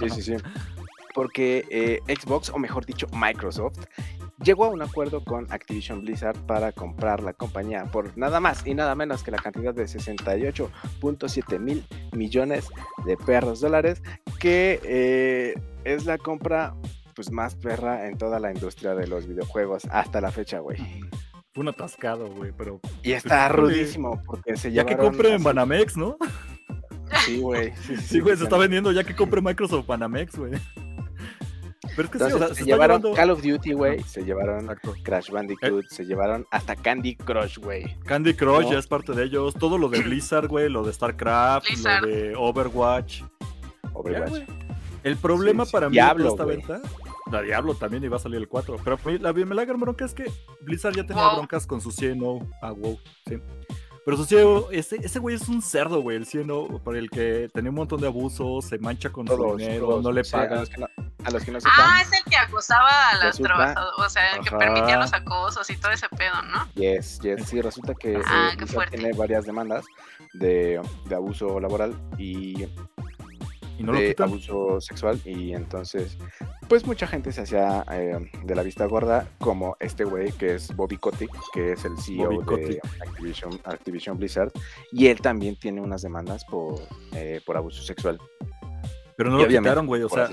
Sí, 0.01 0.11
sí, 0.11 0.23
sí. 0.23 0.37
Porque 1.15 1.65
eh, 1.71 2.01
Xbox, 2.13 2.51
o 2.51 2.59
mejor 2.59 2.85
dicho, 2.85 3.07
Microsoft, 3.13 3.79
llegó 4.43 4.65
a 4.65 4.69
un 4.69 4.83
acuerdo 4.83 5.25
con 5.25 5.47
Activision 5.51 6.03
Blizzard 6.03 6.37
para 6.47 6.73
comprar 6.73 7.23
la 7.23 7.33
compañía 7.33 7.85
por 7.85 8.17
nada 8.17 8.41
más 8.41 8.67
y 8.67 8.75
nada 8.75 8.95
menos 8.95 9.23
que 9.23 9.31
la 9.31 9.39
cantidad 9.39 9.75
de 9.75 9.85
68.7 9.85 11.59
mil 11.59 11.85
millones 12.13 12.69
de 13.07 13.17
perros 13.17 13.61
dólares, 13.61 14.03
que 14.41 14.81
eh, 14.85 15.55
es 15.85 16.05
la 16.07 16.19
compra 16.19 16.75
pues 17.15 17.31
más 17.31 17.55
perra 17.55 18.09
en 18.09 18.19
toda 18.19 18.41
la 18.41 18.53
industria 18.53 18.95
de 18.95 19.07
los 19.07 19.27
videojuegos 19.27 19.85
hasta 19.91 20.21
la 20.21 20.33
fecha, 20.33 20.59
güey. 20.59 20.79
Fue 21.53 21.63
un 21.63 21.69
atascado, 21.69 22.29
güey, 22.29 22.53
pero 22.57 22.81
Y 23.05 23.13
está 23.13 23.47
Híjole. 23.47 23.63
rudísimo 23.63 24.21
porque 24.27 24.57
se 24.57 24.73
ya 24.73 24.85
que 24.85 24.97
compre 24.97 25.33
en 25.35 25.43
Banamex, 25.45 25.97
¿no? 25.97 26.17
Sí, 27.25 27.39
güey. 27.39 27.73
Sí, 27.77 27.97
sí, 27.97 28.03
Sí, 28.03 28.21
güey, 28.21 28.37
se 28.37 28.45
está 28.45 28.57
vendiendo 28.57 28.91
ya 28.91 29.05
que 29.05 29.15
compre 29.15 29.41
Microsoft 29.41 29.87
Banamex, 29.87 30.37
güey. 30.37 30.53
Pero 31.97 32.03
es 32.07 32.11
que 32.11 32.19
sí, 32.19 32.25
o 32.25 32.39
sea, 32.39 32.55
se, 32.55 32.65
llevaron 32.65 32.99
llevando- 33.03 33.17
Call 33.17 33.31
of 33.31 33.43
Duty, 33.43 33.73
güey, 33.73 34.03
se 34.05 34.23
llevaron 34.25 34.61
Exacto. 34.63 34.95
Crash 35.03 35.31
Bandicoot, 35.31 35.87
se 35.89 36.05
llevaron 36.05 36.47
hasta 36.51 36.77
Candy 36.77 37.17
Crush, 37.17 37.59
güey. 37.59 37.97
Candy 38.05 38.35
Crush 38.35 38.65
¿no? 38.67 38.73
ya 38.73 38.79
es 38.79 38.87
parte 38.87 39.13
de 39.13 39.25
ellos. 39.25 39.55
Todo 39.55 39.79
lo 39.79 39.89
de 39.89 40.01
Blizzard, 40.03 40.49
güey, 40.49 40.69
lo 40.69 40.83
de 40.85 40.93
StarCraft, 40.93 41.67
Blizzard. 41.69 42.03
lo 42.03 42.09
de 42.09 42.35
Overwatch. 42.37 43.23
Overwatch. 43.93 44.43
El 45.03 45.17
problema 45.17 45.65
Sí, 45.65 45.71
sí. 45.71 45.73
para 45.73 45.89
mí 45.89 45.93
Diablo, 45.93 46.25
de 46.25 46.31
esta 46.31 46.45
venta. 46.45 46.81
La 47.31 47.43
Diablo 47.43 47.75
también 47.75 48.05
iba 48.05 48.17
a 48.17 48.21
salir 48.21 48.39
el 48.39 48.49
4. 48.49 48.77
Pero 48.85 48.97
a 49.03 49.09
mí 49.09 49.19
la, 49.19 49.33
me 49.33 49.55
la 49.55 49.65
gran 49.65 49.81
bronca 49.81 50.05
es 50.05 50.15
que 50.15 50.25
Blizzard 50.63 50.95
ya 50.95 51.07
tenía 51.07 51.25
Wow. 51.27 51.37
broncas 51.37 51.67
con 51.67 51.81
su 51.81 51.91
CNO. 51.91 52.49
Ah, 52.63 52.71
wow. 52.73 52.99
Sí. 53.27 53.39
Pero 54.05 54.17
su 54.19 54.27
CNO, 54.27 54.71
ese, 54.71 54.97
ese 54.97 55.19
güey 55.19 55.37
es 55.37 55.49
un 55.49 55.63
cerdo, 55.63 56.01
güey. 56.03 56.17
El 56.19 56.27
CNO, 56.27 56.79
por 56.85 56.97
el 56.97 57.09
que 57.09 57.49
tenía 57.55 57.71
un 57.71 57.77
montón 57.77 58.01
de 58.01 58.07
abusos, 58.07 58.67
se 58.67 58.79
mancha 58.79 59.11
con 59.11 59.27
su 59.27 59.35
Todos, 59.37 59.57
dinero, 59.57 59.87
todos, 59.89 60.03
no 60.05 60.13
le 60.13 60.23
sí, 60.25 60.37
a 60.37 60.41
pagan. 60.41 60.61
los 60.61 60.69
que 60.71 60.77
no, 60.79 60.87
a 61.25 61.31
los 61.31 61.45
que 61.45 61.51
no 61.53 61.61
sepan, 61.61 61.75
Ah, 61.79 62.03
es 62.03 62.13
el 62.13 62.25
que 62.31 62.37
acosaba 62.37 63.11
a 63.11 63.17
las 63.25 63.39
trabajadoras, 63.39 63.93
o 63.99 64.11
sea, 64.11 64.37
el 64.37 64.45
que 64.45 64.51
permitía 64.51 64.99
los 64.99 65.13
acosos 65.15 65.69
y 65.71 65.77
todo 65.77 65.93
ese 65.93 66.07
pedo, 66.11 66.43
¿no? 66.43 66.69
yes, 66.75 67.19
yes, 67.21 67.49
sí, 67.49 67.63
resulta 67.63 67.95
que 67.95 68.21
Ah, 68.27 68.51
eh, 68.53 68.87
tiene 68.91 69.13
varias 69.15 69.47
demandas 69.47 69.85
de, 70.35 70.81
de 71.07 71.15
abuso 71.15 71.59
laboral 71.61 71.97
y 72.19 72.67
Y 73.79 73.83
no 73.83 73.93
lo 73.93 73.99
de 73.99 74.15
abuso 74.19 74.81
sexual 74.81 75.21
y 75.25 75.53
entonces 75.53 76.17
pues 76.69 76.87
mucha 76.87 77.07
gente 77.07 77.33
se 77.33 77.43
hacía 77.43 77.85
eh, 77.91 78.31
de 78.45 78.55
la 78.55 78.63
vista 78.63 78.87
gorda 78.87 79.29
como 79.39 79.77
este 79.81 80.05
güey 80.05 80.33
que 80.33 80.55
es 80.55 80.75
Bobby 80.75 80.97
Kotick 80.97 81.31
que 81.53 81.73
es 81.73 81.85
el 81.85 81.99
CEO 81.99 82.43
Bobby 82.43 82.65
de. 82.65 82.81
Activision, 83.07 83.61
Activision 83.65 84.17
Blizzard 84.17 84.53
y 84.93 85.09
él 85.09 85.21
también 85.21 85.57
tiene 85.57 85.81
unas 85.81 86.03
demandas 86.03 86.45
por, 86.45 86.81
eh, 87.15 87.41
por 87.45 87.57
abuso 87.57 87.83
sexual 87.83 88.19
Pero 89.17 89.31
no 89.31 89.39
Y 89.39 89.43
lo 89.43 89.49
quitaron, 89.49 89.87
güey. 89.87 90.03
O 90.03 90.09
sea, 90.09 90.29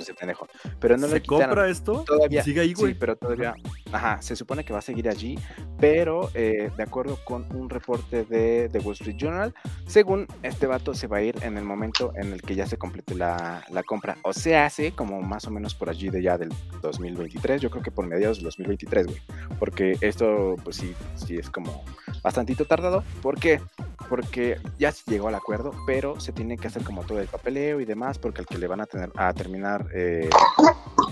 pero 0.79 0.97
no 0.97 1.07
lo 1.07 1.13
se 1.13 1.21
quitaron. 1.21 1.45
compra 1.45 1.69
esto 1.69 2.03
todavía 2.05 2.41
y 2.41 2.43
sigue 2.43 2.61
ahí, 2.61 2.73
güey. 2.73 2.93
Sí, 2.93 2.97
pero 2.99 3.15
todavía, 3.15 3.55
ajá, 3.91 4.21
se 4.21 4.35
supone 4.35 4.63
que 4.63 4.73
va 4.73 4.79
a 4.79 4.81
seguir 4.83 5.09
allí, 5.09 5.37
pero 5.79 6.29
eh, 6.33 6.71
de 6.75 6.83
acuerdo 6.83 7.17
con 7.23 7.45
un 7.55 7.69
reporte 7.69 8.23
de 8.25 8.69
The 8.69 8.79
Wall 8.79 8.93
Street 8.93 9.17
Journal, 9.17 9.53
según 9.85 10.27
este 10.43 10.67
vato 10.67 10.93
se 10.93 11.07
va 11.07 11.17
a 11.17 11.21
ir 11.21 11.35
en 11.43 11.57
el 11.57 11.63
momento 11.63 12.13
en 12.15 12.33
el 12.33 12.41
que 12.41 12.55
ya 12.55 12.65
se 12.65 12.77
complete 12.77 13.15
la, 13.15 13.63
la 13.69 13.83
compra, 13.83 14.17
o 14.23 14.33
se 14.33 14.57
hace 14.57 14.91
como 14.93 15.21
más 15.21 15.45
o 15.47 15.51
menos 15.51 15.75
por 15.75 15.89
allí 15.89 16.09
de 16.09 16.21
ya 16.21 16.37
del 16.37 16.53
2023, 16.81 17.61
yo 17.61 17.69
creo 17.69 17.83
que 17.83 17.91
por 17.91 18.07
mediados 18.07 18.37
del 18.37 18.45
2023, 18.45 19.07
güey, 19.07 19.21
porque 19.59 19.97
esto 20.01 20.55
pues 20.63 20.77
sí, 20.77 20.93
sí 21.15 21.37
es 21.37 21.49
como 21.49 21.83
bastantito 22.23 22.65
tardado, 22.65 23.03
¿por 23.21 23.39
qué? 23.39 23.61
Porque 24.09 24.59
ya 24.77 24.91
se 24.91 25.09
llegó 25.09 25.27
al 25.27 25.35
acuerdo, 25.35 25.71
pero 25.85 26.19
se 26.19 26.31
tiene 26.31 26.57
que 26.57 26.67
hacer 26.67 26.83
como 26.83 27.03
todo 27.03 27.19
el 27.19 27.27
papeleo 27.27 27.79
y 27.79 27.85
demás, 27.85 28.19
porque 28.19 28.41
al 28.41 28.47
que 28.47 28.57
le 28.57 28.67
van 28.67 28.81
a 28.81 28.85
tener 28.85 29.11
a 29.15 29.33
terminar 29.33 29.87
eh, 29.93 30.29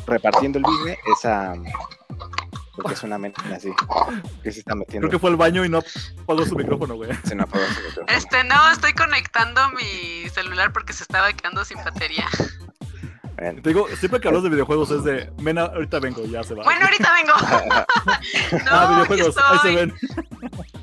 repartiendo 0.06 0.60
el 0.60 0.66
business 0.66 0.98
es 1.18 1.26
a 1.26 1.54
porque 2.76 2.94
es 2.94 3.04
una 3.04 3.18
mente 3.18 3.42
así 3.54 3.72
que 4.44 4.52
se 4.52 4.60
está 4.60 4.76
metiendo 4.76 5.08
Creo 5.08 5.18
que 5.18 5.22
fue 5.22 5.30
al 5.30 5.36
baño 5.36 5.66
y 5.66 5.70
no 5.70 5.82
apagó 6.24 6.46
su 6.46 6.56
micrófono, 6.56 6.96
güey. 6.96 7.12
se 7.24 7.36
me 7.36 7.44
apagó 7.44 7.64
su 7.66 7.82
micrófono. 7.82 8.06
Este, 8.08 8.44
no, 8.44 8.72
estoy 8.72 8.94
conectando 8.94 9.62
mi 9.72 10.30
celular 10.30 10.72
porque 10.72 10.94
se 10.94 11.04
estaba 11.04 11.32
quedando 11.34 11.66
sin 11.66 11.78
batería. 11.78 12.28
Bueno, 13.40 13.62
Te 13.62 13.70
digo, 13.70 13.88
siempre 13.98 14.20
que 14.20 14.28
hablas 14.28 14.44
de 14.44 14.50
videojuegos 14.50 14.92
es 14.92 15.04
de, 15.04 15.32
Mena, 15.42 15.64
ahorita 15.64 16.00
vengo, 16.00 16.26
ya 16.26 16.44
se 16.44 16.56
va. 16.56 16.64
Bueno, 16.64 16.86
ahorita 16.86 17.14
vengo. 17.14 17.34
No, 18.66 18.72
ah, 18.72 19.06
videojuegos, 19.06 19.36
ahí 19.38 19.60
se 19.60 19.76
ven. 19.76 19.94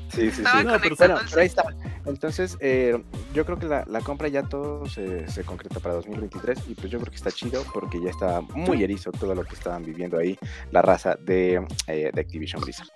sí, 0.09 0.31
sí, 0.31 0.31
sí. 0.31 0.41
No, 0.41 0.79
pero 0.81 0.95
Bueno, 0.95 1.19
pero 1.29 1.41
ahí 1.41 1.47
está. 1.47 1.63
Entonces, 2.05 2.57
eh, 2.61 2.97
yo 3.33 3.45
creo 3.45 3.59
que 3.59 3.67
la, 3.67 3.83
la 3.87 4.01
compra 4.01 4.27
ya 4.27 4.43
todo 4.43 4.85
se, 4.87 5.27
se 5.27 5.43
concreta 5.43 5.79
para 5.79 5.95
2023 5.95 6.59
y 6.69 6.75
pues 6.75 6.89
yo 6.89 6.99
creo 6.99 7.11
que 7.11 7.17
está 7.17 7.31
chido 7.31 7.63
porque 7.73 8.01
ya 8.01 8.09
está 8.09 8.41
muy 8.41 8.83
erizo 8.83 9.11
todo 9.11 9.35
lo 9.35 9.43
que 9.43 9.53
estaban 9.53 9.83
viviendo 9.83 10.17
ahí 10.17 10.37
la 10.71 10.81
raza 10.81 11.15
de, 11.19 11.65
eh, 11.87 12.11
de 12.13 12.21
Activision 12.21 12.61
Blizzard. 12.61 12.87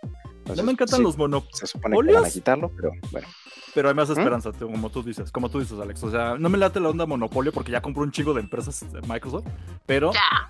No 0.45 0.53
Entonces, 0.53 0.65
me 0.65 0.71
encantan 0.71 0.97
sí, 0.97 1.03
los 1.03 1.17
monopolios. 1.17 1.57
Se 1.59 1.67
supone 1.67 1.97
que 2.05 2.13
van 2.13 2.25
a 2.25 2.29
quitarlo, 2.29 2.71
pero 2.75 2.91
bueno. 3.11 3.27
Pero 3.73 3.87
hay 3.87 3.95
más 3.95 4.09
¿Mm? 4.09 4.13
esperanza, 4.13 4.51
como 4.59 4.89
tú 4.89 5.01
dices, 5.01 5.31
como 5.31 5.49
tú 5.49 5.59
dices, 5.61 5.79
Alex. 5.79 6.03
O 6.03 6.11
sea, 6.11 6.35
no 6.37 6.49
me 6.49 6.57
late 6.57 6.79
la 6.81 6.89
onda 6.89 7.05
monopolio 7.05 7.53
porque 7.53 7.71
ya 7.71 7.81
compró 7.81 8.03
un 8.03 8.11
chingo 8.11 8.33
de 8.33 8.41
empresas 8.41 8.91
de 8.91 9.01
Microsoft. 9.03 9.45
Pero, 9.85 10.11
Ya. 10.11 10.49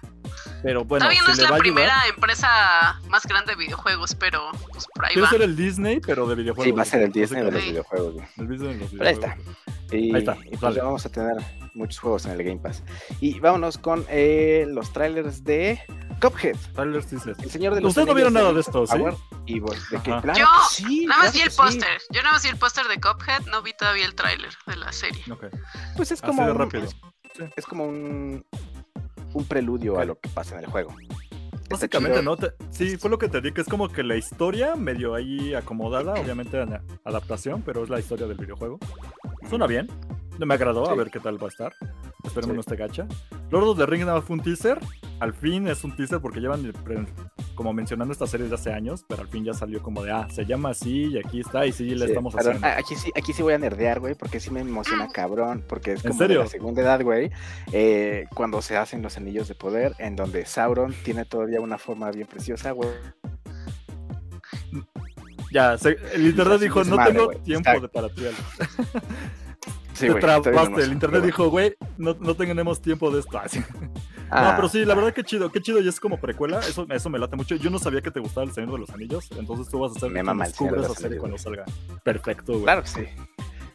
pero 0.64 0.84
bueno, 0.86 1.06
Todavía 1.06 1.22
no 1.22 1.26
si 1.28 1.32
es 1.34 1.38
la 1.38 1.44
ayudar, 1.46 1.60
primera 1.60 1.94
empresa 2.16 3.00
más 3.10 3.28
grande 3.28 3.52
de 3.52 3.58
videojuegos, 3.60 4.16
pero 4.16 4.50
pues 4.72 4.88
por 4.96 5.06
ahí 5.06 5.16
va. 5.18 5.30
ser 5.30 5.44
el 5.44 5.56
Disney, 5.56 6.00
pero 6.00 6.26
de 6.28 6.34
videojuegos. 6.36 6.66
Sí, 6.66 6.72
va 6.72 6.82
a 6.82 6.86
ser 6.86 7.02
el 7.04 7.12
Disney 7.12 7.44
de 7.44 7.52
los 7.52 7.62
Sí. 7.62 7.70
videojuegos. 7.70 8.14
güey. 8.16 8.28
El 8.38 8.48
Disney 8.48 8.74
de 8.74 8.80
los 8.80 8.90
Pero 8.92 9.06
ahí 9.08 9.16
videojuegos. 9.16 9.46
Y, 9.92 10.16
Ahí 10.16 10.20
está, 10.20 10.38
y 10.50 10.58
pues 10.58 10.76
ya 10.76 10.84
vamos 10.86 11.06
a 11.06 11.10
tener 11.10 11.36
muchos 11.76 12.00
juegos 12.00 12.26
en 12.26 12.32
el 12.32 12.44
Game 12.44 12.60
Pass. 12.60 12.82
Y 13.20 13.40
vámonos 13.40 13.78
con 13.78 14.04
eh, 14.10 14.66
los 14.70 14.92
trailers 14.94 15.44
de 15.44 15.80
Cuphead. 16.22 16.56
El 16.78 17.50
señor 17.52 17.76
de 17.76 17.82
los 17.82 17.90
Ustedes 17.90 18.08
no 18.08 18.14
vieron 18.14 18.34
nada 18.34 18.54
de 18.54 18.62
esto, 18.62 18.86
¿sí? 18.88 18.98
Y 19.46 19.60
de 19.60 19.66
que, 20.04 20.12
claro 20.22 20.34
Yo 20.38 20.46
sí, 20.70 21.06
Nada 21.06 21.24
más 21.24 21.32
claro 21.32 21.34
vi 21.34 21.42
el 21.42 21.52
sí. 21.52 21.58
póster. 21.58 22.02
Yo 22.12 22.22
nada 22.22 22.34
más 22.34 22.44
vi 22.44 22.50
el 22.50 22.58
póster 22.58 22.88
de 22.88 23.02
Cuphead, 23.02 23.46
no 23.48 23.62
vi 23.62 23.74
todavía 23.74 24.06
el 24.06 24.16
tráiler 24.16 24.52
de 24.68 24.76
la 24.76 24.92
serie. 24.92 25.24
Ok. 25.32 25.46
Pues 25.98 26.12
es 26.12 26.22
Así 26.24 26.32
como 26.32 26.46
un. 26.46 26.76
Es, 26.76 26.96
es 27.56 27.66
como 27.66 27.86
un, 27.86 28.46
un 29.34 29.46
preludio 29.46 30.00
a 30.00 30.06
lo 30.06 30.20
que 30.20 30.30
pasa 30.30 30.58
en 30.58 30.66
el 30.66 30.70
juego. 30.70 30.96
Básicamente. 31.70 32.22
¿no? 32.22 32.36
Te- 32.36 32.54
sí, 32.70 32.98
fue 32.98 33.10
lo 33.10 33.18
que 33.18 33.30
te 33.30 33.40
di, 33.42 33.52
que 33.54 33.62
es 33.62 33.68
como 33.68 33.88
que 33.90 34.04
la 34.04 34.16
historia 34.18 34.76
medio 34.76 35.16
ahí 35.16 35.54
acomodada, 35.54 36.14
obviamente 36.14 36.60
en 36.62 36.72
la 36.72 36.84
adaptación, 37.06 37.62
pero 37.62 37.84
es 37.84 37.90
la 37.90 38.00
historia 38.00 38.28
del 38.28 38.38
videojuego. 38.38 38.78
Suena 39.50 39.68
bien, 39.68 39.88
no 40.38 40.46
me 40.46 40.54
agradó, 40.54 40.90
a 40.90 40.96
ver 40.96 41.10
qué 41.10 41.20
tal 41.20 41.42
va 41.42 41.46
a 41.48 41.50
estar. 41.50 41.74
Esperemos 42.24 42.52
Sí. 42.52 42.56
no 42.56 42.60
esté 42.62 42.76
gacha. 42.76 43.08
Lord 43.50 43.68
of 43.70 43.78
the 43.78 43.86
Rings 43.86 44.06
nada 44.06 44.18
más 44.20 44.28
fue 44.28 44.36
un 44.38 44.44
teaser, 44.44 44.80
al 45.20 45.34
fin 45.34 45.68
es 45.68 45.84
un 45.84 45.96
teaser 45.96 46.20
porque 46.20 46.40
llevan 46.40 46.72
como 47.56 47.74
mencionando 47.74 48.12
esta 48.14 48.26
serie 48.28 48.48
de 48.48 48.56
hace 48.56 48.72
años, 48.74 49.04
pero 49.08 49.22
al 49.24 49.28
fin 49.28 49.44
ya 49.44 49.54
salió 49.54 49.82
como 49.82 50.04
de, 50.04 50.12
ah, 50.12 50.28
se 50.32 50.46
llama 50.46 50.70
así 50.70 51.06
y 51.14 51.18
aquí 51.18 51.42
está 51.42 51.66
y 51.66 51.72
sí, 51.72 51.90
le 51.90 52.06
Sí, 52.06 52.12
estamos 52.12 52.36
haciendo. 52.36 52.66
aquí, 52.66 52.96
sí, 52.96 53.12
aquí 53.16 53.34
sí 53.34 53.42
voy 53.44 53.54
a 53.54 53.58
nerdear, 53.58 54.00
güey, 54.00 54.16
porque 54.16 54.40
sí 54.40 54.50
me 54.52 54.62
emociona 54.62 55.08
cabrón, 55.10 55.64
porque 55.68 55.94
es 55.94 56.06
¿En 56.06 56.12
como 56.14 56.28
de 56.28 56.36
la 56.36 56.48
segunda 56.48 56.82
edad, 56.82 57.02
güey, 57.04 57.32
eh, 57.72 58.26
cuando 58.34 58.62
se 58.62 58.78
hacen 58.78 59.02
los 59.02 59.18
anillos 59.18 59.48
de 59.48 59.56
poder, 59.56 59.94
en 60.00 60.16
donde 60.16 60.46
Sauron 60.46 60.94
tiene 61.04 61.26
todavía 61.26 61.60
una 61.60 61.78
forma 61.78 62.10
bien 62.12 62.28
preciosa, 62.28 62.72
güey. 62.72 62.90
Ya, 65.52 65.78
se- 65.78 65.98
el 66.14 66.28
internet 66.28 66.62
dijo, 66.62 66.82
no 66.86 66.96
madre, 66.96 67.12
tengo 67.14 67.30
tiempo 67.44 67.70
está- 67.70 67.82
de 67.82 67.90
para 67.90 68.10
ti. 68.10 68.22
Alex". 70.02 70.02
Sí, 70.02 70.08
Te 70.08 70.12
güey, 70.12 70.24
estoy 70.24 70.52
bien 70.52 70.66
trabaste, 70.66 70.84
el 70.84 70.92
internet 70.94 71.24
dijo, 71.24 71.50
güey, 71.50 71.76
no, 71.98 72.16
no 72.20 72.36
tenemos 72.36 72.82
tiempo 72.82 73.12
de 73.12 73.20
esto. 73.22 73.40
Ah, 74.34 74.52
No, 74.52 74.56
pero 74.56 74.70
sí, 74.70 74.86
la 74.86 74.96
verdad 74.96 75.14
que 75.14 75.26
chido, 75.26 75.52
qué 75.52 75.60
chido 75.62 75.82
y 75.82 75.88
es 75.90 76.00
como 76.00 76.18
precuela, 76.18 76.60
eso, 76.60 76.86
eso 76.90 77.10
me 77.10 77.20
late 77.20 77.36
mucho. 77.36 77.56
Yo 77.58 77.70
no 77.70 77.80
sabía 77.80 78.00
que 78.02 78.12
te 78.12 78.22
gustaba 78.22 78.46
el 78.46 78.54
Señor 78.54 78.72
de 78.72 78.78
los 78.80 78.90
Anillos, 78.92 79.28
entonces 79.38 79.68
tú 79.68 79.80
vas 79.80 79.92
a 79.92 79.98
hacer 79.98 80.10
Me 80.10 80.24
mama 80.24 80.46
el 80.46 80.54
Señor 80.54 80.80
de 80.80 80.88
los 80.88 80.98
Anillos, 81.04 81.20
cuando 81.20 81.38
salga. 81.38 81.66
Perfecto, 82.06 82.54
güey. 82.54 82.64
Claro 82.64 82.82
que 82.84 82.88
sí. 82.88 83.02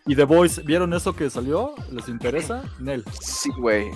Y 0.07 0.17
The 0.17 0.25
Voice, 0.25 0.63
¿vieron 0.63 0.95
eso 0.95 1.15
que 1.15 1.29
salió? 1.29 1.75
¿Les 1.91 2.09
interesa? 2.09 2.63
Nel. 2.81 3.05
Sí, 3.21 3.51
güey. 3.59 3.91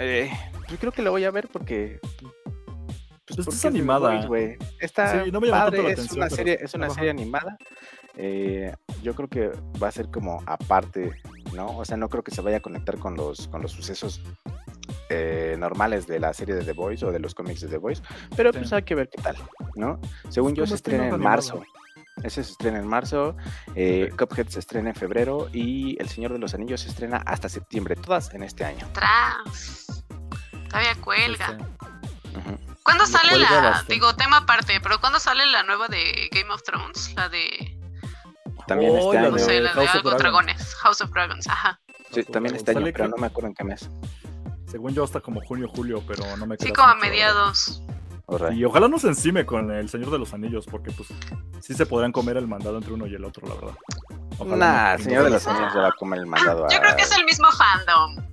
Eh, 0.00 0.32
yo 0.68 0.78
creo 0.78 0.90
que 0.90 1.02
lo 1.02 1.12
voy 1.12 1.22
a 1.26 1.30
ver 1.30 1.46
porque. 1.46 2.00
Pues, 2.02 3.36
Pues 3.36 3.46
porque 3.46 3.50
es 3.50 3.62
de 3.62 3.68
The 3.70 3.78
animada. 3.78 4.26
Güey. 4.26 4.56
Está 4.80 5.24
Sí, 5.24 5.30
no 5.30 5.40
me 5.40 5.48
tanto 5.48 5.76
padre, 5.76 5.82
la 5.84 5.90
es 5.90 6.10
una 6.12 6.24
pero- 6.26 6.36
serie, 6.36 6.58
es 6.60 6.74
una 6.74 6.90
serie 6.90 7.10
animada. 7.10 7.56
Eh, 8.16 8.74
yo 9.02 9.14
creo 9.14 9.28
que 9.28 9.52
va 9.80 9.86
a 9.88 9.92
ser 9.92 10.10
como 10.10 10.42
aparte, 10.46 11.12
¿no? 11.54 11.76
O 11.78 11.84
sea, 11.84 11.96
no 11.96 12.08
creo 12.08 12.22
que 12.22 12.30
se 12.30 12.40
vaya 12.40 12.58
a 12.58 12.60
conectar 12.60 12.98
con 12.98 13.16
los, 13.16 13.48
con 13.48 13.62
los 13.62 13.72
sucesos 13.72 14.20
eh, 15.08 15.56
normales 15.58 16.06
de 16.06 16.20
la 16.20 16.32
serie 16.32 16.54
de 16.54 16.64
The 16.64 16.72
Voice 16.72 17.04
o 17.04 17.10
de 17.12 17.18
los 17.18 17.34
cómics 17.34 17.60
de 17.62 17.68
The 17.68 17.78
Voice. 17.78 18.02
Pero 18.36 18.52
Sí. 18.52 18.58
pues 18.60 18.72
hay 18.72 18.82
que 18.82 18.94
ver 18.94 19.08
qué 19.08 19.20
tal, 19.22 19.36
¿no? 19.74 20.00
Según 20.28 20.54
yo 20.54 20.62
como 20.62 20.68
se 20.68 20.74
estrena 20.76 21.08
en 21.08 21.20
marzo. 21.20 21.62
Ese 22.22 22.44
se 22.44 22.52
estrena 22.52 22.78
en 22.78 22.86
marzo, 22.86 23.34
eh. 23.74 24.10
Cuphead 24.18 24.46
se 24.48 24.58
estrena 24.58 24.90
en 24.90 24.94
febrero 24.94 25.48
y 25.54 25.96
El 26.00 26.08
Señor 26.08 26.32
de 26.32 26.38
los 26.38 26.52
Anillos 26.54 26.82
se 26.82 26.88
estrena 26.90 27.22
hasta 27.24 27.48
septiembre, 27.48 27.96
todas 27.96 28.34
en 28.34 28.42
este 28.42 28.64
año. 28.64 28.86
Tras. 28.92 30.04
Todavía 30.68 30.94
cuelga. 31.00 31.56
Este. 31.58 32.60
¿Cuándo 32.82 33.04
Le 33.04 33.10
sale 33.10 33.28
cuelga 33.30 33.50
la, 33.50 33.60
bastante. 33.70 33.94
digo, 33.94 34.14
tema 34.16 34.38
aparte, 34.38 34.80
pero 34.82 35.00
¿cuándo 35.00 35.18
sale 35.18 35.46
la 35.46 35.62
nueva 35.62 35.88
de 35.88 36.28
Game 36.32 36.50
of 36.52 36.62
Thrones? 36.62 37.14
La 37.14 37.28
de, 37.28 37.69
También 38.70 38.92
Oh, 38.94 39.10
año. 39.10 39.30
no 39.32 39.38
sé, 39.38 39.52
de 39.54 39.60
la 39.62 39.70
de 39.70 39.74
House 39.74 39.88
of 39.88 39.94
algo 39.96 40.10
Dragons. 40.10 40.22
dragones, 40.46 40.74
House 40.76 41.00
of 41.00 41.10
Dragons, 41.10 41.46
ajá. 41.48 41.80
Sí, 42.12 42.22
también 42.22 42.54
este 42.54 42.70
año, 42.70 42.86
pero 42.92 43.08
no 43.08 43.16
me 43.16 43.26
acuerdo 43.26 43.48
en 43.48 43.54
qué 43.54 43.64
mes. 43.64 43.90
Según 44.70 44.94
yo, 44.94 45.02
hasta 45.02 45.20
como 45.20 45.40
junio, 45.40 45.68
julio, 45.74 46.04
pero 46.06 46.22
no 46.36 46.46
me 46.46 46.54
Sí, 46.54 46.66
creas 46.70 46.76
como 46.78 46.88
a 46.88 46.94
mediados. 46.94 47.82
Y 48.52 48.64
ojalá 48.64 48.86
no 48.86 48.96
se 49.00 49.08
encime 49.08 49.44
con 49.44 49.72
el 49.72 49.88
Señor 49.88 50.12
de 50.12 50.18
los 50.20 50.32
Anillos, 50.32 50.66
porque 50.70 50.92
pues 50.92 51.08
sí 51.60 51.74
se 51.74 51.84
podrán 51.84 52.12
comer 52.12 52.36
el 52.36 52.46
mandado 52.46 52.76
entre 52.78 52.92
uno 52.92 53.08
y 53.08 53.14
el 53.16 53.24
otro, 53.24 53.44
la 53.48 53.54
verdad. 53.56 53.74
Ojalá 54.38 54.56
Nah, 54.56 54.84
no- 54.90 54.94
el 54.98 55.02
Señor 55.02 55.24
de 55.24 55.30
los 55.30 55.46
Ah. 55.48 55.50
Anillos 55.50 55.74
ya 55.74 55.80
va 55.80 55.88
a 55.88 55.92
comer 55.98 56.20
el 56.20 56.26
mandado 56.26 56.68
Yo 56.70 56.76
a... 56.78 56.80
creo 56.80 56.94
que 56.96 57.02
es 57.02 57.10
el 57.18 57.24
mismo 57.24 57.48
fandom. 57.50 58.24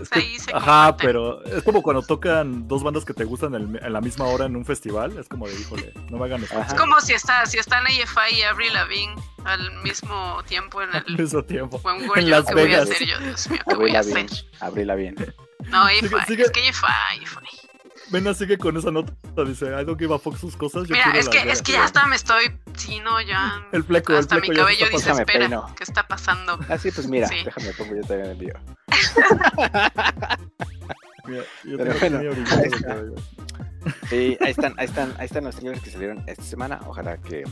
Es 0.00 0.08
que- 0.08 0.18
Ahí 0.20 0.38
se 0.38 0.50
ajá, 0.54 0.86
comparten. 0.86 1.06
pero 1.06 1.44
es 1.44 1.62
como 1.62 1.82
cuando 1.82 2.02
tocan 2.02 2.66
dos 2.68 2.82
bandas 2.82 3.04
que 3.04 3.14
te 3.14 3.24
gustan 3.24 3.54
el- 3.54 3.78
en 3.82 3.92
la 3.92 4.00
misma 4.00 4.26
hora 4.26 4.46
en 4.46 4.56
un 4.56 4.64
festival. 4.64 5.16
Es 5.18 5.28
como 5.28 5.46
de, 5.48 5.54
híjole, 5.58 5.92
no 6.10 6.18
me 6.18 6.24
hagan 6.26 6.44
Ajá. 6.44 6.62
Es 6.68 6.74
como 6.74 7.00
si 7.00 7.12
está, 7.14 7.46
si 7.46 7.58
están 7.58 7.84
AFI 7.86 8.36
y 8.36 8.42
Avril 8.42 8.72
Lavigne 8.72 9.14
al 9.44 9.72
mismo 9.82 10.42
tiempo 10.46 10.82
en 10.82 10.94
al 10.94 11.04
el 11.06 11.18
mismo 11.18 11.42
tiempo. 11.44 11.78
buen 11.78 12.02
En 12.16 12.30
Las 12.30 12.44
¿qué 12.46 12.52
voy 12.54 12.62
a 12.62 12.64
Vegas. 12.66 12.90
hacer 12.90 13.06
yo? 13.08 13.18
Dios 13.18 13.50
mío, 13.50 13.60
¿qué 13.68 13.74
voy 13.74 13.94
a 13.94 13.98
Abrila 14.00 14.00
hacer? 14.00 14.14
bien, 14.14 14.28
abrila 14.60 14.94
bien. 14.94 15.34
No, 15.66 15.82
AFI, 15.84 15.98
es 16.42 16.50
que 16.50 16.68
AFI, 16.68 16.86
AFI. 17.22 17.63
Mena 18.10 18.34
sigue 18.34 18.58
con 18.58 18.76
esa 18.76 18.90
nota. 18.90 19.12
Dice, 19.46 19.66
I 19.66 19.84
don't 19.84 19.98
give 19.98 20.14
a 20.14 20.18
fuck 20.18 20.36
sus 20.36 20.56
cosas. 20.56 20.86
Yo 20.88 20.94
Mira, 20.94 21.12
es 21.18 21.28
que, 21.28 21.38
Vegas". 21.38 21.58
es 21.58 21.62
que 21.62 21.72
ya 21.72 21.84
hasta 21.84 22.06
me 22.06 22.16
estoy. 22.16 22.44
Sí, 22.76 23.00
no, 23.00 23.20
ya. 23.20 23.66
El 23.72 23.84
fleco, 23.84 24.12
el 24.12 24.18
Hasta 24.20 24.36
mi 24.36 24.48
fleco 24.48 24.68
ya 24.68 24.68
se 24.68 24.78
cabello 24.78 24.96
dice. 24.98 25.10
Espera, 25.10 25.38
Peino. 25.40 25.74
¿qué 25.76 25.84
está 25.84 26.06
pasando? 26.06 26.58
Ah, 26.68 26.78
sí, 26.78 26.90
pues 26.90 27.06
mira, 27.08 27.28
Sí. 27.28 27.36
déjame 27.44 27.72
pongo 27.72 27.96
yo 27.96 28.02
también 28.02 28.30
el 28.30 28.36
video. 28.38 28.58
Mira, 31.26 31.42
yo 31.64 31.78
Pero 31.78 31.94
tengo 31.94 32.18
bueno, 32.18 32.18
ahí 32.50 32.68
está. 32.72 34.14
Y 34.14 34.16
ahí 34.42 34.50
están, 34.50 34.74
ahí 34.78 34.86
están, 34.86 35.14
ahí 35.18 35.26
están 35.26 35.44
los 35.44 35.56
trailers 35.56 35.82
que 35.82 35.90
salieron 35.90 36.22
esta 36.26 36.42
semana. 36.42 36.80
Ojalá 36.86 37.18
que, 37.18 37.44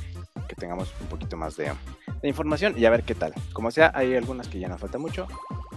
que 0.49 0.55
tengamos 0.57 0.93
un 1.01 1.07
poquito 1.09 1.37
más 1.37 1.57
de, 1.57 1.73
de 2.23 2.29
información 2.29 2.75
y 2.77 2.85
a 2.85 2.91
ver 2.91 3.03
qué 3.03 3.15
tal. 3.15 3.35
Como 3.53 3.71
sea, 3.71 3.93
hay 3.95 4.15
algunas 4.15 4.49
que 4.49 4.59
ya 4.59 4.69
nos 4.69 4.81
falta 4.81 4.99
mucho. 4.99 5.27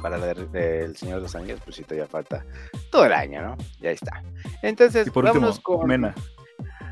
Para 0.01 0.17
la 0.17 0.33
del 0.33 0.95
Señor 0.95 1.17
de 1.17 1.21
los 1.23 1.35
Anillos, 1.35 1.59
pues 1.63 1.77
sí, 1.77 1.83
todavía 1.83 2.07
falta 2.07 2.45
todo 2.91 3.05
el 3.05 3.13
año, 3.13 3.41
¿no? 3.41 3.57
Y 3.81 3.87
ahí 3.87 3.95
está. 3.95 4.23
Entonces, 4.61 5.07
Y 5.07 5.09
por 5.09 5.23
último, 5.23 5.41
vámonos 5.41 5.59
con 5.61 5.87
Mena. 5.87 6.13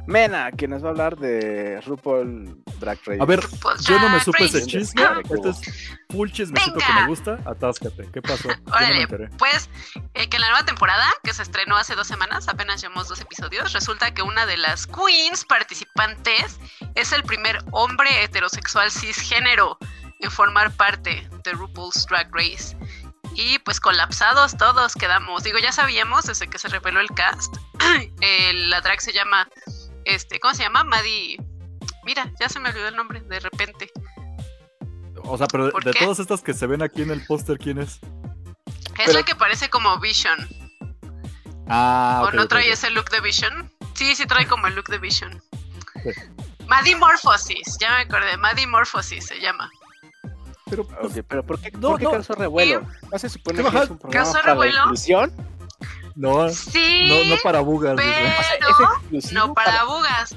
Mena, 0.05 0.51
que 0.51 0.67
nos 0.67 0.83
va 0.83 0.87
a 0.87 0.91
hablar 0.91 1.17
de 1.17 1.79
RuPaul 1.81 2.61
Drag 2.79 2.99
Race. 3.05 3.21
A 3.21 3.25
ver, 3.25 3.41
Pues 3.61 3.85
yo 3.85 3.99
no 3.99 4.09
me 4.09 4.19
supe 4.19 4.45
ese 4.45 4.65
chisme. 4.65 5.01
Ah. 5.03 5.21
Este 5.23 5.49
es 5.49 5.97
full 6.09 6.29
chismecito 6.29 6.77
que 6.77 6.93
me 6.93 7.07
gusta. 7.07 7.39
Atáscate. 7.45 8.09
¿Qué 8.11 8.21
pasó? 8.21 8.49
No 8.49 8.73
Órale, 8.73 9.07
pues 9.37 9.69
eh, 10.13 10.27
que 10.27 10.37
en 10.37 10.41
la 10.41 10.49
nueva 10.49 10.65
temporada, 10.65 11.05
que 11.23 11.33
se 11.33 11.43
estrenó 11.43 11.77
hace 11.77 11.95
dos 11.95 12.07
semanas, 12.07 12.47
apenas 12.47 12.81
llevamos 12.81 13.07
dos 13.07 13.21
episodios, 13.21 13.71
resulta 13.71 14.13
que 14.13 14.21
una 14.21 14.45
de 14.45 14.57
las 14.57 14.87
queens 14.87 15.45
participantes 15.45 16.59
es 16.95 17.13
el 17.13 17.23
primer 17.23 17.59
hombre 17.71 18.23
heterosexual 18.23 18.91
cisgénero 18.91 19.77
en 20.19 20.31
formar 20.31 20.71
parte 20.71 21.27
de 21.43 21.51
RuPaul's 21.51 22.05
Drag 22.07 22.29
Race. 22.33 22.75
Y 23.35 23.59
pues 23.59 23.79
colapsados 23.79 24.55
todos 24.57 24.93
quedamos. 24.93 25.43
Digo, 25.43 25.57
ya 25.57 25.71
sabíamos 25.71 26.25
desde 26.25 26.47
que 26.47 26.59
se 26.59 26.67
reveló 26.67 26.99
el 26.99 27.09
cast. 27.09 27.55
eh, 28.21 28.53
la 28.53 28.81
drag 28.81 29.01
se 29.01 29.11
llama, 29.11 29.47
este, 30.05 30.39
¿cómo 30.39 30.53
se 30.53 30.63
llama? 30.63 30.83
Maddie. 30.83 31.37
Mira, 32.05 32.31
ya 32.39 32.49
se 32.49 32.59
me 32.59 32.69
olvidó 32.69 32.87
el 32.87 32.95
nombre 32.95 33.21
de 33.21 33.39
repente. 33.39 33.89
O 35.23 35.37
sea, 35.37 35.47
pero 35.47 35.65
de, 35.71 35.93
todas 35.93 36.19
estas 36.19 36.41
que 36.41 36.53
se 36.53 36.67
ven 36.67 36.81
aquí 36.81 37.01
en 37.01 37.11
el 37.11 37.25
póster, 37.25 37.57
¿quién 37.57 37.77
es? 37.79 37.93
Es 37.95 38.01
Pero- 39.07 39.13
la 39.19 39.23
que 39.23 39.35
parece 39.35 39.69
como 39.69 39.97
Vision. 39.99 40.37
Ah, 41.69 42.25
¿O 42.27 42.31
no 42.31 42.47
trae 42.47 42.69
ese 42.71 42.89
look 42.89 43.09
de 43.09 43.21
Vision? 43.21 43.71
Sí, 43.93 44.15
sí 44.15 44.25
trae 44.25 44.45
como 44.47 44.67
el 44.67 44.75
look 44.75 44.89
de 44.89 44.97
Vision. 44.97 45.41
Sí. 46.03 46.09
Madimorphosis, 46.67 47.77
ya 47.79 47.89
me 47.91 48.01
acordé. 48.01 48.35
Madimorphosis 48.37 49.25
se 49.27 49.39
llama. 49.39 49.69
Pero, 50.69 50.85
pues, 50.87 51.21
pero 51.27 51.45
¿por 51.45 51.59
qué, 51.59 51.71
No, 51.71 51.91
por 51.91 51.99
qué 51.99 52.05
no. 52.05 52.11
causó 52.11 52.33
revuelo? 52.33 52.85
¿No 53.11 53.19
se 53.19 53.29
supone 53.29 53.63
¿Qué 53.63 53.69
que 53.69 53.77
es 53.77 53.89
un 53.89 53.97
programa 53.99 54.23
¿Causó 54.23 54.33
para 54.33 54.45
la 54.47 54.51
revuelo? 54.53 54.81
inclusión? 54.83 55.31
No, 56.15 56.49
Sí, 56.49 57.07
no, 57.07 57.35
no 57.35 57.41
para 57.41 57.59
bugas. 57.61 57.95
pero 57.97 58.89
no 59.31 59.53
para 59.53 59.83
bugas. 59.83 60.35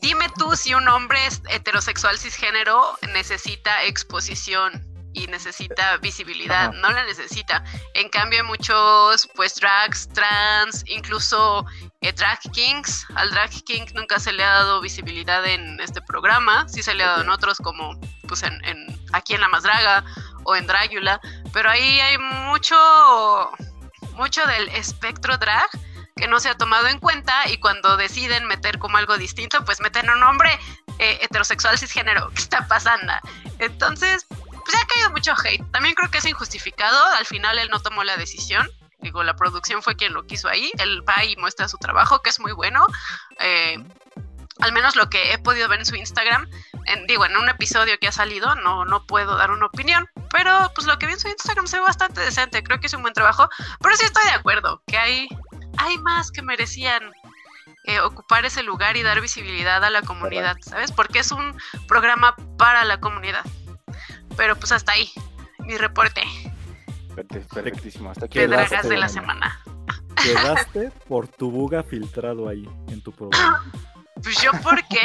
Dime 0.00 0.26
tú 0.38 0.56
si 0.56 0.72
un 0.74 0.88
hombre 0.88 1.26
es 1.26 1.42
heterosexual 1.50 2.18
cisgénero 2.18 2.96
necesita 3.12 3.84
exposición 3.84 4.86
y 5.12 5.26
necesita 5.26 5.96
visibilidad, 5.98 6.68
Ajá. 6.68 6.72
no 6.78 6.88
la 6.90 7.04
necesita. 7.04 7.64
En 7.94 8.08
cambio, 8.10 8.40
hay 8.40 8.46
muchos 8.46 9.28
pues 9.34 9.56
drags, 9.56 10.08
trans, 10.14 10.84
incluso 10.86 11.66
eh, 12.00 12.12
drag 12.12 12.38
kings. 12.52 13.04
Al 13.16 13.30
drag 13.32 13.50
king 13.64 13.82
nunca 13.94 14.20
se 14.20 14.32
le 14.32 14.44
ha 14.44 14.50
dado 14.54 14.80
visibilidad 14.80 15.44
en 15.46 15.80
este 15.80 16.00
programa, 16.00 16.66
sí 16.68 16.80
se 16.82 16.94
le 16.94 17.02
ha 17.02 17.08
dado 17.08 17.22
en 17.22 17.28
otros 17.30 17.58
como 17.58 17.98
pues 18.28 18.42
en, 18.44 18.64
en- 18.64 18.86
aquí 19.12 19.34
en 19.34 19.40
La 19.40 19.48
Más 19.48 19.64
Draga 19.64 20.04
o 20.44 20.54
en 20.56 20.66
Dragula, 20.68 21.20
pero 21.52 21.68
ahí 21.68 21.98
hay 22.00 22.16
mucho 22.16 22.76
mucho 24.20 24.44
del 24.44 24.68
espectro 24.68 25.38
drag 25.38 25.66
que 26.14 26.28
no 26.28 26.40
se 26.40 26.50
ha 26.50 26.54
tomado 26.54 26.88
en 26.88 26.98
cuenta 26.98 27.48
y 27.48 27.56
cuando 27.56 27.96
deciden 27.96 28.44
meter 28.46 28.78
como 28.78 28.98
algo 28.98 29.16
distinto, 29.16 29.64
pues 29.64 29.80
meten 29.80 30.10
un 30.10 30.22
hombre 30.22 30.50
eh, 30.98 31.18
heterosexual 31.22 31.78
cisgénero. 31.78 32.28
¿Qué 32.34 32.42
está 32.42 32.68
pasando? 32.68 33.14
Entonces, 33.58 34.26
pues 34.28 34.76
ha 34.76 34.86
caído 34.86 35.10
mucho 35.10 35.32
hate. 35.42 35.64
También 35.72 35.94
creo 35.94 36.10
que 36.10 36.18
es 36.18 36.26
injustificado. 36.26 37.02
Al 37.14 37.24
final 37.24 37.58
él 37.58 37.70
no 37.70 37.80
tomó 37.80 38.04
la 38.04 38.18
decisión. 38.18 38.68
Digo, 38.98 39.24
la 39.24 39.34
producción 39.36 39.82
fue 39.82 39.96
quien 39.96 40.12
lo 40.12 40.26
quiso 40.26 40.48
ahí. 40.50 40.70
Él 40.76 41.02
va 41.08 41.24
y 41.24 41.34
muestra 41.36 41.66
su 41.66 41.78
trabajo, 41.78 42.20
que 42.20 42.28
es 42.28 42.40
muy 42.40 42.52
bueno. 42.52 42.86
Eh, 43.38 43.82
al 44.60 44.72
menos 44.72 44.96
lo 44.96 45.08
que 45.10 45.32
he 45.32 45.38
podido 45.38 45.68
ver 45.68 45.80
en 45.80 45.86
su 45.86 45.94
Instagram. 45.96 46.48
En, 46.86 47.06
digo, 47.06 47.24
en 47.26 47.36
un 47.36 47.48
episodio 47.48 47.94
que 48.00 48.08
ha 48.08 48.12
salido, 48.12 48.54
no, 48.56 48.84
no 48.84 49.06
puedo 49.06 49.36
dar 49.36 49.50
una 49.50 49.66
opinión. 49.66 50.08
Pero 50.30 50.70
pues 50.74 50.86
lo 50.86 50.98
que 50.98 51.06
vi 51.06 51.12
en 51.14 51.20
su 51.20 51.28
Instagram 51.28 51.66
se 51.66 51.76
ve 51.78 51.82
bastante 51.82 52.20
decente. 52.20 52.62
Creo 52.62 52.80
que 52.80 52.86
es 52.86 52.94
un 52.94 53.02
buen 53.02 53.14
trabajo. 53.14 53.48
Pero 53.80 53.96
sí 53.96 54.04
estoy 54.04 54.24
de 54.24 54.30
acuerdo 54.30 54.82
que 54.86 54.96
hay, 54.98 55.28
hay 55.78 55.98
más 55.98 56.30
que 56.30 56.42
merecían 56.42 57.02
eh, 57.84 58.00
ocupar 58.00 58.44
ese 58.44 58.62
lugar 58.62 58.96
y 58.96 59.02
dar 59.02 59.20
visibilidad 59.20 59.82
a 59.84 59.90
la 59.90 60.02
comunidad, 60.02 60.56
¿sabes? 60.60 60.92
Porque 60.92 61.20
es 61.20 61.30
un 61.32 61.56
programa 61.88 62.34
para 62.58 62.84
la 62.84 63.00
comunidad. 63.00 63.44
Pero 64.36 64.56
pues 64.56 64.72
hasta 64.72 64.92
ahí, 64.92 65.10
mi 65.60 65.76
reporte 65.76 66.22
Perfe- 67.14 67.46
Perfectísimo. 67.52 68.10
Hasta 68.10 68.26
aquí 68.26 68.38
de 68.38 68.40
Qué 68.40 68.44
el- 68.44 68.50
dragas 68.68 68.88
de 68.88 68.96
la 68.96 69.08
semana. 69.08 69.60
Quedaste 70.22 70.90
por 71.08 71.26
tu 71.28 71.50
buga 71.50 71.82
filtrado 71.82 72.48
ahí 72.48 72.68
en 72.88 73.02
tu 73.02 73.12
programa. 73.12 73.64
Pues 74.22 74.42
yo, 74.42 74.50
¿por 74.62 74.76
qué? 74.88 74.98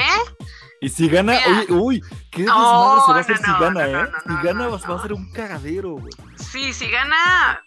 Y 0.81 0.89
si 0.89 1.07
gana, 1.09 1.33
Mira. 1.33 1.59
oye, 1.61 1.71
uy, 1.73 2.03
qué 2.31 2.43
No, 2.43 2.53
desmadre 2.53 3.01
se 3.05 3.11
va 3.11 3.17
a 3.17 3.21
hacer 3.21 3.41
no, 3.41 3.45
si 3.57 3.63
gana, 3.63 3.87
no, 3.87 4.03
¿eh? 4.05 4.09
no, 4.11 4.19
si 4.37 4.45
gana 4.47 4.63
no, 4.65 4.79
va, 4.79 4.95
a 4.97 5.01
ser 5.01 5.13
un 5.13 5.31
cagadero, 5.31 5.91
güey. 5.93 6.13
Sí, 6.37 6.73
si 6.73 6.89
gana, 6.91 7.61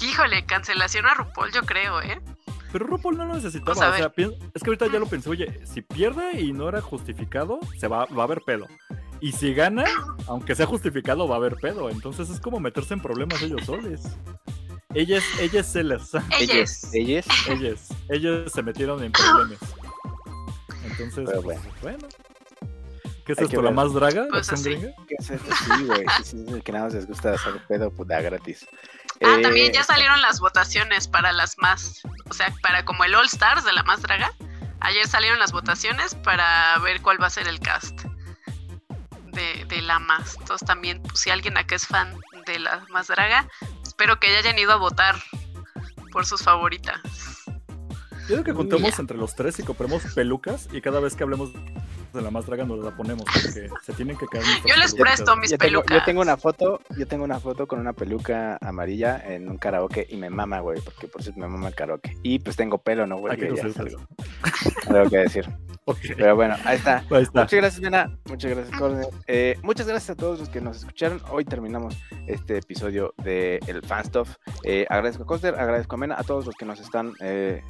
híjole, 0.00 0.46
cancelación 0.46 1.06
a 1.06 1.14
RuPaul, 1.14 1.52
yo 1.52 1.62
creo, 1.62 2.00
¿eh? 2.00 2.20
Pero 2.72 2.86
RuPaul 2.86 3.16
no 3.18 3.24
lo 3.26 3.34
necesitaba, 3.34 3.72
o 3.72 3.74
sea, 3.74 3.90
ver. 3.90 4.12
pien- 4.12 4.34
es 4.54 4.62
que 4.62 4.70
ahorita 4.70 4.86
ya 4.86 4.98
lo 4.98 5.06
pensé, 5.06 5.28
oye, 5.30 5.60
si 5.66 5.82
pierde 5.82 6.40
y 6.40 6.52
no 6.52 6.68
era 6.68 6.80
justificado, 6.80 7.58
se 7.78 7.86
va, 7.88 8.06
va 8.06 8.22
a 8.22 8.24
haber 8.24 8.40
pedo. 8.42 8.66
Y 9.20 9.32
si 9.32 9.52
gana, 9.54 9.84
aunque 10.26 10.54
sea 10.54 10.66
justificado, 10.66 11.28
va 11.28 11.34
a 11.36 11.38
haber 11.38 11.56
pedo. 11.56 11.90
Entonces 11.90 12.30
es 12.30 12.40
como 12.40 12.60
meterse 12.60 12.94
en 12.94 13.00
problemas 13.00 13.40
ellos 13.42 13.64
soles. 13.64 14.02
Ellas, 14.92 15.24
ellas 15.40 15.66
se 15.70 15.82
las, 15.82 16.12
Ellos. 16.38 16.84
Ellos. 16.92 17.26
ellas, 17.48 17.88
ellas 18.08 18.52
se 18.52 18.62
metieron 18.62 19.02
en 19.02 19.10
problemas. 19.12 19.58
Entonces, 20.98 21.24
Pero 21.26 21.42
pues, 21.42 21.58
bueno. 21.82 22.08
¿Qué 23.26 23.32
es 23.32 23.38
Hay 23.38 23.44
esto? 23.46 23.62
¿La 23.62 23.68
ver. 23.70 23.74
más 23.74 23.92
draga? 23.94 24.26
Pues 24.30 24.48
¿Versión 24.50 24.60
así. 24.60 24.70
gringa? 24.82 25.06
¿Qué 25.08 25.14
es 25.18 25.30
esto? 25.30 25.50
Sí, 25.56 25.84
güey. 25.84 26.04
Sí, 26.22 26.44
sí, 26.48 26.60
que 26.62 26.72
nada 26.72 26.84
más 26.84 26.94
les 26.94 27.06
gusta 27.06 27.32
hacer 27.32 27.54
pedo, 27.66 27.90
pues 27.90 28.08
da 28.08 28.20
gratis. 28.20 28.66
Ah, 29.22 29.36
Eh, 29.38 29.42
también 29.42 29.72
ya 29.72 29.82
salieron 29.84 30.20
las 30.20 30.40
votaciones 30.40 31.08
para 31.08 31.32
las 31.32 31.56
más, 31.58 32.02
o 32.28 32.34
sea, 32.34 32.52
para 32.62 32.84
como 32.84 33.04
el 33.04 33.14
All 33.14 33.26
Stars 33.26 33.64
de 33.64 33.72
la 33.72 33.82
más 33.84 34.02
draga. 34.02 34.32
Ayer 34.80 35.06
salieron 35.08 35.38
las 35.38 35.52
votaciones 35.52 36.14
para 36.14 36.78
ver 36.80 37.00
cuál 37.00 37.20
va 37.22 37.28
a 37.28 37.30
ser 37.30 37.48
el 37.48 37.60
cast 37.60 38.02
de, 39.32 39.64
de 39.68 39.80
la 39.82 39.98
más. 40.00 40.36
Entonces 40.38 40.66
también, 40.66 41.00
pues, 41.02 41.20
si 41.20 41.30
alguien 41.30 41.56
acá 41.56 41.76
es 41.76 41.86
fan 41.86 42.14
de 42.44 42.58
la 42.58 42.84
más 42.90 43.06
draga, 43.06 43.48
espero 43.82 44.20
que 44.20 44.30
ya 44.30 44.38
hayan 44.40 44.58
ido 44.58 44.72
a 44.72 44.76
votar 44.76 45.16
por 46.12 46.26
sus 46.26 46.42
favoritas. 46.42 47.00
Yo 48.28 48.36
creo 48.36 48.44
que 48.44 48.54
contemos 48.54 48.98
entre 48.98 49.16
los 49.18 49.34
tres 49.34 49.58
y 49.58 49.62
compremos 49.62 50.02
pelucas 50.14 50.68
y 50.72 50.80
cada 50.80 50.98
vez 51.00 51.14
que 51.14 51.24
hablemos 51.24 51.52
de 51.52 52.22
la 52.22 52.30
más 52.30 52.46
draga 52.46 52.64
nos 52.64 52.82
la 52.82 52.96
ponemos 52.96 53.24
porque 53.24 53.68
se 53.82 53.92
tienen 53.92 54.16
que 54.16 54.26
caer 54.26 54.44
nuestras 54.44 54.64
Yo 54.74 54.80
les 54.80 54.92
pelucas. 54.92 55.16
presto 55.16 55.36
mis 55.36 55.50
yo 55.50 55.58
tengo, 55.58 55.70
pelucas. 55.80 55.98
yo 55.98 56.04
tengo 56.04 56.22
una 56.22 56.36
foto, 56.36 56.80
yo 56.96 57.06
tengo 57.06 57.24
una 57.24 57.40
foto 57.40 57.66
con 57.66 57.80
una 57.80 57.92
peluca 57.92 58.56
amarilla 58.62 59.22
en 59.26 59.48
un 59.48 59.58
karaoke 59.58 60.06
y 60.08 60.16
me 60.16 60.30
mama, 60.30 60.60
güey, 60.60 60.80
porque 60.80 61.08
por 61.08 61.22
cierto 61.22 61.40
me 61.40 61.48
mama 61.48 61.68
el 61.68 61.74
karaoke. 61.74 62.16
Y 62.22 62.38
pues 62.38 62.56
tengo 62.56 62.78
pelo, 62.78 63.06
¿no, 63.06 63.18
güey? 63.18 63.36
Que 63.36 63.48
es 63.48 63.62
algo, 63.78 64.00
algo 64.88 65.10
que 65.10 65.18
decir. 65.18 65.46
Pero 66.16 66.34
bueno, 66.34 66.56
ahí 66.64 66.76
está. 66.76 67.04
ahí 67.10 67.22
está. 67.24 67.42
Muchas 67.42 67.60
gracias, 67.60 67.82
Mena. 67.82 68.18
Muchas 68.24 68.50
gracias, 68.52 68.78
Corner. 68.78 69.06
Eh, 69.26 69.58
muchas 69.62 69.86
gracias 69.86 70.10
a 70.10 70.14
todos 70.14 70.38
los 70.38 70.48
que 70.48 70.60
nos 70.62 70.78
escucharon. 70.78 71.20
Hoy 71.30 71.44
terminamos 71.44 71.94
este 72.26 72.56
episodio 72.56 73.12
de 73.22 73.60
El 73.66 73.82
Fan 73.84 74.04
Stuff. 74.04 74.36
Eh, 74.62 74.86
agradezco 74.88 75.24
a 75.24 75.26
Coster, 75.26 75.54
agradezco 75.56 75.96
a 75.96 75.98
Mena, 75.98 76.14
a 76.18 76.22
todos 76.22 76.46
los 76.46 76.54
que 76.54 76.64
nos 76.64 76.80
están 76.80 77.12
eh, 77.20 77.62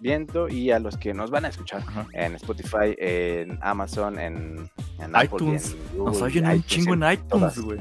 viendo 0.00 0.48
y 0.48 0.70
a 0.70 0.78
los 0.78 0.96
que 0.96 1.14
nos 1.14 1.30
van 1.30 1.44
a 1.44 1.48
escuchar 1.48 1.82
Ajá. 1.86 2.06
en 2.12 2.34
Spotify, 2.36 2.94
en 2.98 3.58
Amazon, 3.62 4.18
en, 4.18 4.70
Apple, 5.00 5.24
iTunes. 5.24 5.72
en 5.72 5.98
Google, 5.98 6.12
Nos 6.12 6.22
oyen 6.22 6.46
un 6.46 6.62
chingo 6.64 6.94
en 6.94 7.12
iTunes, 7.12 7.58
güey. 7.60 7.78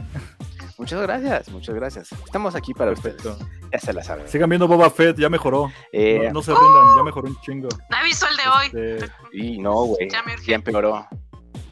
Muchas 0.77 1.01
gracias, 1.01 1.49
muchas 1.49 1.73
gracias. 1.73 2.11
Estamos 2.11 2.53
aquí 2.55 2.71
para 2.73 2.91
Perfecto. 2.91 3.31
ustedes. 3.31 3.51
Ya 3.73 3.79
se 3.79 3.93
la 3.93 4.03
saben. 4.03 4.27
Sigan 4.27 4.47
viendo 4.47 4.67
Boba 4.67 4.89
Fett, 4.91 5.17
ya 5.17 5.27
mejoró. 5.27 5.71
Eh, 5.91 6.19
No, 6.27 6.33
no 6.33 6.41
se 6.43 6.51
rindan, 6.51 6.97
ya 6.97 7.03
mejoró 7.03 7.27
un 7.29 7.41
chingo. 7.41 7.67
Aviso 7.89 8.27
el 8.29 8.37
de 8.37 8.43
hoy. 8.83 8.97
Este, 9.01 9.11
Y 9.33 9.57
no, 9.59 9.73
güey. 9.85 10.07
Ya. 10.09 10.23
Ya 10.45 10.55
empeoró. 10.55 11.07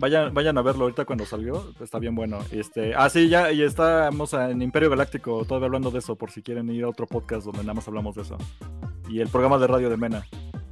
Vayan, 0.05 0.33
vayan 0.35 0.55
a 0.57 0.61
verlo 0.61 0.83
ahorita 0.83 1.05
cuando 1.05 1.25
salió, 1.25 1.73
está 1.79 1.97
bien 1.97 2.13
bueno. 2.13 2.37
Este, 2.51 2.93
ah, 2.95 3.09
sí, 3.09 3.27
ya 3.27 3.51
y 3.51 3.63
estamos 3.63 4.33
en 4.33 4.61
Imperio 4.61 4.91
Galáctico, 4.91 5.43
todavía 5.45 5.65
hablando 5.65 5.89
de 5.89 5.97
eso, 5.99 6.15
por 6.15 6.29
si 6.29 6.43
quieren 6.43 6.69
ir 6.69 6.83
a 6.83 6.89
otro 6.89 7.07
podcast 7.07 7.45
donde 7.45 7.61
nada 7.61 7.73
más 7.73 7.87
hablamos 7.87 8.15
de 8.15 8.21
eso. 8.21 8.37
Y 9.09 9.19
el 9.19 9.29
programa 9.29 9.57
de 9.57 9.65
radio 9.65 9.89
de 9.89 9.97
Mena. 9.97 10.23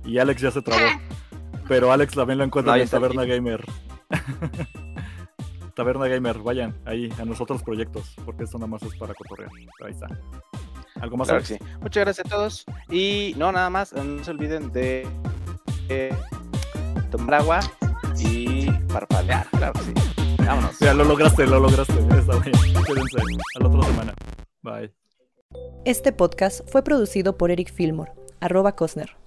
Y 0.06 0.20
Alex 0.20 0.42
ya 0.42 0.52
se 0.52 0.62
trabó. 0.62 0.86
Pero 1.68 1.92
Alex 1.92 2.14
también 2.14 2.38
lo 2.38 2.46
ya 2.46 2.76
en 2.76 2.82
está 2.82 3.00
Taberna 3.00 3.26
Gamer. 3.26 3.66
Taberna 5.76 6.08
Gamer, 6.08 6.38
vayan 6.40 6.76
ahí 6.86 7.10
a 7.18 7.26
nosotros 7.26 7.64
proyectos, 7.64 8.16
porque 8.26 8.44
esto 8.44 8.60
nada 8.60 8.68
más 8.68 8.84
es 8.84 8.94
para 8.96 9.16
cotorrear. 9.16 9.50
Ahí 9.84 9.92
está. 9.92 10.08
¿Algo 11.02 11.18
más? 11.18 11.28
Claro 11.28 11.44
que 11.44 11.56
Alex? 11.56 11.66
sí. 11.66 11.78
Muchas 11.82 12.04
gracias 12.04 12.28
a 12.28 12.30
todos. 12.30 12.66
Y 12.92 13.34
no, 13.38 13.52
nada 13.52 13.72
más, 13.72 13.94
no 13.94 14.24
se 14.24 14.30
olviden 14.30 14.72
de 14.72 15.08
eh, 15.90 16.16
tomar 17.10 17.36
agua 17.36 17.62
y 18.20 18.63
parpadear. 18.94 19.48
Claro 19.50 19.74
que 19.74 19.80
sí. 19.80 19.94
Vámonos. 20.46 20.80
Ya 20.80 20.94
lo 20.94 21.04
lograste, 21.04 21.48
lo 21.48 21.60
lograste. 21.60 21.94
Está 21.94 22.38
bien. 22.40 22.56
Quédense. 22.86 23.18
A 23.56 23.60
la 23.60 23.68
otra 23.68 23.84
semana. 23.84 24.14
Bye. 24.62 24.94
Este 25.86 26.12
podcast 26.14 26.62
fue 26.70 26.84
producido 26.84 27.38
por 27.38 27.52
Eric 27.52 27.74
Fillmore, 27.74 28.14
arroba 28.40 28.76
Cosner. 28.76 29.23